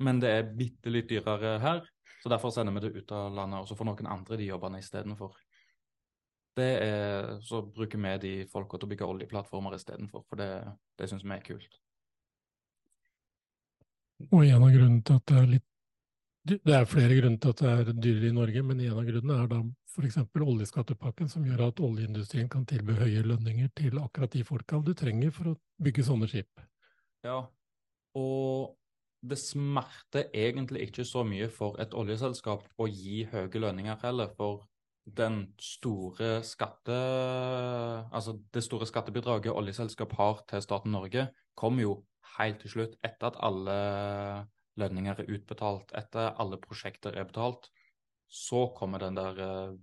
men 0.01 0.19
det 0.21 0.31
er 0.33 0.51
bitte 0.57 0.91
litt 0.93 1.09
dyrere 1.09 1.57
her. 1.63 1.85
Så 2.21 2.29
derfor 2.29 2.53
sender 2.53 2.73
vi 2.75 2.83
det 2.83 2.93
ut 2.99 3.11
av 3.17 3.33
landet, 3.33 3.63
og 3.63 3.69
så 3.69 3.77
får 3.77 3.87
noen 3.87 4.09
andre 4.13 4.37
de 4.37 4.49
jobbene 4.51 4.81
istedenfor. 4.81 5.33
Så 7.41 7.61
bruker 7.73 7.97
vi 7.97 8.11
de 8.21 8.33
folka 8.51 8.77
til 8.77 8.85
å 8.85 8.91
bygge 8.91 9.07
oljeplattformer 9.07 9.77
istedenfor, 9.77 10.25
for 10.29 10.41
det, 10.41 10.51
det 10.99 11.07
syns 11.09 11.25
vi 11.25 11.33
er 11.33 11.45
kult. 11.45 11.79
Og 14.29 14.43
en 14.45 14.61
av 14.61 14.69
grunnene 14.69 15.01
til 15.01 15.17
at 15.17 15.29
det 15.31 15.37
er 15.39 15.47
litt 15.55 15.67
Det 16.41 16.73
er 16.73 16.87
flere 16.89 17.15
grunner 17.17 17.37
til 17.37 17.51
at 17.53 17.59
det 17.61 17.71
er 17.71 17.89
dyrere 17.93 18.29
i 18.31 18.33
Norge, 18.33 18.61
men 18.65 18.79
en 18.81 18.97
av 18.97 19.05
grunnene 19.05 19.35
er 19.43 19.49
da 19.49 19.59
f.eks. 19.91 20.15
oljeskattepakken, 20.41 21.29
som 21.29 21.45
gjør 21.45 21.67
at 21.67 21.81
oljeindustrien 21.85 22.49
kan 22.49 22.65
tilby 22.65 22.95
høye 22.97 23.21
lønninger 23.21 23.69
til 23.77 23.99
akkurat 24.01 24.33
de 24.33 24.41
folka 24.47 24.79
du 24.81 24.93
trenger 24.97 25.33
for 25.35 25.51
å 25.51 25.57
bygge 25.85 26.05
sånne 26.07 26.29
skip. 26.31 26.63
Ja, 27.25 27.43
og 28.17 28.73
det 29.21 29.37
smerter 29.37 30.29
egentlig 30.33 30.87
ikke 30.87 31.05
så 31.05 31.23
mye 31.27 31.47
for 31.53 31.77
et 31.81 31.93
oljeselskap 31.93 32.65
å 32.81 32.87
gi 32.89 33.23
høye 33.29 33.61
lønninger 33.61 33.99
heller, 34.01 34.31
for 34.37 34.65
den 35.05 35.43
store 35.61 36.39
skatte... 36.45 36.97
Altså 38.11 38.37
det 38.53 38.63
store 38.65 38.87
skattebidraget 38.89 39.53
oljeselskap 39.53 40.15
har 40.17 40.41
til 40.49 40.63
staten 40.65 40.93
Norge, 40.95 41.27
kommer 41.57 41.85
jo 41.85 41.93
helt 42.37 42.61
til 42.63 42.75
slutt, 42.75 42.97
etter 43.05 43.29
at 43.31 43.39
alle 43.45 43.77
lønninger 44.81 45.21
er 45.21 45.31
utbetalt, 45.35 45.93
etter 45.97 46.33
alle 46.41 46.59
prosjekter 46.61 47.17
er 47.17 47.29
betalt. 47.29 47.69
Så 48.31 48.69
kommer 48.77 49.03
den 49.03 49.17
der 49.17 49.41
eh, 49.43 49.79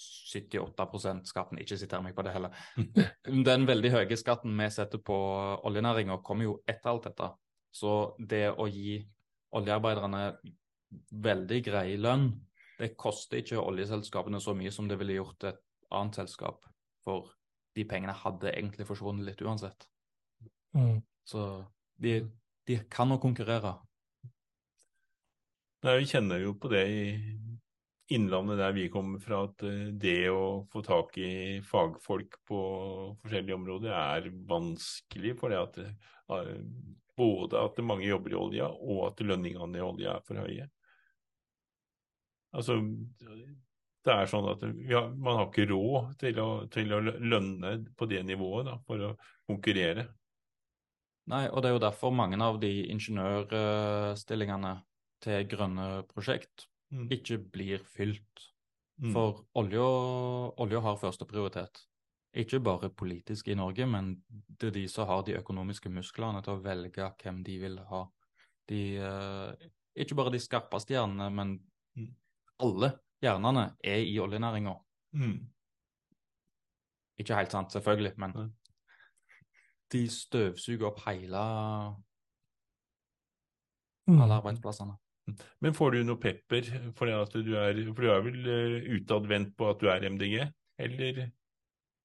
78% 0.00 1.26
skatten, 1.28 1.60
ikke 1.60 1.78
siter 1.80 2.02
meg 2.04 2.14
på 2.16 2.24
det 2.24 2.34
heller. 2.34 2.54
Den 3.48 3.66
veldig 3.68 3.92
høye 3.94 4.18
skatten 4.18 4.52
vi 4.56 4.68
setter 4.72 5.00
på 5.04 5.16
oljenæringa, 5.66 6.20
kommer 6.24 6.46
jo 6.46 6.58
etter 6.68 6.92
alt 6.92 7.08
dette. 7.08 7.30
Så 7.70 8.14
det 8.18 8.48
å 8.50 8.66
gi 8.70 8.98
oljearbeiderne 9.56 10.24
veldig 11.22 11.60
grei 11.66 11.98
lønn, 12.00 12.32
det 12.80 12.94
koster 12.98 13.42
ikke 13.42 13.60
oljeselskapene 13.60 14.40
så 14.42 14.54
mye 14.56 14.72
som 14.74 14.88
det 14.88 14.98
ville 15.00 15.18
gjort 15.18 15.46
et 15.50 15.60
annet 15.94 16.22
selskap. 16.22 16.64
For 17.04 17.30
de 17.76 17.84
pengene 17.88 18.14
hadde 18.16 18.52
egentlig 18.54 18.88
forsvunnet 18.88 19.28
litt 19.28 19.42
uansett. 19.44 19.86
Mm. 20.76 21.00
Så 21.26 21.44
de, 22.00 22.20
de 22.66 22.80
kan 22.90 23.12
å 23.12 23.20
konkurrere. 23.22 23.76
Nei, 25.84 25.96
vi 26.02 26.10
kjenner 26.10 26.42
jo 26.42 26.56
på 26.60 26.70
det 26.72 26.84
i 26.88 27.04
Innlandet 28.10 28.58
der 28.58 28.72
vi 28.74 28.88
kommer 28.90 29.20
fra, 29.22 29.44
at 29.46 29.62
eh, 29.62 29.92
det 29.94 30.32
å 30.34 30.64
få 30.72 30.80
tak 30.82 31.14
i 31.22 31.60
fagfolk 31.62 32.40
på 32.48 32.62
forskjellige 33.22 33.54
områder 33.54 33.94
er 33.94 34.26
vanskelig. 34.50 35.36
For 35.38 35.54
det 35.54 35.60
at 35.60 35.78
eh, 35.84 36.56
både 37.20 37.60
at 37.60 37.80
mange 37.84 38.08
jobber 38.08 38.34
i 38.34 38.38
olja, 38.40 38.68
og 38.68 39.10
at 39.10 39.24
lønningene 39.24 39.78
i 39.78 39.84
olja 39.84 40.16
er 40.16 40.26
for 40.26 40.40
høye. 40.40 40.66
Altså, 42.56 42.80
det 44.00 44.14
er 44.14 44.30
sånn 44.30 44.48
at 44.50 44.62
har, 44.64 45.10
man 45.12 45.38
har 45.38 45.50
ikke 45.50 45.68
råd 45.70 46.14
til 46.20 46.40
å, 46.42 46.48
til 46.72 46.94
å, 46.96 47.00
lønne 47.04 47.74
på 47.96 48.08
det 48.10 48.24
nivået 48.26 48.66
da, 48.70 48.78
for 48.86 49.10
å 49.10 49.12
konkurrere. 49.48 50.08
Nei, 51.30 51.44
og 51.50 51.62
det 51.62 51.70
er 51.70 51.76
jo 51.76 51.84
derfor 51.84 52.14
mange 52.16 52.40
av 52.42 52.58
de 52.62 52.72
ingeniørstillingene 52.90 54.72
til 55.22 55.44
grønne 55.50 55.88
prosjekt 56.10 56.66
mm. 56.90 57.06
ikke 57.14 57.38
blir 57.52 57.84
fylt. 57.94 58.48
Mm. 59.00 59.12
For 59.14 59.44
olja, 59.56 59.84
olja 60.60 60.82
har 60.84 60.98
førsteprioritet. 61.00 61.84
Ikke 62.30 62.60
bare 62.62 62.92
politisk 62.94 63.48
i 63.50 63.56
Norge, 63.58 63.86
men 63.90 64.12
det 64.30 64.68
er 64.68 64.76
de 64.76 64.84
som 64.88 65.08
har 65.08 65.24
de 65.26 65.34
økonomiske 65.40 65.90
musklene 65.90 66.42
til 66.46 66.54
å 66.54 66.62
velge 66.62 67.08
hvem 67.22 67.40
de 67.46 67.56
vil 67.58 67.78
ha. 67.90 68.04
De, 68.70 68.82
eh, 69.02 69.70
ikke 69.98 70.14
bare 70.18 70.30
de 70.36 70.42
skarpeste 70.42 70.94
hjernene, 70.94 71.26
men 71.34 71.56
mm. 71.98 72.12
alle 72.66 72.92
hjernene 73.22 73.64
er 73.82 74.04
i 74.06 74.14
oljenæringa. 74.22 74.76
Mm. 75.18 75.40
Ikke 77.20 77.36
helt 77.36 77.52
sant, 77.52 77.74
selvfølgelig, 77.74 78.14
men 78.22 78.36
de 79.90 80.04
støvsuger 80.06 80.86
opp 80.86 81.02
hele 81.08 81.42
mm. 84.06 84.20
alle 84.20 84.38
arbeidsplassene. 84.38 84.94
Men 85.62 85.74
får 85.76 85.94
du 85.94 86.04
noe 86.06 86.18
pepper 86.22 86.70
for, 86.96 87.10
at 87.10 87.34
du 87.34 87.52
er, 87.58 87.82
for 87.90 88.06
du 88.06 88.14
er 88.14 88.24
vel 88.24 88.46
uh, 88.46 88.88
utadvendt 88.96 89.52
på 89.58 89.68
at 89.70 89.82
du 89.82 89.90
er 89.90 90.06
MDG, 90.10 90.46
eller? 90.80 91.22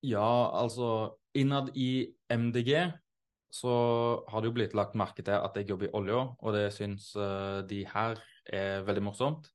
Ja, 0.05 0.51
altså 0.53 1.15
innad 1.35 1.71
i 1.75 2.13
MDG 2.29 2.91
så 3.55 3.73
har 4.27 4.41
det 4.41 4.49
jo 4.49 4.55
blitt 4.57 4.75
lagt 4.75 4.97
merke 4.99 5.23
til 5.23 5.37
at 5.37 5.55
jeg 5.55 5.69
jobber 5.69 5.87
i 5.87 5.93
olja, 5.95 6.21
og 6.37 6.55
det 6.55 6.67
syns 6.75 7.13
uh, 7.15 7.63
de 7.67 7.85
her 7.87 8.19
er 8.45 8.83
veldig 8.85 9.05
morsomt. 9.05 9.47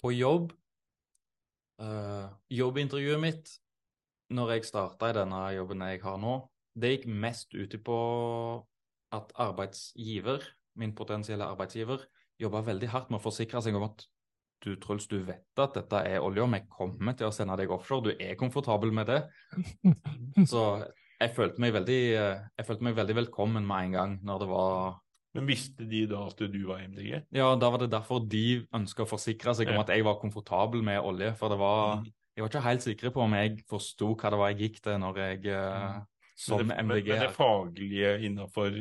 På 0.00 0.12
jobb 0.12 0.52
uh, 1.80 2.32
Jobbintervjuet 2.52 3.20
mitt 3.20 3.52
når 4.34 4.54
jeg 4.54 4.68
starta 4.70 5.10
i 5.10 5.16
denne 5.18 5.40
jobben 5.54 5.84
jeg 5.84 6.00
har 6.02 6.18
nå, 6.20 6.38
det 6.74 6.94
gikk 6.94 7.06
mest 7.22 7.54
ut 7.54 7.76
på 7.86 7.98
at 9.14 9.30
arbeidsgiver, 9.38 10.42
min 10.80 10.94
potensielle 10.96 11.46
arbeidsgiver, 11.46 12.02
jobba 12.40 12.64
veldig 12.66 12.88
hardt 12.90 13.12
med 13.12 13.20
å 13.20 13.24
forsikre 13.28 13.62
seg 13.62 13.76
om 13.78 13.86
at 13.86 14.06
du 14.64 14.74
Truls, 14.80 15.06
du 15.10 15.18
vet 15.26 15.60
at 15.62 15.76
dette 15.76 16.02
er 16.08 16.24
olje, 16.24 16.42
og 16.44 16.52
vi 16.54 16.60
kommer 16.72 17.16
til 17.18 17.28
å 17.28 17.34
sende 17.34 17.56
deg 17.60 17.72
offshore. 17.74 18.10
Du 18.10 18.12
er 18.14 18.36
komfortabel 18.40 18.92
med 18.94 19.10
det. 19.10 19.20
Så 20.50 20.64
jeg 21.20 21.32
følte 21.36 21.62
meg 21.62 21.74
veldig, 21.76 22.00
jeg 22.16 22.66
følte 22.66 22.88
meg 22.88 22.98
veldig 22.98 23.18
velkommen 23.22 23.66
med 23.66 23.88
en 23.88 23.96
gang 23.98 24.14
når 24.26 24.42
det 24.42 24.48
var 24.50 25.00
Men 25.34 25.46
visste 25.48 25.86
de 25.90 26.04
da 26.10 26.24
at 26.28 26.42
du 26.50 26.60
var 26.68 26.82
MDG? 26.86 27.24
Ja, 27.34 27.52
da 27.58 27.70
var 27.74 27.82
det 27.82 27.92
derfor 27.94 28.22
de 28.22 28.64
ønska 28.74 29.04
å 29.04 29.10
forsikre 29.10 29.54
seg 29.56 29.70
om 29.72 29.80
at 29.82 29.92
jeg 29.94 30.06
var 30.06 30.20
komfortabel 30.20 30.84
med 30.86 31.00
olje. 31.02 31.32
For 31.38 31.52
det 31.52 31.58
var 31.62 32.00
mm. 32.02 32.12
Jeg 32.34 32.42
var 32.42 32.50
ikke 32.50 32.64
helt 32.64 32.82
sikre 32.82 33.10
på 33.14 33.22
om 33.22 33.34
jeg 33.36 33.60
forsto 33.70 34.08
hva 34.18 34.30
det 34.34 34.38
var 34.40 34.48
jeg 34.50 34.64
gikk 34.64 34.80
til 34.82 34.96
når 34.98 35.18
jeg 35.22 35.42
mm. 35.54 36.00
som 36.34 36.64
men 36.64 36.72
det, 36.72 36.78
MDG. 36.88 37.10
Men 37.12 37.22
det 37.22 37.34
faglige 37.36 38.14
innafor 38.26 38.78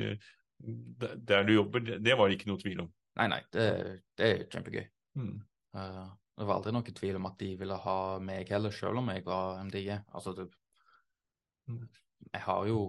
der 1.29 1.43
du 1.43 1.53
jobber, 1.53 1.79
det 1.99 2.17
var 2.17 2.29
det 2.29 2.39
ikke 2.39 2.49
noe 2.49 2.61
tvil 2.61 2.85
om? 2.85 2.89
Nei, 3.19 3.27
nei, 3.29 3.41
det, 3.53 3.65
det 4.17 4.29
er 4.29 4.45
kjempegøy. 4.49 4.85
Mm. 5.19 5.35
Uh, 5.73 6.09
det 6.37 6.47
var 6.47 6.57
aldri 6.57 6.73
noen 6.73 6.95
tvil 6.97 7.19
om 7.19 7.29
at 7.29 7.37
de 7.41 7.53
ville 7.59 7.77
ha 7.85 7.97
meg 8.23 8.49
heller, 8.53 8.73
selv 8.73 9.01
om 9.03 9.09
jeg 9.13 9.25
var 9.25 9.61
MDG. 9.67 9.89
Altså, 10.17 10.47
mm. 11.69 11.87
jeg 12.31 12.45
har 12.49 12.67
jo 12.67 12.83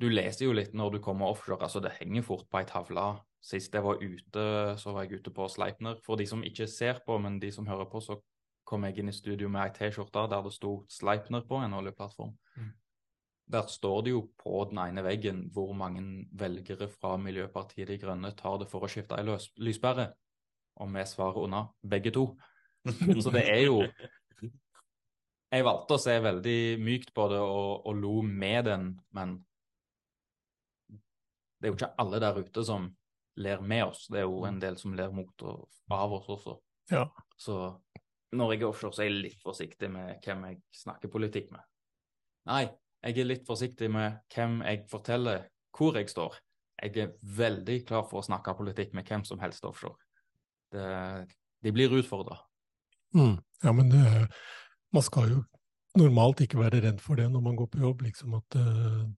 Du 0.00 0.06
leser 0.08 0.46
jo 0.46 0.54
litt 0.56 0.72
når 0.72 0.94
du 0.94 0.98
kommer 1.04 1.28
offshore, 1.28 1.60
altså 1.60 1.80
det 1.84 1.90
henger 1.98 2.22
fort 2.24 2.46
på 2.48 2.56
ei 2.56 2.64
tavle. 2.64 3.02
Sist 3.44 3.74
jeg 3.76 3.84
var 3.84 4.00
ute, 4.00 4.44
så 4.80 4.94
var 4.96 5.04
jeg 5.04 5.20
ute 5.20 5.32
på 5.36 5.44
Sleipner. 5.52 5.98
For 6.06 6.16
de 6.16 6.24
som 6.24 6.40
ikke 6.40 6.64
ser 6.72 7.02
på, 7.04 7.18
men 7.20 7.36
de 7.40 7.50
som 7.52 7.68
hører 7.68 7.84
på, 7.84 8.00
så 8.00 8.16
kom 8.64 8.86
jeg 8.86 8.96
inn 8.96 9.10
i 9.12 9.16
studio 9.16 9.50
med 9.52 9.60
ei 9.66 9.74
T-skjorte 9.76 10.22
der 10.32 10.46
det 10.46 10.54
sto 10.56 10.72
Sleipner 10.88 11.44
på, 11.44 11.60
en 11.60 11.76
oljeplattform. 11.76 12.32
Mm. 12.56 12.70
Der 13.52 13.68
står 13.68 14.02
det 14.06 14.14
jo 14.14 14.22
på 14.40 14.64
den 14.70 14.80
ene 14.86 15.04
veggen 15.04 15.42
hvor 15.52 15.72
mange 15.76 16.24
velgere 16.32 16.88
fra 16.88 17.16
Miljøpartiet 17.20 17.90
De 17.90 17.98
Grønne 18.00 18.32
tar 18.38 18.60
det 18.62 18.70
for 18.70 18.86
å 18.86 18.90
skifte 18.90 19.18
ei 19.18 19.36
lyspære. 19.60 20.06
Og 20.80 20.90
vi 20.94 21.04
svarer 21.08 21.44
unna 21.44 21.66
begge 21.82 22.12
to. 22.14 22.30
Så 23.20 23.32
det 23.34 23.44
er 23.52 23.66
jo 23.66 23.82
Jeg 25.50 25.66
valgte 25.66 25.96
å 25.96 26.00
se 26.00 26.14
veldig 26.22 26.60
mykt 26.80 27.10
på 27.12 27.26
det 27.32 27.40
og, 27.42 27.86
og 27.90 27.96
lo 27.98 28.20
med 28.22 28.68
den, 28.68 28.84
men 29.18 29.32
det 31.58 31.66
er 31.66 31.72
jo 31.72 31.76
ikke 31.76 31.94
alle 32.00 32.20
der 32.22 32.38
ute 32.38 32.62
som 32.64 32.86
ler 33.42 33.60
med 33.60 33.84
oss. 33.88 34.04
Det 34.08 34.22
er 34.22 34.28
jo 34.28 34.44
en 34.46 34.60
del 34.62 34.78
som 34.78 34.94
ler 34.96 35.10
mot 35.12 35.42
og 35.42 35.66
av 35.90 36.14
oss 36.16 36.28
også. 36.30 36.54
Ja. 36.94 37.02
Så 37.36 37.56
når 38.36 38.54
jeg 38.54 38.62
er 38.62 38.68
offshore, 38.68 38.94
så 38.94 39.02
er 39.02 39.10
jeg 39.10 39.24
litt 39.24 39.42
forsiktig 39.42 39.90
med 39.92 40.22
hvem 40.24 40.46
jeg 40.48 40.60
snakker 40.84 41.12
politikk 41.12 41.50
med. 41.54 41.66
Nei, 42.50 42.62
jeg 43.02 43.18
er 43.18 43.28
litt 43.28 43.48
forsiktig 43.48 43.90
med 43.92 44.22
hvem 44.34 44.60
jeg 44.64 44.84
forteller 44.90 45.48
hvor 45.76 45.98
jeg 45.98 46.10
står. 46.12 46.38
Jeg 46.80 46.96
er 46.96 47.12
veldig 47.20 47.80
klar 47.88 48.06
for 48.08 48.20
å 48.20 48.24
snakke 48.24 48.56
politikk 48.56 48.94
med 48.96 49.08
hvem 49.08 49.26
som 49.28 49.40
helst 49.42 49.66
offshore. 49.68 49.98
Det, 50.70 51.26
de 51.62 51.72
blir 51.74 51.94
utfordra. 51.98 52.38
Mm. 53.14 53.38
Ja, 53.62 53.72
men 53.72 53.90
det, 53.90 54.28
man 54.92 55.02
skal 55.02 55.32
jo 55.32 55.40
normalt 55.98 56.40
ikke 56.44 56.60
være 56.60 56.82
redd 56.84 57.00
for 57.02 57.18
det 57.18 57.26
når 57.30 57.42
man 57.44 57.56
går 57.58 57.70
på 57.72 57.82
jobb. 57.82 58.04
liksom 58.06 58.36
at 58.38 58.56
uh, 58.56 59.08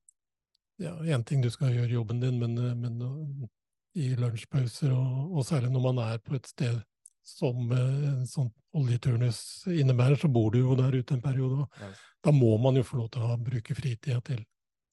ja, 0.81 0.95
Én 1.15 1.25
ting 1.25 1.43
du 1.43 1.51
skal 1.51 1.75
gjøre 1.75 1.93
jobben 1.93 2.21
din, 2.21 2.39
men, 2.41 2.57
men 2.81 3.49
i 3.95 4.15
lunsjpauser, 4.17 4.93
og, 4.97 5.37
og, 5.37 5.45
særlig 5.47 5.71
når 5.71 5.85
man 5.85 6.01
er 6.07 6.19
på 6.25 6.35
et 6.39 6.49
sted 6.49 6.81
som 7.23 7.71
en 7.77 8.25
sånn 8.27 8.49
oljeturnus 8.75 9.69
innebærer, 9.71 10.17
så 10.19 10.31
bor 10.33 10.51
du 10.51 10.63
jo 10.63 10.77
der 10.79 10.97
ute 10.97 11.15
en 11.15 11.23
periode. 11.23 11.67
og 11.67 11.83
ja. 11.85 11.91
Da 12.25 12.33
må 12.35 12.57
man 12.59 12.79
jo 12.79 12.87
få 12.87 13.03
lov 13.03 13.13
til 13.13 13.27
å 13.27 13.37
bruke 13.39 13.77
fritida 13.79 14.19
til 14.25 14.41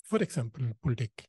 f.eks. 0.10 0.40
politikk. 0.82 1.26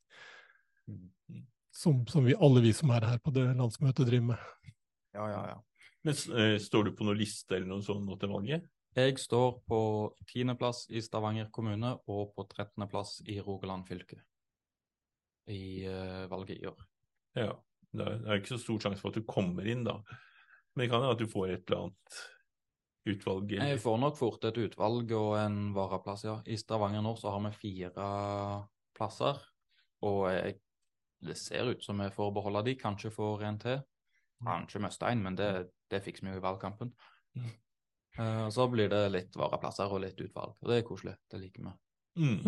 Som, 1.71 2.03
som 2.11 2.25
vi, 2.27 2.35
alle 2.35 2.61
vi 2.61 2.73
som 2.75 2.91
er 2.93 3.07
her 3.07 3.21
på 3.23 3.31
det 3.33 3.47
landsmøtet 3.55 4.09
driver 4.09 4.33
med. 4.33 4.70
Ja, 5.15 5.27
ja, 5.29 5.41
ja. 5.53 5.57
Men 6.07 6.17
uh, 6.33 6.57
Står 6.61 6.87
du 6.87 6.93
på 6.97 7.07
noen 7.07 7.19
liste 7.19 7.57
eller 7.57 7.69
noe 7.69 7.85
sånt 7.85 8.07
nå 8.07 8.17
til 8.19 8.31
valget? 8.33 8.67
Jeg 8.97 9.15
står 9.21 9.61
på 9.71 9.81
tiendeplass 10.27 10.83
i 10.91 10.99
Stavanger 11.03 11.47
kommune 11.53 11.93
og 12.11 12.33
på 12.35 12.43
trettendeplass 12.51 13.21
i 13.31 13.37
Rogaland 13.39 13.87
fylke 13.87 14.19
i 15.51 15.87
uh, 15.87 16.27
valget 16.31 16.59
i 16.59 16.67
år. 16.67 16.81
Ja, 17.39 17.53
det 17.91 18.03
er, 18.03 18.19
det 18.19 18.27
er 18.27 18.41
ikke 18.41 18.53
så 18.55 18.59
stor 18.65 18.83
sjanse 18.83 19.03
for 19.03 19.13
at 19.13 19.21
du 19.21 19.27
kommer 19.27 19.67
inn, 19.67 19.85
da. 19.87 19.97
Men 20.73 20.83
det 20.83 20.91
kan 20.91 21.03
hende 21.03 21.15
at 21.15 21.23
du 21.23 21.31
får 21.31 21.53
et 21.53 21.71
eller 21.71 21.85
annet 21.85 22.19
utvalg? 23.11 23.55
Jeg 23.57 23.79
får 23.81 24.01
nok 24.03 24.17
fort 24.19 24.45
et 24.47 24.59
utvalg 24.61 25.13
og 25.17 25.31
en 25.39 25.61
varaplass, 25.75 26.25
ja. 26.27 26.37
I 26.45 26.59
Stavanger 26.59 27.03
nå 27.05 27.15
så 27.19 27.33
har 27.33 27.43
vi 27.47 27.53
fire 27.57 28.09
plasser, 28.97 29.39
og 30.07 30.21
jeg, 30.31 30.59
det 31.25 31.37
ser 31.39 31.71
ut 31.71 31.83
som 31.83 32.01
vi 32.03 32.11
får 32.13 32.35
beholde 32.35 32.65
de, 32.69 32.77
kanskje 32.79 33.13
får 33.15 33.47
en 33.49 33.61
til. 33.61 33.81
Kanskje 34.45 34.81
Møstein, 34.83 35.19
men 35.23 35.33
det, 35.39 35.49
det 35.91 36.03
fikser 36.05 36.23
vi 36.27 36.31
jo 36.33 36.39
i 36.41 36.43
valgkampen. 36.43 36.89
Eh, 38.19 38.43
og 38.45 38.51
så 38.53 38.63
blir 38.71 38.87
det 38.91 39.13
litt 39.13 39.35
vareplasser 39.39 39.87
og 39.91 39.99
litt 40.03 40.19
utvalg, 40.19 40.51
og 40.59 40.65
det 40.69 40.75
er 40.77 40.87
koselig. 40.87 41.15
Det 41.31 41.37
liker 41.41 41.61
vi. 41.67 41.71
Mm. 42.21 42.39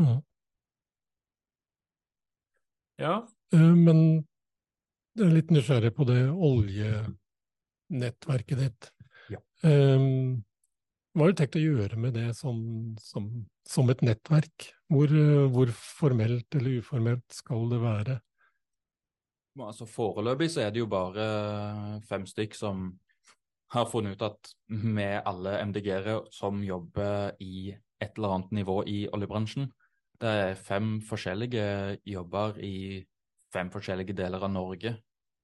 Ja. 3.01 3.15
Eh, 3.55 3.75
Men 3.87 3.99
jeg 5.13 5.25
er 5.27 5.37
litt 5.37 5.51
nysgjerrig 5.53 5.93
på 5.95 6.03
det 6.09 6.23
oljenettverket 6.31 8.57
ditt. 8.59 8.81
Ja. 9.31 9.39
Um, 9.63 10.43
hva 11.13 11.21
har 11.23 11.29
du 11.31 11.37
tenkt 11.37 11.59
å 11.59 11.61
gjøre 11.61 11.97
med 12.01 12.11
det 12.17 12.31
som, 12.33 12.57
som, 12.97 13.45
som 13.69 13.89
et 13.93 14.01
nettverk? 14.01 14.73
Hvor, 14.89 15.07
hvor 15.53 15.69
formelt 15.77 16.55
eller 16.57 16.79
uformelt 16.81 17.33
skal 17.33 17.69
det 17.69 17.79
være? 17.83 18.15
Altså 19.61 19.85
Foreløpig 19.85 20.49
så 20.49 20.63
er 20.63 20.73
det 20.73 20.81
jo 20.81 20.89
bare 20.89 22.01
fem 22.09 22.25
stykk 22.25 22.55
som 22.57 22.87
har 23.73 23.85
funnet 23.89 24.17
ut 24.17 24.25
at 24.25 24.51
vi 24.69 25.05
alle 25.05 25.57
MDG-ere 25.65 26.19
som 26.33 26.61
jobber 26.65 27.33
i 27.41 27.73
et 27.73 28.17
eller 28.17 28.35
annet 28.37 28.51
nivå 28.59 28.81
i 28.89 29.05
oljebransjen, 29.13 29.69
det 30.21 30.29
er 30.29 30.59
fem 30.59 30.99
forskjellige 31.03 31.97
jobber 32.07 32.59
i 32.63 33.03
fem 33.53 33.69
forskjellige 33.73 34.15
deler 34.17 34.45
av 34.45 34.51
Norge. 34.53 34.93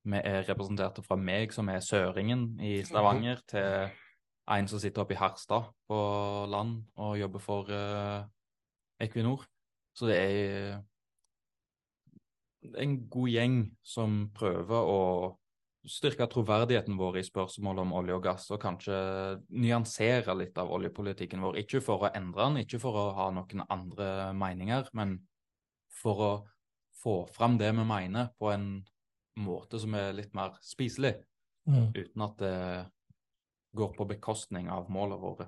Vi 0.09 0.19
er 0.23 0.45
representerte 0.47 1.03
fra 1.03 1.17
meg, 1.19 1.51
som 1.53 1.69
er 1.69 1.83
søringen 1.83 2.53
i 2.63 2.79
Stavanger, 2.87 3.41
til 3.49 3.89
en 4.49 4.69
som 4.71 4.81
sitter 4.81 5.03
oppe 5.03 5.13
i 5.13 5.19
Harstad 5.19 5.67
på 5.89 5.99
land 6.49 6.79
og 6.97 7.17
jobber 7.19 7.43
for 7.43 7.69
uh, 7.69 8.23
Equinor. 9.03 9.43
Så 9.93 10.07
det 10.09 10.17
er 10.17 10.79
en 12.77 12.95
god 13.09 13.29
gjeng 13.29 13.59
som 13.83 14.29
prøver 14.35 14.89
å 14.91 15.37
styrke 15.89 16.27
troverdigheten 16.29 16.97
vår 16.99 17.17
i 17.21 17.23
spørsmål 17.23 17.79
om 17.85 17.93
olje 17.95 18.17
og 18.17 18.23
gass, 18.25 18.49
og 18.51 18.59
kanskje 18.61 18.97
nyansere 19.49 20.35
litt 20.37 20.57
av 20.59 20.71
oljepolitikken 20.75 21.41
vår. 21.41 21.61
Ikke 21.63 21.81
for 21.81 22.03
å 22.05 22.11
endre 22.13 22.49
den, 22.49 22.61
ikke 22.65 22.81
for 22.83 22.99
å 22.99 23.05
ha 23.15 23.29
noen 23.31 23.63
andre 23.69 24.33
meninger, 24.35 24.89
men 24.93 25.15
for 26.01 26.23
å 26.25 26.31
få 26.99 27.15
fram 27.31 27.57
det 27.57 27.71
vi 27.71 27.85
mener 27.87 28.29
på 28.39 28.51
en 28.51 28.69
måte 29.39 29.79
som 29.79 29.95
er 29.95 30.11
litt 30.13 30.35
mer 30.35 30.57
spiselig, 30.61 31.15
Mm. 31.69 31.91
uten 31.93 32.21
at 32.23 32.37
det 32.37 32.91
går 33.75 33.91
på 33.93 34.05
bekostning 34.07 34.69
av 34.73 34.87
målene 34.89 35.19
våre. 35.21 35.45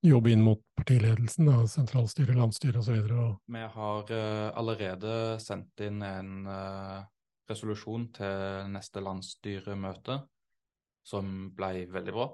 Jobbe 0.00 0.30
inn 0.32 0.40
mot 0.40 0.60
partiledelsen, 0.78 1.44
da, 1.50 1.58
sentralstyre, 1.68 2.32
landsstyre 2.32 2.80
osv. 2.80 3.10
Vi 3.52 3.64
har 3.74 4.12
uh, 4.16 4.46
allerede 4.56 5.14
sendt 5.44 5.82
inn 5.84 6.00
en 6.00 6.46
uh, 6.48 7.02
resolusjon 7.50 8.06
til 8.16 8.70
neste 8.72 9.02
landsstyremøte, 9.04 10.16
som 11.04 11.50
ble 11.56 11.84
veldig 11.92 12.14
bra. 12.16 12.26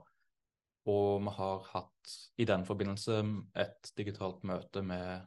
Og 0.87 1.25
vi 1.27 1.33
har 1.41 1.65
hatt 1.73 2.17
i 2.39 2.47
den 2.47 2.63
forbindelse 2.69 3.19
et 3.59 3.91
digitalt 3.99 4.47
møte 4.47 4.85
med 4.87 5.27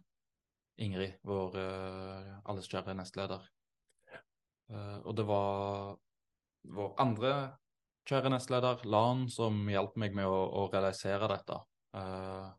Ingrid, 0.80 1.18
vår 1.28 1.58
uh, 1.60 2.38
alles 2.48 2.72
kjære 2.72 2.96
nestleder. 2.96 3.44
Uh, 4.72 5.02
og 5.04 5.12
det 5.20 5.26
var 5.28 5.98
vår 6.72 6.96
andre 7.04 7.34
kjære 8.08 8.32
nestleder, 8.32 8.88
Lan, 8.88 9.28
som 9.28 9.60
hjalp 9.68 10.00
meg 10.00 10.16
med 10.16 10.32
å, 10.32 10.40
å 10.64 10.70
realisere 10.72 11.28
dette. 11.36 11.60
Eh, 11.98 12.50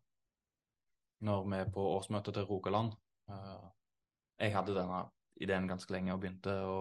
når 1.20 1.44
vi 1.44 1.58
er 1.60 1.72
på 1.72 1.84
årsmøtet 1.96 2.36
til 2.36 2.48
Rogaland. 2.48 2.94
Uh, 3.30 3.68
jeg 4.40 4.54
hadde 4.54 4.76
denne 4.76 5.02
ideen 5.40 5.68
ganske 5.68 5.92
lenge 5.92 6.14
og 6.14 6.22
begynte 6.22 6.54
å 6.64 6.78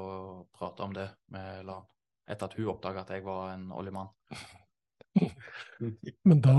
prate 0.55 0.85
om 0.85 0.95
det 0.95 1.09
med 1.33 1.65
Lan. 1.67 1.87
Etter 2.29 2.47
at 2.47 2.55
hun 2.57 2.71
oppdaga 2.71 3.03
at 3.03 3.11
jeg 3.13 3.25
var 3.25 3.53
en 3.55 3.69
oljemann. 3.75 4.11
Men 6.29 6.41
da 6.45 6.55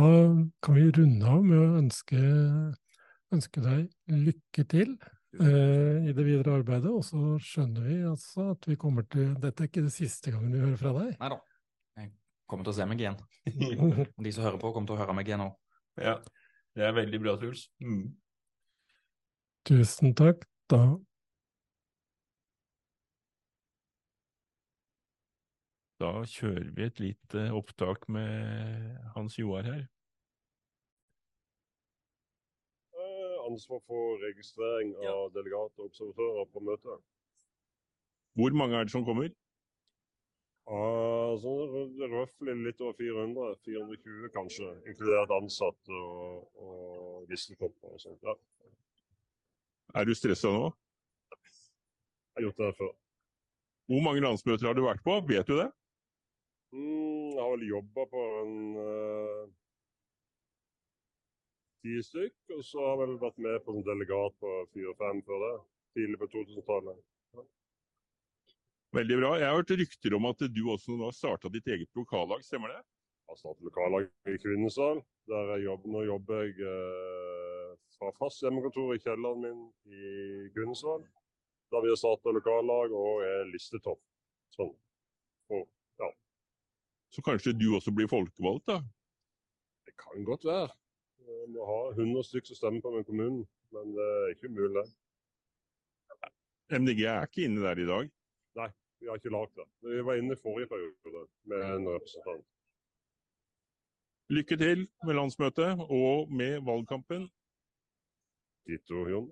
kan 0.64 0.76
vi 0.76 0.90
runde 0.96 1.30
av 1.30 1.44
med 1.46 1.60
å 1.60 1.78
ønske, 1.78 2.20
ønske 3.32 3.62
deg 3.64 3.88
lykke 4.10 4.64
til 4.68 4.96
eh, 5.38 6.08
i 6.10 6.14
det 6.16 6.26
videre 6.26 6.58
arbeidet. 6.58 6.90
Og 6.90 7.04
så 7.06 7.36
skjønner 7.44 7.86
vi 7.86 8.00
altså 8.10 8.50
at 8.56 8.68
vi 8.68 8.78
kommer 8.80 9.06
til 9.08 9.32
Dette 9.40 9.64
er 9.64 9.70
ikke 9.70 9.86
det 9.86 9.94
siste 9.94 10.34
gangen 10.34 10.52
vi 10.52 10.64
hører 10.64 10.80
fra 10.80 10.94
deg. 10.98 11.14
Nei 11.22 11.32
da. 11.32 11.40
Jeg 12.00 12.12
kommer 12.50 12.66
til 12.66 12.74
å 12.74 12.78
se 12.80 12.88
meg 12.90 13.04
igjen. 13.04 13.20
De 14.26 14.34
som 14.34 14.48
hører 14.48 14.60
på, 14.60 14.74
kommer 14.74 14.90
til 14.90 14.98
å 14.98 15.02
høre 15.04 15.16
meg 15.16 15.30
igjen 15.30 15.46
òg. 15.46 15.56
Ja. 16.01 16.16
Det 16.74 16.86
er 16.86 16.93
veldig 16.97 17.20
bra, 17.20 17.36
Truls. 17.36 17.68
Mm. 17.82 18.16
Tusen 19.68 20.14
takk. 20.14 20.47
Da 20.70 20.85
Da 26.01 26.22
kjører 26.24 26.70
vi 26.72 26.85
et 26.89 27.01
lite 27.02 27.43
opptak 27.52 28.06
med 28.09 28.94
Hans 29.12 29.35
Joar 29.36 29.66
her. 29.68 29.82
Eh, 32.97 33.35
Ansvar 33.44 33.82
for 33.85 34.16
registrering 34.22 34.94
av 35.05 35.28
delegater 35.35 35.85
og 35.85 35.90
observatører 35.90 36.48
på 36.55 36.62
møtet. 36.64 37.05
Hvor 38.32 38.56
mange 38.56 38.78
er 38.78 38.89
det 38.89 38.94
som 38.94 39.05
kommer? 39.05 39.28
Ah, 40.70 41.32
så 41.42 41.51
røftlig 41.98 42.55
litt 42.62 42.82
over 42.84 42.94
400. 42.94 43.56
420 43.66 44.28
kanskje, 44.36 44.68
inkludert 44.86 45.32
ansatte 45.34 45.90
og, 45.90 46.44
og 46.55 47.32
og 47.32 47.98
sånt. 47.98 48.22
Ja. 48.22 48.36
Er 49.98 50.06
du 50.06 50.14
stressa 50.14 50.52
nå? 50.55 50.68
Jeg 51.34 52.38
har 52.38 52.47
gjort 52.47 52.62
det 52.62 52.70
før. 52.78 52.92
Hvor 53.90 54.05
mange 54.06 54.22
landsmøter 54.22 54.70
har 54.70 54.78
du 54.78 54.84
vært 54.86 55.02
på? 55.02 55.16
Vet 55.26 55.51
du 55.51 55.56
det? 55.59 55.66
Mm, 56.70 57.34
jeg 57.34 57.42
har 57.42 57.51
vel 57.56 57.66
jobba 57.66 58.06
på 58.14 58.26
en 58.44 58.56
eh, 58.84 59.44
ti 61.82 61.97
stykk, 62.06 62.36
og 62.55 62.62
så 62.68 62.84
har 62.84 62.94
jeg 62.94 63.01
vel 63.02 63.22
vært 63.24 63.42
med 63.42 63.59
på 63.66 63.74
en 63.74 63.86
delegat 63.90 64.38
på 64.38 64.55
fire-fem 64.76 65.24
før 65.26 65.42
det. 65.48 65.55
Tidlig 65.98 66.22
på 66.22 66.30
2000-tallet. 66.36 67.02
Veldig 68.90 69.20
bra. 69.20 69.28
Jeg 69.38 69.46
har 69.46 69.54
hørt 69.54 69.70
rykter 69.78 70.14
om 70.16 70.24
at 70.26 70.40
du 70.50 70.64
også 70.72 70.96
nå 70.98 71.06
har 71.06 71.14
starta 71.14 71.50
ditt 71.54 71.68
eget 71.70 71.90
lokallag, 71.94 72.42
stemmer 72.42 72.72
det? 72.72 72.80
Jeg 72.80 73.30
har 73.30 73.38
startet 73.38 73.68
lokallag 73.68 74.08
i 74.26 74.34
Kvinesdal. 74.42 75.02
Der 75.30 75.52
jeg 75.54 75.66
jobber, 75.68 75.92
nå 75.94 76.02
jobber 76.08 76.40
jeg 76.42 76.56
eh, 76.66 77.76
fra 77.94 78.10
fast 78.18 78.42
hjemmekontor 78.42 78.96
i 78.96 79.02
kjelleren 79.04 79.44
min 79.44 79.62
i 79.94 80.50
Kvinesdal. 80.56 81.06
Der 81.70 81.86
vi 81.86 81.92
har 81.92 82.00
starta 82.02 82.34
lokallag 82.34 82.90
og 82.98 83.22
er 83.28 83.46
listetopp. 83.52 84.02
Sånn. 84.58 84.74
Og, 85.54 85.68
ja. 86.02 86.10
Så 87.14 87.22
kanskje 87.22 87.54
du 87.54 87.68
også 87.78 87.94
blir 87.94 88.10
folkevalgt, 88.10 88.66
da? 88.72 88.80
Det 89.86 89.94
kan 90.02 90.26
godt 90.26 90.50
være. 90.50 90.74
Jeg 91.30 91.52
må 91.54 91.62
ha 91.68 91.82
100 91.94 92.26
stykker 92.26 92.50
som 92.50 92.58
stemmer 92.58 92.82
på 92.82 92.90
meg 92.96 93.06
i 93.06 93.12
kommunen, 93.12 93.44
men 93.70 93.94
det 93.94 94.14
er 94.16 94.32
ikke 94.34 94.50
umulig. 94.50 94.88
MDG 96.74 97.04
er 97.06 97.30
ikke 97.30 97.46
inne 97.46 97.62
der 97.62 97.78
i 97.78 97.86
dag. 97.86 98.10
Vi 99.01 99.09
har 99.09 99.16
ikke 99.16 99.32
lagd 99.32 99.56
det. 99.56 99.66
Vi 99.89 100.02
var 100.05 100.20
inne 100.20 100.36
i 100.36 100.40
forrige 100.40 100.68
periode 100.68 101.27
med 101.48 101.66
en 101.66 101.89
representant. 101.89 102.47
Lykke 104.31 104.56
til 104.60 104.86
med 105.06 105.16
landsmøtet 105.16 105.81
og 105.89 106.32
med 106.32 106.60
valgkampen. 106.66 107.28
Ditto, 108.68 109.06
Jon. 109.09 109.31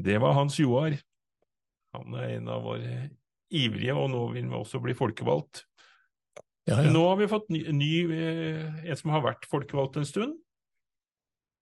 Det 0.00 0.16
var 0.22 0.32
Hans 0.32 0.56
Joar. 0.60 0.94
Han 1.92 2.14
er 2.14 2.36
en 2.38 2.48
av 2.48 2.62
våre 2.64 3.10
ivrige, 3.50 3.92
og 3.98 4.08
nå 4.14 4.22
vil 4.32 4.46
vi 4.46 4.56
også 4.56 4.80
bli 4.80 4.94
folkevalgt. 4.96 5.66
Ja, 6.70 6.78
ja. 6.78 6.92
Nå 6.94 7.02
har 7.08 7.18
vi 7.18 7.28
fått 7.28 7.50
ny, 7.50 7.64
ny 7.74 7.92
eh, 8.14 8.84
en 8.86 8.96
som 8.96 9.12
har 9.12 9.26
vært 9.26 9.48
folkevalgt 9.50 9.98
en 10.00 10.08
stund. 10.08 10.38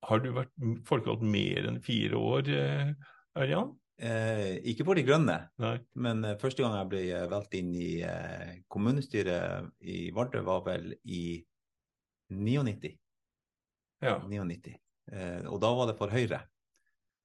Har 0.06 0.22
du 0.22 0.30
vært 0.36 0.52
folkevalgt 0.86 1.24
mer 1.26 1.66
enn 1.68 1.80
fire 1.82 2.18
år, 2.20 2.48
eh, 2.54 2.92
Ørjan? 3.38 3.72
Eh, 3.98 4.60
ikke 4.70 4.84
for 4.86 4.94
De 4.94 5.02
grønne, 5.02 5.36
Nei. 5.58 5.74
men 5.98 6.22
eh, 6.22 6.36
første 6.38 6.62
gang 6.62 6.76
jeg 6.76 6.90
ble 6.92 7.00
eh, 7.16 7.24
valgt 7.30 7.56
inn 7.58 7.72
i 7.74 7.96
eh, 8.06 8.60
kommunestyret 8.70 9.72
i 9.82 10.12
Vardø, 10.14 10.44
var 10.46 10.62
vel 10.68 10.92
i 11.02 11.40
99. 12.30 12.92
Ja. 14.06 14.20
99. 14.22 14.76
Eh, 15.10 15.42
og 15.50 15.58
da 15.64 15.72
var 15.74 15.90
det 15.90 15.96
for 15.98 16.14
Høyre. 16.14 16.44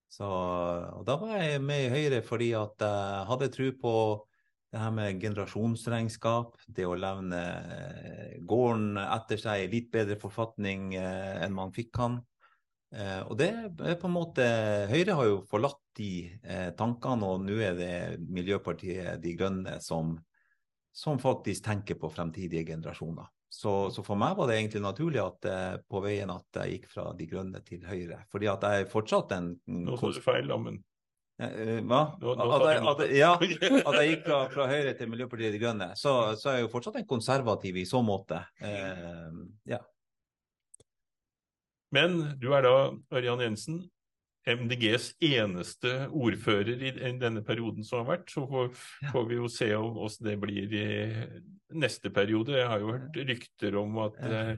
Så, 0.10 0.26
og 0.26 1.06
da 1.06 1.18
var 1.22 1.38
jeg 1.38 1.62
med 1.62 1.86
i 1.86 1.94
Høyre 1.94 2.24
fordi 2.26 2.52
at 2.58 2.82
jeg 2.82 3.30
hadde 3.30 3.54
tro 3.54 3.70
på 3.82 3.94
det 4.74 4.82
her 4.82 4.94
med 4.94 5.22
generasjonsregnskap, 5.22 6.58
det 6.74 6.86
å 6.90 6.98
levne 6.98 7.40
gården 8.50 8.98
etter 8.98 9.42
seg 9.42 9.66
i 9.68 9.70
litt 9.70 9.92
bedre 9.94 10.18
forfatning 10.22 10.96
enn 10.98 11.54
man 11.54 11.74
fikk 11.74 11.98
han. 12.02 12.16
Eh, 12.94 13.22
og 13.26 13.38
det 13.40 13.50
er 13.82 13.98
på 13.98 14.06
en 14.10 14.14
måte 14.14 14.46
Høyre 14.92 15.16
har 15.18 15.30
jo 15.30 15.40
forlatt 15.50 15.80
de 15.98 16.12
eh, 16.46 16.70
tankene, 16.78 17.26
og 17.26 17.42
nå 17.46 17.58
er 17.66 17.78
det 17.78 17.94
Miljøpartiet 18.30 19.22
De 19.24 19.34
Grønne 19.38 19.80
som, 19.82 20.16
som 20.94 21.18
faktisk 21.22 21.66
tenker 21.66 21.98
på 22.02 22.12
fremtidige 22.14 22.68
generasjoner. 22.70 23.30
Så, 23.54 23.92
så 23.94 24.02
for 24.06 24.18
meg 24.18 24.34
var 24.38 24.50
det 24.50 24.56
egentlig 24.58 24.82
naturlig 24.82 25.22
at 25.22 25.46
eh, 25.50 25.76
på 25.90 26.02
veien 26.06 26.32
at 26.34 26.62
jeg 26.64 26.78
gikk 26.80 26.88
fra 26.94 27.12
De 27.18 27.28
Grønne 27.30 27.62
til 27.66 27.84
Høyre. 27.86 28.24
Fordi 28.34 28.50
at 28.50 28.66
jeg 28.66 28.86
er 28.86 28.90
fortsatt 28.90 29.36
en 29.38 29.54
Nå 29.70 29.98
sa 29.98 30.10
du 30.14 30.22
feil, 30.24 30.50
da, 30.50 30.58
men 30.62 30.82
Eh, 31.42 31.80
Hva? 31.82 32.14
Nå- 32.22 32.36
nå 32.38 32.46
At 32.54 32.64
jeg, 32.70 32.82
at, 32.92 33.00
ja, 33.18 33.32
at 33.90 33.96
jeg 33.98 34.10
gikk 34.12 34.28
fra, 34.28 34.38
fra 34.54 34.68
Høyre 34.70 34.92
til 34.98 35.10
Miljøpartiet 35.10 35.56
De 35.56 35.62
Grønne, 35.62 35.88
så, 35.98 36.12
så 36.38 36.52
er 36.52 36.60
jeg 36.60 36.68
jo 36.68 36.72
fortsatt 36.76 37.00
en 37.00 37.08
konservativ 37.10 37.80
i 37.82 37.86
så 37.90 38.04
måte. 38.06 38.38
Eh, 38.62 39.32
ja. 39.74 39.80
Men 41.94 42.22
du 42.42 42.50
er 42.56 42.66
da, 42.66 42.78
Ørjan 43.14 43.44
Jensen, 43.44 43.82
MDGs 44.44 45.14
eneste 45.24 45.92
ordfører 46.12 46.82
i 46.84 46.92
denne 46.98 47.44
perioden 47.46 47.86
som 47.88 48.02
har 48.02 48.18
vært. 48.18 48.32
Så 48.34 48.44
får, 48.50 48.72
får 49.14 49.28
vi 49.30 49.40
jo 49.40 49.50
se 49.52 49.70
om 49.78 49.94
hvordan 49.96 50.30
det 50.30 50.38
blir 50.42 50.74
i 50.76 50.88
neste 51.80 52.12
periode. 52.14 52.58
Jeg 52.58 52.70
har 52.70 52.82
jo 52.84 52.96
hørt 52.96 53.20
rykter 53.30 53.78
om 53.80 54.02
at 54.04 54.20
eh, 54.28 54.58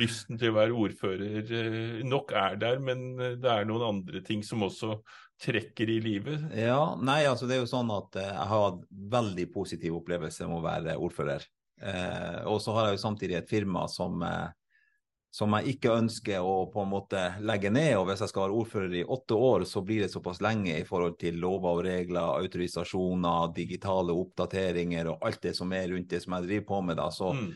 lysten 0.00 0.40
til 0.40 0.52
å 0.52 0.56
være 0.56 0.78
ordfører 0.86 1.52
eh, 1.58 2.00
nok 2.08 2.32
er 2.36 2.56
der, 2.62 2.80
men 2.84 3.04
eh, 3.18 3.36
det 3.40 3.52
er 3.52 3.68
noen 3.68 3.84
andre 3.88 4.22
ting 4.24 4.44
som 4.46 4.64
også 4.64 4.98
trekker 5.42 5.90
i 5.90 5.98
livet. 6.04 6.48
Ja, 6.56 6.94
nei, 7.00 7.22
altså 7.28 7.48
det 7.48 7.56
er 7.56 7.64
jo 7.64 7.70
sånn 7.70 7.92
at 7.94 8.16
eh, 8.20 8.30
jeg 8.30 8.48
har 8.52 8.66
hatt 8.68 8.82
veldig 9.16 9.48
positiv 9.54 10.00
opplevelse 10.00 10.48
med 10.48 10.60
å 10.60 10.64
være 10.66 10.96
ordfører. 11.00 11.46
Eh, 11.82 12.42
og 12.48 12.60
så 12.62 12.76
har 12.76 12.88
jeg 12.88 12.98
jo 12.98 13.04
samtidig 13.06 13.40
et 13.40 13.50
firma 13.50 13.86
som, 13.90 14.22
eh, 14.22 14.48
som 15.32 15.54
jeg 15.56 15.72
ikke 15.78 15.94
ønsker 15.96 16.44
å 16.44 16.66
på 16.68 16.82
en 16.82 16.90
måte 16.92 17.20
legge 17.40 17.70
ned. 17.72 17.94
Og 17.96 18.06
hvis 18.10 18.20
jeg 18.20 18.28
skal 18.28 18.42
være 18.44 18.56
ordfører 18.60 18.96
i 19.00 19.04
åtte 19.16 19.32
år, 19.34 19.64
så 19.64 19.80
blir 19.80 20.02
det 20.04 20.10
såpass 20.12 20.42
lenge 20.44 20.74
i 20.76 20.84
forhold 20.84 21.14
til 21.22 21.38
lover 21.40 21.78
og 21.78 21.84
regler, 21.86 22.34
autorisasjoner, 22.76 23.52
digitale 23.56 24.12
oppdateringer 24.12 25.08
og 25.14 25.24
alt 25.24 25.40
det 25.42 25.54
som 25.56 25.72
er 25.72 25.88
rundt 25.92 26.10
det 26.12 26.20
som 26.24 26.34
jeg 26.36 26.48
driver 26.48 26.66
på 26.68 26.80
med. 26.84 26.96
da, 27.00 27.08
så 27.10 27.32
Mm. 27.32 27.52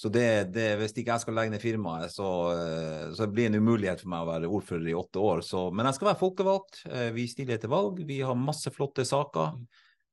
så 0.00 0.08
det, 0.08 0.52
det, 0.54 0.78
hvis 0.80 0.94
ikke 0.96 1.12
jeg 1.12 1.20
skal 1.20 1.34
legge 1.34 1.50
ned 1.50 1.60
firmaet, 1.60 2.10
så, 2.10 2.28
eh, 2.56 3.12
så 3.14 3.26
blir 3.30 3.50
det 3.50 3.54
en 3.54 3.62
umulighet 3.62 4.00
for 4.00 4.08
meg 4.08 4.22
å 4.24 4.30
være 4.32 4.48
ordfører 4.48 4.88
i 4.88 4.94
åtte 4.96 5.20
år. 5.20 5.42
Så, 5.44 5.70
men 5.74 5.84
jeg 5.86 5.94
skal 5.94 6.08
være 6.08 6.20
folkevalgt. 6.22 6.82
Eh, 6.90 7.10
Vi 7.12 7.26
stiller 7.28 7.58
til 7.60 7.68
valg. 7.70 8.00
Vi 8.08 8.20
har 8.20 8.34
masse 8.34 8.70
flotte 8.72 9.04
saker. 9.04 9.52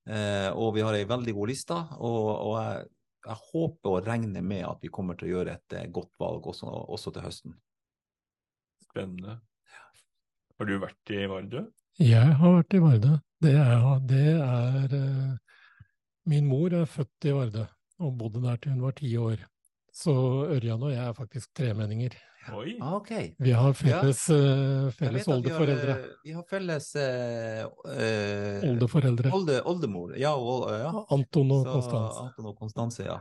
eh, 0.10 0.52
Og 0.53 0.76
vi 0.76 0.81
har 0.81 0.94
ei 0.94 1.06
veldig 1.06 1.34
god 1.34 1.48
liste. 1.48 1.73
Og, 1.99 2.27
og 2.48 2.53
jeg, 2.61 2.85
jeg 3.27 3.39
håper 3.51 3.93
og 3.93 4.07
regner 4.07 4.43
med 4.45 4.63
at 4.67 4.83
vi 4.83 4.91
kommer 4.93 5.17
til 5.17 5.29
å 5.29 5.33
gjøre 5.37 5.57
et 5.57 5.75
eh, 5.77 5.89
godt 5.93 6.13
valg 6.21 6.47
også, 6.47 6.67
også 6.67 7.13
til 7.15 7.25
høsten. 7.25 7.57
Spennende. 8.87 9.39
Har 10.57 10.69
du 10.69 10.77
vært 10.81 11.13
i 11.13 11.25
Vardø? 11.29 11.65
Jeg 12.01 12.37
har 12.39 12.55
vært 12.59 12.77
i 12.77 12.81
Vardø. 12.81 13.17
Det 13.43 13.53
er, 13.53 13.83
det 14.09 14.29
er 14.37 14.95
eh, 14.97 15.59
Min 16.27 16.47
mor 16.49 16.73
er 16.75 16.89
født 16.89 17.27
i 17.29 17.35
Vardø 17.35 17.67
og 18.03 18.17
bodde 18.17 18.41
der 18.43 18.57
til 18.61 18.75
hun 18.75 18.83
var 18.85 18.95
ti 18.97 19.11
år. 19.17 19.43
Så 19.93 20.13
Ørjan 20.53 20.83
og 20.83 20.91
jeg 20.93 21.03
er 21.03 21.15
faktisk 21.17 21.53
tremenninger. 21.57 22.13
Oi. 22.53 22.77
Ah, 22.81 22.95
okay. 22.95 23.35
Vi 23.37 23.51
har 23.51 23.73
felles, 23.73 24.29
ja. 24.29 24.91
Felles 24.91 25.27
oldeforeldre. 25.27 25.85
vi 25.85 25.91
har, 25.91 25.99
eh, 25.99 26.15
Vi 26.23 26.31
har 26.33 26.43
felles 26.43 26.95
uh, 26.95 27.01
eh, 27.91 28.69
Oldeforeldre. 28.69 29.31
Olde, 29.35 29.61
oldemor. 29.67 30.15
Ja, 30.17 30.33
og, 30.35 30.69
ja. 30.71 30.91
Anton 31.09 31.51
og 31.51 31.65
Så- 31.65 31.73
Konstanse. 31.73 32.23
Anton 32.23 32.45
og 32.45 32.57
Konstanse, 32.59 33.05
ja. 33.11 33.19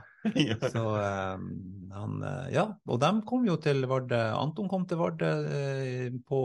Så 0.71 0.85
um, 0.85 1.91
han 1.93 2.23
eh, 2.23 2.55
Ja, 2.55 2.67
og 2.87 3.01
de 3.03 3.13
kom 3.27 3.47
jo 3.47 3.57
til 3.57 3.87
Vardø. 3.91 4.23
Anton 4.37 4.69
kom 4.69 4.87
til 4.87 5.01
Vardø 5.03 5.33
uh, 5.47 6.09
på 6.29 6.41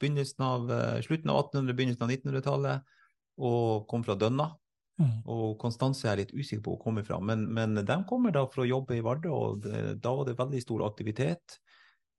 begynnelsen 0.00 0.44
av 0.44 0.70
uh, 0.70 1.00
slutten 1.04 1.30
av 1.32 1.46
1800-, 1.46 1.76
begynnelsen 1.78 2.06
av 2.06 2.14
1900-tallet, 2.14 2.96
og 3.38 3.86
kom 3.90 4.04
fra 4.04 4.18
Dønna. 4.18 4.50
Mm. 4.96 5.20
Og 5.28 5.58
Konstanse 5.60 6.08
er 6.08 6.22
litt 6.22 6.32
usikker 6.32 6.62
på 6.64 6.72
hvor 6.72 6.78
hun 6.80 6.84
kommer 6.86 7.04
fra, 7.04 7.20
men, 7.20 7.44
men 7.52 7.76
de 7.76 7.96
kommer 8.08 8.32
da 8.32 8.46
for 8.48 8.64
å 8.64 8.68
jobbe 8.68 8.96
i 8.96 9.04
Vardø, 9.04 9.32
og 9.32 9.64
det, 9.66 10.00
da 10.00 10.14
var 10.16 10.28
det 10.28 10.38
veldig 10.38 10.62
stor 10.64 10.86
aktivitet. 10.88 11.58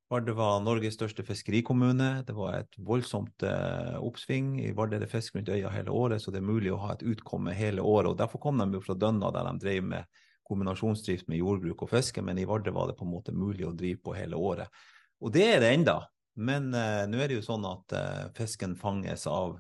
Vardø 0.08 0.38
var 0.38 0.62
Norges 0.64 0.96
største 0.96 1.24
fiskerikommune. 1.28 2.22
Det 2.24 2.36
var 2.36 2.62
et 2.62 2.78
voldsomt 2.80 3.44
eh, 3.44 3.98
oppsving. 4.00 4.54
I 4.64 4.72
Vardø 4.76 4.96
er 4.96 5.04
det 5.04 5.10
fisk 5.12 5.36
rundt 5.36 5.52
øya 5.52 5.72
hele 5.74 5.92
året, 5.92 6.24
så 6.24 6.32
det 6.32 6.40
er 6.40 6.48
mulig 6.48 6.72
å 6.72 6.80
ha 6.86 6.94
et 6.94 7.04
utkomme 7.04 7.52
hele 7.56 7.84
året. 7.84 8.14
og 8.14 8.22
Derfor 8.22 8.40
kom 8.46 8.62
de 8.62 8.70
jo 8.78 8.84
fra 8.86 8.96
Dønna, 8.96 9.34
der 9.36 9.50
de 9.50 9.66
drev 9.66 9.90
med 9.92 10.24
kombinasjonsdrift 10.48 11.28
med 11.28 11.42
jordbruk 11.42 11.84
og 11.84 11.92
fiske, 11.92 12.24
men 12.24 12.40
i 12.40 12.48
Vardø 12.48 12.72
var 12.72 12.88
det 12.88 12.96
på 12.96 13.04
en 13.04 13.12
måte 13.18 13.36
mulig 13.36 13.68
å 13.68 13.76
drive 13.76 14.00
på 14.06 14.16
hele 14.16 14.40
året. 14.40 14.72
Og 15.20 15.34
det 15.36 15.44
er 15.58 15.60
det 15.60 15.74
enda. 15.76 15.98
Men 16.40 16.70
eh, 16.72 17.04
nå 17.10 17.20
er 17.20 17.28
det 17.28 17.42
jo 17.42 17.48
sånn 17.50 17.68
at 17.68 17.98
eh, 17.98 18.24
fisken 18.38 18.78
fanges 18.80 19.28
av 19.28 19.58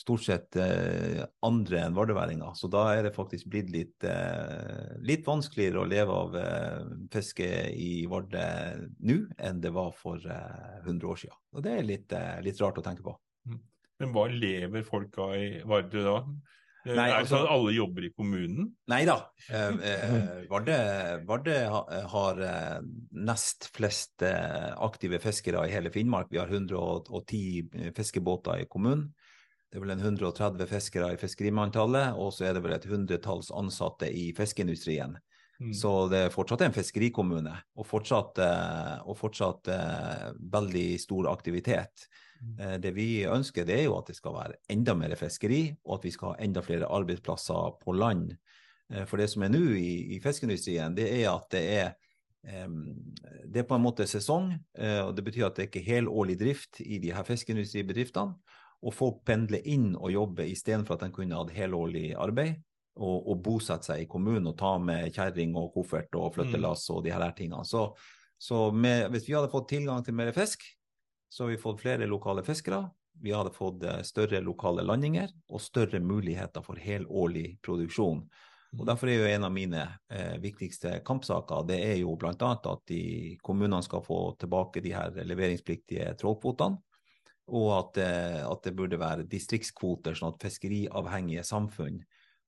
stort 0.00 0.24
sett 0.24 0.56
eh, 0.56 1.22
andre 1.46 1.82
enn 1.84 1.96
vardøværinger. 1.96 2.54
Så 2.56 2.70
da 2.72 2.86
er 2.94 3.04
det 3.06 3.14
faktisk 3.16 3.50
blitt 3.52 3.70
litt, 3.72 4.06
eh, 4.08 4.94
litt 5.04 5.26
vanskeligere 5.28 5.82
å 5.82 5.88
leve 5.88 6.20
av 6.24 6.38
eh, 6.40 6.92
fiske 7.12 7.48
i 7.76 8.06
Vardø 8.10 8.44
nå 9.04 9.18
enn 9.36 9.60
det 9.60 9.74
var 9.76 9.92
for 9.96 10.22
eh, 10.24 10.78
100 10.86 11.10
år 11.10 11.20
siden. 11.24 11.40
Og 11.52 11.66
det 11.66 11.74
er 11.76 11.90
litt, 11.90 12.16
eh, 12.16 12.38
litt 12.46 12.62
rart 12.62 12.80
å 12.80 12.86
tenke 12.86 13.04
på. 13.06 13.16
Men 14.00 14.14
hva 14.14 14.30
lever 14.32 14.86
folk 14.86 15.18
av 15.20 15.36
i 15.36 15.60
Vardø 15.68 16.06
da? 16.06 16.16
Eh, 16.86 16.94
Nei, 16.96 17.10
er 17.10 17.12
det 17.12 17.16
altså- 17.18 17.36
sånn 17.36 17.44
at 17.44 17.52
alle 17.52 17.72
jobber 17.76 18.04
i 18.06 18.12
kommunen? 18.16 18.70
Nei 18.88 19.04
da. 19.04 19.18
Eh, 19.50 19.80
eh, 19.84 20.46
Vardø, 20.48 20.76
Vardø 21.28 21.56
har 22.14 22.40
eh, 22.40 22.80
nest 23.12 23.68
flest 23.74 24.22
eh, 24.24 24.70
aktive 24.80 25.20
fiskere 25.20 25.66
i 25.68 25.74
hele 25.74 25.92
Finnmark. 25.92 26.30
Vi 26.32 26.40
har 26.40 26.48
110 26.48 27.92
fiskebåter 27.96 28.62
i 28.62 28.68
kommunen. 28.70 29.10
Det 29.70 29.78
er 29.78 29.84
vel 29.84 29.92
en 29.94 30.02
130 30.02 30.66
fiskere 30.66 31.12
i 31.14 31.18
fiskerimanntallet, 31.18 32.16
og 32.18 32.32
så 32.34 32.48
er 32.48 32.56
det 32.56 32.62
vel 32.64 32.74
et 32.74 32.88
hundretalls 32.90 33.52
ansatte 33.54 34.08
i 34.10 34.32
fiskeindustrien. 34.34 35.14
Mm. 35.60 35.74
Så 35.76 35.92
det 36.10 36.24
er 36.24 36.32
fortsatt 36.34 36.64
en 36.64 36.74
fiskerikommune, 36.74 37.52
og 37.78 37.86
fortsatt, 37.86 38.40
eh, 38.42 38.96
og 39.06 39.18
fortsatt 39.20 39.70
eh, 39.70 40.26
veldig 40.56 40.86
stor 40.98 41.28
aktivitet. 41.30 42.08
Eh, 42.58 42.78
Det 42.82 42.90
vi 42.96 43.26
ønsker, 43.28 43.66
det 43.68 43.76
er 43.76 43.84
jo 43.84 43.98
at 43.98 44.10
det 44.10 44.16
skal 44.16 44.34
være 44.34 44.58
enda 44.72 44.96
mer 44.98 45.14
fiskeri, 45.20 45.62
og 45.84 46.00
at 46.00 46.08
vi 46.08 46.14
skal 46.16 46.32
ha 46.32 46.42
enda 46.42 46.64
flere 46.66 46.88
arbeidsplasser 46.88 47.76
på 47.84 47.94
land. 47.94 48.34
For 49.06 49.22
det 49.22 49.28
som 49.30 49.44
er 49.46 49.52
nå 49.52 49.62
i, 49.78 50.16
i 50.16 50.18
fiskeindustrien, 50.18 50.96
det 50.96 51.06
er 51.20 51.28
at 51.30 51.44
det 51.54 51.66
er 51.78 51.92
det 52.42 53.60
er 53.60 53.66
på 53.68 53.76
en 53.76 53.84
måte 53.84 54.02
sesong, 54.08 54.48
og 55.04 55.10
det 55.14 55.22
betyr 55.22 55.44
at 55.46 55.58
det 55.60 55.66
ikke 55.68 55.82
er 55.84 56.00
helårlig 56.00 56.38
drift 56.40 56.80
i 56.80 56.96
de 56.98 57.12
her 57.12 57.22
fiskeindustribedriftene. 57.28 58.34
Og 58.80 58.94
folk 58.96 59.22
pendler 59.28 59.64
inn 59.68 59.92
og 59.96 60.12
jobber 60.12 60.48
istedenfor 60.48 60.96
at 60.96 61.04
de 61.04 61.14
kunne 61.14 61.36
hatt 61.36 61.52
helårlig 61.54 62.10
arbeid. 62.16 62.60
Og, 63.00 63.30
og 63.30 63.38
bosette 63.44 63.86
seg 63.86 64.02
i 64.02 64.08
kommunen 64.10 64.50
og 64.50 64.58
ta 64.60 64.74
med 64.82 65.14
kjerring 65.14 65.54
og 65.56 65.70
koffert 65.72 66.16
og 66.18 66.34
flyttelass 66.34 66.88
og 66.92 67.04
de 67.06 67.12
her 67.14 67.22
tingene. 67.36 67.62
Så, 67.64 67.86
så 68.36 68.66
med, 68.74 69.06
hvis 69.14 69.28
vi 69.28 69.36
hadde 69.36 69.52
fått 69.52 69.70
tilgang 69.70 70.02
til 70.04 70.16
mer 70.18 70.32
fisk, 70.36 70.66
så 71.30 71.44
hadde 71.44 71.54
vi 71.54 71.62
fått 71.62 71.80
flere 71.80 72.08
lokale 72.10 72.44
fiskere. 72.44 72.82
Vi 73.22 73.32
hadde 73.32 73.54
fått 73.54 73.84
eh, 73.86 74.02
større 74.06 74.40
lokale 74.44 74.84
landinger 74.84 75.30
og 75.48 75.62
større 75.62 76.00
muligheter 76.02 76.64
for 76.66 76.80
helårlig 76.80 77.60
produksjon. 77.64 78.24
Og 78.78 78.86
Derfor 78.86 79.10
er 79.10 79.18
jo 79.18 79.30
en 79.30 79.46
av 79.48 79.54
mine 79.54 79.82
eh, 80.12 80.36
viktigste 80.42 81.00
kampsaker 81.06 81.66
det 81.66 81.80
er 81.84 81.96
jo 82.02 82.14
bl.a. 82.18 82.34
at 82.38 82.84
de 82.90 83.02
kommunene 83.42 83.82
skal 83.82 84.04
få 84.06 84.20
tilbake 84.40 84.82
de 84.84 84.94
her 84.94 85.14
leveringspliktige 85.26 86.12
trålkvotene. 86.20 86.78
Og 87.50 87.68
at, 87.74 87.92
det, 87.98 88.10
at 88.46 88.64
det 88.66 88.76
burde 88.78 89.00
være 89.00 89.26
distriktskvoter, 89.30 90.14
sånn 90.14 90.34
at 90.34 90.42
fiskeriavhengige 90.44 91.44
samfunn 91.46 91.98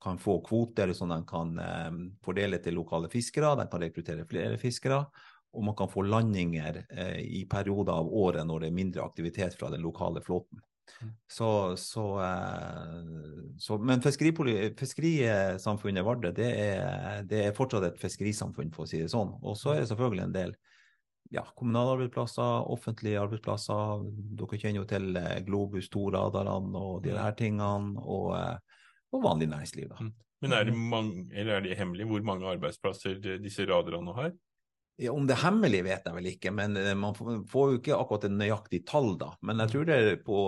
kan 0.03 0.19
få 0.19 0.41
kvoter 0.47 0.93
som 0.95 1.09
de 1.13 1.21
kan 1.27 1.59
eh, 1.63 1.93
fordele 2.25 2.59
til 2.63 2.75
lokale 2.79 3.09
fiskere. 3.11 3.57
De 3.59 3.67
kan 3.71 3.83
rekruttere 3.83 4.27
flere 4.31 4.59
fiskere. 4.59 5.05
Og 5.53 5.65
man 5.67 5.77
kan 5.77 5.91
få 5.93 6.03
landinger 6.07 6.87
eh, 6.89 7.21
i 7.23 7.47
perioder 7.51 7.93
av 7.93 8.09
året 8.09 8.47
når 8.49 8.61
det 8.61 8.69
er 8.71 8.79
mindre 8.79 9.05
aktivitet 9.05 9.55
fra 9.59 9.71
den 9.71 9.83
lokale 9.85 10.21
flåten. 10.25 10.59
Så, 11.31 11.77
så, 11.77 12.23
eh, 12.23 13.03
så, 13.59 13.79
men 13.79 14.03
fiskerisamfunnet 14.03 16.05
Vardø 16.07 16.33
det 16.37 16.51
er, 16.51 17.23
det 17.29 17.45
er 17.47 17.53
fortsatt 17.57 17.85
et 17.89 18.03
fiskerisamfunn, 18.03 18.73
for 18.75 18.83
å 18.85 18.87
si 18.91 18.99
det 19.03 19.11
sånn. 19.13 19.33
Og 19.43 19.57
så 19.59 19.69
er 19.75 19.81
det 19.83 19.89
selvfølgelig 19.93 20.25
en 20.29 20.37
del 20.37 20.51
ja, 21.33 21.43
kommunale 21.57 21.95
arbeidsplasser, 21.97 22.67
offentlige 22.73 23.21
arbeidsplasser. 23.23 24.05
Dere 24.37 24.59
kjenner 24.61 24.83
jo 24.83 24.89
til 24.91 25.09
Globus 25.13 25.47
Globus, 25.49 25.89
Toradarene 25.93 26.83
og 26.83 27.03
de 27.07 27.17
her 27.17 27.33
tingene, 27.39 27.99
og, 28.03 28.35
eh, 28.37 28.83
og 29.13 29.25
vanlig 29.25 29.49
næringsliv. 29.49 29.89
da. 29.89 30.11
Men 30.43 30.53
er 30.53 30.65
det, 30.67 30.75
mange, 30.75 31.29
eller 31.33 31.57
er 31.57 31.61
det 31.63 31.79
hemmelig 31.79 32.07
hvor 32.11 32.25
mange 32.27 32.49
arbeidsplasser 32.51 33.21
disse 33.41 33.65
radarene 33.69 34.15
har? 34.17 34.33
Ja, 35.01 35.13
om 35.13 35.25
det 35.27 35.37
er 35.39 35.45
hemmelig 35.47 35.85
vet 35.87 36.05
jeg 36.05 36.15
vel 36.15 36.27
ikke, 36.35 36.51
men 36.53 36.77
eh, 36.77 36.93
man 36.99 37.15
får 37.17 37.71
jo 37.73 37.79
ikke 37.79 37.97
akkurat 37.97 38.27
et 38.29 38.35
nøyaktig 38.37 38.83
tall 38.87 39.15
da. 39.19 39.33
Men 39.41 39.63
jeg 39.65 39.73
tror 39.73 39.89
det 39.89 40.01
på, 40.27 40.39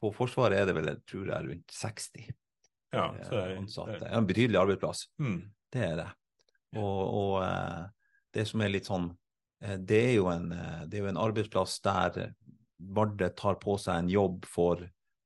på 0.00 0.12
Forsvaret 0.16 0.62
er 0.62 0.70
det 0.70 0.76
vel 0.78 0.90
jeg 0.94 1.02
tror 1.10 1.28
er 1.34 1.50
rundt 1.50 1.74
60 1.76 2.08
Ja, 2.94 3.10
eh, 3.12 3.20
så 3.26 3.34
det 3.34 3.42
er- 3.42 3.58
ansatte. 3.60 3.98
Det 4.00 4.08
er 4.08 4.16
en 4.16 4.26
betydelig 4.30 4.62
arbeidsplass. 4.62 5.04
Mm. 5.20 5.38
Det 5.74 5.84
er 5.90 5.96
det. 6.00 6.08
Og, 6.80 7.02
og 7.20 7.36
eh, 7.44 7.84
det 8.32 8.46
som 8.48 8.62
er 8.64 8.72
litt 8.72 8.88
sånn, 8.88 9.10
eh, 9.10 9.25
det 9.60 10.02
er 10.10 10.12
jo 10.18 10.28
en, 10.32 10.50
eh, 10.52 10.84
det 10.86 10.98
er 10.98 11.06
jo 11.06 11.12
en 11.12 11.24
arbeidsplass 11.28 11.80
der 11.84 12.34
Vardø 12.76 13.28
tar 13.32 13.56
på 13.62 13.78
seg 13.80 14.02
en 14.02 14.12
jobb 14.12 14.44
for, 14.50 14.82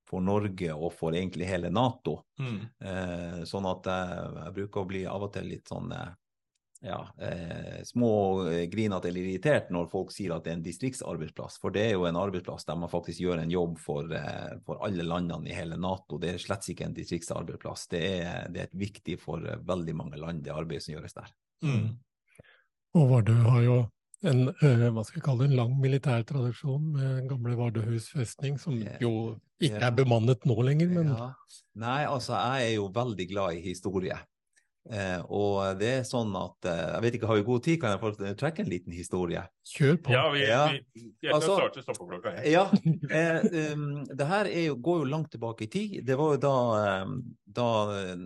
for 0.07 0.23
Norge 0.23 0.71
og 0.75 0.93
for 0.95 1.17
egentlig 1.19 1.49
hele 1.51 1.73
Nato. 1.75 2.21
Mm. 2.39 2.61
Eh, 2.79 3.41
sånn 3.51 3.67
at 3.67 3.91
jeg, 3.91 4.29
jeg 4.39 4.57
bruker 4.61 4.85
å 4.85 4.91
bli 4.93 5.05
av 5.11 5.27
og 5.27 5.33
til 5.35 5.51
litt 5.51 5.71
sånn 5.71 5.91
eh, 5.97 6.13
ja, 6.81 7.09
eh, 7.19 7.83
smågrinete 7.85 8.63
eh, 8.63 8.69
grinete 8.71 9.09
eller 9.09 9.21
irritert 9.21 9.71
når 9.71 9.89
folk 9.93 10.13
sier 10.15 10.33
at 10.33 10.47
det 10.47 10.53
er 10.53 10.59
en 10.59 10.65
distriktsarbeidsplass. 10.65 11.59
For 11.61 11.75
det 11.75 11.83
er 11.89 11.93
jo 11.99 12.07
en 12.09 12.19
arbeidsplass 12.21 12.65
der 12.69 12.79
man 12.81 12.93
faktisk 12.93 13.21
gjør 13.21 13.43
en 13.43 13.53
jobb 13.53 13.77
for, 13.83 14.09
eh, 14.17 14.57
for 14.65 14.81
alle 14.87 15.05
landene 15.05 15.51
i 15.51 15.57
hele 15.57 15.77
Nato. 15.77 16.19
Det 16.19 16.35
er 16.35 16.43
slett 16.43 16.71
ikke 16.73 16.89
en 16.89 16.97
distriktsarbeidsplass. 16.97 17.87
Det 17.93 18.05
er, 18.23 18.49
det 18.49 18.63
er 18.63 18.71
et 18.71 18.79
viktig 18.87 19.19
for 19.21 19.45
eh, 19.45 19.61
veldig 19.73 19.97
mange 19.97 20.21
land, 20.21 20.45
det 20.47 20.55
arbeidet 20.55 20.87
som 20.87 20.97
gjøres 20.97 21.19
der. 21.19 21.35
Mm. 21.67 21.89
Og 22.97 23.11
Vardø 23.11 23.37
har 23.45 23.63
jo 23.67 23.81
en, 24.23 24.49
eh, 24.49 24.89
hva 24.93 25.05
skal 25.07 25.21
jeg 25.21 25.25
kalle 25.25 25.45
det, 25.45 25.51
en 25.51 25.57
lang 25.57 25.77
militær 25.81 26.25
tradisjon 26.29 26.91
med 26.93 27.29
gamle 27.31 27.57
Vardøhus 27.59 28.11
festning, 28.13 28.59
som 28.61 28.77
jo 29.01 29.13
ikke 29.61 29.81
er 29.89 29.95
bemannet 29.97 30.45
nå 30.49 30.57
lenger, 30.67 30.89
men 30.89 31.15
Ja. 31.15 31.33
Nei, 31.81 32.05
altså 32.05 32.35
jeg 32.35 32.73
er 32.73 32.75
jo 32.77 32.89
veldig 32.93 33.29
glad 33.31 33.57
i 33.57 33.61
historie. 33.61 34.19
Eh, 34.89 35.21
og 35.29 35.77
det 35.77 35.89
er 35.99 36.07
sånn 36.09 36.31
at 36.41 36.65
eh, 36.65 36.79
Jeg 36.95 37.03
vet 37.05 37.17
ikke, 37.19 37.29
har 37.29 37.37
vi 37.37 37.43
god 37.45 37.65
tid? 37.67 37.77
Kan 37.83 37.93
jeg 37.93 38.01
få 38.01 38.11
trekke 38.41 38.63
en 38.65 38.71
liten 38.71 38.95
historie? 38.97 39.43
kjør 39.71 39.99
på. 40.03 40.11
Ja, 40.11 40.23
vi, 40.33 40.41
Ja. 40.49 40.63
vi, 40.73 41.03
vi 41.21 41.29
Altså- 41.31 41.59
starte 41.59 41.83
stoppeklokka. 41.85 42.33
Ja, 42.49 42.65
eh, 43.13 43.45
um, 43.75 44.01
det 44.09 44.27
her 44.27 44.49
er 44.49 44.65
jo, 44.71 44.79
går 44.81 45.03
jo 45.05 45.11
langt 45.13 45.31
tilbake 45.31 45.69
i 45.69 45.71
tid. 45.71 46.01
Det 46.09 46.17
var 46.19 46.33
jo 46.35 46.41
da, 46.43 46.55
da 47.61 47.69
eh, 48.01 48.25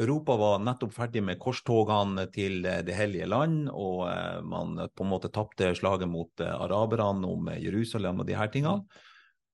Europa 0.00 0.34
var 0.40 0.64
nettopp 0.64 0.96
ferdig 0.96 1.22
med 1.22 1.38
korstogene 1.38 2.24
til 2.32 2.64
eh, 2.66 2.80
Det 2.82 2.96
hellige 2.96 3.28
land, 3.28 3.68
og 3.70 4.08
eh, 4.08 4.40
man 4.42 4.80
på 4.88 5.04
en 5.06 5.12
måte 5.12 5.30
tapte 5.30 5.70
slaget 5.78 6.08
mot 6.10 6.40
araberne 6.40 7.28
om 7.28 7.52
Jerusalem 7.60 8.24
og 8.24 8.26
de 8.26 8.40
her 8.40 8.48
tingene. 8.50 8.82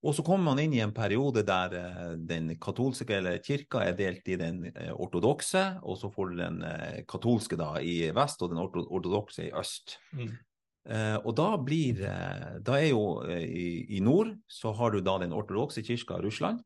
Og 0.04 0.14
så 0.14 0.22
kommer 0.22 0.52
man 0.52 0.60
inn 0.60 0.74
i 0.76 0.82
en 0.84 0.94
periode 0.94 1.42
der 1.46 1.72
eh, 1.78 2.10
den 2.28 2.52
katolske 2.62 3.16
eller 3.16 3.40
kirka 3.44 3.80
er 3.86 3.96
delt 3.98 4.28
i 4.28 4.36
den 4.38 4.66
eh, 4.68 4.92
ortodokse, 4.92 5.64
og 5.82 5.98
så 6.00 6.10
får 6.12 6.30
du 6.30 6.42
den 6.42 6.60
eh, 6.68 7.00
katolske 7.08 7.58
da 7.58 7.72
i 7.80 8.12
vest 8.14 8.44
og 8.44 8.52
den 8.52 8.60
orto 8.62 8.84
ortodokse 8.84 9.48
i 9.48 9.54
øst. 9.56 9.96
Mm. 10.12 10.36
Eh, 10.86 11.16
og 11.24 11.32
da 11.34 11.48
blir 11.58 12.04
Da 12.62 12.76
er 12.78 12.92
jo 12.92 13.24
i, 13.26 13.96
i 13.96 14.00
nord 14.00 14.36
så 14.46 14.70
har 14.76 14.94
du 14.94 15.00
da 15.00 15.16
den 15.18 15.34
ortodokse 15.34 15.82
kirka 15.82 16.20
i 16.20 16.26
Russland. 16.28 16.62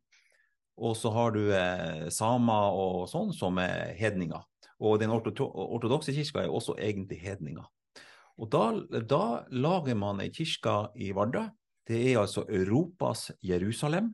Og 0.81 0.97
så 0.97 1.13
har 1.13 1.33
du 1.37 1.43
eh, 1.53 2.09
samer 2.13 2.77
og 2.77 3.05
sånn 3.11 3.35
som 3.37 3.59
er 3.61 3.95
hedninger. 3.99 4.43
Og 4.81 5.01
den 5.01 5.13
orto 5.13 5.45
ortodokse 5.45 6.13
kirka 6.17 6.45
er 6.45 6.53
også 6.53 6.77
egentlig 6.81 7.21
hedninger. 7.21 7.67
Og 8.41 8.49
da, 8.49 8.73
da 9.05 9.25
lager 9.53 9.97
man 10.01 10.23
ei 10.25 10.31
kirke 10.33 10.89
i 10.97 11.11
Vardø. 11.17 11.45
Det 11.91 12.01
er 12.07 12.21
altså 12.21 12.45
Europas 12.47 13.31
Jerusalem. 13.43 14.13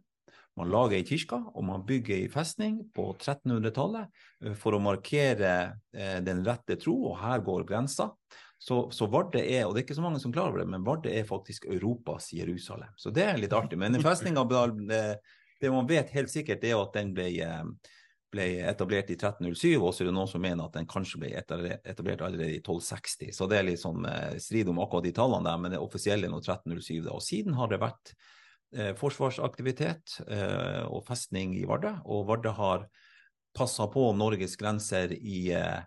Man 0.56 0.70
lager 0.72 0.96
ei 0.96 1.04
kirke, 1.04 1.36
og 1.36 1.64
man 1.68 1.82
bygger 1.84 2.16
ei 2.16 2.28
festning 2.32 2.78
på 2.96 3.10
1300-tallet 3.18 4.06
eh, 4.44 4.54
for 4.56 4.76
å 4.76 4.80
markere 4.80 5.52
eh, 5.92 6.18
den 6.24 6.40
rette 6.46 6.78
tro, 6.80 6.94
og 7.10 7.18
her 7.20 7.44
går 7.44 7.66
grensa. 7.68 8.14
Så, 8.56 8.86
så 8.88 9.08
Vardø 9.12 9.42
er, 9.42 9.66
og 9.66 9.74
det 9.74 9.82
er 9.82 9.84
ikke 9.84 9.98
så 9.98 10.04
mange 10.06 10.22
som 10.22 10.32
klarer 10.32 10.54
over 10.54 10.62
det, 10.62 10.70
men 10.72 10.86
Vardø 10.86 11.12
er 11.12 11.28
faktisk 11.28 11.68
Europas 11.68 12.30
Jerusalem. 12.32 12.94
Så 12.96 13.12
det 13.12 13.26
er 13.26 13.42
litt 13.42 13.52
artig. 13.52 13.76
Men 13.82 13.92
den 13.92 14.04
festninga, 14.04 14.46
det, 14.88 15.02
det 15.60 15.74
man 15.74 15.90
vet 15.90 16.14
helt 16.16 16.32
sikkert, 16.32 16.64
er 16.64 16.80
at 16.80 16.96
den 16.96 17.12
ble, 17.16 17.28
eh, 17.44 17.92
ble 18.32 18.46
etablert 18.68 19.10
i 19.12 19.16
1307, 19.16 19.76
og 19.78 19.92
så 19.94 20.02
er 20.02 20.10
det 20.10 20.16
noen 20.16 20.30
som 20.30 20.42
mener 20.42 20.66
at 20.66 20.76
den 20.76 20.88
kanskje 20.90 21.20
ble 21.22 21.32
etablert 21.36 22.24
allerede 22.24 22.56
i 22.56 22.60
1260. 22.60 23.32
Så 23.36 23.48
det 23.50 23.60
er 23.60 23.68
litt 23.68 23.82
sånn 23.82 24.06
eh, 24.10 24.38
strid 24.42 24.70
om 24.72 24.80
akkurat 24.82 25.06
de 25.06 25.14
tallene 25.16 25.48
der, 25.48 25.60
men 25.62 25.74
det 25.74 25.82
offisielle 25.82 26.28
er 26.28 26.34
nå 26.34 26.42
1307. 26.42 27.04
Da. 27.06 27.14
Og 27.14 27.24
siden 27.24 27.56
har 27.58 27.70
det 27.72 27.80
vært 27.82 28.12
eh, 28.74 28.92
forsvarsaktivitet 28.98 30.18
eh, 30.26 30.82
og 30.90 31.06
festning 31.08 31.54
i 31.58 31.66
Vardø, 31.68 31.96
og 32.04 32.26
Vardø 32.30 32.54
har 32.58 32.88
passa 33.56 33.86
på 33.88 34.10
Norges 34.16 34.58
grenser 34.60 35.14
i, 35.16 35.48
eh, 35.56 35.80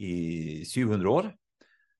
i 0.00 0.14
700 0.64 1.12
år. 1.12 1.32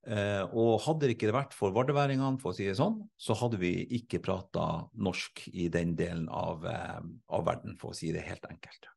Eh, 0.08 0.44
og 0.56 0.80
hadde 0.86 1.04
det 1.04 1.16
ikke 1.18 1.32
vært 1.34 1.52
for 1.52 1.74
vardøværingene, 1.76 2.40
for 2.40 2.54
å 2.54 2.56
si 2.56 2.64
det 2.64 2.78
sånn, 2.78 3.02
så 3.20 3.36
hadde 3.36 3.60
vi 3.60 3.74
ikke 3.98 4.22
prata 4.24 4.86
norsk 4.96 5.44
i 5.52 5.68
den 5.72 5.92
delen 5.98 6.24
av, 6.32 6.64
eh, 6.64 7.02
av 7.28 7.44
verden, 7.44 7.76
for 7.76 7.92
å 7.92 7.96
si 7.96 8.10
det 8.12 8.24
helt 8.24 8.46
enkelt. 8.48 8.88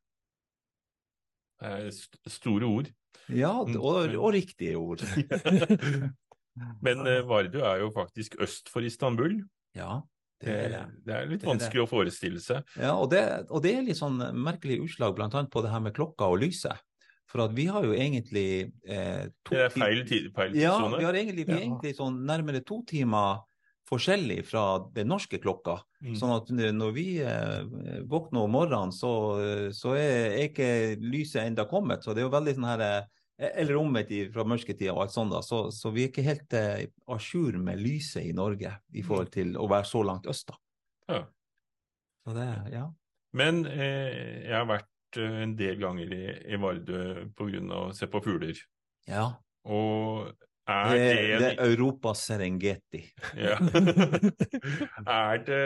Er 1.64 1.88
store 2.28 2.68
ord. 2.68 2.90
Ja, 3.32 3.54
Mm. 3.64 3.78
og, 3.80 4.14
og 4.20 4.32
riktige 4.34 4.76
ord. 4.76 5.00
Men 6.84 7.00
Vardu 7.26 7.60
er 7.66 7.80
jo 7.82 7.90
faktisk 7.94 8.36
øst 8.44 8.68
for 8.70 8.84
Istanbul. 8.86 9.40
Ja, 9.74 10.00
det 10.42 10.52
er 10.54 10.68
det. 10.68 10.80
Eh, 10.80 10.90
Det 11.06 11.14
er 11.16 11.26
litt 11.30 11.40
Det 11.42 11.48
er 11.48 11.52
vanskelig 11.54 11.82
å 11.82 11.88
forestille 11.90 12.40
seg. 12.42 12.62
Ja, 12.78 12.92
og 12.94 13.08
det, 13.10 13.22
og 13.50 13.62
det 13.64 13.72
er 13.78 13.86
litt 13.86 13.98
sånn 13.98 14.20
merkelig 14.38 14.80
utslag 14.84 15.18
annet 15.24 15.50
på 15.50 15.62
det 15.64 15.72
her 15.72 15.80
med 15.82 15.94
klokka 15.96 16.28
og 16.30 16.42
lyset. 16.44 16.78
For 17.26 17.40
at 17.46 17.54
vi 17.56 17.64
har 17.66 17.82
jo 17.82 17.94
egentlig 17.96 18.70
eh, 18.86 19.24
to 19.42 19.54
Det 19.56 19.64
er 19.64 19.72
feil 19.74 20.04
tid- 20.06 20.30
feil 20.36 20.54
Ja, 20.54 20.76
vi 20.98 21.02
har 21.08 21.14
egentlig, 21.16 21.46
vi 21.48 21.52
er 21.56 21.64
egentlig 21.64 21.94
sånn 21.96 22.20
nærmere 22.28 22.60
to 22.64 22.82
timer 22.86 23.40
forskjellig 23.88 24.40
fra 24.48 24.64
den 24.94 25.10
norske 25.12 25.38
klokka. 25.42 25.78
Mm. 26.04 26.14
Sånn 26.18 26.32
at 26.34 26.50
når 26.52 26.94
vi 26.96 27.08
eh, 27.24 28.00
våkner 28.08 28.46
om 28.46 28.54
morgenen, 28.56 28.94
så, 28.94 29.12
eh, 29.42 29.68
så 29.76 29.94
er, 29.98 30.30
er 30.38 30.48
ikke 30.48 30.70
lyset 31.02 31.44
enda 31.44 31.66
kommet. 31.70 32.04
Så 32.04 32.14
det 32.14 32.22
er 32.22 32.28
jo 32.28 32.34
veldig 32.34 32.56
sånn 32.56 32.70
her 32.72 32.86
eh, 32.88 33.02
Eller 33.34 33.74
omvendt 33.74 34.12
fra 34.30 34.44
mørketida 34.46 34.92
og 34.94 35.00
alt 35.02 35.14
sånt, 35.14 35.32
da. 35.34 35.40
Så, 35.42 35.66
så 35.74 35.90
vi 35.90 36.04
er 36.04 36.12
ikke 36.12 36.22
helt 36.22 36.54
eh, 36.54 36.84
à 37.10 37.16
jour 37.18 37.56
med 37.58 37.80
lyset 37.82 38.28
i 38.28 38.34
Norge 38.36 38.70
i 38.94 39.02
forhold 39.02 39.32
til 39.34 39.56
å 39.58 39.66
være 39.70 39.88
så 39.90 40.04
langt 40.06 40.28
øst, 40.30 40.52
da. 40.52 40.60
Ja. 41.10 41.24
Så 42.24 42.36
det, 42.36 42.46
ja. 42.72 42.84
Men 43.34 43.64
eh, 43.66 44.46
jeg 44.46 44.54
har 44.54 44.68
vært 44.70 45.18
eh, 45.18 45.40
en 45.44 45.56
del 45.58 45.82
ganger 45.82 46.14
i, 46.14 46.24
i 46.46 46.60
Vardø 46.62 47.26
pga. 47.36 47.64
å 47.74 47.82
se 47.96 48.08
på 48.08 48.22
fugler. 48.24 48.62
Ja. 49.10 49.26
Og 49.66 50.30
er 50.66 50.90
Det, 50.90 51.00
det, 51.04 51.38
det 51.40 51.48
er 51.52 51.70
Europas 51.70 52.26
Serengeti. 52.28 53.02
Ja. 53.36 53.56
er 55.06 55.42
det 55.44 55.62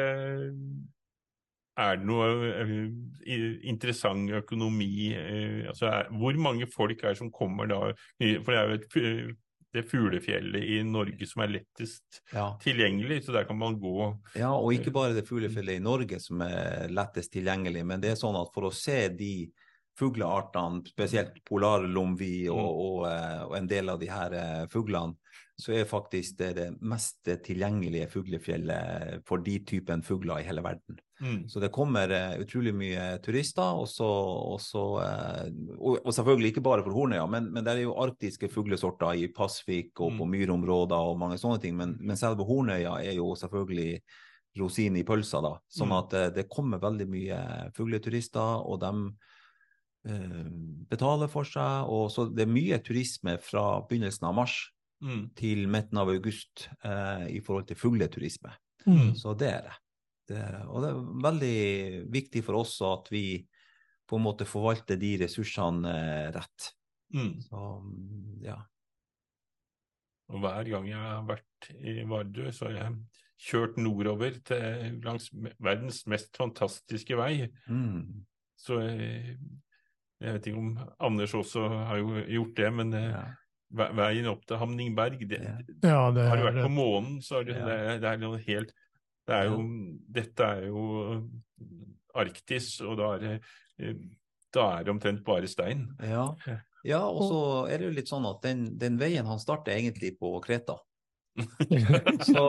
er 1.79 1.99
det 2.01 2.09
noe 2.09 2.29
eh, 2.59 3.59
interessant 3.71 4.33
økonomi 4.35 5.13
eh, 5.15 5.69
altså 5.71 5.91
er, 5.93 6.09
Hvor 6.11 6.39
mange 6.43 6.67
folk 6.71 7.05
er 7.05 7.15
det 7.15 7.21
som 7.21 7.31
kommer 7.35 7.71
da 7.71 7.79
For 8.19 8.51
det 8.51 8.59
er 8.59 8.73
jo 8.73 8.79
et, 8.81 9.37
det 9.77 9.85
fuglefjellet 9.91 10.65
i 10.65 10.79
Norge 10.87 11.29
som 11.29 11.45
er 11.45 11.53
lettest 11.59 12.23
Ja. 12.33 12.51
tilgjengelig, 12.63 13.21
så 13.27 13.35
der 13.37 13.45
kan 13.45 13.59
man 13.61 13.77
gå 13.79 14.09
Ja, 14.35 14.55
og 14.57 14.73
ikke 14.75 14.91
bare 14.95 15.15
det 15.15 15.27
fuglefjellet 15.29 15.77
i 15.79 15.85
Norge 15.85 16.21
som 16.25 16.41
er 16.43 16.89
lettest 16.91 17.35
tilgjengelig, 17.37 17.85
men 17.87 18.01
det 18.03 18.15
er 18.15 18.21
sånn 18.21 18.39
at 18.41 18.51
for 18.55 18.71
å 18.71 18.75
se 18.75 19.07
de 19.13 19.33
fugleartene, 19.99 20.85
spesielt 20.87 21.41
polarlomvi 21.49 22.49
og, 22.53 22.69
og, 22.69 23.03
eh, 23.11 23.43
og 23.49 23.57
en 23.59 23.69
del 23.71 23.91
av 23.93 24.01
de 24.01 24.11
her 24.13 24.37
eh, 24.39 24.65
fuglene, 24.73 25.19
så 25.59 25.73
er 25.75 25.89
faktisk 25.91 26.37
det 26.39 26.53
det 26.55 26.67
mest 26.87 27.27
tilgjengelige 27.43 28.07
fuglefjellet 28.13 29.25
for 29.27 29.43
de 29.43 29.57
typen 29.67 30.05
fugler 30.07 30.39
i 30.39 30.47
hele 30.47 30.63
verden. 30.63 31.01
Mm. 31.19 31.41
Så 31.51 31.59
det 31.59 31.73
kommer 31.75 32.13
eh, 32.15 32.37
utrolig 32.45 32.71
mye 32.79 33.09
turister, 33.25 33.81
og, 33.81 33.89
så, 33.91 34.07
og, 34.07 34.61
så, 34.63 34.85
og, 35.81 36.13
selvfølgelig 36.15 36.53
ikke 36.53 36.67
bare 36.69 36.87
for 36.87 36.95
Hornøya, 36.95 37.27
men, 37.27 37.51
men 37.51 37.67
det 37.67 37.75
er 37.75 37.85
jo 37.89 37.99
arktiske 37.99 38.53
fuglesorter 38.55 39.19
i 39.19 39.27
Pasvik 39.35 39.99
og 39.99 40.15
på 40.21 40.31
myrområder 40.31 41.11
og 41.11 41.19
mange 41.19 41.41
sånne 41.43 41.59
ting. 41.65 41.75
Men, 41.81 41.99
men 41.99 42.21
selve 42.21 42.47
Hornøya 42.47 43.01
er 43.03 43.19
jo 43.19 43.33
selvfølgelig 43.41 43.99
rosinen 44.59 45.03
i 45.03 45.07
pølsa, 45.07 45.43
da. 45.43 45.57
Sånn 45.71 45.91
Mm. 45.91 45.99
at 45.99 46.15
det 46.35 46.49
kommer 46.51 46.79
veldig 46.83 47.07
mye 47.11 47.41
fugleturister, 47.75 48.63
og 48.63 48.79
de 48.83 48.95
eh, 48.95 49.37
betaler 50.89 51.31
for 51.33 51.49
seg. 51.49 51.91
Og 51.93 52.09
så 52.15 52.27
det 52.33 52.47
er 52.47 52.51
mye 52.51 52.79
turisme 52.85 53.37
fra 53.45 53.69
begynnelsen 53.89 54.29
av 54.31 54.37
mars 54.41 54.59
Mm. 54.99 55.29
til 55.39 55.69
midten 55.71 55.99
av 56.01 56.09
august 56.11 56.65
eh, 56.83 57.29
i 57.37 57.41
forhold 57.45 57.69
til 57.69 57.79
fugleturisme. 57.79 58.51
Mm. 58.87 59.13
Så 59.15 59.35
det 59.39 59.51
er 59.53 59.69
det. 59.69 59.77
det 60.31 60.39
er, 60.43 60.57
det. 60.57 60.63
og 60.67 60.83
det 60.83 60.89
er 60.91 61.05
veldig 61.29 61.59
viktig 62.11 62.43
for 62.47 62.59
oss 62.59 62.73
at 62.83 63.07
vi 63.13 63.23
på 64.09 64.19
en 64.19 64.25
måte 64.25 64.49
forvalter 64.49 64.99
de 64.99 65.13
ressursene 65.23 65.93
eh, 65.93 66.27
rett. 66.35 66.71
Mm. 67.15 67.31
Så 67.45 67.63
mm, 67.85 68.41
ja. 68.43 68.57
Hver 70.29 70.73
gang 70.73 70.91
jeg 70.91 70.99
har 70.99 71.23
vært 71.29 71.71
i 71.79 72.03
Vardø, 72.09 72.51
så 72.53 72.67
har 72.69 72.75
jeg 72.81 72.99
kjørt 73.49 73.79
nordover 73.79 74.35
til 74.51 74.99
langs 75.07 75.31
verdens 75.63 76.03
mest 76.11 76.35
fantastiske 76.37 77.17
vei. 77.17 77.47
Mm. 77.71 78.27
Så 78.59 78.83
eh, 78.83 79.37
jeg 80.19 80.35
vet 80.35 80.49
ikke 80.51 80.63
om 80.63 80.73
Anders 81.09 81.35
også 81.39 81.69
har 81.91 82.01
jo 82.01 82.25
gjort 82.27 82.57
det, 82.59 82.69
men 82.75 82.93
ja. 82.99 83.23
veien 83.71 84.27
opp 84.31 84.47
til 84.49 84.59
Hamningberg 84.59 85.23
det, 85.31 85.41
Ja, 85.85 86.09
det 86.15 86.27
Har 86.31 86.41
du 86.41 86.47
vært 86.49 86.63
på 86.65 86.73
månen, 86.75 87.19
så 87.23 87.41
er 87.41 87.51
det, 87.51 87.59
Ja. 87.59 87.67
det, 87.67 87.79
er, 87.79 88.01
det 88.03 88.13
er 88.13 88.23
noe 88.25 88.43
helt 88.47 88.75
det 89.29 89.37
er 89.37 89.51
jo, 89.51 89.59
Dette 90.09 90.45
er 90.57 90.67
jo 90.71 90.85
Arktis, 92.19 92.79
og 92.81 92.97
da 92.99 93.13
er 93.15 93.25
det 93.25 93.35
eh, 93.79 93.99
da 94.55 94.65
er 94.79 94.87
det 94.87 94.93
omtrent 94.95 95.25
bare 95.27 95.49
stein. 95.51 95.85
Ja. 96.01 96.25
ja, 96.87 97.03
og 97.05 97.21
så 97.29 97.41
er 97.69 97.81
det 97.81 97.91
jo 97.91 97.97
litt 97.99 98.09
sånn 98.11 98.27
at 98.29 98.41
den, 98.47 98.63
den 98.81 98.97
veien 99.01 99.29
han 99.29 99.41
starter 99.43 99.75
egentlig 99.77 100.15
på 100.21 100.31
Kreta. 100.45 100.79
Så, 102.27 102.45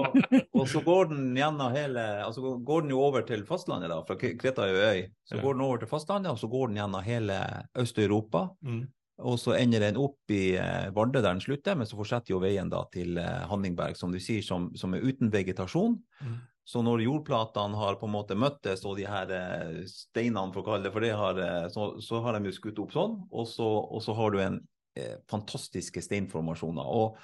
og 0.53 0.67
så 0.69 0.81
går 0.85 1.09
den 1.11 1.33
gjennom 1.37 1.73
hele 1.73 2.03
altså 2.25 2.55
går 2.65 2.85
den 2.85 2.93
jo 2.95 3.01
over 3.05 3.25
til 3.27 3.43
fastlandet, 3.47 3.91
da, 3.91 3.99
fra 4.07 4.17
Kreta 4.19 4.65
er 4.65 4.73
jo 4.73 4.85
øy. 4.85 5.01
Så 5.29 5.37
Ja. 5.37 5.41
går 5.43 5.57
den 5.57 5.65
over 5.65 5.81
til 5.81 5.91
fastlandet, 5.91 6.31
og 6.31 6.39
så 6.41 6.49
går 6.51 6.71
den 6.71 6.79
gjennom 6.81 7.05
hele 7.05 7.37
Øst-Europa. 7.77 8.47
Mm. 8.65 8.87
Og 9.19 9.35
så 9.39 9.57
ender 9.59 9.83
den 9.83 9.97
opp 9.99 10.31
i 10.31 10.55
eh, 10.55 10.89
Vardø 10.95 11.19
der 11.19 11.33
den 11.33 11.41
slutter, 11.43 11.75
men 11.75 11.87
så 11.87 11.97
fortsetter 11.99 12.31
jo 12.31 12.39
veien 12.39 12.69
da 12.71 12.85
til 12.93 13.17
eh, 13.19 13.41
Hanningberg, 13.51 13.97
som 13.99 14.13
du 14.15 14.19
sier, 14.23 14.41
som, 14.45 14.69
som 14.79 14.95
er 14.95 15.03
uten 15.03 15.31
vegetasjon. 15.33 15.97
Mm. 16.23 16.37
Så 16.69 16.83
når 16.85 17.01
jordplatene 17.01 17.77
har 17.81 17.97
på 17.97 18.05
en 18.07 18.13
måte 18.13 18.37
møttes, 18.37 18.85
og 18.85 18.95
de 18.99 19.07
her 19.09 19.31
eh, 19.33 19.81
steinene, 19.89 20.53
for 20.53 20.61
å 20.61 20.67
kalle 20.69 20.85
det 20.87 20.93
for 20.93 21.03
det, 21.03 21.11
har, 21.17 21.39
eh, 21.41 21.67
så, 21.73 21.91
så 21.99 22.21
har 22.23 22.37
de 22.37 22.47
jo 22.51 22.55
skutt 22.55 22.79
opp 22.79 22.93
sånn, 22.95 23.17
og 23.31 23.47
så, 23.49 23.67
og 23.67 24.03
så 24.05 24.15
har 24.15 24.31
du 24.31 24.39
en 24.43 24.59
eh, 24.95 25.17
fantastiske 25.31 26.03
steinformasjoner. 26.05 26.85
Og, 26.87 27.19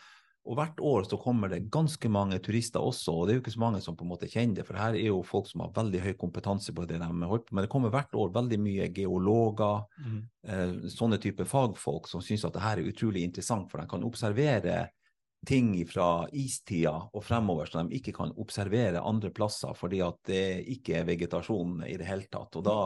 og 0.45 0.59
hvert 0.59 0.81
år 0.85 1.07
så 1.09 1.17
kommer 1.17 1.49
det 1.49 1.65
ganske 1.73 2.09
mange 2.11 2.37
turister 2.45 2.83
også, 2.85 3.13
og 3.13 3.25
det 3.25 3.33
er 3.33 3.39
jo 3.39 3.43
ikke 3.43 3.53
så 3.55 3.61
mange 3.63 3.79
som 3.81 3.95
på 3.97 4.05
en 4.05 4.11
måte 4.11 4.29
kjenner 4.29 4.59
det, 4.59 4.65
for 4.67 4.77
her 4.77 4.93
er 4.93 5.07
jo 5.07 5.23
folk 5.25 5.47
som 5.49 5.63
har 5.63 5.71
veldig 5.73 6.01
høy 6.03 6.11
kompetanse 6.21 6.73
på 6.75 6.85
det 6.85 6.99
de 7.01 7.07
holder 7.07 7.47
på 7.47 7.55
med. 7.55 7.65
Det 7.65 7.71
kommer 7.73 7.93
hvert 7.93 8.13
år 8.13 8.33
veldig 8.35 8.59
mye 8.61 8.89
geologer, 8.93 9.87
Mm. 10.05 10.21
eh, 10.45 10.75
sånne 10.93 11.17
type 11.21 11.45
fagfolk 11.49 12.07
som 12.07 12.21
syns 12.21 12.45
at 12.45 12.53
det 12.53 12.61
her 12.61 12.77
er 12.77 12.91
utrolig 12.91 13.23
interessant, 13.23 13.71
for 13.71 13.81
de 13.81 13.87
kan 13.87 14.05
observere 14.05 14.89
ting 15.45 15.73
fra 15.85 16.27
istida 16.33 16.93
og 17.13 17.23
fremover 17.23 17.65
som 17.69 17.89
de 17.89 17.99
ikke 17.99 18.13
kan 18.13 18.31
observere 18.41 19.01
andre 19.01 19.29
plasser, 19.29 19.73
fordi 19.77 20.01
at 20.01 20.17
det 20.25 20.65
ikke 20.77 20.99
er 20.99 21.05
vegetasjon 21.05 21.83
i 21.85 21.97
det 21.97 22.07
hele 22.07 22.25
tatt. 22.31 22.55
Og 22.55 22.63
da, 22.65 22.77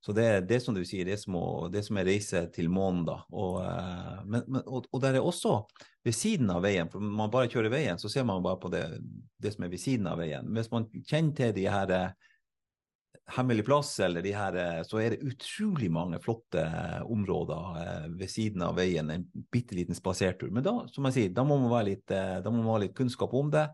så 0.00 0.12
det, 0.16 0.48
det 0.48 0.62
som 0.64 0.74
du 0.74 0.80
sier, 0.84 1.04
det 1.04 1.18
er 1.18 1.20
som, 1.20 1.36
å, 1.36 1.68
det 1.68 1.82
er 1.82 1.88
som 1.88 1.98
er 2.00 2.08
reise 2.08 2.44
til 2.54 2.70
månen, 2.72 3.04
da. 3.08 3.18
Og, 3.32 3.60
eh, 3.64 4.20
men, 4.24 4.44
men, 4.48 4.62
og, 4.66 4.86
og 4.92 5.02
der 5.02 5.18
er 5.18 5.26
også 5.26 5.58
ved 6.06 6.16
siden 6.16 6.50
av 6.52 6.64
veien, 6.64 6.88
for 6.88 7.02
man 7.04 7.32
bare 7.32 7.50
kjører 7.52 7.72
veien, 7.72 8.00
så 8.00 8.08
ser 8.08 8.24
man 8.28 8.42
bare 8.44 8.60
på 8.62 8.70
det, 8.72 8.84
det 9.40 9.52
som 9.54 9.66
er 9.66 9.72
ved 9.72 9.82
siden 9.82 10.08
av 10.08 10.20
veien. 10.22 10.48
Hvis 10.56 10.70
man 10.72 10.88
kjenner 11.04 11.36
til 11.36 11.56
de 11.56 11.68
her 11.68 11.86
hemmelige 11.86 12.18
Hemmelig 13.30 13.62
plass, 13.62 13.92
eller 14.02 14.24
de 14.26 14.32
her, 14.34 14.56
eh, 14.58 14.80
så 14.82 14.98
er 14.98 15.12
det 15.12 15.22
utrolig 15.22 15.86
mange 15.94 16.18
flotte 16.18 16.64
eh, 16.66 17.02
områder 17.06 17.76
eh, 17.78 18.08
ved 18.18 18.30
siden 18.30 18.64
av 18.66 18.74
veien. 18.74 19.10
En 19.14 19.22
bitte 19.54 19.76
liten 19.78 19.94
spasertur. 19.94 20.50
Men 20.50 20.64
da, 20.66 20.72
som 20.90 21.06
jeg 21.06 21.14
sier, 21.14 21.34
da 21.36 21.44
må 21.46 21.60
man 21.62 21.84
litt, 21.86 22.10
eh, 22.10 22.40
da 22.42 22.50
må 22.50 22.64
man 22.64 22.72
ha 22.74 22.80
litt 22.82 22.96
kunnskap 22.98 23.34
om 23.38 23.52
det. 23.54 23.68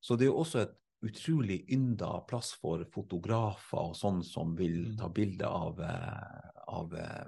Så 0.00 0.16
det 0.16 0.24
er 0.24 0.32
jo 0.32 0.40
også 0.40 0.62
et 0.62 0.72
utrolig 1.04 1.64
ynda 1.72 2.22
plass 2.28 2.54
for 2.60 2.84
fotografer 2.92 3.90
og 3.90 3.96
sånn 3.98 4.22
som 4.24 4.54
vil 4.56 4.94
ta 4.98 5.10
bilde 5.12 5.48
av, 5.48 5.80
eh, 5.80 6.50
av 6.72 6.94
eh, 6.96 7.24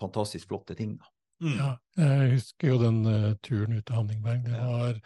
fantastisk 0.00 0.52
flotte 0.52 0.76
ting. 0.76 0.96
Da. 1.00 1.15
Mm. 1.42 1.56
Ja, 1.58 1.70
jeg 2.00 2.30
husker 2.36 2.70
jo 2.72 2.78
den 2.80 3.02
uh, 3.04 3.32
turen 3.44 3.76
ut 3.76 3.84
til 3.84 3.98
Hanningberg. 3.98 4.46
Det 4.46 4.60
var 4.60 5.00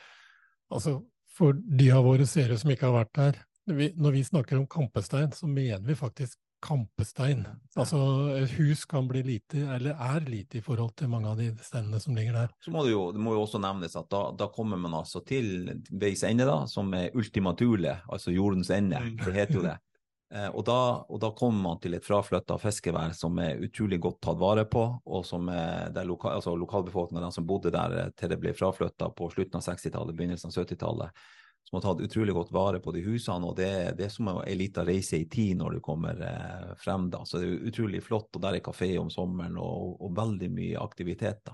altså 0.70 1.00
for 1.36 1.56
de 1.56 1.88
av 1.94 2.04
våre 2.04 2.26
seere 2.28 2.58
som 2.60 2.70
ikke 2.72 2.88
har 2.88 3.00
vært 3.00 3.16
der. 3.18 3.40
Vi, 3.70 3.90
når 3.96 4.14
vi 4.16 4.22
snakker 4.26 4.58
om 4.58 4.68
kampestein, 4.70 5.32
så 5.34 5.48
mener 5.50 5.82
vi 5.86 5.98
faktisk 5.98 6.38
kampestein. 6.60 7.44
Altså 7.78 7.98
et 8.36 8.52
hus 8.58 8.84
kan 8.88 9.08
bli 9.08 9.22
lite, 9.24 9.62
eller 9.76 9.96
er 9.96 10.26
lite 10.28 10.58
i 10.58 10.64
forhold 10.64 10.92
til 10.98 11.08
mange 11.12 11.30
av 11.30 11.38
de 11.40 11.48
steinene 11.64 12.00
som 12.02 12.16
ligger 12.16 12.36
der. 12.36 12.50
Så 12.60 12.72
må 12.74 12.84
det 12.84 12.92
jo, 12.92 13.06
det 13.14 13.22
må 13.22 13.34
jo 13.36 13.44
også 13.46 13.60
nevnes 13.62 13.96
at 13.96 14.10
da, 14.12 14.26
da 14.36 14.50
kommer 14.52 14.80
man 14.80 14.98
altså 15.00 15.22
til 15.26 15.70
veis 15.90 16.24
ende, 16.28 16.44
da, 16.48 16.62
som 16.70 16.92
er 16.96 17.16
ultimatule, 17.16 18.00
altså 18.10 18.34
jordens 18.34 18.72
ende. 18.76 19.00
Det 19.24 19.36
heter 19.36 19.60
jo 19.60 19.64
det. 19.70 19.78
Eh, 20.34 20.46
og, 20.48 20.62
da, 20.64 20.78
og 21.10 21.18
da 21.22 21.32
kommer 21.34 21.62
man 21.64 21.80
til 21.82 21.96
et 21.96 22.06
fraflytta 22.06 22.54
fiskevær 22.62 23.16
som 23.18 23.38
er 23.42 23.58
utrolig 23.66 23.98
godt 24.02 24.20
tatt 24.22 24.38
vare 24.38 24.62
på, 24.70 24.84
og 25.02 25.26
som 25.26 25.48
er 25.50 25.90
der 25.94 26.06
loka, 26.06 26.30
altså 26.36 26.54
lokalbefolkninga, 26.54 27.24
de 27.26 27.34
som 27.34 27.48
bodde 27.48 27.72
der 27.74 27.96
eh, 27.98 28.12
til 28.14 28.30
det 28.30 28.38
ble 28.38 28.54
fraflytta 28.54 29.10
på 29.16 29.30
slutten 29.34 29.58
av 29.58 29.66
60-tallet, 29.66 30.14
begynnelsen 30.14 30.52
av 30.52 30.60
70-tallet, 30.60 31.24
som 31.66 31.78
har 31.78 31.84
tatt 31.88 32.04
utrolig 32.06 32.36
godt 32.36 32.52
vare 32.54 32.82
på 32.82 32.94
de 32.94 33.02
husene. 33.08 33.50
og 33.50 33.58
Det, 33.58 33.72
det 33.98 34.06
er 34.06 34.14
som 34.14 34.30
ei 34.36 34.54
lita 34.58 34.86
reise 34.86 35.18
i 35.18 35.26
tid 35.30 35.58
når 35.58 35.76
du 35.76 35.82
kommer 35.82 36.22
eh, 36.22 36.70
frem. 36.78 37.10
da, 37.10 37.24
så 37.26 37.42
Det 37.42 37.50
er 37.50 37.66
utrolig 37.72 38.04
flott. 38.06 38.30
og 38.30 38.46
Der 38.46 38.58
er 38.58 38.64
kafé 38.66 38.92
om 39.02 39.10
sommeren 39.10 39.58
og, 39.58 39.98
og 39.98 40.14
veldig 40.14 40.50
mye 40.54 40.78
aktivitet. 40.78 41.50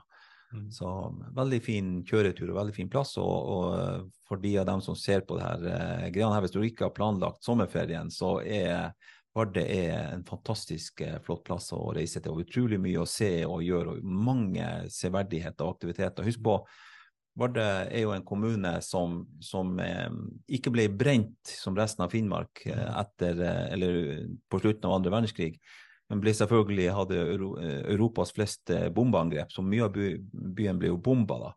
Da. 0.56 0.64
Så 0.74 0.92
veldig 1.36 1.60
fin 1.64 1.90
kjøretur 2.06 2.50
og 2.50 2.60
veldig 2.60 2.76
fin 2.76 2.90
plass. 2.92 3.16
Og, 3.22 3.50
og 3.56 4.08
for 4.28 4.42
de 4.42 4.56
av 4.60 4.66
dem 4.70 4.82
som 4.84 4.96
ser 4.98 5.26
på 5.26 5.38
det 5.38 5.44
her 5.46 5.68
eh, 5.72 6.08
greiene 6.14 6.34
her, 6.34 6.46
hvis 6.46 6.56
du 6.56 6.62
ikke 6.64 6.88
har 6.88 6.96
planlagt 6.96 7.46
sommerferien, 7.46 8.10
så 8.12 8.38
er 8.42 8.90
Vardø 9.36 9.60
er 9.60 10.14
en 10.14 10.24
fantastisk 10.24 11.02
eh, 11.04 11.18
flott 11.24 11.44
plass 11.44 11.68
å 11.76 11.82
reise 11.96 12.22
til. 12.24 12.32
og 12.32 12.46
Utrolig 12.46 12.80
mye 12.80 13.02
å 13.02 13.08
se 13.10 13.30
og 13.44 13.64
gjøre, 13.64 13.96
og 13.98 14.12
mange 14.28 14.66
severdigheter 14.92 15.66
og 15.66 15.76
aktiviteter. 15.76 16.24
Husk 16.24 16.40
på, 16.46 16.56
Vardø 17.36 17.64
er 17.84 18.06
jo 18.06 18.14
en 18.14 18.24
kommune 18.24 18.70
som, 18.84 19.18
som 19.44 19.74
eh, 19.84 20.08
ikke 20.56 20.72
ble 20.72 20.86
brent 20.88 21.52
som 21.52 21.76
resten 21.76 22.06
av 22.06 22.14
Finnmark 22.14 22.64
eh, 22.70 22.86
etter, 23.02 23.42
eh, 23.44 23.66
eller 23.76 23.98
på 24.48 24.62
slutten 24.62 24.88
av 24.88 24.96
andre 24.96 25.12
verdenskrig, 25.12 25.58
men 26.08 26.20
ble 26.22 26.34
selvfølgelig 26.36 26.90
hadde 26.94 27.22
eh, 27.22 27.80
Europas 27.94 28.32
fleste 28.36 28.86
bombeangrep, 28.94 29.52
så 29.52 29.64
mye 29.64 29.88
av 29.88 29.96
by, 29.96 30.12
byen 30.56 30.78
ble 30.82 30.92
jo 30.92 31.00
bomba 31.02 31.40
da. 31.42 31.54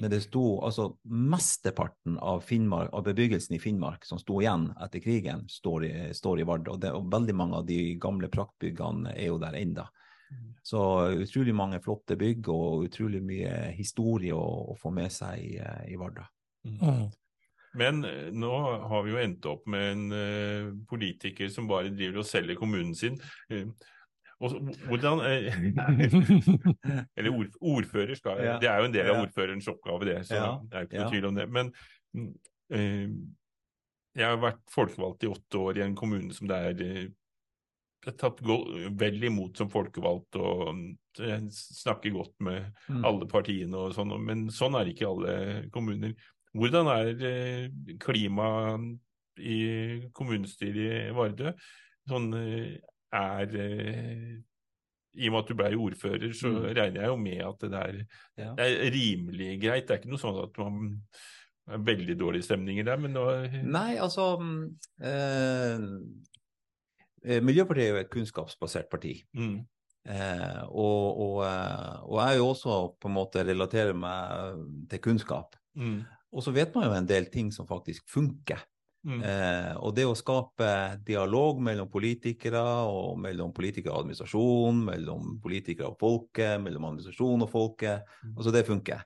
Men 0.00 0.08
det 0.08 0.22
sto 0.24 0.62
altså 0.64 0.86
mesteparten 1.04 2.16
av, 2.16 2.40
Finnmark, 2.48 2.88
av 2.96 3.04
bebyggelsen 3.04 3.58
i 3.58 3.60
Finnmark 3.60 4.06
som 4.08 4.18
sto 4.18 4.38
igjen 4.40 4.70
etter 4.80 5.02
krigen, 5.04 5.44
står 5.52 5.84
i, 5.84 5.92
står 6.16 6.40
i 6.40 6.46
Vard. 6.48 6.70
Og, 6.72 6.78
det, 6.80 6.94
og 6.96 7.10
veldig 7.12 7.34
mange 7.36 7.60
av 7.60 7.66
de 7.68 7.76
gamle 8.00 8.30
praktbyggene 8.32 9.12
er 9.12 9.28
jo 9.28 9.36
der 9.42 9.58
ennå. 9.60 9.84
Så 10.64 10.80
utrolig 11.20 11.52
mange 11.52 11.80
flotte 11.84 12.16
bygg 12.16 12.48
og 12.48 12.86
utrolig 12.86 13.20
mye 13.20 13.74
historie 13.76 14.32
å, 14.32 14.72
å 14.72 14.76
få 14.80 14.94
med 14.94 15.12
seg 15.12 15.42
i, 15.42 15.50
eh, 15.60 15.90
i 15.92 15.98
Vardø. 16.00 16.24
Mm. 16.64 17.10
Men 17.78 18.04
eh, 18.04 18.28
nå 18.36 18.52
har 18.88 19.02
vi 19.06 19.14
jo 19.14 19.20
endt 19.22 19.46
opp 19.48 19.66
med 19.70 19.86
en 19.92 20.04
eh, 20.12 20.70
politiker 20.90 21.48
som 21.52 21.68
bare 21.70 21.92
driver 21.94 22.20
og 22.22 22.28
selger 22.28 22.58
kommunen 22.60 22.94
sin. 22.98 23.16
Eh, 23.50 23.66
og 24.42 24.56
hvordan 24.90 25.20
Eller 27.16 27.30
ord, 27.30 27.52
ordfører 27.60 28.14
skal 28.18 28.42
Ja. 28.42 28.58
Det 28.58 28.68
er 28.68 28.78
jo 28.82 28.88
en 28.90 28.94
del 28.96 29.10
av 29.12 29.20
ordførerens 29.22 29.68
oppgave, 29.70 30.04
det. 30.08 30.18
Så 30.26 30.34
Ja. 30.34 30.58
det 30.66 30.76
er 30.78 30.86
ikke 30.88 30.98
noe 31.02 31.10
tvil 31.12 31.28
om 31.30 31.34
det. 31.38 31.48
Men 31.50 31.72
mm, 32.14 32.32
eh, 32.74 33.08
jeg 34.18 34.26
har 34.28 34.36
vært 34.42 34.60
folkevalgt 34.70 35.24
i 35.24 35.30
åtte 35.32 35.58
år 35.62 35.78
i 35.78 35.84
en 35.86 35.94
kommune 35.96 36.34
som 36.34 36.48
det 36.50 36.56
er 36.58 36.82
eh, 36.86 37.08
tatt 38.18 38.40
vel 38.42 39.22
imot 39.24 39.56
som 39.56 39.70
folkevalgt 39.70 40.34
og 40.42 40.74
mm, 40.74 40.98
jeg 41.22 41.46
snakker 41.52 42.10
godt 42.16 42.34
med 42.42 42.72
Mm. 42.88 43.04
alle 43.06 43.26
partiene 43.30 43.76
og 43.78 43.92
sånn, 43.94 44.10
men 44.26 44.48
sånn 44.50 44.74
er 44.74 44.84
det 44.84 44.94
ikke 44.96 45.04
i 45.06 45.10
alle 45.12 45.70
kommuner. 45.70 46.14
Hvordan 46.54 46.86
er 46.92 47.06
eh, 47.24 47.68
klimaet 48.02 48.98
i 49.40 49.58
kommunestyret 50.12 51.08
i 51.08 51.12
Vardø? 51.16 51.52
Sånn 52.10 52.26
eh, 52.36 52.76
er 53.16 53.48
eh, 53.56 54.36
I 55.14 55.28
og 55.28 55.32
med 55.34 55.40
at 55.42 55.48
du 55.48 55.54
ble 55.58 55.70
ordfører, 55.76 56.32
så 56.36 56.48
Mm. 56.52 56.62
regner 56.76 57.00
jeg 57.02 57.08
jo 57.10 57.16
med 57.20 57.40
at 57.44 57.58
det 57.60 57.70
der 57.70 58.06
Ja. 58.38 58.54
er 58.56 58.90
rimelig 58.94 59.60
greit. 59.60 59.86
Det 59.86 59.92
er 59.94 59.98
ikke 60.00 60.10
noe 60.12 60.18
sånn 60.22 60.42
at 60.42 60.58
man 60.58 61.02
er 61.68 61.78
veldig 61.78 62.16
dårlige 62.18 62.42
stemninger 62.48 62.84
der, 62.84 62.96
men 62.98 63.12
nå 63.12 63.26
Nei, 63.62 63.96
altså 64.00 64.38
mm, 64.40 64.76
eh, 65.04 65.78
Miljøpartiet 67.40 67.84
er 67.86 67.90
jo 67.92 67.96
et 68.02 68.10
kunnskapsbasert 68.10 68.88
parti. 68.90 69.22
Mm. 69.36 69.60
Eh, 70.10 70.62
og, 70.66 71.18
og, 71.22 71.36
og 72.08 72.16
jeg 72.18 72.32
er 72.32 72.36
jo 72.40 72.48
også 72.50 72.72
på 72.98 73.06
en 73.08 73.14
måte 73.14 73.44
relaterer 73.46 73.94
meg 73.94 74.58
til 74.90 74.98
kunnskap. 75.04 75.54
Mm. 75.78 76.00
Og 76.32 76.44
så 76.44 76.52
vet 76.54 76.74
man 76.74 76.86
jo 76.88 76.94
en 76.96 77.08
del 77.08 77.28
ting 77.32 77.50
som 77.52 77.68
faktisk 77.68 78.08
funker. 78.10 78.62
Mm. 79.02 79.18
Eh, 79.26 79.72
og 79.82 79.96
det 79.96 80.04
å 80.06 80.14
skape 80.14 80.68
dialog 81.02 81.58
mellom 81.64 81.88
politikere 81.90 82.62
og 82.86 83.16
mellom 83.20 83.50
politikere 83.54 83.96
og 83.96 84.04
administrasjon, 84.04 84.84
mellom 84.86 85.38
politikere 85.42 85.90
og 85.90 85.98
folket, 86.00 86.60
mellom 86.62 86.86
administrasjon 86.92 87.42
og 87.42 87.50
folket, 87.50 88.12
altså 88.36 88.54
det 88.54 88.62
funker. 88.68 89.02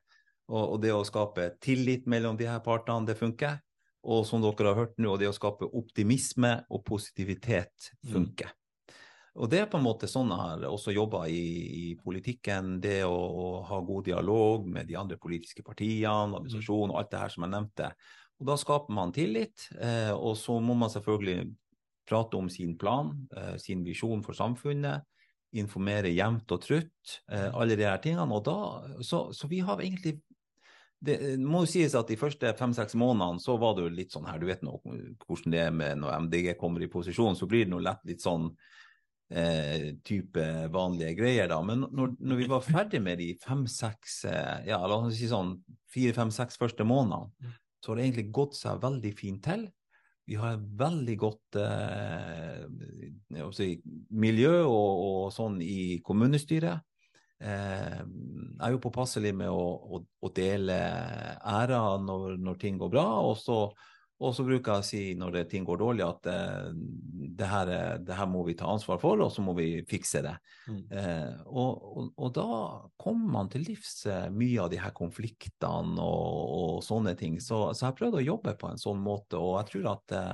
Og, 0.52 0.76
og 0.76 0.82
det 0.84 0.92
å 0.94 1.06
skape 1.06 1.48
tillit 1.64 2.04
mellom 2.06 2.36
de 2.38 2.46
her 2.46 2.60
partene, 2.64 3.08
det 3.08 3.16
funker. 3.18 3.58
Og 4.06 4.22
som 4.28 4.44
dere 4.44 4.70
har 4.70 4.84
hørt 4.84 5.00
nå, 5.02 5.16
det 5.18 5.26
å 5.26 5.34
skape 5.34 5.66
optimisme 5.74 6.52
og 6.70 6.84
positivitet 6.86 7.90
funker. 8.12 8.52
Og 9.36 9.50
det 9.52 9.58
er 9.60 9.66
på 9.68 9.76
en 9.76 9.84
måte 9.84 10.08
sånn 10.08 10.30
jeg 10.32 10.40
har 10.40 10.62
også 10.68 10.94
jobba 10.94 11.26
i, 11.28 11.42
i 11.80 11.86
politikken. 12.00 12.78
Det 12.80 13.02
å, 13.04 13.12
å 13.14 13.48
ha 13.68 13.80
god 13.84 14.06
dialog 14.08 14.68
med 14.72 14.88
de 14.88 14.96
andre 14.96 15.18
politiske 15.20 15.64
partiene, 15.66 16.38
administrasjonen 16.38 16.94
og 16.94 17.00
alt 17.02 17.12
det 17.12 17.20
her 17.20 17.34
som 17.34 17.44
jeg 17.44 17.52
nevnte. 17.52 17.90
Og 18.40 18.48
da 18.50 18.56
skaper 18.60 18.96
man 18.96 19.12
tillit, 19.16 19.68
eh, 19.80 20.12
og 20.12 20.36
så 20.40 20.58
må 20.60 20.76
man 20.76 20.92
selvfølgelig 20.92 21.50
prate 22.08 22.38
om 22.38 22.48
sin 22.52 22.76
plan, 22.78 23.12
eh, 23.36 23.56
sin 23.60 23.84
visjon 23.84 24.24
for 24.24 24.36
samfunnet. 24.36 25.04
Informere 25.56 26.12
jevnt 26.12 26.52
og 26.52 26.62
trutt, 26.64 27.18
eh, 27.32 27.48
alle 27.52 27.76
de 27.76 27.86
her 27.88 28.00
tingene. 28.04 28.32
Og 28.36 28.44
da, 28.44 28.56
så, 29.04 29.26
så 29.36 29.48
vi 29.52 29.60
har 29.64 29.80
egentlig 29.84 30.18
det 31.06 31.36
må 31.38 31.60
jo 31.62 31.68
sies 31.68 31.92
at 31.94 32.08
de 32.08 32.16
første 32.16 32.50
fem-seks 32.56 32.96
månedene 32.96 33.42
så 33.42 33.58
var 33.60 33.74
det 33.76 33.84
jo 33.84 33.92
litt 33.92 34.14
sånn 34.14 34.24
her, 34.26 34.40
du 34.40 34.46
vet 34.48 34.62
nå 34.64 34.78
hvordan 34.80 35.52
det 35.52 35.60
er 35.60 35.74
med 35.76 36.00
når 36.00 36.24
MDG 36.24 36.54
kommer 36.58 36.82
i 36.82 36.88
posisjon, 36.90 37.36
så 37.36 37.46
blir 37.46 37.66
det 37.66 37.72
nå 37.74 37.82
lett 37.84 38.00
litt 38.08 38.24
sånn 38.24 38.48
eh, 39.30 39.94
type 40.06 40.42
vanlige 40.72 41.14
greier, 41.18 41.48
da. 41.50 41.60
Men 41.66 41.86
når, 41.90 42.16
når 42.20 42.42
vi 42.42 42.50
var 42.50 42.64
ferdig 42.66 43.00
med 43.02 43.18
de 43.22 43.32
fem-seks, 43.42 44.24
eh, 44.30 44.68
ja, 44.70 44.80
la 44.82 45.00
oss 45.00 45.16
si 45.18 45.30
sånn 45.30 45.56
fire-fem-seks 45.94 46.60
første 46.60 46.86
månedene, 46.86 47.54
så 47.82 47.92
har 47.92 47.98
det 47.98 48.06
egentlig 48.08 48.30
gått 48.34 48.56
seg 48.58 48.80
veldig 48.82 49.12
fint 49.18 49.42
til. 49.46 49.66
Vi 50.26 50.34
har 50.34 50.56
et 50.56 50.62
veldig 50.80 51.16
godt 51.22 51.58
eh, 51.62 52.64
si, 53.54 53.76
miljø 54.10 54.64
og, 54.64 55.02
og 55.06 55.32
sånn 55.34 55.60
i 55.62 56.00
kommunestyret. 56.06 56.82
eh, 57.38 58.00
jeg 58.00 58.64
er 58.66 58.72
jo 58.74 58.82
påpasselig 58.82 59.34
med 59.36 59.52
å, 59.52 59.66
å, 59.96 60.00
å 60.02 60.32
dele 60.34 60.80
æra 61.46 61.82
når, 62.02 62.40
når 62.42 62.58
ting 62.58 62.80
går 62.80 62.90
bra, 62.96 63.06
og 63.22 63.36
så, 63.38 63.60
og 64.16 64.32
så 64.32 64.44
bruker 64.46 64.72
jeg 64.78 64.80
å 64.80 64.86
si 64.88 65.00
når 65.20 65.32
det, 65.34 65.40
ting 65.50 65.64
går 65.68 65.76
dårlig 65.82 66.04
at 66.06 66.28
eh, 66.32 66.70
det, 67.36 67.48
her, 67.50 67.68
er- 67.68 67.98
det 68.00 68.16
her 68.16 68.28
må 68.32 68.44
vi 68.46 68.54
ta 68.56 68.68
ansvar 68.72 68.96
for, 69.02 69.20
og 69.20 69.28
så 69.34 69.42
må 69.44 69.52
vi 69.58 69.82
fikse 69.90 70.22
det. 70.24 70.32
Mm. 70.72 70.78
Eh, 70.88 71.34
og, 71.46 71.82
og, 72.00 72.06
og 72.24 72.30
da 72.38 72.46
kommer 73.02 73.34
man 73.34 73.50
til 73.52 73.66
livs 73.68 73.98
eh, 74.08 74.30
mye 74.32 74.62
av 74.64 74.70
de 74.72 74.80
her 74.80 74.94
konfliktene 74.96 76.00
og, 76.00 76.52
og 76.56 76.78
sånne 76.86 77.12
ting. 77.20 77.36
Så, 77.44 77.58
så 77.76 77.90
jeg 77.90 77.98
prøvde 77.98 78.22
å 78.22 78.28
jobbe 78.30 78.56
på 78.56 78.70
en 78.72 78.80
sånn 78.80 79.02
måte, 79.04 79.36
og 79.36 79.58
jeg 79.60 79.68
tror 79.74 79.90
at 79.92 80.14
eh, 80.16 80.32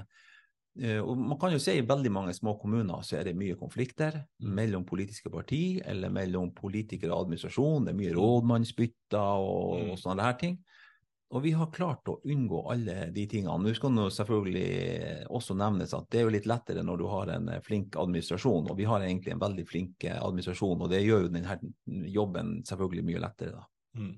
eh, 0.93 1.03
Man 1.03 1.41
kan 1.43 1.53
jo 1.57 1.59
se 1.63 1.75
i 1.81 1.83
veldig 1.89 2.13
mange 2.15 2.37
små 2.39 2.55
kommuner 2.63 3.03
så 3.03 3.19
er 3.19 3.27
det 3.33 3.35
mye 3.41 3.59
konflikter 3.59 4.21
mellom 4.47 4.87
politiske 4.89 5.33
parti 5.35 5.81
eller 5.83 6.15
mellom 6.15 6.55
politikere 6.55 7.11
og 7.17 7.27
administrasjon. 7.27 7.91
Det 7.91 7.97
er 7.97 7.99
mye 7.99 8.15
rådmannsbytter 8.15 9.43
og, 9.43 9.91
og 9.91 9.99
sånne 10.01 10.31
her 10.31 10.39
ting. 10.39 10.61
Og 11.33 11.41
vi 11.47 11.55
har 11.57 11.71
klart 11.73 12.09
å 12.13 12.19
unngå 12.29 12.67
alle 12.73 13.07
de 13.15 13.25
tingene. 13.29 13.57
Nå 13.65 13.73
skal 13.77 13.95
det 13.97 14.09
selvfølgelig 14.19 14.67
også 15.33 15.57
nevnes 15.57 15.95
at 15.97 16.11
det 16.13 16.21
er 16.21 16.27
jo 16.27 16.35
litt 16.35 16.49
lettere 16.51 16.85
når 16.85 17.01
du 17.01 17.07
har 17.09 17.33
en 17.33 17.49
eh, 17.55 17.63
flink 17.65 17.97
administrasjon, 17.97 18.69
og 18.69 18.77
vi 18.77 18.89
har 18.89 19.05
egentlig 19.05 19.33
en 19.33 19.41
veldig 19.41 19.65
flink 19.69 20.05
eh, 20.05 20.19
administrasjon, 20.19 20.85
og 20.85 20.93
det 20.93 21.01
gjør 21.07 21.25
jo 21.27 21.33
denne 21.33 21.57
jobben 22.13 22.59
selvfølgelig 22.69 23.07
mye 23.09 23.23
lettere. 23.25 23.63
da. 23.63 23.65
Mm. 23.97 24.13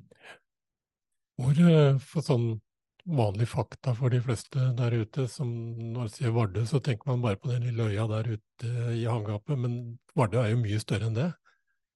Hvor, 1.38 1.62
eh, 1.70 2.02
for 2.02 2.26
sånn 2.26 2.48
vanlig 3.04 3.46
fakta 3.52 3.94
for 3.94 4.10
de 4.10 4.18
fleste 4.24 4.72
der 4.78 4.98
ute, 5.04 5.28
som 5.28 5.48
når 5.78 5.98
man 6.00 6.12
sier 6.12 6.34
Vardø, 6.34 6.64
så 6.66 6.80
tenker 6.82 7.12
man 7.12 7.22
bare 7.22 7.38
på 7.38 7.52
den 7.52 7.68
lille 7.68 7.90
øya 7.92 8.08
der 8.10 8.34
ute 8.34 8.74
i 8.96 9.04
havgapet, 9.04 9.58
men 9.60 9.98
Vardø 10.16 10.42
er 10.42 10.54
jo 10.54 10.62
mye 10.64 10.82
større 10.82 11.10
enn 11.10 11.18
det. 11.18 11.30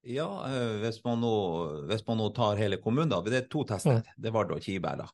Ja, 0.06 0.28
eh, 0.46 0.76
hvis 0.84 1.00
man 1.04 1.20
nå, 1.22 1.36
hvis 1.90 2.04
man 2.06 2.20
nå 2.20 2.28
tar 2.36 2.60
hele 2.60 2.78
kommunen, 2.82 3.10
da. 3.10 3.22
Det 3.24 3.40
er 3.42 3.48
to 3.50 3.64
tester. 3.68 4.04
Det 4.16 4.30
er 4.30 4.34
Vardø 4.34 4.56
og 4.58 4.62
Kiberg. 4.64 5.02
da. 5.02 5.08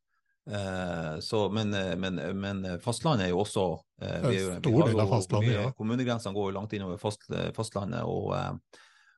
Eh, 0.50 1.20
så, 1.24 1.48
men, 1.48 1.74
eh, 1.74 1.96
men, 1.96 2.20
men 2.36 2.64
fastlandet 2.84 3.26
er 3.26 3.30
jo 3.32 3.40
også 3.40 3.62
eh, 4.02 4.18
Det 4.20 4.32
vi 4.34 4.40
en 4.42 4.58
stor 4.58 4.90
del 4.90 5.00
av 5.00 5.12
fastlandet, 5.14 5.54
ja. 5.56 5.70
Kommunegrensene 5.78 6.36
går 6.36 6.50
jo 6.50 6.56
langt 6.58 6.74
innover 6.76 7.00
fast, 7.00 7.24
fastlandet. 7.56 8.04
og, 8.04 8.34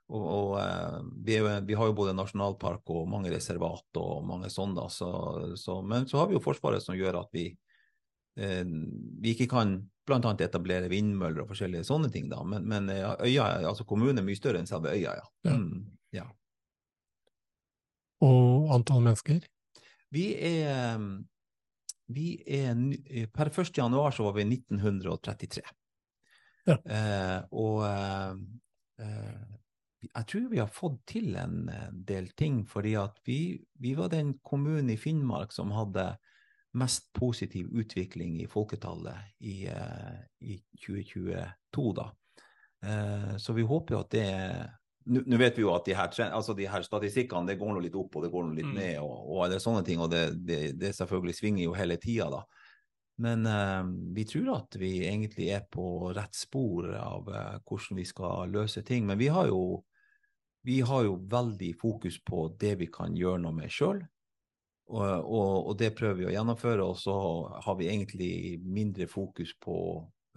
og, 0.07 0.23
og 0.23 1.11
vi, 1.27 1.41
er 1.41 1.67
vi 1.67 1.75
har 1.75 1.91
jo 1.91 1.97
både 1.99 2.15
nasjonalpark 2.15 2.95
og 2.95 3.09
mange 3.11 3.33
reservat 3.35 3.99
og 3.99 4.23
mange 4.29 4.53
sånne. 4.55 4.87
Så, 4.95 5.11
så, 5.59 5.81
men 5.83 6.07
så 6.07 6.23
har 6.23 6.31
vi 6.31 6.39
jo 6.39 6.45
Forsvaret 6.45 6.85
som 6.85 6.95
gjør 6.95 7.19
at 7.25 7.35
vi, 7.35 7.49
eh, 8.39 8.63
vi 8.63 9.35
ikke 9.35 9.51
kan 9.51 9.81
bl.a. 10.07 10.33
etablere 10.45 10.91
vindmøller 10.93 11.43
og 11.43 11.51
forskjellige 11.51 11.87
sånne 11.89 12.11
ting. 12.15 12.29
da, 12.31 12.43
Men, 12.47 12.67
men 12.69 12.91
eh, 12.93 13.05
øya, 13.27 13.47
altså 13.67 13.87
kommunen 13.89 14.23
er 14.23 14.27
mye 14.27 14.39
større 14.39 14.63
enn 14.63 14.71
selve 14.71 14.95
øya. 14.95 15.17
ja. 15.19 15.27
Ja. 15.47 15.57
Mm, 15.57 15.87
ja. 16.15 16.27
Og 18.25 18.71
antall 18.73 19.03
mennesker. 19.05 19.43
Vi 20.15 20.29
er, 20.41 21.03
vi 22.15 22.29
er 22.47 23.27
Per 23.35 23.51
1. 23.51 23.75
januar 23.77 24.15
så 24.15 24.29
var 24.29 24.39
vi 24.39 24.47
1933. 24.47 25.67
Ja. 26.67 26.79
Eh, 26.79 27.41
og 27.55 27.83
eh, 27.87 28.39
eh, 29.05 29.45
jeg 30.07 30.27
tror 30.31 30.49
vi 30.51 30.61
har 30.63 30.73
fått 30.73 31.03
til 31.11 31.37
en 31.39 31.69
eh, 31.73 31.91
del 32.09 32.31
ting, 32.39 32.65
fordi 32.71 32.97
at 32.99 33.21
vi, 33.27 33.59
vi 33.83 33.95
var 33.99 34.11
den 34.15 34.37
kommunen 34.47 34.91
i 34.95 34.99
Finnmark 35.01 35.55
som 35.55 35.75
hadde 35.75 36.09
mest 36.77 37.09
positiv 37.17 37.71
utvikling 37.73 38.41
i 38.43 38.49
folketallet 38.51 39.37
i, 39.41 39.67
eh, 39.67 40.19
i 40.41 40.59
2022, 40.87 41.93
da. 41.97 42.11
Eh, 42.85 43.37
så 43.37 43.53
vi 43.57 43.65
håper 43.67 43.97
jo 43.97 44.03
at 44.05 44.11
det 44.11 44.27
Nå 45.07 45.37
vet 45.39 45.55
vi 45.55 45.63
jo 45.63 45.71
at 45.71 45.87
de 45.87 45.95
her, 45.95 46.11
altså 46.35 46.51
de 46.59 46.65
her 46.67 46.83
statistikkene 46.83 47.47
det 47.47 47.55
går 47.61 47.77
nå 47.77 47.83
litt 47.85 47.95
opp 47.95 48.17
og 48.19 48.25
det 48.25 48.31
går 48.33 48.43
nå 48.43 48.57
litt 48.57 48.67
Mm. 48.67 48.75
ned, 48.75 48.97
og, 48.99 49.21
og 49.37 49.53
er 49.55 49.61
sånne 49.63 49.85
ting, 49.87 50.01
og 50.03 50.11
det, 50.11 50.23
det, 50.43 50.57
det 50.81 50.91
selvfølgelig 50.97 51.35
svinger 51.39 51.63
jo 51.63 51.77
hele 51.79 51.95
tida, 52.03 52.27
da. 52.27 52.41
Men 53.23 53.47
uh, 53.47 53.87
vi 53.87 54.25
tror 54.27 54.51
at 54.57 54.75
vi 54.77 55.07
egentlig 55.07 55.47
er 55.55 55.63
på 55.71 56.11
rett 56.11 56.35
spor 56.35 56.91
av 56.99 57.31
uh, 57.31 57.55
hvordan 57.63 58.01
vi 58.03 58.05
skal 58.05 58.51
løse 58.51 58.83
ting. 58.83 59.07
Men 59.07 59.17
vi 59.23 59.31
har 59.33 59.47
jo 59.47 59.85
vi 60.67 60.81
har 60.83 61.05
jo 61.07 61.15
veldig 61.31 61.71
fokus 61.79 62.19
på 62.27 62.49
det 62.59 62.75
vi 62.81 62.91
kan 62.91 63.15
gjøre 63.15 63.45
noe 63.45 63.55
med 63.55 63.71
sjøl. 63.71 64.03
Og, 64.87 65.03
og, 65.03 65.71
og 65.71 65.79
det 65.81 65.95
prøver 65.99 66.21
vi 66.21 66.29
å 66.29 66.35
gjennomføre. 66.35 66.85
Og 66.85 66.99
så 67.01 67.17
har 67.65 67.79
vi 67.79 67.89
egentlig 67.91 68.31
mindre 68.63 69.09
fokus 69.11 69.55
på 69.63 69.79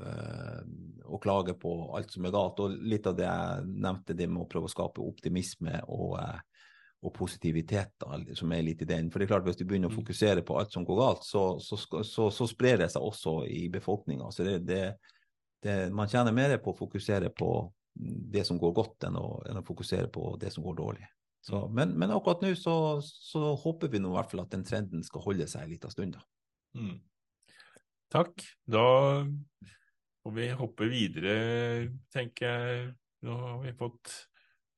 eh, 0.01 0.61
å 1.05 1.19
klage 1.21 1.55
på 1.59 1.73
alt 1.97 2.15
som 2.15 2.25
er 2.25 2.33
galt. 2.33 2.61
Og 2.63 2.77
litt 2.81 3.09
av 3.09 3.17
det 3.19 3.27
jeg 3.27 3.67
nevnte, 3.69 4.17
det 4.17 4.29
med 4.29 4.45
å 4.45 4.49
prøve 4.49 4.69
å 4.69 4.73
skape 4.73 5.05
optimisme 5.05 5.83
og, 5.87 6.17
eh, 6.23 6.65
og 7.05 7.13
positivitet, 7.15 7.93
da, 8.01 8.17
som 8.35 8.51
er 8.55 8.65
litt 8.65 8.81
i 8.83 8.89
den. 8.89 9.11
For 9.11 9.21
det 9.21 9.29
er 9.29 9.35
klart, 9.35 9.45
hvis 9.47 9.61
du 9.61 9.67
begynner 9.69 9.91
å 9.91 9.95
fokusere 9.99 10.43
på 10.45 10.57
alt 10.59 10.73
som 10.75 10.87
går 10.87 10.99
galt, 10.99 11.27
så, 11.27 11.43
så, 11.63 11.77
så, 12.03 12.29
så 12.33 12.49
sprer 12.49 12.81
det 12.81 12.89
seg 12.95 13.05
også 13.05 13.43
i 13.47 13.67
befolkninga. 13.71 14.33
Så 14.35 14.47
det, 14.47 14.57
det, 14.67 14.81
det, 15.63 15.77
man 15.95 16.09
tjener 16.11 16.35
mer 16.35 16.57
på 16.63 16.73
å 16.73 16.79
fokusere 16.79 17.31
på 17.31 17.53
det 17.93 18.45
som 18.47 18.59
går 18.59 18.75
godt, 18.75 19.07
enn 19.07 19.17
å, 19.19 19.29
enn 19.49 19.61
å 19.61 19.65
fokusere 19.65 20.09
på 20.11 20.33
det 20.41 20.51
som 20.55 20.65
går 20.65 20.77
dårlig. 20.81 21.07
Så, 21.45 21.61
men, 21.71 21.93
men 21.97 22.11
akkurat 22.11 22.41
nå 22.43 22.49
så, 22.59 22.73
så 23.03 23.53
håper 23.61 23.87
vi 23.93 24.01
nå 24.03 24.11
i 24.11 24.17
hvert 24.17 24.31
fall 24.33 24.41
at 24.43 24.51
den 24.51 24.65
trenden 24.67 25.05
skal 25.07 25.23
holde 25.23 25.47
seg 25.47 25.63
en 25.65 25.71
liten 25.71 25.93
stund. 25.93 26.17
da. 26.17 26.25
Mm. 26.75 26.97
Takk. 28.11 28.43
Da 28.67 28.83
får 30.23 30.33
vi 30.35 30.49
hoppe 30.59 30.89
videre, 30.91 31.35
tenker 32.13 32.49
jeg. 32.49 32.89
Nå 33.23 33.35
har 33.39 33.57
vi 33.63 33.71
fått 33.79 34.11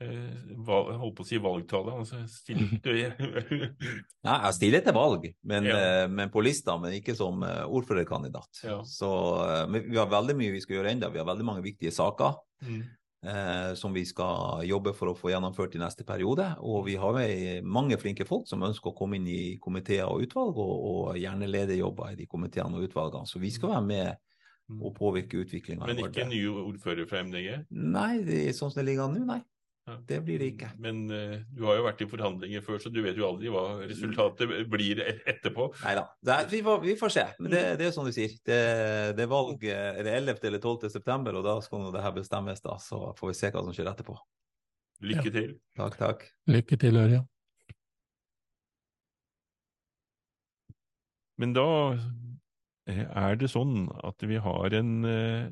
eh, 0.02 0.54
valg, 0.66 0.92
holdt 1.02 1.18
på 1.18 1.26
å 1.26 1.30
si 1.30 1.40
valgtale. 1.42 1.94
Altså 2.04 2.22
stilt 2.30 2.86
Nei, 2.90 3.10
jeg 4.46 4.56
stiller 4.58 4.86
til 4.86 4.98
valg, 4.98 5.28
men, 5.48 5.68
Ja. 5.70 5.78
eh, 6.04 6.08
men 6.14 6.32
på 6.34 6.44
lista, 6.46 6.78
men 6.82 6.94
ikke 6.98 7.16
som 7.18 7.42
eh, 7.48 7.64
ordførerkandidat. 7.70 8.64
Ja. 8.66 8.80
Så 8.88 9.12
eh, 9.46 9.66
vi 9.90 9.98
har 10.00 10.10
veldig 10.12 10.38
mye 10.38 10.56
vi 10.58 10.62
skal 10.64 10.80
gjøre 10.80 10.94
enda. 10.98 11.10
Vi 11.14 11.22
har 11.22 11.30
veldig 11.30 11.48
mange 11.52 11.66
viktige 11.66 11.94
saker 11.96 12.38
Mm. 12.62 12.84
Eh, 13.26 13.74
som 13.78 13.94
vi 13.94 14.06
skal 14.08 14.66
jobbe 14.68 14.94
for 14.98 15.12
å 15.12 15.16
få 15.18 15.32
gjennomført 15.34 15.78
i 15.78 15.82
neste 15.82 16.06
periode. 16.08 16.48
Og 16.60 16.86
vi 16.88 16.98
har 17.02 17.22
mange 17.64 18.00
flinke 18.02 18.28
folk 18.28 18.50
som 18.50 18.66
ønsker 18.68 18.92
å 18.92 18.98
komme 18.98 19.20
inn 19.20 19.30
i 19.30 19.58
komiteer 19.62 20.10
og 20.10 20.26
utvalg, 20.28 20.60
og, 20.60 20.76
og 20.92 21.22
gjerne 21.22 21.50
lederjobber 21.50 22.14
i 22.14 22.20
de 22.20 22.28
komiteene 22.30 22.78
og 22.80 22.90
utvalgene. 22.90 23.30
Så 23.30 23.42
vi 23.42 23.54
skal 23.54 23.76
være 23.76 23.88
med 23.88 24.12
og 24.80 24.94
påvirke 24.96 25.42
utviklinga. 25.42 25.84
Mm. 25.84 25.90
Men 25.92 26.06
ikke 26.06 26.28
nye 26.30 26.52
ordfører 26.64 27.08
fra 27.10 27.24
MDG? 27.26 27.50
Nei, 27.72 28.12
det 28.28 28.44
er 28.48 28.56
sånn 28.56 28.72
som 28.72 28.80
det 28.80 28.88
ligger 28.92 29.10
an 29.10 29.18
nå, 29.18 29.26
nei. 29.28 29.42
Det 30.08 30.18
blir 30.26 30.40
det 30.42 30.48
ikke. 30.54 30.70
Men 30.82 31.00
uh, 31.12 31.38
du 31.56 31.64
har 31.68 31.78
jo 31.80 31.86
vært 31.86 32.02
i 32.04 32.08
forhandlinger 32.12 32.64
før, 32.66 32.80
så 32.84 32.92
du 32.94 33.00
vet 33.06 33.18
jo 33.20 33.28
aldri 33.28 33.50
hva 33.54 33.64
resultatet 33.90 34.52
blir 34.72 35.02
etterpå. 35.06 35.68
Nei 35.84 35.96
da. 36.00 36.06
Vi, 36.52 36.62
får- 36.66 36.82
vi 36.84 36.96
får 37.00 37.14
se. 37.16 37.26
Men 37.40 37.52
det, 37.56 37.64
det 37.82 37.88
er 37.90 37.96
som 37.96 38.06
du 38.08 38.12
sier. 38.16 38.34
Det, 38.46 38.60
det 39.18 39.26
er 39.26 39.32
valg 39.32 39.64
eh, 39.68 40.00
er 40.00 40.04
det 40.08 40.16
11. 40.22 40.40
eller 40.52 40.62
12. 40.64 40.90
september, 40.94 41.36
og 41.40 41.46
da 41.48 41.58
skal 41.66 41.84
nå 41.84 41.92
det 41.96 42.04
her 42.06 42.16
bestemmes. 42.16 42.62
da, 42.64 42.78
Så 42.82 43.02
får 43.20 43.32
vi 43.34 43.38
se 43.42 43.52
hva 43.56 43.64
som 43.66 43.76
skjer 43.76 43.92
etterpå. 43.94 44.18
Lykke 45.02 45.32
til. 45.34 45.54
Takk, 45.80 45.96
takk. 45.98 46.28
Lykke 46.54 46.78
til, 46.78 46.98
Ørjan. 47.02 47.28
Men 51.42 51.56
da 51.58 51.68
eh, 52.92 53.06
er 53.08 53.40
det 53.42 53.50
sånn 53.50 53.88
at 54.06 54.22
vi 54.30 54.38
har 54.44 54.76
en 54.78 54.92
eh, 55.10 55.48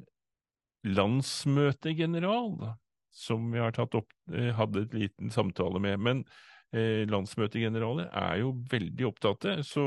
landsmøtegeneral 0.86 2.52
da, 2.62 2.76
som 3.20 3.50
vi 3.52 3.60
har 3.60 3.74
tatt 3.76 3.98
opp, 4.00 4.14
eh, 4.34 4.52
hadde 4.56 4.86
et 4.86 4.96
liten 4.96 5.34
samtale 5.34 5.82
med. 5.84 6.00
Men 6.00 6.24
eh, 6.72 7.04
landsmøtegeneraler 7.10 8.12
er 8.16 8.40
jo 8.44 8.54
veldig 8.72 9.10
opptatte, 9.10 9.58
så 9.68 9.84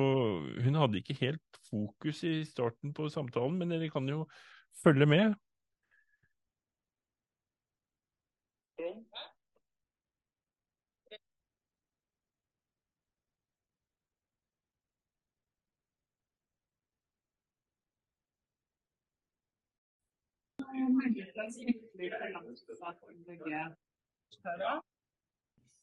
hun 0.64 0.78
hadde 0.80 1.00
ikke 1.00 1.18
helt 1.22 1.62
fokus 1.70 2.22
i 2.28 2.42
starten 2.48 2.92
på 2.96 3.09
samtalen, 3.12 3.56
men 3.59 3.72
dere 3.72 3.90
kan 3.92 4.09
jo 4.10 4.26
følge 4.82 5.09
med. 5.09 5.38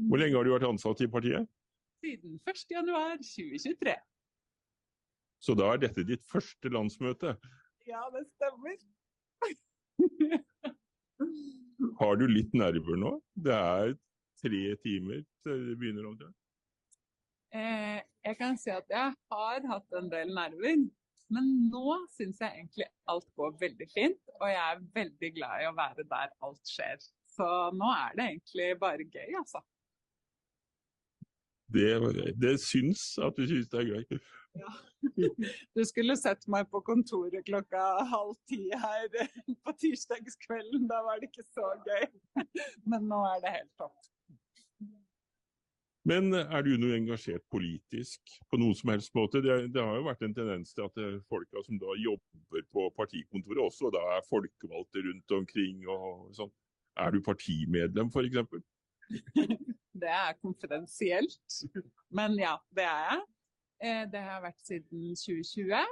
Hvor 0.10 0.18
lenge 0.24 0.36
har 0.40 0.50
du 0.50 0.52
vært 0.56 0.68
ansatt 0.72 1.06
i 1.06 1.10
partiet? 1.18 1.46
Siden 2.02 2.42
1.1.2023. 2.50 3.94
Så 5.38 5.54
da 5.54 5.70
er 5.70 5.86
dette 5.86 6.02
ditt 6.10 6.26
første 6.34 6.74
landsmøte. 6.74 7.38
Ja, 7.86 8.02
det 8.18 8.26
stemmer. 8.34 8.74
Har 12.00 12.18
du 12.20 12.26
litt 12.30 12.54
nerver 12.56 13.00
nå? 13.00 13.14
Det 13.36 13.56
er 13.56 13.96
tre 14.42 14.64
timer 14.84 15.24
til 15.46 15.64
det 15.70 15.78
begynner 15.80 16.10
omtrent. 16.10 16.38
Eh, 17.56 18.00
jeg 18.26 18.38
kan 18.40 18.58
si 18.60 18.72
at 18.74 18.90
jeg 18.92 19.14
har 19.32 19.68
hatt 19.70 19.98
en 20.00 20.10
del 20.12 20.34
nerver, 20.36 20.86
men 21.34 21.52
nå 21.72 22.00
syns 22.14 22.42
jeg 22.44 22.52
egentlig 22.60 22.88
alt 23.12 23.28
går 23.40 23.56
veldig 23.62 23.88
fint, 23.94 24.20
og 24.40 24.50
jeg 24.52 24.64
er 24.64 24.84
veldig 24.98 25.32
glad 25.38 25.64
i 25.64 25.70
å 25.70 25.78
være 25.78 26.08
der 26.10 26.34
alt 26.46 26.70
skjer. 26.70 27.00
Så 27.36 27.48
nå 27.76 27.88
er 27.92 28.18
det 28.18 28.28
egentlig 28.32 28.68
bare 28.82 29.08
gøy, 29.08 29.32
altså. 29.40 29.64
Det, 31.74 32.34
det 32.38 32.56
syns 32.62 33.18
at 33.26 33.38
du 33.38 33.48
syns 33.50 33.70
det 33.72 33.80
er 33.82 33.92
gøy. 33.94 34.20
Du 35.76 35.82
skulle 35.86 36.16
sett 36.18 36.46
meg 36.52 36.68
på 36.72 36.82
kontoret 36.86 37.46
klokka 37.48 37.82
halv 38.10 38.36
ti 38.50 38.68
her 38.72 39.08
på 39.66 39.74
tirsdagskvelden. 39.82 40.86
Da 40.90 41.02
var 41.06 41.20
det 41.22 41.32
ikke 41.32 41.48
så 41.50 41.72
gøy. 41.86 42.06
Men 42.86 43.10
nå 43.10 43.22
er 43.34 43.42
det 43.44 43.56
helt 43.58 43.74
topp. 43.82 43.98
Men 46.06 46.30
er 46.38 46.62
du 46.62 46.76
noe 46.78 46.94
engasjert 46.94 47.42
politisk 47.50 48.36
på 48.52 48.60
noen 48.62 48.78
som 48.78 48.92
helst 48.94 49.16
måte? 49.18 49.42
Det, 49.42 49.56
det 49.74 49.82
har 49.82 49.98
jo 49.98 50.06
vært 50.06 50.22
en 50.28 50.36
tendens 50.38 50.74
til 50.78 50.86
at 50.86 50.94
det- 51.00 51.24
folka 51.26 51.64
som 51.66 51.80
da 51.82 51.96
jobber 51.98 52.62
på 52.70 52.86
partikontoret 52.94 53.64
også 53.66 53.90
da 53.94 54.04
er 54.14 54.28
folkevalgte 54.30 55.02
rundt 55.08 55.34
omkring 55.40 55.82
og 55.90 56.30
sånn. 56.38 56.54
Er 57.02 57.12
du 57.12 57.24
partimedlem 57.26 58.14
f.eks.? 58.14 58.62
Det 59.96 60.10
er 60.12 60.34
konfidensielt. 60.42 61.60
Men 62.12 62.34
ja, 62.40 62.58
det 62.76 62.84
er 62.84 63.04
jeg. 63.10 63.22
Eh, 63.86 64.02
Det 64.12 64.20
har 64.24 64.34
jeg 64.40 64.44
vært 64.44 64.66
siden 64.68 65.06
2020. 65.16 65.86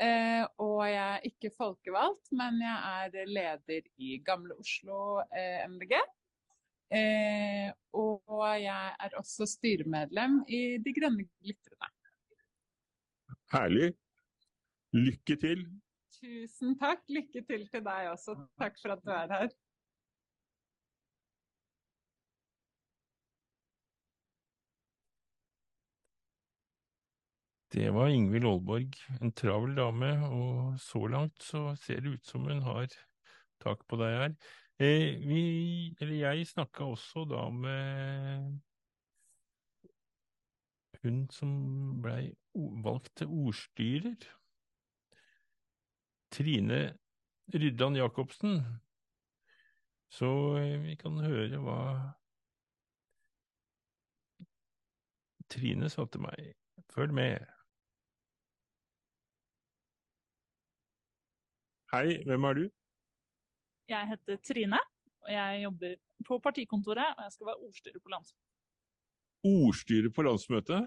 Eh, 0.00 0.42
Og 0.58 0.80
jeg 0.88 1.04
er 1.18 1.28
ikke 1.28 1.50
folkevalgt, 1.54 2.32
men 2.32 2.58
jeg 2.64 3.12
er 3.20 3.30
leder 3.30 3.86
i 4.02 4.16
Gamle 4.26 4.56
Oslo 4.58 5.20
eh, 5.30 5.62
MDG. 5.68 5.94
Eh, 6.90 7.70
Og 7.94 8.34
jeg 8.58 8.96
er 8.98 9.16
også 9.20 9.46
styremedlem 9.46 10.40
i 10.48 10.78
De 10.82 10.94
grønne 10.96 11.28
glitrende. 11.28 11.92
Herlig. 13.52 13.92
Lykke 14.94 15.36
til. 15.38 15.64
Tusen 16.18 16.74
takk. 16.78 17.02
Lykke 17.08 17.44
til 17.46 17.68
til 17.70 17.82
deg 17.86 18.10
også. 18.10 18.34
Takk 18.58 18.78
for 18.82 18.96
at 18.96 19.04
du 19.06 19.10
er 19.14 19.30
her. 19.36 19.52
Det 27.72 27.90
var 27.94 28.08
Ingvild 28.10 28.46
Aalborg, 28.50 28.96
en 29.22 29.30
travel 29.32 29.76
dame, 29.76 30.08
og 30.26 30.80
så 30.82 31.04
langt 31.06 31.42
så 31.42 31.76
ser 31.78 32.00
det 32.02 32.16
ut 32.16 32.26
som 32.26 32.48
hun 32.50 32.62
har 32.66 32.90
tak 33.62 33.84
på 33.86 33.98
deg 34.00 34.16
her. 34.16 34.34
Eh, 34.82 35.20
vi, 35.22 35.42
eller 36.00 36.16
jeg 36.16 36.48
snakka 36.50 36.88
også 36.90 37.22
da 37.30 37.44
med 37.54 38.58
hun 41.04 41.20
som 41.30 41.52
blei 42.02 42.32
valgt 42.84 43.12
til 43.20 43.30
ordstyrer. 43.44 44.18
Trine 46.34 46.80
Ryddan 47.54 47.96
Jacobsen. 47.96 48.58
Så 50.10 50.32
eh, 50.58 50.74
vi 50.82 50.98
kan 50.98 51.22
høre 51.22 51.62
hva 51.62 51.78
Trine 55.50 55.86
sa 55.90 56.10
til 56.10 56.26
meg. 56.26 56.52
Følg 56.94 57.14
med. 57.14 57.59
Hei, 61.90 62.20
hvem 62.22 62.44
er 62.46 62.54
du? 62.54 62.66
Jeg 63.90 64.06
heter 64.12 64.36
Trine, 64.46 64.78
og 65.24 65.30
jeg 65.34 65.62
jobber 65.64 65.96
på 66.28 66.36
partikontoret, 66.38 67.16
og 67.16 67.24
jeg 67.26 67.32
skal 67.34 67.48
være 67.48 67.64
ordstyrer 67.66 68.04
på 68.04 68.12
landsmøtet. 68.12 68.44
Ordstyrer 69.50 70.12
på 70.14 70.22
landsmøtet? 70.22 70.86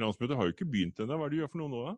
Landsmøtet 0.00 0.38
har 0.38 0.48
jo 0.48 0.54
ikke 0.54 0.68
begynt 0.72 1.02
ennå. 1.04 1.18
Hva 1.20 1.28
er 1.28 1.34
det 1.34 1.36
du 1.36 1.42
gjør 1.42 1.52
for 1.52 1.60
noe 1.60 1.72
nå, 1.74 1.82
da? 1.90 1.94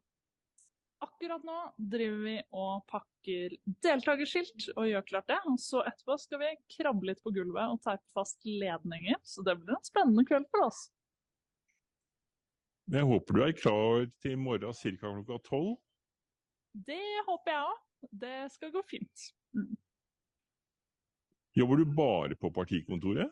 Akkurat 1.06 1.46
nå 1.46 1.60
driver 1.94 2.18
vi 2.24 2.34
og 2.58 2.82
pakker 2.90 3.56
deltakerskilt 3.86 4.68
og 4.74 4.90
gjør 4.90 5.06
klart 5.12 5.30
det. 5.30 5.38
Og 5.46 5.62
så 5.62 5.84
etterpå 5.86 6.18
skal 6.24 6.42
vi 6.42 6.50
krabbe 6.74 7.12
litt 7.12 7.22
på 7.22 7.36
gulvet 7.38 7.70
og 7.70 7.78
teipe 7.86 8.18
fast 8.18 8.42
ledninger, 8.42 9.22
så 9.22 9.46
det 9.46 9.60
blir 9.62 9.78
en 9.78 9.86
spennende 9.86 10.26
kveld 10.26 10.50
for 10.50 10.66
oss. 10.72 10.88
Jeg 12.90 13.06
håper 13.06 13.38
du 13.38 13.44
er 13.46 13.58
klar 13.62 14.08
til 14.18 14.34
i 14.34 14.42
morgen 14.42 14.74
ca. 14.74 14.96
klokka 14.98 15.42
tolv. 15.46 15.76
Det 16.74 17.00
håper 17.28 17.54
jeg 17.54 17.70
òg. 17.70 17.82
Det 18.24 18.36
skal 18.52 18.72
gå 18.74 18.82
fint. 18.90 19.26
Mm. 19.56 19.72
Jobber 21.54 21.78
du 21.78 21.84
bare 21.86 22.36
på 22.36 22.50
partikontoret? 22.50 23.30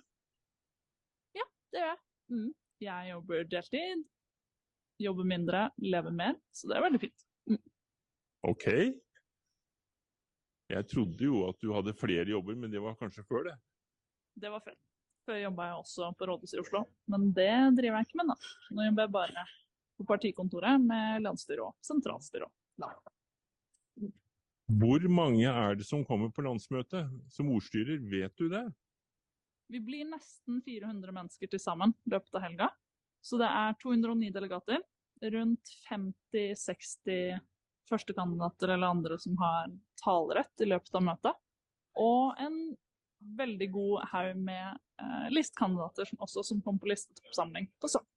Ja, 1.34 1.46
det 1.74 1.82
gjør 1.82 1.90
jeg. 1.90 2.02
Mm. 2.32 2.50
Jeg 2.82 3.10
jobber 3.10 3.48
deltid, 3.50 4.04
jobber 5.02 5.26
mindre, 5.26 5.64
lever 5.82 6.14
mer, 6.14 6.38
så 6.54 6.70
det 6.70 6.78
er 6.78 6.84
veldig 6.86 7.00
fint. 7.02 7.26
Ok. 8.46 8.66
Jeg 10.72 10.86
trodde 10.90 11.26
jo 11.26 11.42
at 11.48 11.58
du 11.62 11.72
hadde 11.74 11.94
flere 11.98 12.30
jobber, 12.30 12.56
men 12.58 12.72
det 12.72 12.80
var 12.82 12.96
kanskje 12.98 13.26
før 13.28 13.46
det. 13.50 13.56
Det 14.40 14.50
var 14.50 14.62
før. 14.64 14.78
Før 15.26 15.38
jobba 15.38 15.66
jeg 15.68 15.82
også 15.82 16.08
på 16.18 16.26
rådhuset 16.30 16.56
i 16.56 16.62
Oslo, 16.62 16.80
men 17.12 17.28
det 17.36 17.52
driver 17.78 18.00
jeg 18.00 18.08
ikke 18.08 18.18
med 18.22 18.32
nå. 18.32 18.36
Nå 18.74 18.86
jobber 18.88 19.06
jeg 19.06 19.14
bare 19.18 19.44
på 19.98 20.06
partikontoret 20.08 20.82
med 20.82 21.26
landsstyre 21.26 21.68
og 21.68 21.76
sentralstyre. 21.86 22.48
Hvor 24.72 25.04
mange 25.12 25.48
er 25.50 25.74
det 25.76 25.84
som 25.84 26.04
kommer 26.06 26.30
på 26.32 26.44
landsmøtet 26.46 27.10
som 27.32 27.50
ordstyrer? 27.52 27.98
Vet 28.08 28.36
du 28.38 28.48
det? 28.48 28.62
Vi 29.72 29.80
blir 29.84 30.06
nesten 30.08 30.60
400 30.64 31.12
mennesker 31.12 31.50
til 31.50 31.60
sammen 31.60 31.92
i 32.06 32.12
løpet 32.14 32.38
av 32.38 32.44
helga. 32.46 32.68
Så 33.24 33.38
det 33.40 33.48
er 33.48 33.76
209 33.82 34.30
delegater. 34.34 34.80
Rundt 35.22 35.72
50-60 35.90 37.40
førstekandidater 37.90 38.72
eller 38.74 38.94
andre 38.94 39.18
som 39.20 39.36
har 39.42 39.68
talerett 40.02 40.64
i 40.64 40.70
løpet 40.70 40.96
av 40.98 41.04
møtet. 41.06 41.42
Og 42.00 42.40
en 42.40 42.56
veldig 43.38 43.68
god 43.74 44.08
haug 44.12 44.40
med 44.40 44.80
eh, 45.02 45.28
listekandidater 45.34 46.08
som 46.08 46.24
også 46.24 46.46
som 46.46 46.62
kom 46.64 46.80
på 46.80 46.90
listetoppsamling 46.90 47.68
på 47.80 47.92
Sogn. 47.92 48.08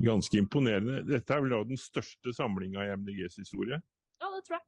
Ganske 0.00 0.40
imponerende. 0.40 1.02
Dette 1.06 1.36
er 1.36 1.44
vel 1.44 1.54
da 1.54 1.62
den 1.68 1.80
største 1.80 2.32
samlinga 2.36 2.86
i 2.86 2.92
MDGs 2.96 3.40
historie? 3.42 3.80
Ja, 4.20 4.30
det 4.34 4.44
tror 4.46 4.58
jeg. 4.58 4.66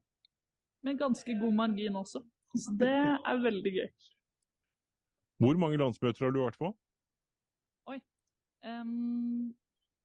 Med 0.83 0.99
ganske 0.99 1.39
god 1.41 1.55
margin 1.55 1.97
også. 1.97 2.23
Så 2.59 2.75
det 2.81 2.93
er 2.93 3.43
veldig 3.43 3.73
gøy. 3.79 3.89
Hvor 5.43 5.59
mange 5.59 5.79
landsmøter 5.81 6.25
har 6.25 6.35
du 6.35 6.43
vært 6.43 6.59
på? 6.61 6.71
Oi. 7.91 7.99
Um, 8.67 9.55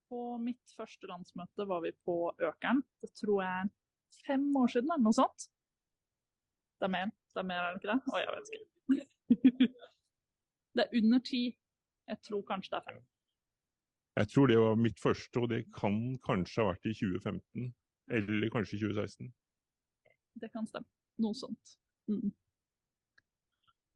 på 0.09 0.21
mitt 0.41 0.73
første 0.77 1.09
landsmøte 1.09 1.67
var 1.69 1.83
vi 1.83 1.91
på 2.07 2.15
Økeren. 2.39 2.81
Det 3.01 3.11
tror 3.19 3.43
jeg 3.43 3.65
er 3.65 3.73
fem 4.25 4.47
år 4.55 4.71
siden, 4.73 4.91
eller 4.93 5.05
noe 5.09 5.17
sånt. 5.17 5.49
Det 6.79 6.87
er 6.87 6.93
mer. 6.93 7.11
Det 7.33 7.43
er 7.43 7.49
mer, 7.51 7.65
er 7.65 7.75
det 7.75 7.81
ikke 7.81 7.93
det? 7.93 7.99
Å, 8.13 8.21
jeg 8.23 8.31
vet 8.37 8.53
ikke. 8.55 9.75
det 10.77 10.85
er 10.85 10.97
under 11.01 11.23
ti. 11.31 11.43
Jeg 12.07 12.23
tror 12.29 12.43
kanskje 12.47 12.73
det 12.73 12.79
er 12.79 12.87
fem. 12.91 13.03
Jeg 14.17 14.31
tror 14.33 14.49
det 14.49 14.57
var 14.57 14.79
mitt 14.81 14.99
første, 14.99 15.43
og 15.43 15.51
det 15.51 15.65
kan 15.75 15.97
kanskje 16.25 16.63
ha 16.63 16.71
vært 16.71 16.87
i 16.89 16.95
2015. 16.97 17.67
Eller 18.11 18.49
kanskje 18.49 18.79
2016. 18.79 19.31
Det 20.41 20.49
kan 20.53 20.67
stemme. 20.67 20.87
Noe 21.23 21.35
sånt. 21.35 21.77
Mm. 22.07 22.31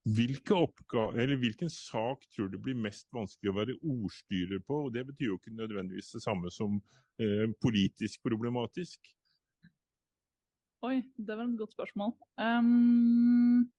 Eller 0.05 1.35
Hvilken 1.37 1.69
sak 1.69 2.25
tror 2.35 2.49
du 2.49 2.57
blir 2.57 2.75
mest 2.75 3.07
vanskelig 3.13 3.51
å 3.51 3.57
være 3.59 3.77
ordstyrer 3.85 4.63
på? 4.65 4.85
og 4.87 4.93
Det 4.93 5.05
betyr 5.11 5.29
jo 5.29 5.37
ikke 5.37 5.53
nødvendigvis 5.53 6.15
det 6.15 6.23
samme 6.23 6.51
som 6.51 6.79
eh, 7.21 7.45
politisk 7.61 8.23
problematisk. 8.25 8.99
Oi, 10.81 11.03
det 11.13 11.37
var 11.37 11.45
et 11.45 11.59
godt 11.59 11.75
spørsmål. 11.75 12.15
Um, 12.41 13.69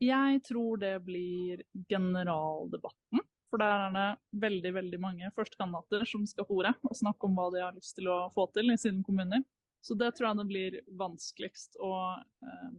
jeg 0.00 0.40
tror 0.48 0.80
det 0.80 0.96
blir 1.04 1.60
generaldebatten. 1.90 3.20
For 3.54 3.62
der 3.62 3.84
er 3.84 3.92
det 3.94 4.40
veldig 4.42 4.70
veldig 4.74 4.98
mange 4.98 5.28
førstekandidater 5.36 6.00
som 6.10 6.24
skal 6.26 6.48
på 6.48 6.56
og 6.58 6.96
snakke 6.98 7.28
om 7.28 7.36
hva 7.38 7.44
de 7.54 7.60
har 7.62 7.76
lyst 7.76 7.94
til 7.94 8.08
å 8.10 8.16
få 8.34 8.48
til 8.50 8.72
i 8.74 8.76
sine 8.82 9.04
kommuner. 9.06 9.44
Så 9.78 9.94
det 9.94 10.08
tror 10.16 10.32
jeg 10.32 10.40
det 10.40 10.46
blir 10.48 10.78
vanskeligst 10.98 11.78
å 11.78 11.92
eh, 12.18 12.74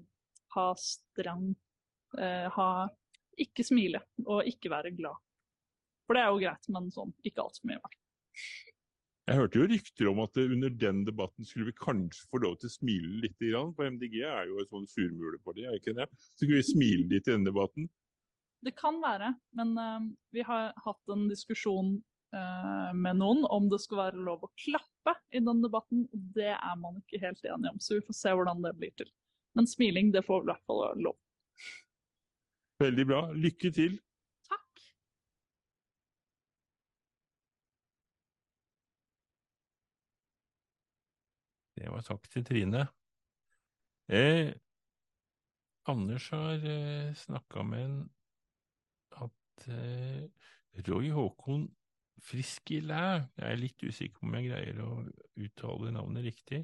ha 0.57 0.68
streng 0.76 1.53
eh, 2.19 2.52
ha, 2.57 2.68
Ikke 3.39 3.64
smile 3.64 4.03
og 4.26 4.43
ikke 4.52 4.73
være 4.76 4.91
glad. 4.99 5.15
For 6.03 6.19
det 6.19 6.26
er 6.26 6.31
jo 6.34 6.43
greit, 6.43 6.72
men 6.76 6.91
sånn 6.91 7.15
ikke 7.23 7.47
altfor 7.47 7.72
mye. 7.72 7.95
Jeg 9.31 9.39
hørte 9.39 9.61
jo 9.61 9.72
rykter 9.72 10.10
om 10.11 10.26
at 10.27 10.43
under 10.43 10.80
den 10.84 11.06
debatten 11.07 11.47
skulle 11.47 11.72
vi 11.72 11.80
kanskje 11.80 12.27
få 12.27 12.43
lov 12.43 12.60
til 12.60 12.68
å 12.68 12.76
smile 12.76 13.22
litt. 13.23 13.39
For 13.39 13.88
MDG 13.95 14.26
er 14.27 14.52
jo 14.52 14.60
et 14.60 14.76
sånn 14.76 14.91
surmuleparti, 14.91 15.69
er 15.69 15.80
ikke 15.80 15.95
det? 15.95 16.11
Så 16.35 16.43
skulle 16.43 16.60
vi 16.60 16.73
smile 16.73 17.14
litt 17.15 17.30
i 17.30 17.31
denne 17.31 17.47
debatten. 17.47 17.88
Det 18.64 18.73
kan 18.80 18.98
være, 19.03 19.34
men 19.57 19.73
uh, 19.77 20.06
vi 20.34 20.44
har 20.45 20.72
hatt 20.86 21.14
en 21.14 21.27
diskusjon 21.30 21.98
uh, 22.36 22.91
med 22.95 23.19
noen 23.19 23.44
om 23.52 23.68
det 23.69 23.82
skal 23.84 24.06
være 24.07 24.23
lov 24.26 24.48
å 24.48 24.53
klappe 24.61 25.15
i 25.36 25.41
den 25.44 25.61
debatten. 25.65 26.07
og 26.10 26.26
Det 26.38 26.53
er 26.56 26.80
man 26.82 26.98
ikke 27.03 27.22
helt 27.22 27.45
enig 27.45 27.73
om, 27.73 27.82
så 27.84 27.99
vi 27.99 28.07
får 28.07 28.19
se 28.22 28.34
hvordan 28.34 28.65
det 28.65 28.73
blir 28.80 28.95
til. 28.98 29.11
Men 29.56 29.69
smiling, 29.69 30.11
det 30.15 30.26
får 30.26 30.44
i 30.44 30.49
hvert 30.52 30.65
fall 30.68 30.84
lov. 31.03 31.19
Veldig 32.82 33.06
bra. 33.07 33.22
Lykke 33.32 33.72
til. 33.72 33.95
Takk. 34.49 34.82
Det 41.80 41.88
var 41.94 42.03
takk 42.03 42.27
til 42.34 42.44
Trine. 42.48 42.88
Eh, 44.11 44.52
Anders 45.88 46.30
har 46.32 46.65
eh, 46.65 47.14
snakka 47.14 47.64
med 47.64 47.86
en 47.86 47.98
Roy 50.86 51.10
Håkon 51.15 51.69
Friskilæ 52.26 53.02
Jeg 53.38 53.45
er 53.45 53.60
litt 53.60 53.84
usikker 53.84 54.19
på 54.19 54.27
om 54.27 54.36
jeg 54.38 54.49
greier 54.49 54.82
å 54.84 54.91
uttale 55.45 55.91
navnet 55.94 56.26
riktig. 56.26 56.64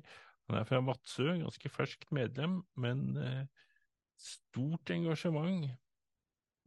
Han 0.50 0.58
er 0.60 0.68
fra 0.68 0.82
Vadsø, 0.84 1.28
ganske 1.42 1.72
ferskt 1.72 2.10
medlem, 2.16 2.62
men 2.80 3.04
eh, 3.22 3.46
stort 4.20 4.92
engasjement. 4.94 5.70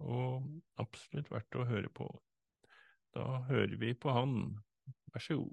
Og 0.05 0.47
absolutt 0.83 1.31
verdt 1.31 1.59
å 1.59 1.67
høre 1.69 1.91
på. 1.95 2.09
Da 3.15 3.45
hører 3.49 3.77
vi 3.81 3.93
på 3.95 4.15
han. 4.15 4.57
Vær 5.15 5.23
så 5.23 5.39
god. 5.39 5.53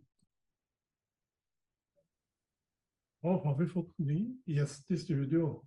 Da 3.22 3.36
har 3.44 3.58
vi 3.60 3.68
fått 3.70 3.92
ny 4.02 4.22
gjest 4.50 4.90
i 4.90 4.98
studio. 4.98 5.60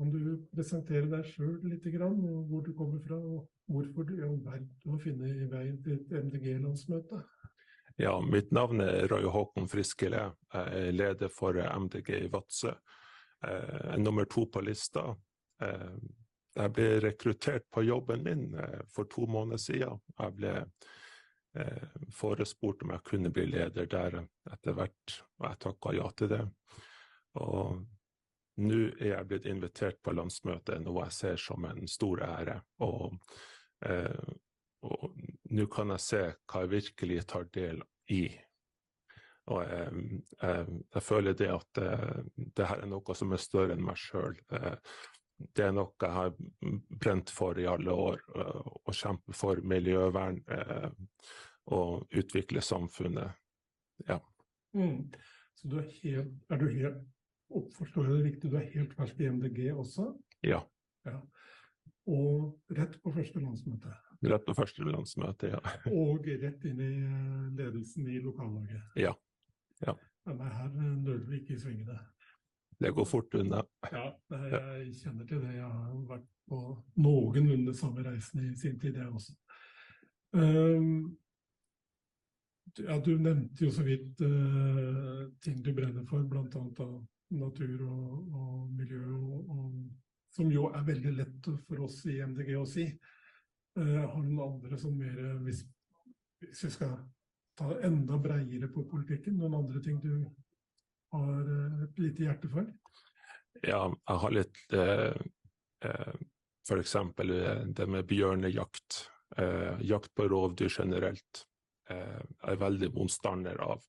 Kan 0.00 0.14
du 0.14 0.46
presentere 0.48 1.04
deg 1.12 1.26
sjøl 1.28 1.58
litt, 1.68 1.84
hvor 1.84 2.62
du 2.64 2.70
kommer 2.72 3.02
fra, 3.04 3.18
og 3.20 3.50
hvorfor 3.68 4.06
du 4.08 4.14
i 4.16 4.22
all 4.24 4.38
verden 4.40 4.70
har 4.86 5.02
funnet 5.02 5.42
veien 5.52 5.76
til 5.84 5.98
et 5.98 6.14
MDG-landsmøte? 6.24 7.18
Ja, 8.00 8.14
mitt 8.24 8.48
navn 8.48 8.80
er 8.80 9.04
Roy 9.12 9.28
Håkon 9.28 9.68
Friskele. 9.68 10.22
Jeg 10.54 10.86
er 10.86 10.96
leder 10.96 11.28
for 11.28 11.52
MDG 11.84 12.14
i 12.16 12.30
Vadsø. 12.32 12.72
Jeg 13.44 13.92
er 13.92 14.00
nummer 14.00 14.24
to 14.24 14.46
på 14.48 14.64
lista. 14.64 15.04
Jeg 15.60 16.74
ble 16.78 16.88
rekruttert 17.04 17.68
på 17.68 17.84
jobben 17.84 18.24
min 18.24 18.48
eh, 18.56 18.80
for 18.88 19.04
to 19.04 19.28
måneder 19.28 19.60
siden. 19.60 20.00
Jeg 20.16 20.36
ble 20.40 20.56
eh, 21.60 21.86
forespurt 22.16 22.88
om 22.88 22.96
jeg 22.96 23.04
kunne 23.12 23.36
bli 23.36 23.50
leder 23.52 23.84
der 23.84 24.22
etter 24.48 24.80
hvert, 24.80 25.20
og 25.36 25.50
jeg 25.50 25.64
takka 25.68 25.96
ja 26.00 26.08
til 26.16 26.32
det. 26.38 26.44
Og 27.44 27.84
nå 28.60 28.80
er 28.98 29.14
jeg 29.14 29.28
blitt 29.30 29.48
invitert 29.50 30.00
på 30.04 30.14
landsmøtet, 30.16 30.80
noe 30.84 31.06
jeg 31.06 31.16
ser 31.16 31.40
som 31.40 31.64
en 31.68 31.88
stor 31.90 32.22
ære. 32.26 32.56
Og, 32.86 33.16
eh, 33.86 34.30
og 34.86 35.06
nå 35.56 35.66
kan 35.72 35.94
jeg 35.94 36.04
se 36.04 36.22
hva 36.50 36.64
jeg 36.64 36.72
virkelig 36.76 37.24
tar 37.32 37.48
del 37.54 37.82
i. 38.12 38.24
Og 39.50 39.62
jeg, 39.66 40.02
jeg, 40.42 40.80
jeg 40.94 41.02
føler 41.02 41.36
det 41.38 41.48
at 41.50 41.80
det 42.36 42.66
her 42.68 42.84
er 42.84 42.90
noe 42.90 43.16
som 43.18 43.32
er 43.34 43.42
større 43.42 43.74
enn 43.74 43.82
meg 43.82 43.98
sjøl. 43.98 44.36
Det 45.40 45.64
er 45.64 45.72
noe 45.74 45.90
jeg 45.96 46.14
har 46.14 46.34
brent 47.02 47.32
for 47.34 47.58
i 47.58 47.66
alle 47.66 47.96
år, 47.96 48.22
å 48.30 48.94
kjempe 48.94 49.34
for 49.34 49.62
miljøvern 49.66 50.38
og 51.74 52.06
utvikle 52.20 52.62
samfunnet. 52.62 53.34
Ja. 54.06 54.20
Mm. 54.76 55.10
Så 55.54 55.68
du 55.68 55.80
er, 55.80 55.88
helt, 56.02 56.36
er 56.48 56.60
du 56.60 56.68
helt 56.68 57.00
Forstår 57.50 58.06
jeg 58.06 58.16
det 58.16 58.24
riktig, 58.28 58.50
du 58.50 58.58
er 58.60 58.68
helt 58.74 58.92
fersk 58.94 59.20
i 59.20 59.30
MDG 59.30 59.72
også? 59.72 60.12
Ja. 60.46 60.60
ja. 61.08 61.18
Og 62.10 62.76
rett 62.76 62.94
på 63.02 63.12
første 63.14 63.42
landsmøte? 63.42 63.94
Rett 64.30 64.46
på 64.46 64.54
første 64.54 64.86
landsmøte, 64.86 65.50
ja. 65.54 65.60
og 66.02 66.28
rett 66.28 66.64
inn 66.68 66.80
i 66.84 66.92
ledelsen 67.58 68.08
i 68.08 68.20
lokallaget? 68.22 68.94
Ja. 69.00 69.14
ja. 69.86 69.96
Men 70.28 70.42
her 70.46 70.72
nøler 70.76 71.26
vi 71.26 71.40
ikke 71.40 71.56
i 71.56 71.62
svingene. 71.62 71.98
Det 72.80 72.94
går 72.96 73.04
fort 73.04 73.34
unna. 73.36 73.60
Ja, 73.92 74.06
jeg 74.30 74.94
kjenner 75.02 75.26
til 75.28 75.42
det. 75.42 75.56
Jeg 75.58 75.66
har 75.68 75.96
vært 76.08 76.28
på 76.48 76.60
noenlunde 76.96 77.74
samme 77.76 78.04
reisen 78.06 78.46
i 78.46 78.54
sin 78.56 78.78
tid, 78.80 78.96
jeg 78.96 79.10
også. 79.10 79.34
Um, 80.32 81.18
ja, 82.78 82.96
du 83.04 83.10
nevnte 83.18 83.66
jo 83.66 83.72
så 83.74 83.84
vidt 83.84 84.22
uh, 84.22 85.26
ting 85.44 85.60
du 85.64 85.74
brenner 85.76 86.06
for, 86.08 86.24
bl.a. 86.24 86.86
natur 87.36 87.82
og, 87.86 88.34
og 88.34 88.70
miljø, 88.74 89.02
og, 89.14 89.50
og, 89.50 89.74
som 90.30 90.50
jo 90.52 90.68
er 90.70 90.86
veldig 90.86 91.12
lett 91.16 91.48
for 91.66 91.86
oss 91.86 92.04
i 92.10 92.20
MDG 92.22 92.54
å 92.58 92.66
si. 92.68 92.86
Uh, 93.78 94.02
har 94.02 94.22
noen 94.22 94.42
andre 94.46 94.78
som 94.78 94.94
mer 94.98 95.18
hvis, 95.44 95.64
hvis 96.42 96.64
vi 96.66 96.70
skal 96.74 96.96
ta 97.58 97.74
enda 97.86 98.18
breiere 98.22 98.70
på 98.72 98.84
politikken, 98.90 99.38
noen 99.38 99.58
andre 99.62 99.82
ting 99.84 100.00
du 100.02 100.14
har 101.14 101.50
uh, 101.50 101.84
et 101.86 102.02
lite 102.02 102.26
hjerte 102.26 102.50
for? 102.50 102.66
Ja, 103.66 103.84
jeg 103.90 104.22
har 104.24 104.34
litt 104.34 104.60
uh, 104.74 105.14
F.eks. 106.70 106.96
det 107.74 107.86
med 107.88 108.06
bjørnejakt. 108.06 109.06
jakt 109.80 110.10
på 110.14 110.26
rovdyr 110.28 110.68
generelt 110.68 111.44
jeg 111.88 112.50
er 112.52 112.58
veldig 112.60 112.90
motstander 112.94 113.62
av. 113.64 113.86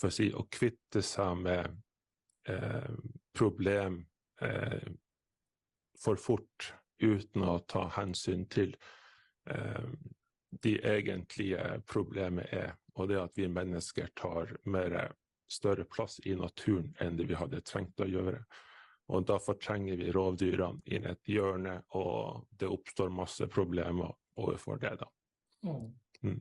For 0.00 0.08
å 0.08 0.14
si 0.14 0.30
å 0.32 0.46
kvitte 0.48 1.02
seg 1.04 1.42
med 1.44 1.76
problem 3.36 4.00
for 6.00 6.16
fort 6.16 6.70
uten 7.00 7.44
å 7.44 7.58
ta 7.68 7.84
hensyn 7.98 8.46
til 8.50 8.72
de 10.64 10.72
egentlige 10.88 11.82
problemet 11.86 12.48
er, 12.52 12.72
og 12.96 13.08
det 13.12 13.20
at 13.20 13.36
vi 13.38 13.48
mennesker 13.48 14.08
tar 14.18 14.56
mer 14.64 14.96
større 15.50 15.84
plass 15.84 16.18
i 16.26 16.34
naturen 16.38 16.90
enn 17.00 17.16
det 17.18 17.28
vi 17.28 17.38
hadde 17.38 17.60
trengt 17.66 18.00
å 18.00 18.08
gjøre. 18.08 18.40
Og 19.10 19.24
da 19.26 19.40
fortrenger 19.42 19.98
vi 19.98 20.12
rovdyrene 20.14 20.82
inn 20.94 21.08
et 21.10 21.28
hjørne, 21.28 21.80
og 21.98 22.46
det 22.58 22.68
oppstår 22.70 23.10
masse 23.10 23.46
problemer 23.50 24.12
overfor 24.38 24.78
det. 24.78 24.92
da. 25.00 25.08
Mm. 26.22 26.40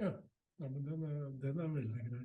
Ja, 0.00 0.12
ja, 0.58 0.68
men 0.68 0.84
den 0.86 1.02
er, 1.04 1.26
den 1.42 1.60
er 1.60 1.74
veldig 1.74 2.06
grei. 2.08 2.22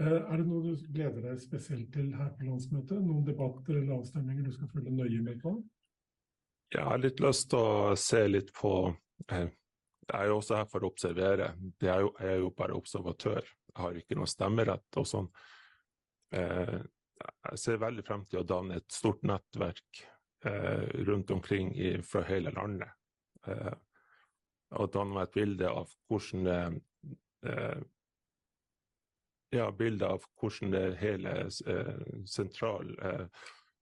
Eh, 0.00 0.32
er 0.32 0.40
det 0.40 0.46
noe 0.48 0.62
du 0.64 0.84
gleder 0.94 1.20
deg 1.26 1.40
spesielt 1.42 1.90
til 1.92 2.14
her 2.16 2.30
på 2.38 2.46
landsmøtet? 2.46 3.02
Noen 3.04 3.26
debatter 3.26 3.76
eller 3.76 3.98
avstemninger 3.98 4.46
du 4.46 4.54
skal 4.54 4.70
følge 4.72 4.94
nøye 4.96 5.20
med 5.26 5.40
på? 5.42 5.52
Jeg 6.72 6.86
har 6.86 7.02
litt 7.02 7.20
lyst 7.20 7.50
til 7.52 7.60
å 7.60 7.96
se 8.00 8.22
litt 8.30 8.52
på 8.56 8.72
eh, 9.28 9.50
Jeg 10.06 10.14
er 10.16 10.30
jo 10.30 10.38
også 10.38 10.56
her 10.56 10.70
for 10.70 10.86
å 10.86 10.90
observere. 10.94 11.50
Jeg 11.82 11.92
er 11.92 12.06
jo, 12.06 12.14
jeg 12.16 12.32
er 12.32 12.40
jo 12.40 12.54
bare 12.56 12.78
observatør. 12.78 13.42
Jeg 13.44 13.76
har 13.82 14.00
ikke 14.00 14.16
noe 14.16 14.30
stemmerett 14.30 15.00
og 15.02 15.10
sånn. 15.10 15.28
Eh, 16.32 16.78
jeg 17.50 17.60
ser 17.60 17.84
veldig 17.84 18.06
frem 18.06 18.24
til 18.30 18.40
å 18.40 18.48
danne 18.48 18.80
et 18.80 18.88
stort 18.94 19.26
nettverk 19.28 20.06
rundt 21.04 21.28
omkring 21.34 21.74
i, 21.76 21.90
fra 22.00 22.22
hele 22.24 22.48
landet. 22.56 22.88
Og 24.72 24.86
danne 24.94 25.12
meg 25.12 25.26
et 25.26 25.34
bilde 25.34 25.68
av 25.68 25.90
hvordan 26.08 26.48
ja, 29.50 29.70
bilde 29.74 30.06
av 30.06 30.24
hvordan 30.40 30.74
det 30.74 30.84
hele 31.00 31.32
eh, 31.46 32.04
sentral 32.26 32.94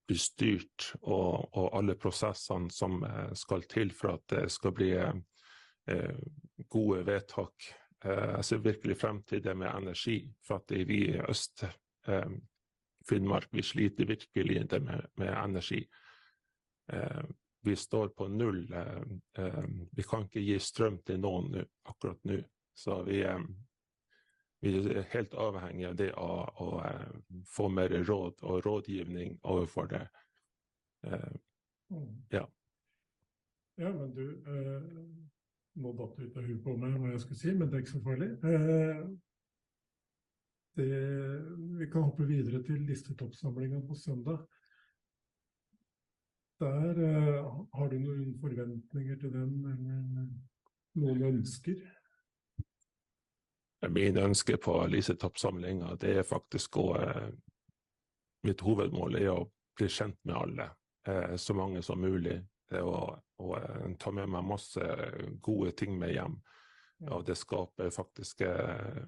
blir 0.08 0.20
styrt, 0.20 0.92
og, 1.02 1.48
og 1.52 1.68
alle 1.76 1.96
prosessene 2.00 2.72
som 2.72 3.02
eh, 3.04 3.32
skal 3.36 3.66
til 3.68 3.92
for 3.94 4.16
at 4.16 4.24
det 4.32 4.46
skal 4.52 4.72
bli 4.76 4.92
eh, 4.96 6.14
gode 6.72 7.02
vedtak. 7.06 7.68
Eh, 8.04 8.30
jeg 8.38 8.46
ser 8.48 8.64
virkelig 8.64 8.96
frem 9.00 9.20
til 9.28 9.42
det 9.44 9.56
med 9.56 9.68
energi, 9.68 10.22
for 10.46 10.62
at 10.62 10.72
vi 10.88 11.02
i 11.10 11.18
øst 11.20 11.66
eh, 12.08 12.38
Finnmark 13.08 13.48
vi 13.56 13.62
sliter 13.64 14.04
virkelig 14.04 14.66
det 14.68 14.82
med, 14.84 15.04
med 15.16 15.32
energi. 15.32 15.82
Eh, 16.92 17.22
vi 17.64 17.76
står 17.76 18.08
på 18.16 18.28
null. 18.28 18.66
Eh, 18.72 19.44
eh, 19.44 19.64
vi 19.92 20.04
kan 20.08 20.24
ikke 20.24 20.44
gi 20.44 20.58
strøm 20.60 21.00
til 21.04 21.20
noen 21.20 21.52
nu, 21.52 21.62
akkurat 21.88 22.20
nå. 22.28 22.42
Så 22.76 23.02
vi, 23.08 23.22
eh, 23.24 23.40
vi 24.60 24.72
er 24.90 25.06
helt 25.12 25.34
avhengig 25.38 25.86
av 25.86 25.96
det 25.98 26.08
å, 26.18 26.30
å 26.64 26.68
eh, 26.82 27.42
få 27.46 27.68
mer 27.70 27.94
råd 28.08 28.42
og 28.42 28.66
rådgivning 28.66 29.38
overfor 29.42 29.90
det. 29.92 30.04
Uh, 31.06 31.36
ja. 32.34 32.42
Ja, 33.78 33.92
men 33.94 34.10
du, 34.16 34.24
uh, 34.48 34.82
nå 35.78 35.92
datt 36.00 36.18
det 36.18 36.26
ut 36.26 36.40
av 36.40 36.48
huet 36.48 36.64
på 36.64 36.74
meg 36.76 36.98
hva 36.98 37.12
jeg 37.12 37.22
skulle 37.22 37.38
si, 37.38 37.54
men 37.54 37.70
det 37.70 37.78
er 37.78 37.84
ikke 37.84 37.94
så 37.94 38.02
farlig. 38.02 38.30
Uh, 38.42 39.06
det, 40.78 40.90
vi 41.78 41.86
kan 41.92 42.06
hoppe 42.06 42.26
videre 42.26 42.62
til 42.66 42.82
listetoppsamlinga 42.86 43.80
på 43.86 43.94
søndag. 43.98 44.42
Der 46.60 46.90
eh, 46.90 47.44
har 47.74 47.88
du 47.88 47.98
noen 47.98 48.34
forventninger 48.40 49.18
til 49.18 49.32
den, 49.32 49.52
eller 49.72 50.28
noen 50.98 51.22
ønsker? 51.22 51.76
Mine 53.86 54.24
ønske 54.26 54.56
på 54.58 54.74
Lisetoppsamlinga, 54.90 55.94
det 56.02 56.16
er 56.18 56.26
faktisk 56.26 56.80
å 56.82 56.88
eh, 56.98 57.28
Mitt 58.46 58.60
hovedmål 58.62 59.16
er 59.18 59.32
å 59.32 59.48
bli 59.76 59.88
kjent 59.90 60.18
med 60.22 60.36
alle, 60.38 60.68
eh, 61.06 61.34
så 61.36 61.54
mange 61.58 61.82
som 61.82 61.98
mulig. 62.00 62.36
Og, 62.78 62.92
å, 62.94 63.16
å 63.42 63.56
eh, 63.58 63.88
ta 63.98 64.12
med 64.14 64.28
meg 64.30 64.46
masse 64.46 64.84
gode 65.42 65.72
ting 65.78 65.96
med 65.98 66.12
hjem. 66.14 66.36
Og 67.10 67.24
det 67.26 67.34
skaper 67.38 67.90
faktisk 67.94 68.44
eh, 68.46 69.02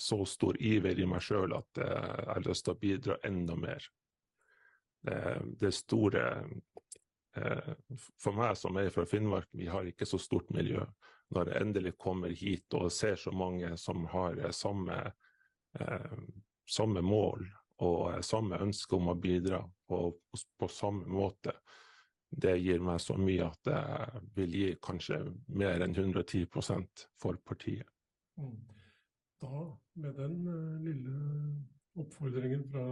så 0.00 0.24
stor 0.24 0.56
iver 0.62 1.00
i 1.00 1.06
meg 1.08 1.24
sjøl 1.24 1.56
at 1.56 1.80
eh, 1.80 1.92
jeg 1.92 2.28
har 2.32 2.44
lyst 2.46 2.66
til 2.66 2.76
å 2.76 2.80
bidra 2.80 3.18
enda 3.26 3.56
mer. 3.56 3.84
Det, 5.00 5.20
det 5.60 5.72
store 5.72 6.24
eh, 7.36 7.72
For 8.20 8.36
meg 8.36 8.56
som 8.60 8.76
er 8.80 8.92
fra 8.92 9.06
Finnmark, 9.08 9.48
vi 9.56 9.68
har 9.72 9.88
ikke 9.88 10.08
så 10.08 10.20
stort 10.20 10.48
miljø. 10.56 10.84
Når 11.30 11.50
jeg 11.50 11.62
endelig 11.62 11.94
kommer 11.98 12.34
hit 12.34 12.74
og 12.74 12.90
ser 12.92 13.18
så 13.20 13.32
mange 13.34 13.76
som 13.78 14.06
har 14.10 14.38
eh, 14.38 14.54
samme, 14.54 14.98
eh, 15.78 16.16
samme 16.66 17.02
mål 17.06 17.46
og 17.86 18.00
eh, 18.14 18.24
samme 18.26 18.58
ønske 18.60 18.96
om 18.96 19.12
å 19.12 19.18
bidra 19.18 19.60
på, 19.88 20.00
på, 20.58 20.68
samme 20.68 21.06
måte, 21.06 21.54
det 22.30 22.56
gir 22.62 22.82
meg 22.82 23.00
så 23.02 23.16
mye 23.18 23.46
at 23.48 23.70
jeg 23.70 24.24
vil 24.36 24.58
gi 24.58 24.68
kanskje 24.82 25.22
mer 25.60 25.82
enn 25.82 25.96
110 25.96 26.46
for 27.18 27.40
partiet. 27.46 27.88
Mm. 28.38 28.58
Da, 29.40 29.78
med 30.02 30.18
den 30.20 30.36
eh, 30.46 30.82
lille 30.84 31.16
oppfordringen 32.00 32.66
fra, 32.70 32.84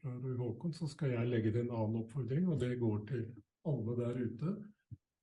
fra 0.00 0.14
Roy 0.22 0.36
Håkon, 0.38 0.72
så 0.76 0.88
skal 0.90 1.16
jeg 1.16 1.32
legge 1.32 1.52
til 1.52 1.66
en 1.66 1.74
annen 1.74 2.00
oppfordring, 2.04 2.46
og 2.52 2.60
det 2.62 2.76
går 2.80 3.02
til 3.10 3.26
alle 3.66 3.96
der 3.98 4.20
ute 4.22 4.54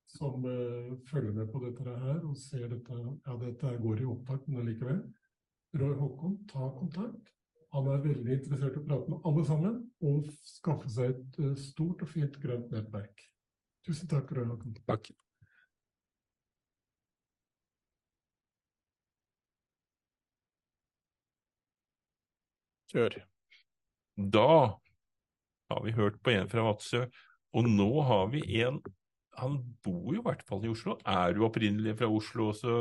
som 0.09 0.45
uh, 0.45 0.93
følger 1.09 1.34
med 1.34 1.51
på 1.51 1.61
dette 1.63 1.84
her 1.84 2.21
og 2.21 2.38
ser 2.38 2.67
dette 2.71 2.97
Ja, 2.97 3.38
dette 3.41 3.75
går 3.81 4.03
i 4.03 4.09
opptak, 4.09 4.47
men 4.47 4.61
allikevel. 4.63 5.01
Roy 5.80 5.95
Håkon, 5.97 6.38
ta 6.51 6.69
kontakt. 6.77 7.34
Han 7.73 7.88
er 7.89 8.03
veldig 8.03 8.35
interessert 8.35 8.77
i 8.77 8.81
å 8.84 8.85
prate 8.85 9.09
med 9.09 9.25
alle 9.25 9.43
sammen 9.47 9.80
og 10.05 10.27
skaffe 10.45 10.91
seg 10.93 11.15
et 11.15 11.41
uh, 11.41 11.53
stort 11.57 12.05
og 12.05 12.13
fint 12.13 12.38
grønt 12.43 12.73
nettverk. 12.73 13.25
Tusen 13.88 14.11
takk, 14.11 14.31
Roy 14.38 14.45
Håkon. 14.51 14.77
Takk. 14.85 15.09
Kjør. 22.93 23.23
Da 24.17 24.49
har 25.73 25.84
vi 25.84 25.91
hørt 25.97 26.19
på 26.21 26.30
en 26.30 26.49
fra 26.49 26.67
Vadsø, 26.67 27.07
og 27.57 27.69
nå 27.69 27.89
har 28.05 28.27
vi 28.30 28.43
en 28.61 28.77
Han 29.41 29.57
bor 29.85 30.14
jo 30.14 30.22
i 30.22 30.26
hvert 30.26 30.43
fall 30.45 30.65
i 30.65 30.72
Oslo. 30.72 30.97
Er 31.10 31.34
du 31.34 31.43
opprinnelig 31.47 31.95
fra 31.99 32.10
Oslo 32.11 32.51
også, 32.51 32.76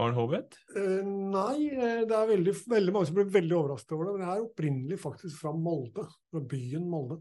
Arne 0.00 0.16
Håvet? 0.16 0.56
Uh, 0.72 1.02
nei, 1.04 1.68
eh, 1.72 2.00
det 2.08 2.16
er 2.16 2.30
veldig, 2.30 2.54
veldig 2.72 2.94
mange 2.94 3.10
som 3.10 3.18
blir 3.18 3.28
veldig 3.34 3.58
overrasket 3.58 3.94
over 3.96 4.08
det. 4.08 4.14
Men 4.16 4.24
jeg 4.24 4.32
er 4.32 4.46
opprinnelig 4.46 4.98
faktisk 5.02 5.42
fra 5.44 5.52
Molde. 5.56 6.06
Fra 6.32 6.42
byen 6.54 6.88
Molde. 6.88 7.20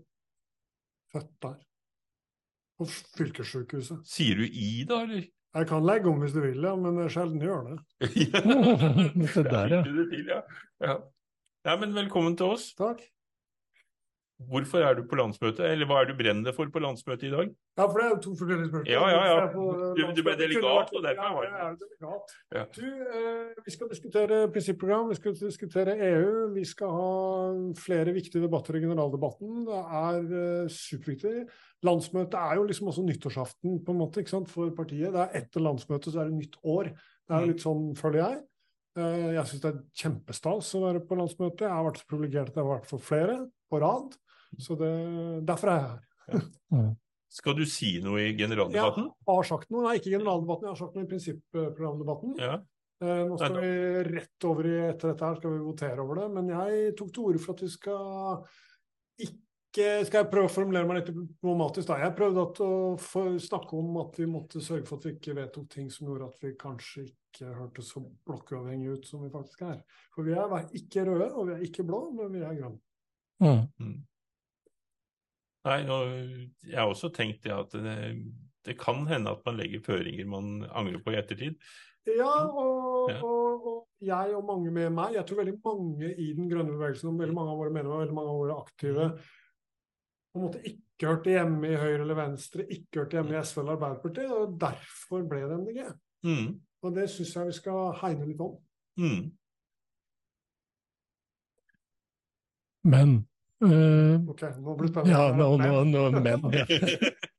Født 1.12 1.36
der. 1.44 1.60
På 2.80 2.88
fylkessykehuset. 2.90 4.04
Sier 4.08 4.40
du 4.40 4.48
i, 4.48 4.74
da, 4.88 5.04
eller? 5.06 5.28
Jeg 5.52 5.68
kan 5.68 5.84
legge 5.84 6.08
om 6.08 6.22
hvis 6.24 6.32
du 6.32 6.40
vil, 6.40 6.62
ja, 6.64 6.72
men 6.80 7.02
jeg 7.04 7.12
sjelden 7.12 7.42
gjør 7.44 7.66
det. 7.68 7.80
Se 9.34 9.44
der, 9.44 9.82
ja. 10.30 10.38
ja. 10.80 11.02
Ja, 11.68 11.76
men 11.78 11.92
velkommen 11.94 12.40
til 12.40 12.56
oss. 12.56 12.72
Takk. 12.80 13.04
Hvorfor 14.50 14.82
er 14.84 14.96
du 14.96 15.04
på 15.08 15.16
landsmøtet, 15.20 15.60
eller 15.70 15.86
hva 15.86 16.02
er 16.02 16.06
du 16.10 16.14
brennende 16.18 16.54
for 16.56 16.66
på 16.74 16.80
landsmøtet 16.82 17.28
i 17.28 17.32
dag? 17.32 17.50
Ja, 17.78 17.86
for 17.86 17.98
det 18.00 18.06
er 18.06 18.10
jo 18.16 18.20
to 18.26 18.32
forskjellige 18.40 18.70
spørsmål. 18.72 18.88
Ja, 18.90 19.04
ja, 19.10 19.22
ja. 19.30 19.48
Du- 19.54 20.14
du 20.16 20.22
ble 20.24 20.36
delegat, 20.40 20.90
og 20.96 21.04
derfor 21.04 21.24
ja, 21.24 21.34
var 21.34 21.42
det- 21.42 21.52
jeg 21.52 21.68
er 21.68 21.78
delegat. 21.84 22.36
Ja. 22.56 22.64
Du, 22.76 22.88
eh, 22.88 23.54
vi 23.66 23.72
skal 23.72 23.90
diskutere 23.90 24.52
prinsipprogram, 24.52 25.10
vi 25.10 25.16
skal 25.16 25.34
diskutere 25.34 25.98
EU, 25.98 26.54
vi 26.54 26.64
skal 26.66 26.88
ha 26.90 27.74
flere 27.76 28.14
viktige 28.14 28.42
debatter 28.42 28.76
i 28.76 28.82
generaldebatten. 28.82 29.66
Det 29.66 29.82
er 30.06 30.20
eh, 30.64 30.68
superviktig. 30.68 31.48
Landsmøtet 31.84 32.34
er 32.36 32.56
jo 32.56 32.64
liksom 32.64 32.88
også 32.88 33.04
nyttårsaften 33.06 33.84
på 33.86 33.90
en 33.92 33.98
måte, 33.98 34.20
ikke 34.22 34.30
sant, 34.36 34.50
for 34.50 34.70
partiet. 34.72 35.12
Det 35.14 35.22
er 35.22 35.42
etter 35.42 35.62
landsmøtet 35.62 36.14
så 36.14 36.22
er 36.22 36.30
det 36.30 36.34
nytt 36.40 36.56
år. 36.64 36.84
Det 36.94 37.32
er 37.36 37.40
jo 37.42 37.48
litt 37.48 37.62
sånn, 37.64 37.96
føler 37.96 38.20
jeg. 38.26 38.42
Eh, 38.98 39.32
jeg 39.34 39.46
syns 39.48 39.62
det 39.62 39.74
er 39.74 39.84
kjempestas 39.96 40.76
å 40.76 40.82
være 40.84 41.00
på 41.08 41.16
landsmøtet. 41.16 41.62
Jeg 41.64 41.70
har 41.70 41.86
vært 41.86 42.02
så 42.02 42.08
privilegert 42.12 42.50
at 42.50 42.56
jeg 42.56 42.66
har 42.66 42.80
vært 42.80 42.86
for 42.92 43.00
flere 43.00 43.38
på 43.72 43.80
rad. 43.80 44.18
Så 44.60 44.76
det, 44.80 44.92
derfor 45.48 45.72
er 45.72 45.86
jeg 45.86 45.92
her. 45.92 46.90
Skal 47.32 47.56
du 47.56 47.64
si 47.70 47.94
noe 48.04 48.26
i 48.26 48.34
generaldebatten? 48.36 49.06
Jeg 49.08 49.32
har 49.38 49.48
sagt 49.48 49.70
noe, 49.72 49.86
nei 49.86 49.96
ikke 50.02 50.10
i 50.12 50.18
generaldebatten, 50.18 50.68
jeg 50.68 50.74
har 50.74 50.82
sagt 50.82 50.98
noe 50.98 51.06
i 51.06 51.12
prinsipprogramdebatten. 51.14 52.34
Ja. 52.42 52.58
Eh, 53.02 53.22
nå 53.26 53.38
skal 53.40 53.56
Nei, 53.56 53.62
vi 53.64 54.02
rett 54.12 54.46
over 54.50 54.68
i 54.68 54.74
etter 54.90 55.14
dette 55.14 55.30
her 55.30 55.40
skal 55.40 55.56
vi 55.56 55.64
votere 55.64 56.04
over 56.04 56.20
det, 56.22 56.28
men 56.36 56.52
jeg 56.54 56.92
tok 57.00 57.14
til 57.16 57.30
orde 57.30 57.42
for 57.42 57.56
at 57.56 57.64
vi 57.66 57.72
skal 57.74 58.44
ikke 59.30 59.40
Skal 60.04 60.18
jeg 60.20 60.28
prøve 60.28 60.50
å 60.50 60.52
formulere 60.52 60.84
meg 60.84 60.98
litt 60.98 61.10
diplomatisk, 61.16 61.88
da? 61.88 62.02
Jeg 62.02 62.12
prøvde 62.18 62.42
at 62.44 62.58
å 62.66 62.72
få 63.00 63.22
snakke 63.40 63.78
om 63.80 63.94
at 64.02 64.18
vi 64.20 64.26
måtte 64.28 64.60
sørge 64.60 64.84
for 64.90 65.00
at 65.00 65.08
vi 65.08 65.14
ikke 65.16 65.36
vedtok 65.38 65.70
ting 65.72 65.86
som 65.88 66.10
gjorde 66.10 66.28
at 66.28 66.44
vi 66.44 66.52
kanskje 66.60 67.06
ikke 67.06 67.54
hørtes 67.56 67.94
så 67.94 68.02
blokkuavhengige 68.28 68.98
ut 68.98 69.08
som 69.08 69.24
vi 69.24 69.32
faktisk 69.32 69.64
er. 69.70 69.78
For 70.12 70.28
vi 70.28 70.36
er 70.36 70.68
ikke 70.76 71.06
røde, 71.08 71.30
og 71.32 71.48
vi 71.48 71.56
er 71.56 71.64
ikke 71.64 71.88
blå, 71.88 72.02
men 72.18 72.36
vi 72.36 72.44
er 72.44 72.58
grønne. 72.60 72.82
Mm. 73.40 73.96
Nei, 75.68 75.82
og 75.94 76.10
jeg 76.66 76.78
har 76.80 76.90
også 76.90 77.12
tenkt 77.14 77.44
det 77.46 77.54
at 77.54 77.74
det, 77.78 77.96
det 78.66 78.78
kan 78.82 79.04
hende 79.10 79.34
at 79.36 79.44
man 79.46 79.60
legger 79.60 79.84
føringer 79.86 80.30
man 80.30 80.64
angrer 80.72 81.04
på 81.04 81.14
i 81.14 81.20
ettertid. 81.20 81.60
Ja, 82.10 82.34
og, 82.50 83.12
Ja. 83.12 83.20
og, 83.22 83.68
og 83.68 83.88
jeg 84.02 84.34
og 84.36 84.46
mange 84.46 84.72
med 84.74 84.90
meg, 84.90 85.14
jeg 85.14 85.26
tror 85.28 85.44
veldig 85.44 85.60
mange 85.66 86.10
i 86.18 86.32
den 86.34 86.50
grønne 86.50 86.74
bevegelsen, 86.74 87.12
og 87.12 87.20
veldig 87.20 87.36
mange 87.38 87.54
av 87.54 87.60
våre 87.62 87.74
medlemmer, 87.76 88.02
veldig 88.02 88.18
mange 88.18 88.32
av 88.32 88.40
våre 88.42 88.58
aktive, 88.58 89.08
på 90.32 90.40
en 90.40 90.46
måte 90.48 90.62
ikke 90.66 91.10
hørte 91.10 91.34
hjemme 91.34 91.70
i 91.70 91.78
Høyre 91.78 92.02
eller 92.06 92.18
Venstre, 92.18 92.66
ikke 92.74 93.04
hørte 93.04 93.20
hjemme 93.20 93.36
i 93.36 93.44
SV 93.44 93.62
eller 93.62 93.78
Arbeiderpartiet, 93.78 94.32
og 94.34 94.58
derfor 94.62 95.26
ble 95.30 95.44
det 95.46 95.60
MDG. 95.60 95.82
Mm. 96.26 96.48
Og 96.82 96.96
det 96.96 97.10
syns 97.14 97.36
jeg 97.36 97.52
vi 97.52 97.58
skal 97.60 97.94
hegne 98.02 98.30
litt 98.30 98.42
om. 98.42 98.56
Mm. 98.98 99.30
Men 102.90 103.14
eh, 103.68 104.30
Ok, 104.32 104.44
nå 104.58 104.76
blir 104.78 104.90
det 104.90 104.94
spennende. 104.94 105.14
Ja, 105.14 105.32
nå, 105.36 105.50
nå, 105.62 105.84
nå, 105.86 106.22
men. 106.22 106.48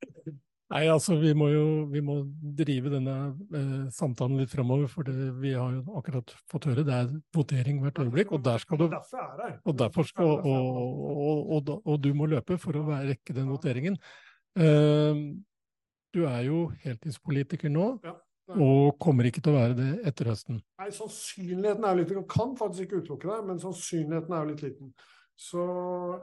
Nei, 0.73 0.87
altså 0.89 1.19
vi 1.21 1.35
må 1.37 1.51
jo 1.51 1.63
vi 1.91 2.01
må 2.01 2.15
drive 2.57 2.89
denne 2.95 3.13
uh, 3.53 3.89
samtalen 3.93 4.39
litt 4.41 4.49
fremover, 4.49 4.87
for 4.89 5.05
det, 5.05 5.13
vi 5.37 5.51
har 5.53 5.75
jo 5.75 5.99
akkurat 5.99 6.33
fått 6.49 6.65
høre 6.71 6.85
det 6.87 6.95
er 6.97 7.11
votering 7.35 7.83
hvert 7.83 8.01
øyeblikk, 8.01 8.33
og 8.33 8.41
der 8.47 8.63
skal 8.63 8.81
du 8.81 8.87
og, 8.87 9.73
derfor 9.77 10.07
skal, 10.09 10.31
og, 10.39 10.49
og, 10.49 11.53
og, 11.59 11.73
og 11.77 12.01
du 12.01 12.09
må 12.17 12.25
løpe 12.31 12.57
for 12.61 12.79
å 12.79 12.87
rekke 12.89 13.35
den 13.37 13.51
voteringen. 13.53 13.99
Uh, 14.57 15.37
du 16.13 16.23
er 16.29 16.43
jo 16.47 16.67
heltidspolitiker 16.83 17.69
nå, 17.73 17.95
Ja, 18.05 18.17
og 18.51 18.97
kommer 19.01 19.29
ikke 19.29 19.41
til 19.43 19.53
å 19.53 19.59
være 19.59 19.75
det 19.77 19.89
etter 20.09 20.29
høsten. 20.33 20.59
Nei, 20.81 20.89
sannsynligheten 20.93 21.85
er 21.85 21.93
jo 21.93 22.01
litt 22.01 22.31
kan 22.33 22.57
faktisk 22.59 22.87
ikke 22.87 23.03
utelukke 23.03 23.29
det, 23.29 23.41
men 23.47 23.61
sannsynligheten 23.61 24.33
er 24.35 24.41
jo 24.41 24.49
litt 24.51 24.65
liten. 24.65 24.93
Så 25.39 25.61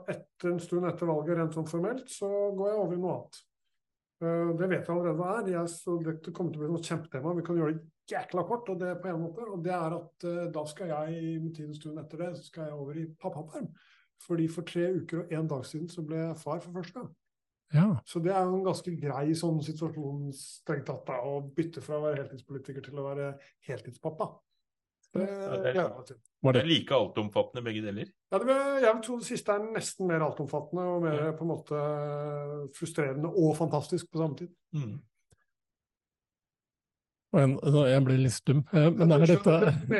etter 0.09 0.53
en 0.53 0.59
stund 0.63 0.87
etter 0.87 1.09
valget, 1.09 1.37
rent 1.37 1.55
sånn 1.55 1.69
formelt, 1.69 2.07
så 2.09 2.29
går 2.57 2.69
jeg 2.71 2.79
over 2.79 2.95
i 2.95 2.99
noe 3.01 3.15
annet. 3.17 3.41
Eh, 4.21 4.51
Det 4.57 4.69
vet 4.69 4.85
jeg 4.85 4.93
allerede 4.95 5.17
hva 5.19 5.31
er. 5.39 5.49
Jeg, 5.51 5.71
så 5.73 5.97
det 6.01 6.33
kommer 6.33 6.53
til 6.53 6.61
å 6.61 6.65
bli 6.65 6.71
noe 6.71 6.85
kjempetema. 6.85 7.35
Vi 7.35 7.45
kan 7.47 7.57
gjøre 7.59 7.77
det 7.77 7.87
jækla 8.11 8.43
kort, 8.47 8.69
og 8.69 8.79
det 8.79 8.93
på 9.01 9.09
en 9.11 9.23
måte. 9.23 9.47
Og 9.47 9.63
det 9.63 9.73
er 9.75 9.97
at 9.97 10.27
eh, 10.27 10.51
da 10.53 10.65
skal 10.69 10.93
jeg, 10.93 11.39
med 11.41 11.55
tiden 11.57 11.73
stund 11.75 11.99
etter 11.99 12.23
det, 12.23 12.35
så 12.37 12.47
skal 12.47 12.69
jeg 12.69 12.77
over 12.77 13.01
i 13.01 13.07
pappaperm. 13.19 13.71
Fordi 14.21 14.45
for 14.53 14.67
tre 14.67 14.91
uker 15.01 15.23
og 15.23 15.33
én 15.33 15.49
dag 15.49 15.65
siden 15.65 15.89
så 15.89 16.03
ble 16.05 16.19
jeg 16.21 16.37
far 16.37 16.61
for 16.61 16.77
første 16.77 16.99
gang. 16.99 17.09
Ja. 17.73 17.87
Så 18.05 18.19
det 18.19 18.33
er 18.35 18.43
jo 18.43 18.57
en 18.57 18.65
ganske 18.67 18.91
grei 18.99 19.31
sånn 19.37 19.61
situasjon 19.63 20.31
strengt 20.35 20.89
tatt 20.89 21.07
å 21.15 21.37
bytte 21.55 21.81
fra 21.81 21.97
å 21.97 22.03
være 22.03 22.19
heltidspolitiker 22.19 22.83
til 22.85 22.99
å 22.99 23.05
være 23.07 23.29
heltidspappa. 23.67 24.27
Det, 25.13 25.25
Det 25.27 25.73
ja, 25.75 25.83
er, 25.91 26.51
det 26.55 26.61
er 26.61 26.67
like 26.69 26.95
altomfattende 26.95 27.63
begge 27.65 27.81
deler. 27.83 28.07
ja, 28.31 28.37
det, 28.39 28.55
jeg 28.85 28.93
vil 28.95 29.01
tro 29.03 29.17
det 29.19 29.27
siste 29.27 29.51
er 29.51 29.65
nesten 29.75 30.07
mer 30.07 30.23
altomfattende 30.23 30.85
og 30.87 31.01
mer 31.03 31.33
på 31.35 31.43
en 31.43 31.51
måte 31.51 31.75
frustrerende 32.77 33.27
og 33.27 33.57
fantastisk 33.59 34.07
på 34.11 34.21
samme 34.23 34.37
tid. 34.39 34.53
Mm. 34.73 34.99
En, 37.31 37.53
jeg 37.87 38.03
ble 38.03 38.17
litt 38.19 38.33
stum. 38.35 38.63
Eh, 38.75 38.89
Men 38.91 39.11
er 39.15 39.21
dette. 39.23 39.53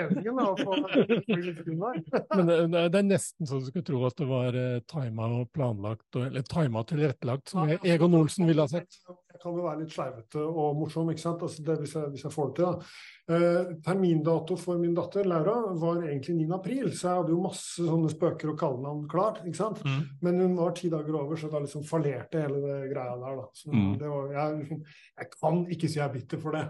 Men 2.36 2.48
det, 2.48 2.58
det 2.92 3.00
er- 3.00 3.08
nesten 3.08 3.48
så 3.48 3.60
du 3.62 3.66
skulle 3.70 3.86
tro 3.88 4.02
at 4.08 4.18
det 4.20 4.28
var 4.28 4.58
eh, 4.60 4.80
tima 4.92 5.28
og 5.40 5.52
planlagt, 5.56 6.10
eller 6.20 6.44
tima 6.48 6.80
og 6.84 6.88
tilrettelagt, 6.92 7.50
som 7.54 7.70
Egon 7.72 8.16
Olsen 8.20 8.48
ville 8.50 8.66
ha 8.66 8.68
sett. 8.72 9.00
Kan 9.42 9.56
jo 9.58 9.64
være 9.66 9.80
litt 9.82 9.94
sleivete 9.96 10.42
og 10.46 10.76
morsom, 10.78 11.10
ikke 11.10 11.24
sant? 11.24 11.42
Altså 11.42 11.64
det, 11.66 11.76
hvis, 11.82 11.96
jeg, 11.98 12.12
hvis 12.14 12.24
jeg 12.28 12.34
får 12.36 12.52
det 12.52 12.56
til. 12.60 12.68
da. 12.68 12.92
Eh, 13.32 13.72
termindato 13.86 14.58
for 14.60 14.78
min 14.82 14.94
datter 14.98 15.26
Laura 15.26 15.56
var 15.82 16.04
egentlig 16.06 16.36
9. 16.44 16.48
april, 16.60 16.92
så 16.94 17.08
jeg 17.08 17.18
hadde 17.22 17.34
jo 17.34 17.42
masse 17.46 17.88
sånne 17.88 18.12
spøker 18.14 18.52
og 18.54 18.60
kallenavn 18.62 19.04
klart. 19.12 19.42
ikke 19.46 19.58
sant? 19.64 19.82
Mm. 19.88 20.00
Men 20.22 20.40
hun 20.46 20.56
var 20.60 20.76
ti 20.78 20.92
dager 20.94 21.18
over, 21.24 21.36
så 21.42 21.50
da 21.50 21.64
liksom 21.64 21.86
fallerte 21.90 22.44
hele 22.46 22.62
det 22.66 22.80
greia 22.94 23.18
der. 23.18 23.42
da. 23.42 23.48
Så 23.54 23.72
Mm. 23.74 23.98
det 24.00 24.10
var, 24.14 24.32
jeg, 24.38 24.58
liksom, 24.62 24.84
jeg 25.18 25.32
kan 25.40 25.62
ikke 25.78 25.90
si 25.90 26.00
jeg 26.00 26.06
er 26.10 26.14
bitter 26.14 26.40
for 26.46 26.52
det. 26.60 26.66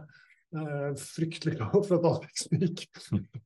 Er 0.52 0.96
fryktelig 1.00 1.58
glad 1.58 1.86
for 1.88 1.96
at 2.00 2.06
Alex 2.12 2.48
gikk 2.52 2.86
gikk. 2.88 3.42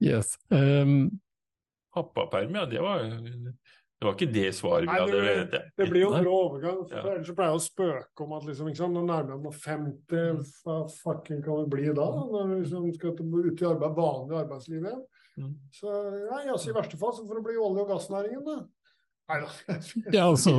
Yes. 0.00 0.36
Um, 0.50 1.20
Pappaperm, 1.94 2.54
ja, 2.54 2.66
det 2.66 2.80
var, 2.84 2.98
det 3.96 4.04
var 4.04 4.12
ikke 4.12 4.28
det 4.28 4.48
svaret 4.52 4.84
vi 4.84 4.90
Nei, 4.90 4.96
hadde 5.00 5.12
det, 5.16 5.20
ventet. 5.24 5.68
blir, 5.72 5.76
det 5.80 5.86
blir 5.88 6.02
jo 6.02 6.08
en 6.12 6.24
brå 6.26 6.32
overgang. 6.44 6.80
Ja. 6.92 7.02
Ellers 7.14 7.30
pleier 7.32 7.54
jeg 7.54 7.60
å 7.60 7.64
spøke 7.64 8.24
om 8.26 8.34
at 8.36 8.44
liksom, 8.44 8.68
ikke 8.68 8.80
sant, 8.82 8.92
nå 8.92 9.04
nærmer 9.08 9.32
jeg 9.32 9.44
meg 9.46 9.54
50, 9.62 10.42
hva 10.66 10.76
fucking 10.92 11.40
kan 11.46 11.62
det 11.62 11.70
bli 11.72 11.86
da? 11.96 12.08
Når 12.18 12.50
du 12.50 12.56
liksom 12.58 12.90
skal 12.98 13.14
ut 13.16 13.62
i 13.62 13.68
arbeid, 13.70 13.96
vanlig 13.96 14.36
arbeidsliv 14.42 14.84
igjen. 14.84 15.00
Mm. 15.40 15.54
Så 15.72 15.88
ja, 15.88 16.42
altså, 16.44 16.70
i 16.70 16.76
verste 16.76 17.00
fall 17.00 17.14
så 17.16 17.24
får 17.24 17.40
det 17.40 17.46
bli 17.48 17.56
olje- 17.56 17.86
og 17.86 17.94
gassnæringen, 17.94 18.44
da. 18.44 18.58
Ja, 20.12 20.28
altså, 20.28 20.52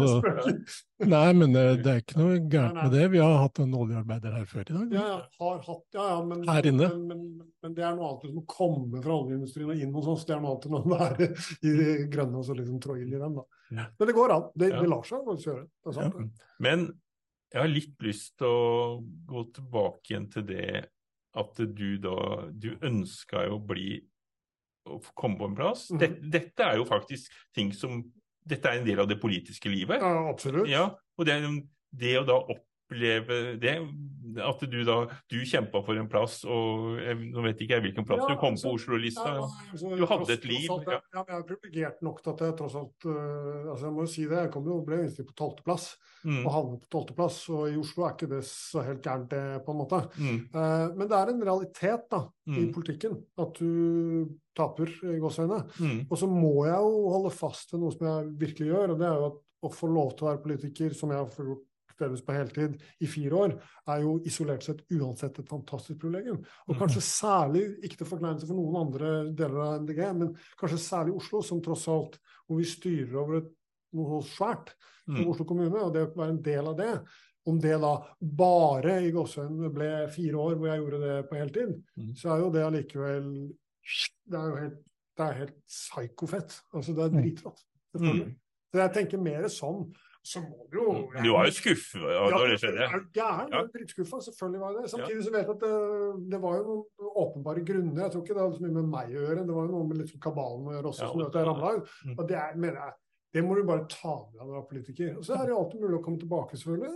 nei, 0.99 1.34
men 1.34 1.53
det, 1.56 1.64
det 1.85 1.91
er 1.91 2.02
ikke 2.02 2.19
noe 2.19 2.39
gærent 2.52 2.80
med 2.81 2.91
det. 2.91 3.06
Vi 3.14 3.22
har 3.22 3.38
hatt 3.39 3.61
en 3.64 3.76
oljearbeider 3.80 4.34
her 4.35 4.49
før 4.49 4.65
i 4.65 4.76
dag. 4.76 4.95
Ja, 4.98 5.06
ja, 5.14 5.19
har 5.39 5.61
hatt, 5.64 5.85
ja, 5.95 6.07
ja, 6.11 6.18
men, 6.27 6.44
Her 6.49 6.68
inne. 6.72 6.89
Men, 6.91 7.06
men, 7.07 7.53
men 7.64 7.77
det 7.77 7.85
er 7.88 7.95
noe 7.95 8.10
annet 8.11 8.27
enn 8.27 8.41
å 8.41 8.45
komme 8.52 9.03
fra 9.06 9.15
oljeindustrien 9.22 9.72
og 9.72 9.85
inn 9.85 9.95
hos 9.95 10.10
oss. 10.14 10.27
Det 10.27 10.35
er 10.35 10.44
noe 10.44 10.57
annet 10.57 10.68
enn 10.68 10.80
å 10.80 10.84
være 10.91 11.30
i 11.61 11.76
de 11.80 11.95
grønne 12.11 12.41
og 12.41 12.48
så 12.49 12.57
liksom 12.57 12.84
trå 12.84 12.98
inn 12.99 13.14
i 13.14 13.23
dem. 13.23 13.39
da. 13.39 13.48
Men 13.72 14.11
det 14.11 14.18
går 14.19 14.35
an. 14.35 14.52
Det, 14.56 14.72
det 14.76 14.91
lar 14.91 15.07
seg 15.07 15.23
faktisk 15.30 15.52
gjøre. 15.52 15.65
Det 15.72 15.94
er 15.94 15.98
sant. 16.02 16.19
det. 16.19 16.52
Men 16.68 16.85
jeg 17.53 17.64
har 17.64 17.72
litt 17.72 18.03
lyst 18.03 18.35
til 18.41 18.52
å 18.52 18.99
gå 19.31 19.48
tilbake 19.56 20.11
igjen 20.11 20.30
til 20.34 20.48
det 20.49 20.69
at 21.38 21.60
du 21.77 21.89
da 22.02 22.18
Du 22.52 22.72
ønska 22.81 23.45
jo 23.45 23.57
å 23.60 23.64
bli 23.64 23.99
å 24.88 24.99
komme 25.19 25.39
på 25.39 25.49
en 25.49 25.57
plass. 25.57 25.89
Mhm. 25.91 25.99
Dette, 26.02 26.30
dette 26.31 26.64
er 26.64 26.80
jo 26.80 26.88
faktisk 26.88 27.31
ting 27.56 27.73
som 27.76 28.02
Dette 28.48 28.72
er 28.72 28.80
en 28.80 28.88
del 28.88 29.02
av 29.03 29.10
det 29.10 29.19
politiske 29.22 29.72
livet. 29.72 30.02
Ja, 30.02 30.30
absolutt. 30.30 30.69
Ja, 30.72 30.86
og 31.18 31.28
det, 31.28 31.38
det 31.91 32.14
å 32.22 32.26
da 32.28 32.38
oppleve 32.88 33.60
det, 33.60 33.78
at 34.38 34.60
du 34.70 34.84
da 34.86 34.98
Du 35.32 35.38
kjempa 35.46 35.80
for 35.86 35.98
en 35.98 36.08
plass, 36.12 36.44
og 36.46 36.98
jeg, 37.02 37.16
nå 37.34 37.42
vet 37.46 37.62
ikke 37.64 37.74
jeg 37.78 37.84
hvilken 37.88 38.06
plass 38.06 38.22
Ja, 38.24 38.28
du 38.36 38.40
kom 38.42 38.54
altså, 38.56 38.68
på 38.70 38.76
Oslo-lista. 38.78 39.26
ja, 39.36 39.46
altså, 39.72 39.96
Du 39.98 40.06
hadde 40.06 40.34
et 40.34 40.46
liv. 40.46 40.68
alt, 40.72 40.88
Ja. 40.88 41.00
Ja, 41.14 41.24
men 41.24 41.34
jeg 41.36 41.40
er 41.44 41.48
privilegert 41.48 42.02
nok 42.06 42.22
til 42.24 42.32
at 42.34 42.40
jeg 42.46 42.56
tross 42.60 42.76
alt 42.76 43.06
uh, 43.08 43.72
altså 43.72 43.86
Jeg 43.88 43.94
må 43.96 44.02
jo 44.06 44.12
si 44.12 44.26
det, 44.28 44.38
jeg 44.38 44.52
kom 44.54 44.66
jo, 44.68 44.82
ble 44.86 45.00
innstilt 45.04 45.28
på 45.32 45.38
tolvteplass. 45.42 45.88
Mm. 46.28 46.42
Og 46.46 46.52
havnet 46.52 46.82
på 46.84 46.92
tolvteplass. 46.92 47.38
Og 47.56 47.70
i 47.72 47.78
Oslo 47.80 48.06
er 48.08 48.16
ikke 48.16 48.30
det 48.36 48.42
så 48.46 48.84
helt 48.84 49.02
gærent, 49.06 49.30
det, 49.32 49.44
på 49.66 49.72
en 49.74 49.80
måte. 49.82 50.02
Mm. 50.20 50.40
Uh, 50.54 50.86
men 50.98 51.08
det 51.08 51.18
er 51.18 51.32
en 51.34 51.44
realitet 51.50 52.08
da, 52.12 52.24
i 52.48 52.58
Mm. 52.68 52.74
politikken 52.74 53.18
at 53.38 53.54
du 53.60 54.30
taper 54.56 54.88
i 55.04 55.18
gåseøyne. 55.20 55.64
Mm. 55.80 56.06
Og 56.10 56.18
så 56.18 56.28
må 56.30 56.66
jeg 56.66 56.78
jo 56.80 57.10
holde 57.12 57.32
fast 57.36 57.74
ved 57.74 57.82
noe 57.82 57.92
som 57.92 58.08
jeg 58.08 58.30
virkelig 58.40 58.70
gjør, 58.72 58.92
og 58.94 59.00
det 59.02 59.08
er 59.08 59.18
jo 59.20 59.26
at 59.32 59.42
å 59.68 59.72
få 59.74 59.88
lov 59.90 60.14
til 60.16 60.28
å 60.28 60.30
være 60.32 60.44
politiker, 60.44 60.94
som 60.94 61.10
jeg 61.12 61.18
har 61.18 61.28
gjort 61.50 61.66
delvis 61.99 62.22
på 62.22 62.34
heltid 62.34 62.82
i 63.02 63.07
fire 63.07 63.32
år, 63.36 63.53
er 63.88 64.02
jo 64.02 64.19
isolert 64.26 64.64
sett 64.64 64.82
uansett 64.91 65.40
et 65.40 65.49
fantastisk 65.49 65.99
privilegium. 65.99 66.44
Og 66.68 66.76
Mm. 66.76 66.80
kanskje 66.80 67.02
særlig, 67.02 67.64
ikke 67.84 67.98
til 67.98 68.07
forkleinelse 68.07 68.48
for 68.48 68.56
noen 68.56 68.76
andre 68.88 69.34
deler 69.34 69.60
av 69.61 69.82
MDG, 69.82 70.14
men 70.18 70.36
kanskje 70.60 70.78
særlig 70.80 71.15
Oslo, 71.15 71.41
som 71.41 71.61
tross 71.61 71.88
alt, 71.88 72.19
hvor 72.48 72.57
vi 72.57 72.64
styrer 72.64 73.15
over 73.15 73.38
et, 73.38 73.49
noe 73.94 74.22
svært 74.22 74.74
som 75.07 75.15
Mm. 75.24 75.28
Oslo 75.30 75.45
kommune, 75.45 75.76
og 75.82 75.94
det 75.94 76.07
å 76.07 76.15
være 76.15 76.30
en 76.30 76.41
del 76.41 76.68
av 76.68 76.78
det. 76.78 77.02
Om 77.48 77.60
det 77.61 77.80
da 77.80 78.03
bare 78.22 79.02
i 79.07 79.11
Gåsøen 79.11 79.74
ble 79.74 80.07
fire 80.11 80.34
år 80.36 80.56
hvor 80.57 80.68
jeg 80.68 80.82
gjorde 80.82 80.99
det 80.99 81.30
på 81.30 81.38
heltid, 81.38 81.84
Mm. 81.98 82.14
så 82.15 82.36
er 82.36 82.41
jo 82.44 82.52
det 82.52 82.65
allikevel 82.65 83.53
Det 84.30 84.36
er 84.38 84.49
jo 84.49 84.56
helt, 84.57 84.84
det 85.18 85.26
er 85.26 85.34
helt 85.34 85.56
psykofett. 85.65 86.61
Altså, 86.74 86.94
det 86.94 87.06
er 87.06 87.10
Mm. 87.10 87.22
dritrått. 87.24 87.60
Mm. 87.95 88.36
Så 88.74 88.74
jeg 88.74 88.94
tenker 88.94 89.18
mer 89.24 89.44
sånn. 89.48 89.94
Så 90.28 90.41
må 90.44 90.66
du 90.68 90.78
jo 90.80 90.94
Du 91.24 91.30
var 91.32 91.48
jo 91.48 91.54
skuffet 91.56 92.04
ja, 92.04 92.24
da 92.34 92.40
det 92.49 92.58
skjedde. 92.60 92.88
du 92.91 93.06
gæren? 93.16 93.52
Ja. 93.54 93.62
Jeg 93.62 93.72
dritskuffa, 93.76 94.20
selvfølgelig 94.26 94.62
var 94.64 94.74
jeg 94.74 94.84
det. 94.84 94.91
Samtidig 94.91 95.24
så 95.24 95.34
vet 95.36 95.45
jeg 95.45 95.56
at 95.56 95.64
det, 95.64 95.74
det 96.34 96.40
var 96.44 96.58
jo 96.58 96.64
noen 96.68 97.12
åpenbare 97.24 97.64
grunner. 97.70 98.02
Jeg 98.04 98.14
tror 98.14 98.26
ikke 98.26 98.36
det 98.36 98.44
hadde 98.44 98.58
så 98.60 98.66
mye 98.66 98.78
med 98.78 98.90
meg 98.91 99.14
å 99.14 99.22
gjøre, 99.22 99.45
det 99.48 99.56
var 99.58 99.68
jo 99.70 99.76
noe 99.78 99.90
med 99.91 100.02
liksom 100.02 100.24
kabalen 100.28 100.68
å 100.68 100.74
gjøre 100.76 100.91
også, 100.91 101.06
Ja, 101.06 101.12
som 101.14 101.22
gjør 101.24 101.30
at 101.32 101.38
jeg 101.40 101.48
ramla 101.52 101.70
ut. 101.78 101.94
Mm. 102.04 102.16
Og 102.18 102.24
det 102.32 102.40
er, 102.41 102.58
mener 102.66 102.82
jeg, 102.84 102.98
det 103.38 103.44
må 103.45 103.56
du 103.56 103.64
bare 103.68 103.88
ta 103.91 104.16
med 104.18 104.36
deg 104.36 104.44
når 104.44 104.54
du 104.54 104.60
er 104.60 104.68
politiker. 104.74 105.14
Og 105.22 105.28
så 105.28 105.38
er 105.38 105.45
det 105.45 105.54
jo 105.54 105.62
alltid 105.62 105.86
mulig 105.86 105.99
å 105.99 106.04
komme 106.10 106.22
tilbake, 106.26 106.60
selvfølgelig. 106.60 106.95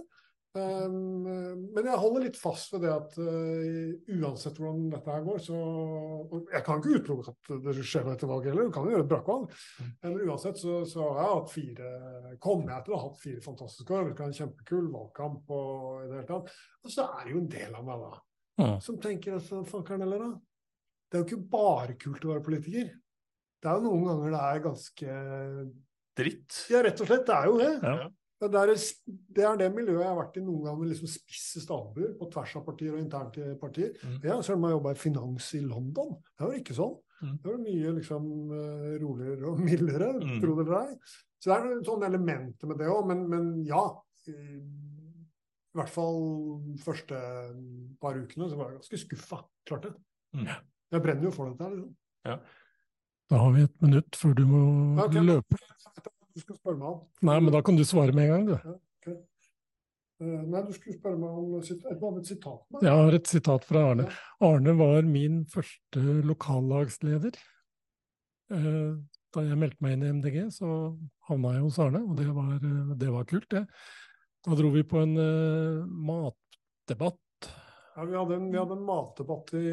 Um, 0.51 1.23
men 1.71 1.85
jeg 1.87 1.99
holder 2.01 2.25
litt 2.25 2.35
fast 2.35 2.73
ved 2.73 2.81
det 2.83 2.89
at 2.91 3.13
uh, 3.23 4.15
uansett 4.17 4.57
hvordan 4.59 4.89
dette 4.91 5.13
her 5.13 5.21
går, 5.23 5.37
så 5.45 5.59
Jeg 6.51 6.63
kan 6.65 6.81
ikke 6.81 6.97
utelukke 6.99 7.31
at 7.31 7.51
det 7.69 7.75
skjer 7.87 8.03
noe 8.03 8.17
etter 8.17 8.27
valget 8.27 8.51
heller, 8.51 8.67
du 8.67 8.73
kan 8.75 8.83
jo 8.83 8.91
gjøre 8.91 9.05
et 9.05 9.11
brakvalg. 9.13 9.53
Men 10.03 10.17
uansett 10.25 10.59
så, 10.59 10.81
så 10.91 11.05
har 11.07 11.21
jeg 11.21 11.37
hatt 11.37 11.53
fire 11.53 11.93
kommer 12.43 12.73
jeg 12.75 12.85
til 12.87 12.95
å 12.95 12.99
ha 12.99 13.05
hatt 13.07 13.21
fire 13.23 13.45
fantastiske 13.45 13.95
år. 13.95 14.11
En 14.11 14.35
kjempekul 14.41 14.89
valgkamp 14.91 15.55
og 15.55 15.77
i 16.01 16.09
det 16.09 16.17
hele 16.19 16.27
tatt. 16.33 16.51
Og 16.83 16.95
så 16.97 17.07
er 17.07 17.23
det 17.23 17.35
jo 17.37 17.43
en 17.45 17.51
del 17.55 17.79
av 17.79 17.87
meg 17.87 18.03
da 18.07 18.11
Ja. 18.61 18.71
som 18.83 18.99
tenker 19.01 19.39
at 19.39 19.47
fankeren 19.71 20.03
heller, 20.03 20.25
da. 20.27 20.33
Det 21.07 21.17
er 21.17 21.23
jo 21.23 21.29
ikke 21.29 21.51
bare 21.55 21.95
kult 21.99 22.27
å 22.27 22.33
være 22.35 22.43
politiker. 22.45 22.91
Det 23.61 23.69
er 23.71 23.79
jo 23.79 23.87
noen 23.87 24.07
ganger 24.09 24.35
det 24.35 24.43
er 24.49 24.65
ganske 24.67 25.15
Dritt. 26.19 26.65
Ja, 26.67 26.81
rett 26.83 26.99
og 26.99 27.07
slett. 27.07 27.23
Det 27.23 27.35
er 27.37 27.45
jo 27.47 27.55
det. 27.61 27.71
Ja. 27.87 28.09
Det 28.41 28.57
er, 28.57 28.71
det 29.37 29.43
er 29.45 29.57
det 29.59 29.67
miljøet 29.75 30.01
jeg 30.01 30.09
har 30.09 30.17
vært 30.17 30.37
i 30.39 30.41
noen 30.41 30.63
ganger 30.65 30.79
med 30.81 30.89
liksom 30.89 31.09
spisse 31.11 31.61
staber 31.61 32.15
på 32.17 32.27
tvers 32.33 32.55
av 32.57 32.63
partier 32.65 32.95
og 32.95 32.99
internt 33.03 33.37
i 33.37 33.51
partier. 33.61 33.91
Ja, 34.25 34.39
Selv 34.41 34.57
om 34.57 34.63
jeg 34.65 34.73
jobba 34.79 34.93
i 34.95 34.97
finans 34.97 35.49
i 35.53 35.61
London. 35.61 36.15
Det 36.33 36.47
var 36.47 36.55
ikke 36.57 36.73
sånn. 36.77 36.95
Mm. 37.21 37.35
Det 37.43 37.51
var 37.51 37.59
mye 37.61 37.91
liksom 37.99 38.23
eh, 38.57 38.87
roligere 39.03 39.51
og 39.51 39.59
mildere, 39.69 40.07
Mm. 40.17 40.39
tro 40.41 40.55
det 40.57 40.65
eller 40.65 40.79
ei. 40.87 40.95
Så 41.41 41.49
det 41.51 41.53
er 41.57 41.67
noen 41.67 41.83
sånne 41.85 42.09
elementer 42.09 42.67
med 42.71 42.81
det 42.81 42.87
òg, 42.89 43.05
men, 43.11 43.27
men 43.29 43.51
ja. 43.65 43.83
I, 44.29 44.33
hvert 45.73 45.89
fall 45.89 46.17
første 46.83 47.17
par 48.01 48.17
ukene 48.19 48.49
så 48.51 48.57
var 48.59 48.71
jeg 48.73 48.81
ganske 48.81 48.97
skuffa. 49.05 49.37
Klart 49.69 49.85
det. 49.87 49.93
Mm. 50.35 50.49
Jeg 50.91 51.01
brenner 51.05 51.23
jo 51.29 51.31
for 51.31 51.49
dette. 51.53 51.63
her, 51.63 51.77
liksom. 51.77 51.95
Ja. 52.27 52.35
Da 53.31 53.37
har 53.39 53.53
vi 53.55 53.63
et 53.63 53.77
minutt 53.85 54.17
før 54.19 54.33
du 54.35 54.43
må 54.49 54.61
Ja, 54.99 55.05
ok. 55.05 55.15
løpe. 55.29 55.61
Du 56.33 56.39
skal 56.43 56.57
spørre 56.57 56.79
meg 56.79 56.87
om. 56.93 56.99
Nei, 57.27 57.37
men 57.43 57.53
da 57.53 57.61
kan 57.65 57.77
du 57.79 57.83
svare 57.87 58.15
med 58.15 58.29
en 58.29 58.31
gang, 58.33 58.45
du. 58.47 58.55
Ja, 58.55 58.75
okay. 59.01 59.15
uh, 60.23 60.41
nei, 60.47 60.61
du 60.67 60.73
skulle 60.77 60.97
spørre 60.97 61.19
meg 61.19 61.39
om 61.41 61.63
sit- 61.67 61.87
et 61.91 62.03
annet 62.09 62.27
sitat. 62.29 62.61
med. 62.71 62.83
Jeg 62.87 62.99
har 63.03 63.17
et 63.17 63.31
sitat 63.31 63.65
fra 63.67 63.85
Arne. 63.91 64.09
Arne 64.41 64.75
var 64.79 65.01
min 65.07 65.41
første 65.51 66.21
lokallagsleder. 66.27 67.39
Uh, 68.51 69.01
Da 69.31 69.45
jeg 69.47 69.55
meldte 69.55 69.79
meg 69.79 69.93
inn 69.95 70.01
i 70.03 70.09
MDG, 70.11 70.37
så 70.51 70.67
havna 71.29 71.53
jeg 71.55 71.61
hos 71.63 71.77
Arne, 71.79 72.01
og 72.03 72.17
det 72.19 72.25
var, 72.35 72.49
eh, 72.57 72.89
det 72.99 73.11
var 73.13 73.23
kult, 73.29 73.45
det. 73.53 73.61
Da 74.43 74.57
dro 74.59 74.71
vi 74.73 74.81
på 74.83 74.99
en 74.99 75.13
uh, 75.15 75.85
matdebatt. 75.87 77.47
Ja, 77.95 78.03
vi, 78.09 78.17
hadde 78.17 78.35
en, 78.35 78.49
vi 78.51 78.59
hadde 78.59 78.75
en 78.75 78.83
matdebatt 78.83 79.53
i, 79.55 79.71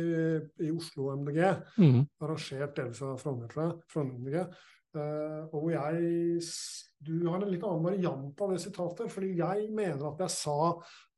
i 0.62 0.70
Oslo 0.70 1.08
MDG, 1.16 1.40
mm. 1.74 1.98
arrangert 2.22 2.76
delvis 2.78 3.02
av 3.02 3.18
Frogner, 3.18 3.50
tror 3.50 3.64
jeg. 3.64 3.74
Frogner 3.90 4.20
MDG. 4.22 4.44
Eh, 4.98 5.44
og 5.48 5.54
hvor 5.62 5.70
jeg 5.74 6.40
Du 6.98 7.28
har 7.28 7.38
en 7.38 7.52
litt 7.52 7.62
annen 7.62 7.84
variant 7.84 8.40
av 8.42 8.50
det 8.50 8.58
sitatet. 8.64 9.12
Fordi 9.12 9.36
jeg 9.38 9.68
mener 9.70 10.08
at 10.08 10.24
jeg 10.24 10.34
sa 10.34 10.56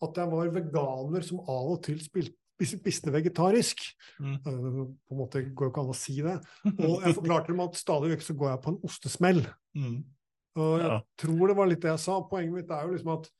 at 0.04 0.20
jeg 0.20 0.32
var 0.34 0.52
veganer 0.52 1.24
som 1.24 1.40
av 1.40 1.72
og 1.72 1.82
til 1.86 2.00
spilte 2.04 2.36
spiste 2.68 3.08
vegetarisk. 3.08 3.80
Mm. 4.20 4.34
Uh, 4.44 4.80
på 5.08 5.14
en 5.14 5.20
måte 5.22 5.40
går 5.48 5.68
jo 5.68 5.72
ikke 5.72 5.80
an 5.80 5.92
å 5.94 5.96
si 5.96 6.18
det. 6.20 6.36
Og 6.84 6.98
jeg 7.06 7.16
forklarte 7.16 7.52
dem 7.54 7.62
at 7.64 7.78
stadig 7.80 8.10
vekk 8.12 8.26
så 8.26 8.36
går 8.36 8.50
jeg 8.50 8.62
på 8.66 8.74
en 8.74 8.80
ostesmell. 8.84 9.40
Mm. 9.72 9.94
Og 10.60 10.72
jeg 10.82 10.90
Ja. 10.90 10.98
tror 11.22 11.48
det 11.48 11.56
var 11.56 11.70
litt 11.70 11.80
det 11.80 11.92
jeg 11.94 12.02
sa. 12.04 12.18
Poenget 12.28 12.58
mitt 12.58 12.74
er 12.76 12.84
jo 12.84 12.92
liksom 12.92 13.14
at 13.16 13.30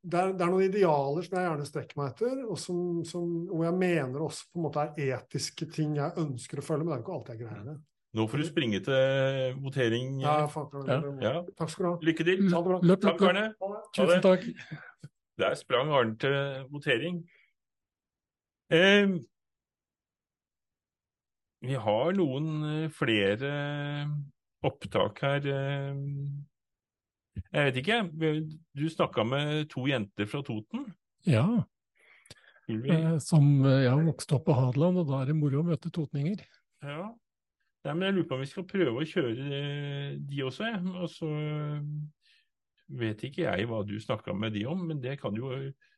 det 0.00 0.16
er, 0.20 0.32
det 0.32 0.44
er 0.44 0.50
noen 0.52 0.64
idealer 0.64 1.24
som 1.24 1.36
jeg 1.36 1.46
gjerne 1.46 1.68
strekker 1.68 1.98
meg 2.00 2.12
etter, 2.12 2.38
og 2.48 2.56
som, 2.58 2.78
som, 3.04 3.24
og 3.52 3.64
jeg 3.66 3.76
mener 3.76 4.22
også 4.24 4.46
på 4.48 4.60
en 4.60 4.64
måte 4.64 4.84
er 4.86 5.10
etiske 5.18 5.68
ting 5.74 5.98
jeg 5.98 6.16
ønsker 6.22 6.60
å 6.60 6.64
følge, 6.64 6.86
men 6.86 6.92
det 6.92 6.94
er 6.94 7.02
jo 7.02 7.04
ikke 7.04 7.16
alltid 7.18 7.34
jeg 7.34 7.42
greier 7.42 7.66
det. 7.66 7.74
Nå 8.18 8.24
får 8.26 8.40
du 8.42 8.44
springe 8.48 8.80
til 8.82 9.58
votering. 9.62 10.16
Ja, 10.24 10.40
det. 10.48 10.96
Ja. 11.22 11.34
Takk 11.60 11.70
skal 11.70 11.84
du 11.84 11.90
ha. 11.92 11.96
Lykke 12.08 12.24
til. 12.26 12.40
Ha 12.50 12.58
det 12.58 12.66
bra. 12.66 12.78
Løp, 12.82 12.88
løp, 12.90 13.04
Takk, 13.04 13.20
løp. 13.20 13.28
Arne. 13.30 13.82
Tusen 13.94 14.24
takk. 14.24 14.48
Der 15.40 15.54
sprang 15.60 15.92
Arne 15.94 16.16
til 16.20 16.66
votering. 16.72 17.20
Eh, 18.74 19.14
vi 21.62 21.78
har 21.86 22.12
noen 22.18 22.50
eh, 22.66 22.88
flere 22.94 23.52
opptak 24.66 25.22
her. 25.24 25.46
eh. 25.46 25.94
Jeg 27.50 27.66
vet 27.70 27.76
ikke, 27.80 27.96
du 28.76 28.84
snakka 28.90 29.22
med 29.24 29.68
to 29.70 29.86
jenter 29.88 30.26
fra 30.28 30.42
Toten. 30.44 30.88
Ja, 31.30 31.46
eh, 32.68 33.16
som 33.22 33.46
eh, 33.64 33.84
jeg 33.86 33.90
har 33.94 34.02
vokst 34.06 34.34
opp 34.34 34.44
på 34.50 34.56
Hadeland, 34.58 34.98
og 34.98 35.08
da 35.12 35.22
er 35.22 35.30
det 35.30 35.38
moro 35.38 35.62
å 35.62 35.66
møte 35.70 35.92
totninger. 35.94 36.42
Ja. 36.82 37.12
Nei, 37.84 37.94
men 37.94 38.02
jeg 38.04 38.14
lurer 38.14 38.26
på 38.28 38.36
om 38.36 38.42
vi 38.42 38.48
skal 38.50 38.66
prøve 38.68 39.00
å 39.00 39.06
kjøre 39.08 39.44
eh, 39.56 40.16
de 40.28 40.42
også, 40.44 40.66
jeg. 40.68 40.80
Og 41.00 41.08
så 41.08 41.28
eh, 41.30 41.86
vet 43.00 43.24
ikke 43.24 43.46
jeg 43.46 43.68
hva 43.70 43.80
du 43.88 43.94
snakka 44.02 44.34
med 44.36 44.52
de 44.56 44.66
om, 44.68 44.82
men 44.90 45.00
det 45.00 45.16
kan 45.22 45.36
jo 45.36 45.54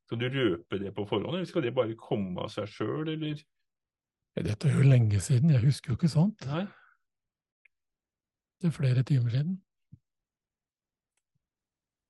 Skal 0.07 0.19
du 0.19 0.27
røpe 0.29 0.79
det 0.79 0.91
på 0.95 1.07
forhånd, 1.09 1.39
eller 1.39 1.49
skal 1.49 1.63
det 1.65 1.75
bare 1.75 1.95
komme 1.97 2.43
av 2.43 2.51
seg 2.53 2.69
sjøl, 2.69 3.09
eller? 3.09 3.39
Dette 4.45 4.69
er 4.69 4.75
jo 4.77 4.85
lenge 4.85 5.21
siden, 5.23 5.51
jeg 5.55 5.63
husker 5.63 5.93
jo 5.93 5.97
ikke 5.97 6.11
sånt. 6.11 6.45
Nei. 6.51 6.67
Det 8.61 8.69
er 8.69 8.75
flere 8.77 9.03
timer 9.03 9.33
siden. 9.33 9.55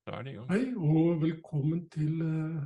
Da 0.05 0.17
er 0.17 0.25
det 0.25 0.33
i 0.33 0.35
gang. 0.35 0.49
Hei, 0.51 0.63
og 0.75 1.21
velkommen 1.21 1.85
til 1.93 2.21
eh, 2.25 2.65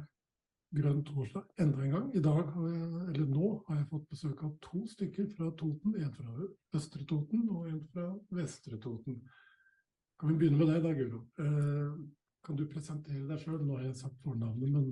Grønn 0.76 1.00
torsdag 1.08 1.46
enda 1.64 1.84
en 1.86 1.94
gang. 1.94 2.08
I 2.12 2.22
dag, 2.24 2.50
eller 2.60 3.28
nå, 3.32 3.52
har 3.70 3.78
jeg 3.80 3.88
fått 3.92 4.08
besøk 4.12 4.42
av 4.44 4.56
to 4.66 4.82
stykker 4.92 5.30
fra 5.32 5.48
Toten. 5.56 5.94
En 5.96 6.12
fra 6.12 6.48
Østre 6.76 7.06
Toten 7.08 7.46
og 7.56 7.70
en 7.70 7.80
fra 7.94 8.10
Vestre 8.36 8.80
Toten. 8.84 9.22
Kan 10.20 10.34
vi 10.34 10.42
begynne 10.42 10.60
med 10.60 10.74
deg 10.74 10.84
da, 10.84 10.92
Guro? 10.98 11.22
Eh, 11.40 11.94
kan 12.44 12.60
du 12.60 12.66
presentere 12.68 13.24
deg 13.30 13.40
sjøl? 13.40 13.62
Nå 13.64 13.78
har 13.78 13.86
jeg 13.88 14.00
sagt 14.02 14.20
fornavnet, 14.26 14.74
men 14.74 14.92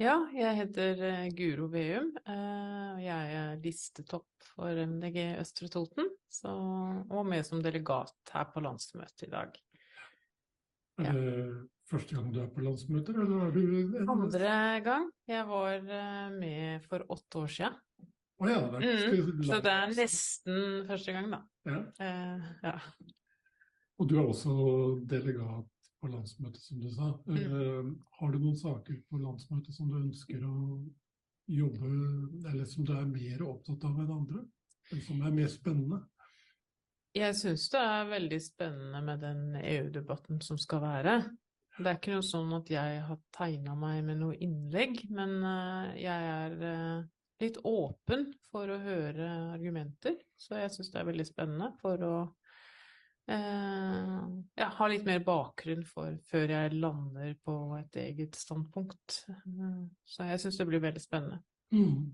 Ja, 0.00 0.16
jeg 0.32 0.56
heter 0.62 1.04
eh, 1.04 1.28
Guro 1.36 1.68
Veum, 1.74 2.08
eh, 2.22 2.88
og 2.94 3.02
jeg 3.04 3.36
er 3.42 3.60
listetopp 3.60 4.48
for 4.54 4.80
MDG 4.86 5.18
Østre 5.42 5.68
Toten, 5.72 6.08
så, 6.32 6.54
og 7.04 7.28
med 7.28 7.44
som 7.46 7.60
delegat 7.60 8.32
her 8.32 8.48
på 8.54 8.64
landsmøtet 8.64 9.28
i 9.28 9.30
dag. 9.36 9.60
er 11.04 11.20
det 11.20 11.36
første 11.92 12.16
gang 12.16 12.30
du 12.32 12.40
er 12.42 12.48
på 12.52 12.62
landsmøter, 12.64 13.18
eller 13.22 13.46
er 13.46 13.50
du 13.54 13.60
en- 13.78 14.08
Andre 14.08 14.52
gang. 14.84 15.10
Jeg 15.28 15.46
var 15.48 15.74
eh, 15.76 16.30
med 16.38 16.82
for 16.88 17.04
åtte 17.12 17.42
år 17.42 17.50
siden. 17.52 17.76
Å 18.42 18.48
ja, 18.48 18.60
det 18.72 18.88
er 18.88 19.12
Mm, 19.22 19.42
så 19.46 19.58
det 19.62 19.72
er 19.72 19.92
nesten 19.94 20.86
første 20.88 21.12
gang, 21.14 21.30
da. 21.30 21.42
Ja. 21.66 21.78
Eh, 22.00 22.48
ja. 22.64 22.78
Og 24.00 24.08
du 24.08 24.16
er 24.18 24.26
også 24.26 24.54
delegat 25.06 25.68
på 26.02 26.08
landsmøtet, 26.10 26.58
som 26.64 26.80
du 26.80 26.88
sa. 26.90 27.12
Eh, 27.30 27.92
har 28.18 28.32
du 28.32 28.38
noen 28.38 28.56
saker 28.58 28.96
på 29.10 29.20
landsmøtet 29.22 29.74
som 29.76 29.88
du 29.92 30.00
ønsker 30.00 30.42
å 30.42 30.56
jobbe 31.48 31.90
Eller 32.48 32.64
som 32.64 32.84
du 32.84 32.92
er 32.96 33.04
mer 33.04 33.42
opptatt 33.46 33.84
av 33.84 33.98
enn 34.00 34.10
andre? 34.10 34.42
Eller 34.90 35.02
som 35.02 35.22
er 35.22 35.30
mer 35.30 35.48
spennende? 35.48 36.00
Jeg 37.14 37.34
syns 37.36 37.68
det 37.70 37.78
er 37.80 38.06
veldig 38.08 38.40
spennende 38.40 39.02
med 39.04 39.20
den 39.20 39.54
EU-debatten 39.60 40.40
som 40.42 40.56
skal 40.58 40.80
være. 40.80 41.16
Det 41.78 41.88
er 41.88 41.96
ikke 41.96 42.12
noe 42.16 42.26
sånn 42.26 42.52
at 42.58 42.68
jeg 42.70 43.00
har 43.06 43.18
tegna 43.32 43.74
meg 43.78 44.02
med 44.04 44.20
noe 44.20 44.36
innlegg, 44.44 45.00
men 45.14 45.38
eh, 45.48 46.02
jeg 46.02 46.28
er 46.34 46.56
eh, 46.68 47.06
litt 47.44 47.58
åpen 47.64 48.28
for 48.52 48.68
å 48.68 48.78
høre 48.82 49.30
argumenter. 49.54 50.18
Så 50.36 50.58
jeg 50.60 50.72
syns 50.74 50.92
det 50.92 51.00
er 51.00 51.08
veldig 51.08 51.26
spennende 51.26 51.70
for 51.80 52.04
å 52.04 52.14
eh, 53.32 54.20
ja, 54.60 54.68
ha 54.76 54.90
litt 54.92 55.08
mer 55.08 55.24
bakgrunn 55.24 55.86
for 55.88 56.20
før 56.28 56.54
jeg 56.58 56.76
lander 56.76 57.34
på 57.40 57.56
et 57.80 58.00
eget 58.04 58.36
standpunkt. 58.36 59.22
Så 60.04 60.28
jeg 60.28 60.44
syns 60.44 60.60
det 60.60 60.68
blir 60.68 60.84
veldig 60.84 61.02
spennende. 61.02 61.40
Mm. 61.72 62.12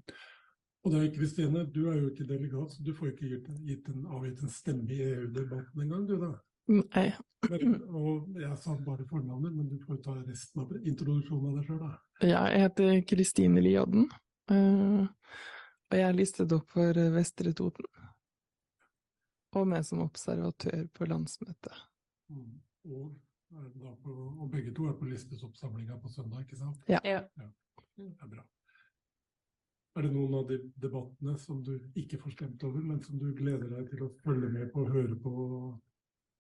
Og 0.86 0.92
deg, 0.94 1.08
Kristine, 1.16 1.66
du 1.74 1.88
er 1.90 1.98
jo 1.98 2.12
ikke 2.12 2.28
delegat, 2.28 2.72
så 2.72 2.84
du 2.86 2.92
får 2.94 3.10
ikke 3.10 3.40
gitt 3.66 3.88
en, 3.90 4.04
avgitt 4.14 4.44
en 4.46 4.52
stemme 4.54 4.94
i 4.94 5.02
EU-debatten 5.02 5.82
engang, 5.82 6.06
du 6.06 6.14
da. 6.22 6.36
Nei. 6.68 7.08
Men, 7.48 7.76
og 7.94 8.34
jeg 8.36 8.56
sa 8.60 8.74
bare 8.82 9.06
fornavnet, 9.08 9.54
men 9.54 9.68
du 9.70 9.78
får 9.86 10.00
ta 10.04 10.16
resten 10.18 10.64
av 10.64 10.72
introduksjonen 10.76 11.52
av 11.52 11.60
deg 11.60 11.68
sjøl, 11.68 11.78
da. 11.84 11.92
Ja, 12.26 12.42
jeg 12.50 12.64
heter 12.66 12.98
Kristine 13.08 13.62
Liodden, 13.62 14.08
eh, 14.50 15.06
og 15.88 15.96
jeg 15.96 16.08
er 16.08 16.18
listet 16.18 16.52
opp 16.56 16.74
for 16.74 16.98
Vestre 17.14 17.54
Toten. 17.56 17.86
Og 19.56 19.64
med 19.70 19.86
som 19.86 20.02
observatør 20.04 20.84
på 20.92 21.08
landsmøtet. 21.08 21.86
Mm. 22.28 22.58
Og, 22.90 23.14
er 23.54 23.70
da 23.80 23.94
på, 24.02 24.12
og 24.12 24.50
begge 24.52 24.74
to 24.76 24.90
er 24.90 24.98
på 24.98 25.08
listesoppsamlinga 25.08 25.96
på 26.02 26.12
søndag, 26.12 26.44
ikke 26.44 26.58
sant? 26.58 26.84
Ja. 26.90 27.00
Ja. 27.06 27.22
Det 27.96 28.12
er 28.12 28.34
bra. 28.34 28.44
Er 29.96 30.04
det 30.04 30.12
noen 30.14 30.34
av 30.38 30.50
de 30.50 30.60
debattene 30.78 31.32
som 31.42 31.62
du 31.64 31.72
ikke 31.98 32.20
får 32.22 32.36
stemt 32.36 32.64
over, 32.66 32.82
men 32.84 33.00
som 33.02 33.18
du 33.18 33.32
gleder 33.34 33.70
deg 33.72 33.88
til 33.90 34.04
å 34.04 34.12
følge 34.22 34.50
med 34.52 34.68
på 34.74 34.84
og 34.84 34.92
høre 34.94 35.16
på? 35.22 35.32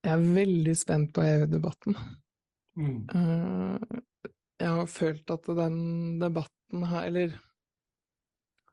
Jeg 0.06 0.14
er 0.14 0.28
veldig 0.34 0.74
spent 0.78 1.10
på 1.14 1.24
EU-debatten. 1.26 1.96
Mm. 2.78 3.00
Eh, 3.14 3.98
Jeg 4.58 4.74
har 4.74 4.86
følt 4.90 5.30
at 5.30 5.46
den 5.54 6.18
debatten 6.18 6.84
her, 6.90 7.04
eller 7.06 7.34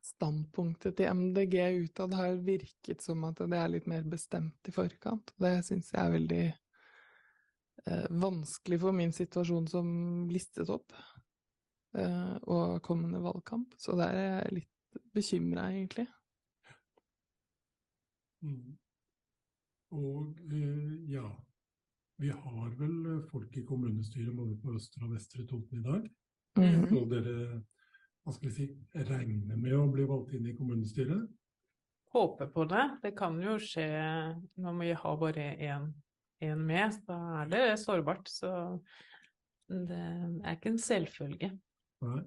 standpunktet 0.06 0.98
til 0.98 1.10
MDG 1.14 1.56
utad 1.84 2.14
har 2.18 2.38
virket 2.46 3.02
som 3.02 3.24
at 3.28 3.42
det 3.42 3.58
er 3.58 3.72
litt 3.74 3.90
mer 3.90 4.06
bestemt 4.10 4.70
i 4.70 4.74
forkant. 4.74 5.34
Det 5.42 5.60
syns 5.66 5.92
jeg 5.94 6.02
er 6.02 6.14
veldig 6.14 6.44
eh, 7.86 8.08
vanskelig 8.22 8.80
for 8.82 8.98
min 8.98 9.14
situasjon 9.14 9.70
som 9.70 9.90
listet 10.30 10.70
opp, 10.74 10.94
eh, 11.98 12.36
og 12.46 12.82
kommende 12.86 13.22
valgkamp. 13.26 13.78
Så 13.82 13.98
der 13.98 14.14
er 14.14 14.30
jeg 14.30 14.58
litt 14.62 15.02
bekymra, 15.16 15.70
egentlig. 15.74 16.08
Mm. 18.46 18.78
Og 19.94 20.40
eh, 20.50 20.94
ja, 21.12 21.28
vi 22.18 22.32
har 22.34 22.76
vel 22.80 23.22
folk 23.30 23.58
i 23.58 23.66
kommunestyret 23.68 24.34
både 24.36 24.58
på 24.62 24.76
Østre 24.76 25.06
og 25.06 25.14
Vestre 25.14 25.46
Toten 25.46 25.82
i 25.82 25.86
dag. 25.86 26.06
Mhm. 26.58 26.88
Så 26.90 27.02
dere, 27.12 27.62
hva 28.24 28.34
skal 28.34 28.50
vi 28.50 28.56
si, 28.56 28.70
regner 28.96 29.60
med 29.60 29.76
å 29.76 29.90
bli 29.92 30.08
valgt 30.08 30.34
inn 30.34 30.48
i 30.48 30.56
kommunestyret? 30.56 31.28
Håper 32.16 32.48
på 32.48 32.64
det. 32.72 32.86
Det 33.04 33.12
kan 33.18 33.36
jo 33.44 33.58
skje 33.60 33.90
når 34.64 34.78
vi 34.80 34.94
har 34.96 35.18
bare 35.20 35.50
én 35.60 35.92
én 36.44 36.62
med, 36.68 36.96
da 37.08 37.18
er 37.42 37.52
det 37.52 37.66
sårbart. 37.82 38.30
Så 38.30 38.52
det 39.70 40.00
er 40.00 40.56
ikke 40.56 40.74
en 40.74 40.82
selvfølge. 40.82 41.52
Nei. 42.06 42.22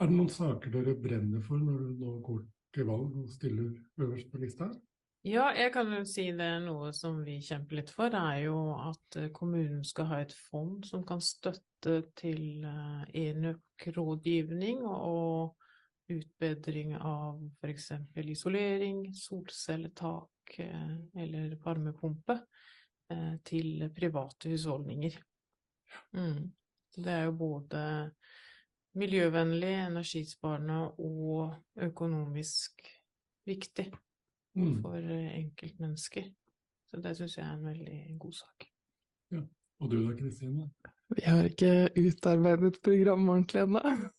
Er 0.00 0.08
det 0.08 0.16
noen 0.16 0.32
saker 0.32 0.72
dere 0.72 0.96
brenner 0.96 1.42
for 1.44 1.60
når 1.60 1.82
du 1.82 1.88
nå 2.00 2.14
går 2.24 2.44
til 2.74 2.86
valg 2.88 3.16
og 3.20 3.28
stiller 3.28 3.74
øverst 4.00 4.30
på 4.32 4.40
lista? 4.40 4.70
Ja, 5.28 5.50
jeg 5.52 5.72
kan 5.74 5.90
jo 5.92 6.00
si 6.08 6.30
det 6.32 6.46
er 6.46 6.62
noe 6.64 6.94
som 6.96 7.18
vi 7.26 7.36
kjemper 7.44 7.76
litt 7.76 7.90
for, 7.92 8.08
det 8.12 8.20
er 8.20 8.38
jo 8.46 8.60
at 8.72 9.18
eh, 9.20 9.28
kommunen 9.36 9.82
skal 9.84 10.08
ha 10.08 10.20
et 10.24 10.32
fond 10.48 10.86
som 10.88 11.02
kan 11.06 11.20
støtte 11.20 11.98
til 12.16 12.64
enøkrådgivning 12.64 13.58
enøk-rådgivning 13.80 14.82
og 14.86 15.56
utbedring 16.10 16.94
av 16.96 17.38
f.eks. 17.60 17.90
isolering, 18.32 19.04
solcelletak 19.14 20.56
eh, 20.58 20.96
eller 21.22 21.54
varmepumpe 21.62 22.36
eh, 23.12 23.36
til 23.44 23.86
private 23.96 24.50
husholdninger. 24.50 25.16
Mm. 26.16 26.50
Det 26.96 27.12
er 27.12 27.28
jo 27.28 27.36
både 27.38 27.82
miljøvennlig, 28.98 29.74
energisparende 29.86 30.82
og 30.98 31.54
økonomisk 31.76 32.88
viktig. 33.46 33.90
For 34.82 34.96
eh, 34.96 35.38
enkeltmennesker. 35.38 36.30
Så 36.90 37.00
det 37.02 37.16
syns 37.16 37.36
jeg 37.36 37.46
er 37.46 37.52
en 37.54 37.64
veldig 37.64 38.18
god 38.18 38.32
sak. 38.34 38.66
Ja. 39.30 39.42
Og 39.80 39.90
du 39.90 39.96
da, 40.08 40.16
Kristine? 40.18 40.70
Vi 41.16 41.22
har 41.26 41.44
ikke 41.48 41.90
utarbeidet 41.96 42.80
program 42.82 43.28
ordentlig 43.28 43.62
ennå. 43.62 44.10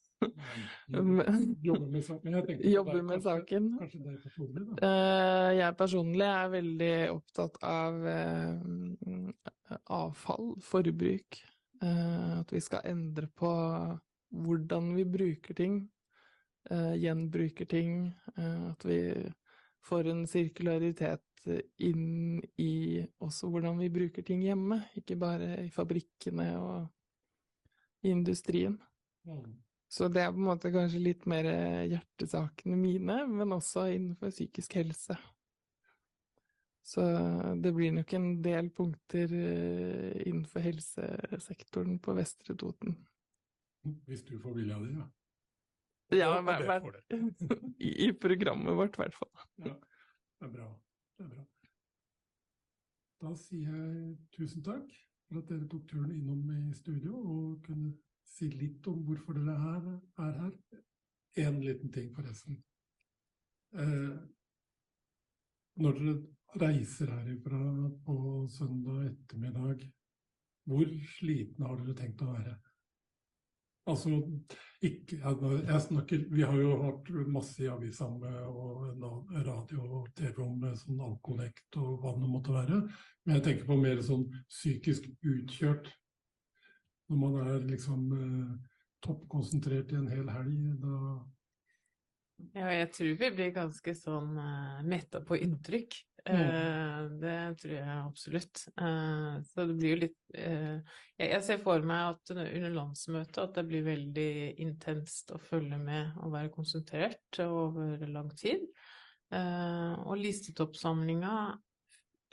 Men- 0.88 1.56
Jobber 1.64 1.88
med 1.92 2.04
saken. 2.04 2.34
Jeg 2.34 2.74
Jobber 2.74 3.02
med 3.02 3.22
kanskje- 3.22 3.24
saken. 3.24 3.70
Kanskje 3.80 4.04
deg 4.04 4.18
personlig, 4.24 4.66
da? 4.68 4.88
Eh, 4.88 5.56
jeg 5.58 5.78
personlig 5.78 6.28
er 6.28 6.50
veldig 6.50 6.96
opptatt 7.16 7.58
av 7.64 8.06
eh, 8.06 9.80
avfall, 9.90 10.56
forbruk. 10.62 11.40
Eh, 11.82 12.40
at 12.40 12.52
vi 12.54 12.60
skal 12.62 12.82
endre 12.86 13.28
på 13.28 13.52
hvordan 14.32 14.94
vi 14.96 15.04
bruker 15.06 15.54
ting. 15.58 15.90
eh, 16.70 16.94
gjenbruker 17.02 17.66
ting. 17.68 18.14
eh, 18.38 18.70
at 18.72 18.84
vi 18.86 19.00
får 19.86 20.12
en 20.12 20.24
sirkularitet 20.30 21.26
inn 21.82 22.38
i 22.62 23.02
også 23.24 23.50
hvordan 23.50 23.80
vi 23.82 23.90
bruker 23.94 24.26
ting 24.26 24.44
hjemme. 24.46 24.82
Ikke 24.98 25.18
bare 25.20 25.66
i 25.66 25.72
fabrikkene 25.74 26.48
og 26.62 28.06
i 28.06 28.14
industrien. 28.14 28.78
Mm. 29.26 29.58
Så 29.92 30.08
det 30.08 30.24
er 30.24 30.32
på 30.32 30.40
en 30.40 30.48
måte 30.48 30.72
kanskje 30.72 31.02
litt 31.04 31.26
mer 31.28 31.50
eh, 31.52 31.90
hjertesakene 31.92 32.78
mine, 32.80 33.18
men 33.28 33.58
også 33.58 33.90
innenfor 33.92 34.32
psykisk 34.32 34.78
helse. 34.80 35.18
Så 36.82 37.04
det 37.62 37.74
blir 37.76 37.92
nok 37.94 38.14
en 38.18 38.30
del 38.42 38.70
punkter 38.74 39.34
eh, 39.36 40.22
innenfor 40.30 40.64
helsesektoren 40.64 42.00
på 42.00 42.16
Vestre 42.18 42.56
Toten. 42.56 42.96
Hvis 44.08 44.24
du 44.30 44.38
får 44.40 44.56
vilja 44.62 44.80
di, 44.80 44.94
ja. 44.96 45.10
Ja, 46.12 46.42
men, 46.42 46.66
det. 46.68 47.22
i, 47.88 47.92
i 48.08 48.12
programmet 48.14 48.76
vårt, 48.76 48.98
i 48.98 49.04
hvert 49.04 49.16
fall. 49.16 49.32
Ja, 49.64 49.76
det 50.40 50.48
er 50.48 50.54
bra. 50.58 50.68
Det 51.18 51.26
er 51.26 51.30
bra. 51.36 51.46
Da 53.22 53.32
sier 53.38 53.70
jeg 53.70 54.16
tusen 54.34 54.64
takk 54.66 54.92
for 55.30 55.40
at 55.40 55.52
dere 55.52 55.68
tok 55.70 55.86
turen 55.88 56.12
innom 56.12 56.48
i 56.56 56.74
studio 56.76 57.16
og 57.16 57.62
kunne 57.68 57.94
si 58.28 58.50
litt 58.52 58.88
om 58.90 59.04
hvorfor 59.08 59.38
dere 59.38 59.56
er, 59.76 59.88
er 60.26 60.40
her. 60.42 60.56
En 61.46 61.62
liten 61.64 61.92
ting, 61.94 62.10
forresten. 62.16 62.58
Eh, 63.72 64.16
når 65.80 66.00
dere 66.00 66.16
reiser 66.66 67.14
herifra 67.14 67.62
på 68.06 68.18
søndag 68.52 69.06
ettermiddag, 69.14 69.86
hvor 70.68 70.92
slitne 71.16 71.70
har 71.70 71.80
dere 71.80 71.96
tenkt 72.02 72.26
å 72.26 72.34
være? 72.34 72.58
Altså, 73.90 74.12
ikke, 74.82 75.18
jeg 75.18 75.82
snakker, 75.82 76.26
Vi 76.30 76.42
har 76.42 76.58
jo 76.58 76.76
hatt 76.84 77.10
masse 77.30 77.64
i 77.64 77.70
avisa 77.70 78.06
og 78.06 79.32
radio 79.46 79.86
og 80.02 80.12
TV 80.18 80.42
om 80.44 80.64
eh, 80.68 80.78
sånn 80.78 81.02
alkolekt 81.02 81.78
og 81.82 82.04
hva 82.04 82.14
det 82.18 82.30
måtte 82.30 82.54
være. 82.54 82.82
Men 83.26 83.38
jeg 83.38 83.46
tenker 83.48 83.70
på 83.70 83.78
mer 83.82 84.02
sånn 84.06 84.28
psykisk 84.50 85.10
utkjørt. 85.22 85.90
Når 87.10 87.20
man 87.20 87.38
er 87.42 87.68
liksom 87.68 88.06
eh, 88.18 88.56
toppkonsentrert 89.06 89.94
i 89.94 90.00
en 90.00 90.10
hel 90.12 90.30
helg, 90.30 90.66
da 90.82 90.98
Ja, 92.58 92.72
jeg 92.74 92.90
tror 92.94 93.18
vi 93.18 93.32
blir 93.38 93.52
ganske 93.54 93.94
sånn 93.94 94.38
uh, 94.38 94.80
metta 94.82 95.20
på 95.22 95.38
inntrykk. 95.38 95.98
Mm. 96.30 96.36
Eh, 96.38 97.06
det 97.22 97.38
tror 97.62 97.74
jeg 97.74 97.98
absolutt. 98.06 98.64
Eh, 98.78 99.42
så 99.48 99.66
det 99.66 99.78
blir 99.78 99.96
jo 99.96 100.02
litt 100.04 100.36
eh, 100.38 101.00
jeg, 101.18 101.42
ser 101.48 101.64
for 101.64 101.82
meg 101.88 102.12
at 102.14 102.34
under 102.36 102.76
landsmøtet 102.76 103.42
at 103.42 103.58
det 103.58 103.66
blir 103.70 103.88
veldig 103.88 104.34
intenst 104.62 105.34
å 105.34 105.42
følge 105.42 105.80
med 105.82 106.22
og 106.22 106.36
være 106.36 106.54
konsentrert 106.54 107.42
over 107.46 108.06
lang 108.10 108.32
tid. 108.38 108.66
Og 109.32 110.18
listetoppsamlinga 110.20 111.36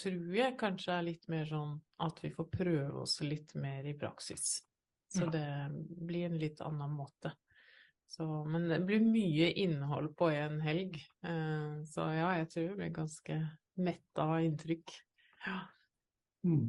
tror 0.03 0.33
jeg 0.35 0.57
kanskje 0.59 0.97
er 0.97 1.05
litt 1.07 1.29
mer 1.31 1.45
sånn 1.47 1.77
at 2.03 2.19
vi 2.25 2.33
får 2.35 2.49
prøve 2.51 3.05
oss 3.05 3.21
litt 3.23 3.55
mer 3.55 3.87
i 3.87 3.93
praksis. 3.95 4.65
Så 5.07 5.29
Ja. 5.29 5.31
det 5.37 5.85
blir 6.09 6.27
en 6.27 6.41
litt 6.41 6.65
annen 6.65 6.97
måte. 6.97 7.37
Så, 8.09 8.27
men 8.49 8.67
det 8.73 8.81
blir 8.89 9.05
mye 9.05 9.53
innhold 9.63 10.17
på 10.17 10.33
en 10.33 10.59
helg. 10.65 10.99
Så 11.87 12.09
ja, 12.17 12.33
jeg 12.41 12.51
tror 12.51 12.69
det 12.73 12.81
blir 12.81 12.95
ganske 12.99 13.39
metta 13.79 14.27
av 14.27 14.43
inntrykk. 14.45 14.95
Ja. 15.47 15.59
mm. 16.45 16.69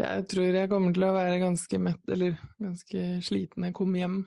Jeg 0.00 0.26
tror 0.32 0.56
jeg 0.56 0.70
kommer 0.70 0.94
til 0.96 1.04
å 1.04 1.12
være 1.12 1.40
ganske 1.42 1.80
mett, 1.82 2.04
eller 2.08 2.36
ganske 2.62 3.06
sliten 3.26 3.60
når 3.60 3.72
jeg 3.72 3.76
kommer 3.76 4.00
hjem. 4.00 4.20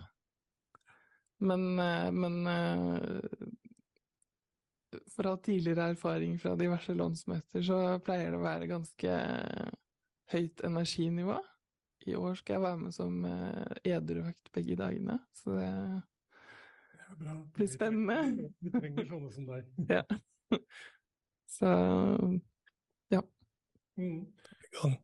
Men, 1.44 1.64
eh, 1.82 2.10
men 2.14 2.36
eh, 2.48 3.32
fra 5.16 5.34
tidligere 5.42 5.90
erfaring 5.96 6.38
fra 6.40 6.54
diverse 6.60 6.94
landsmøter, 6.94 7.66
så 7.66 7.80
pleier 8.06 8.32
det 8.32 8.40
å 8.40 8.46
være 8.46 8.70
ganske 8.70 9.18
høyt 10.36 10.64
energinivå. 10.68 11.40
I 12.06 12.18
år 12.20 12.36
skal 12.36 12.58
jeg 12.58 12.66
være 12.68 12.82
med 12.84 12.96
som 12.96 13.26
eh, 13.28 13.78
edruvakt 13.96 14.52
begge 14.56 14.78
dagene, 14.80 15.18
så 15.40 15.58
det 15.58 15.70
det 17.20 17.34
blir 17.54 17.68
spennende. 17.68 18.50
Vi 18.60 18.72
trenger 18.74 19.06
sånne 19.06 19.32
som 19.34 19.46
deg. 19.46 19.68
Ja. 19.90 20.04
Så 21.54 21.70
ja. 23.14 23.22
Mm. 24.00 24.26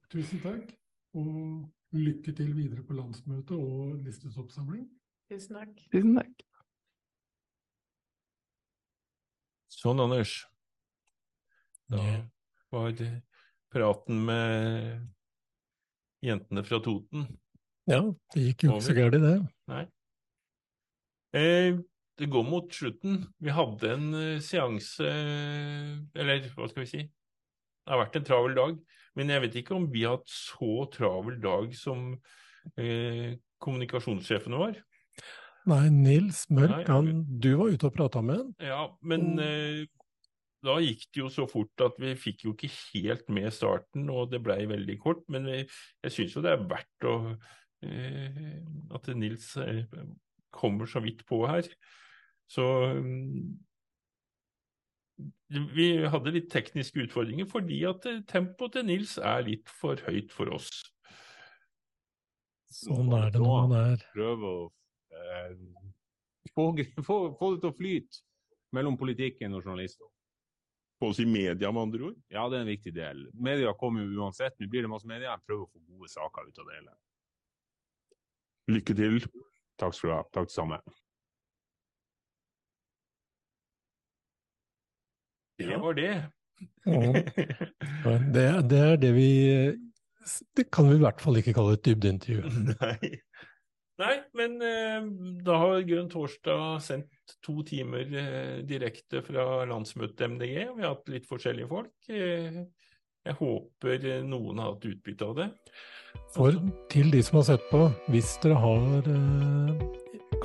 Tusen 0.09 0.41
takk, 0.41 0.71
og 1.13 1.67
lykke 1.93 2.33
til 2.37 2.55
videre 2.57 2.85
på 2.85 2.95
landsmøtet 2.97 3.53
og 3.57 3.99
listesoppsamling. 4.05 4.87
Tusen 5.29 5.59
takk. 5.59 5.75
Tusen 5.93 6.15
takk. 6.17 6.45
Sånn, 9.79 10.01
Anders. 10.01 10.33
Da 11.89 12.01
var 12.73 12.89
det 12.97 13.11
praten 13.73 14.25
med 14.25 15.05
jentene 16.25 16.65
fra 16.65 16.81
Toten. 16.83 17.29
Ja, 17.89 18.01
det 18.33 18.43
gikk 18.43 18.65
jo 18.65 18.73
ikke 18.73 18.87
så 18.89 18.97
gærent, 18.97 19.23
det. 19.23 19.37
Nei. 19.69 19.85
Eh, 21.37 21.77
det 22.19 22.27
går 22.31 22.45
mot 22.47 22.73
slutten. 22.73 23.21
Vi 23.39 23.53
hadde 23.55 23.93
en 23.95 24.07
eh, 24.17 24.41
seanse, 24.43 25.07
eh, 25.07 25.95
eller 26.19 26.49
hva 26.55 26.67
skal 26.69 26.83
vi 26.83 26.89
si? 26.91 27.03
Det 27.09 27.93
har 27.95 28.01
vært 28.03 28.19
en 28.19 28.27
travel 28.27 28.57
dag, 28.57 28.79
men 29.17 29.31
jeg 29.33 29.43
vet 29.45 29.59
ikke 29.61 29.77
om 29.77 29.87
vi 29.91 30.03
har 30.05 30.19
hatt 30.19 30.29
så 30.31 30.83
travel 30.93 31.39
dag 31.41 31.71
som 31.77 32.11
eh, 32.77 33.39
kommunikasjonssjefen 33.63 34.57
vår. 34.59 34.81
Nei, 35.69 35.85
Nils 35.93 36.45
Mørk, 36.53 36.75
Nei, 36.75 36.83
han, 36.87 37.23
du 37.41 37.49
var 37.59 37.73
ute 37.73 37.89
og 37.89 37.95
prata 37.95 38.21
med 38.25 38.41
han. 38.41 38.51
Ja, 38.63 38.83
men 39.05 39.41
eh, 39.43 39.87
da 40.65 40.75
gikk 40.83 41.05
det 41.13 41.21
jo 41.21 41.29
så 41.31 41.45
fort 41.49 41.83
at 41.83 41.99
vi 42.01 42.13
fikk 42.19 42.45
jo 42.47 42.53
ikke 42.55 42.71
helt 42.93 43.29
med 43.31 43.51
starten, 43.55 44.09
og 44.11 44.31
det 44.33 44.41
blei 44.43 44.63
veldig 44.69 44.97
kort. 45.01 45.23
Men 45.31 45.47
vi, 45.47 45.61
jeg 46.05 46.15
syns 46.15 46.35
jo 46.35 46.43
det 46.45 46.55
er 46.55 46.65
verdt 46.69 47.07
å 47.07 47.15
eh, 47.85 48.59
at 48.95 49.11
Nils 49.15 49.53
eh, 49.61 49.85
kommer 50.53 50.89
så 50.89 51.03
vidt 51.03 51.25
på 51.29 51.43
her. 51.47 51.67
Så 52.49 52.65
mm, 52.97 53.57
vi 55.75 55.89
hadde 56.09 56.33
litt 56.33 56.49
tekniske 56.53 57.03
utfordringer 57.05 57.49
fordi 57.49 57.83
at 57.89 58.05
eh, 58.09 58.23
tempoet 58.29 58.77
til 58.77 58.87
Nils 58.89 59.17
er 59.21 59.45
litt 59.45 59.69
for 59.69 60.01
høyt 60.07 60.33
for 60.33 60.51
oss. 60.57 60.69
Sånn 62.69 63.09
er 63.17 63.31
det 63.33 63.41
når 63.41 63.67
man 63.67 63.75
er 63.79 64.05
Prøve 64.13 64.49
å 64.49 64.61
eh, 65.13 65.53
få, 66.53 66.71
få, 67.01 67.17
få 67.37 67.51
det 67.55 67.63
til 67.63 67.71
å 67.71 67.77
flyte 67.77 68.23
mellom 68.77 68.97
politikken 68.97 69.57
og 69.57 69.65
journalister. 69.65 70.05
Få 70.99 71.13
oss 71.13 71.21
i 71.23 71.25
media, 71.25 71.71
med 71.71 71.81
andre 71.81 72.09
ord? 72.09 72.17
Ja, 72.29 72.45
det 72.51 72.59
er 72.59 72.65
en 72.65 72.73
viktig 72.73 72.93
del. 72.93 73.21
Media 73.33 73.71
kommer 73.79 74.03
jo 74.03 74.25
uansett. 74.25 74.57
Nå 74.59 74.67
blir 74.69 74.83
det 74.83 74.91
masse 74.91 75.07
media. 75.07 75.31
Jeg 75.31 75.45
prøver 75.47 75.63
å 75.63 75.71
få 75.71 75.79
gode 75.87 76.11
saker 76.11 76.49
ut 76.49 76.59
av 76.59 76.67
det 76.67 76.75
hele. 76.75 76.95
Lykke 78.75 78.95
til. 78.99 79.21
Takk 79.79 79.95
skal 79.95 80.11
du 80.11 80.15
ha. 80.17 80.23
Takk 80.35 80.51
det 80.51 80.57
samme. 80.57 80.81
Det 85.59 85.79
var 85.83 85.97
det. 85.97 86.13
Det, 88.33 88.45
det 88.69 88.79
er 88.79 88.99
det 88.99 89.11
vi 89.15 89.31
Det 90.55 90.65
kan 90.71 90.89
vi 90.89 90.97
i 90.97 91.03
hvert 91.03 91.21
fall 91.21 91.39
ikke 91.39 91.55
kalle 91.57 91.77
et 91.77 91.85
dybdeintervju. 91.87 92.43
Nei. 92.81 93.17
Nei, 93.99 94.15
men 94.37 94.61
eh, 94.63 95.07
da 95.43 95.57
har 95.59 95.81
Grønn 95.83 96.07
torsdag 96.11 96.77
sendt 96.85 97.33
to 97.43 97.57
timer 97.67 98.05
eh, 98.07 98.59
direkte 98.67 99.19
fra 99.25 99.65
landsmøtet 99.67 100.23
MDG. 100.37 100.53
Vi 100.77 100.85
har 100.85 100.93
hatt 100.93 101.11
litt 101.11 101.27
forskjellige 101.27 101.67
folk. 101.67 101.91
Eh, 102.07 102.61
jeg 103.27 103.35
håper 103.41 104.07
noen 104.23 104.61
har 104.61 104.71
hatt 104.71 104.87
utbytte 104.87 105.27
av 105.27 105.35
det. 105.41 105.49
For 106.31 106.55
til 106.93 107.11
de 107.11 107.19
som 107.25 107.41
har 107.41 107.49
sett 107.51 107.67
på, 107.73 107.89
hvis 108.13 108.31
dere 108.45 108.61
har 108.63 109.11
eh, 109.11 109.83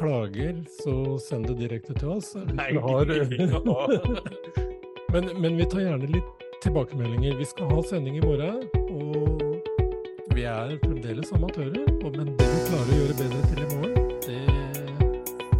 klager, 0.00 0.58
så 0.82 1.14
send 1.22 1.46
det 1.52 1.60
direkte 1.62 1.94
til 2.00 2.16
oss. 2.16 2.34
Hvis 2.34 2.58
Nei, 2.58 2.72
dere 2.74 2.82
har, 2.82 3.14
men, 5.14 5.30
men 5.40 5.56
vi 5.56 5.64
tar 5.64 5.80
gjerne 5.80 6.06
litt 6.10 6.46
tilbakemeldinger. 6.62 7.36
Vi 7.38 7.44
skal 7.46 7.68
ha 7.70 7.82
sending 7.86 8.16
i 8.18 8.22
morgen, 8.24 8.56
og 8.90 10.34
vi 10.34 10.42
er 10.42 10.72
fremdeles 10.82 11.30
amatører. 11.36 11.84
Og, 12.02 12.16
men 12.16 12.32
det 12.40 12.48
vi 12.50 12.64
klarer 12.66 12.90
å 12.90 12.98
gjøre 12.98 13.18
bedre 13.20 13.42
til 13.46 13.60
i 13.62 13.68
morgen, 13.76 13.94
det 14.26 14.42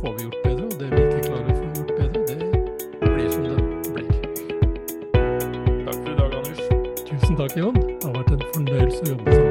får 0.00 0.16
vi 0.16 0.26
gjort 0.26 0.40
bedre. 0.48 0.64
Og 0.66 0.74
det 0.80 0.90
vi 0.90 1.04
ikke 1.04 1.22
klarer 1.28 1.46
å 1.46 1.56
få 1.60 1.66
gjort 1.78 1.94
bedre, 2.00 2.20
det 2.34 3.14
blir 3.14 3.30
som 3.30 3.46
det 3.46 3.54
blir. 3.94 4.10
Takk 5.86 5.98
for 6.02 6.10
i 6.10 6.18
dag, 6.18 6.38
Anders. 6.42 6.62
Tusen 7.06 7.42
takk, 7.44 7.58
Jon. 7.62 7.82
Det 7.84 8.04
har 8.08 8.18
vært 8.18 8.34
en 8.34 8.46
fornøyelse 8.50 9.02
å 9.04 9.14
jobbe 9.14 9.30
sammen 9.30 9.43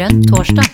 Grønn 0.00 0.22
torsdag. 0.24 0.64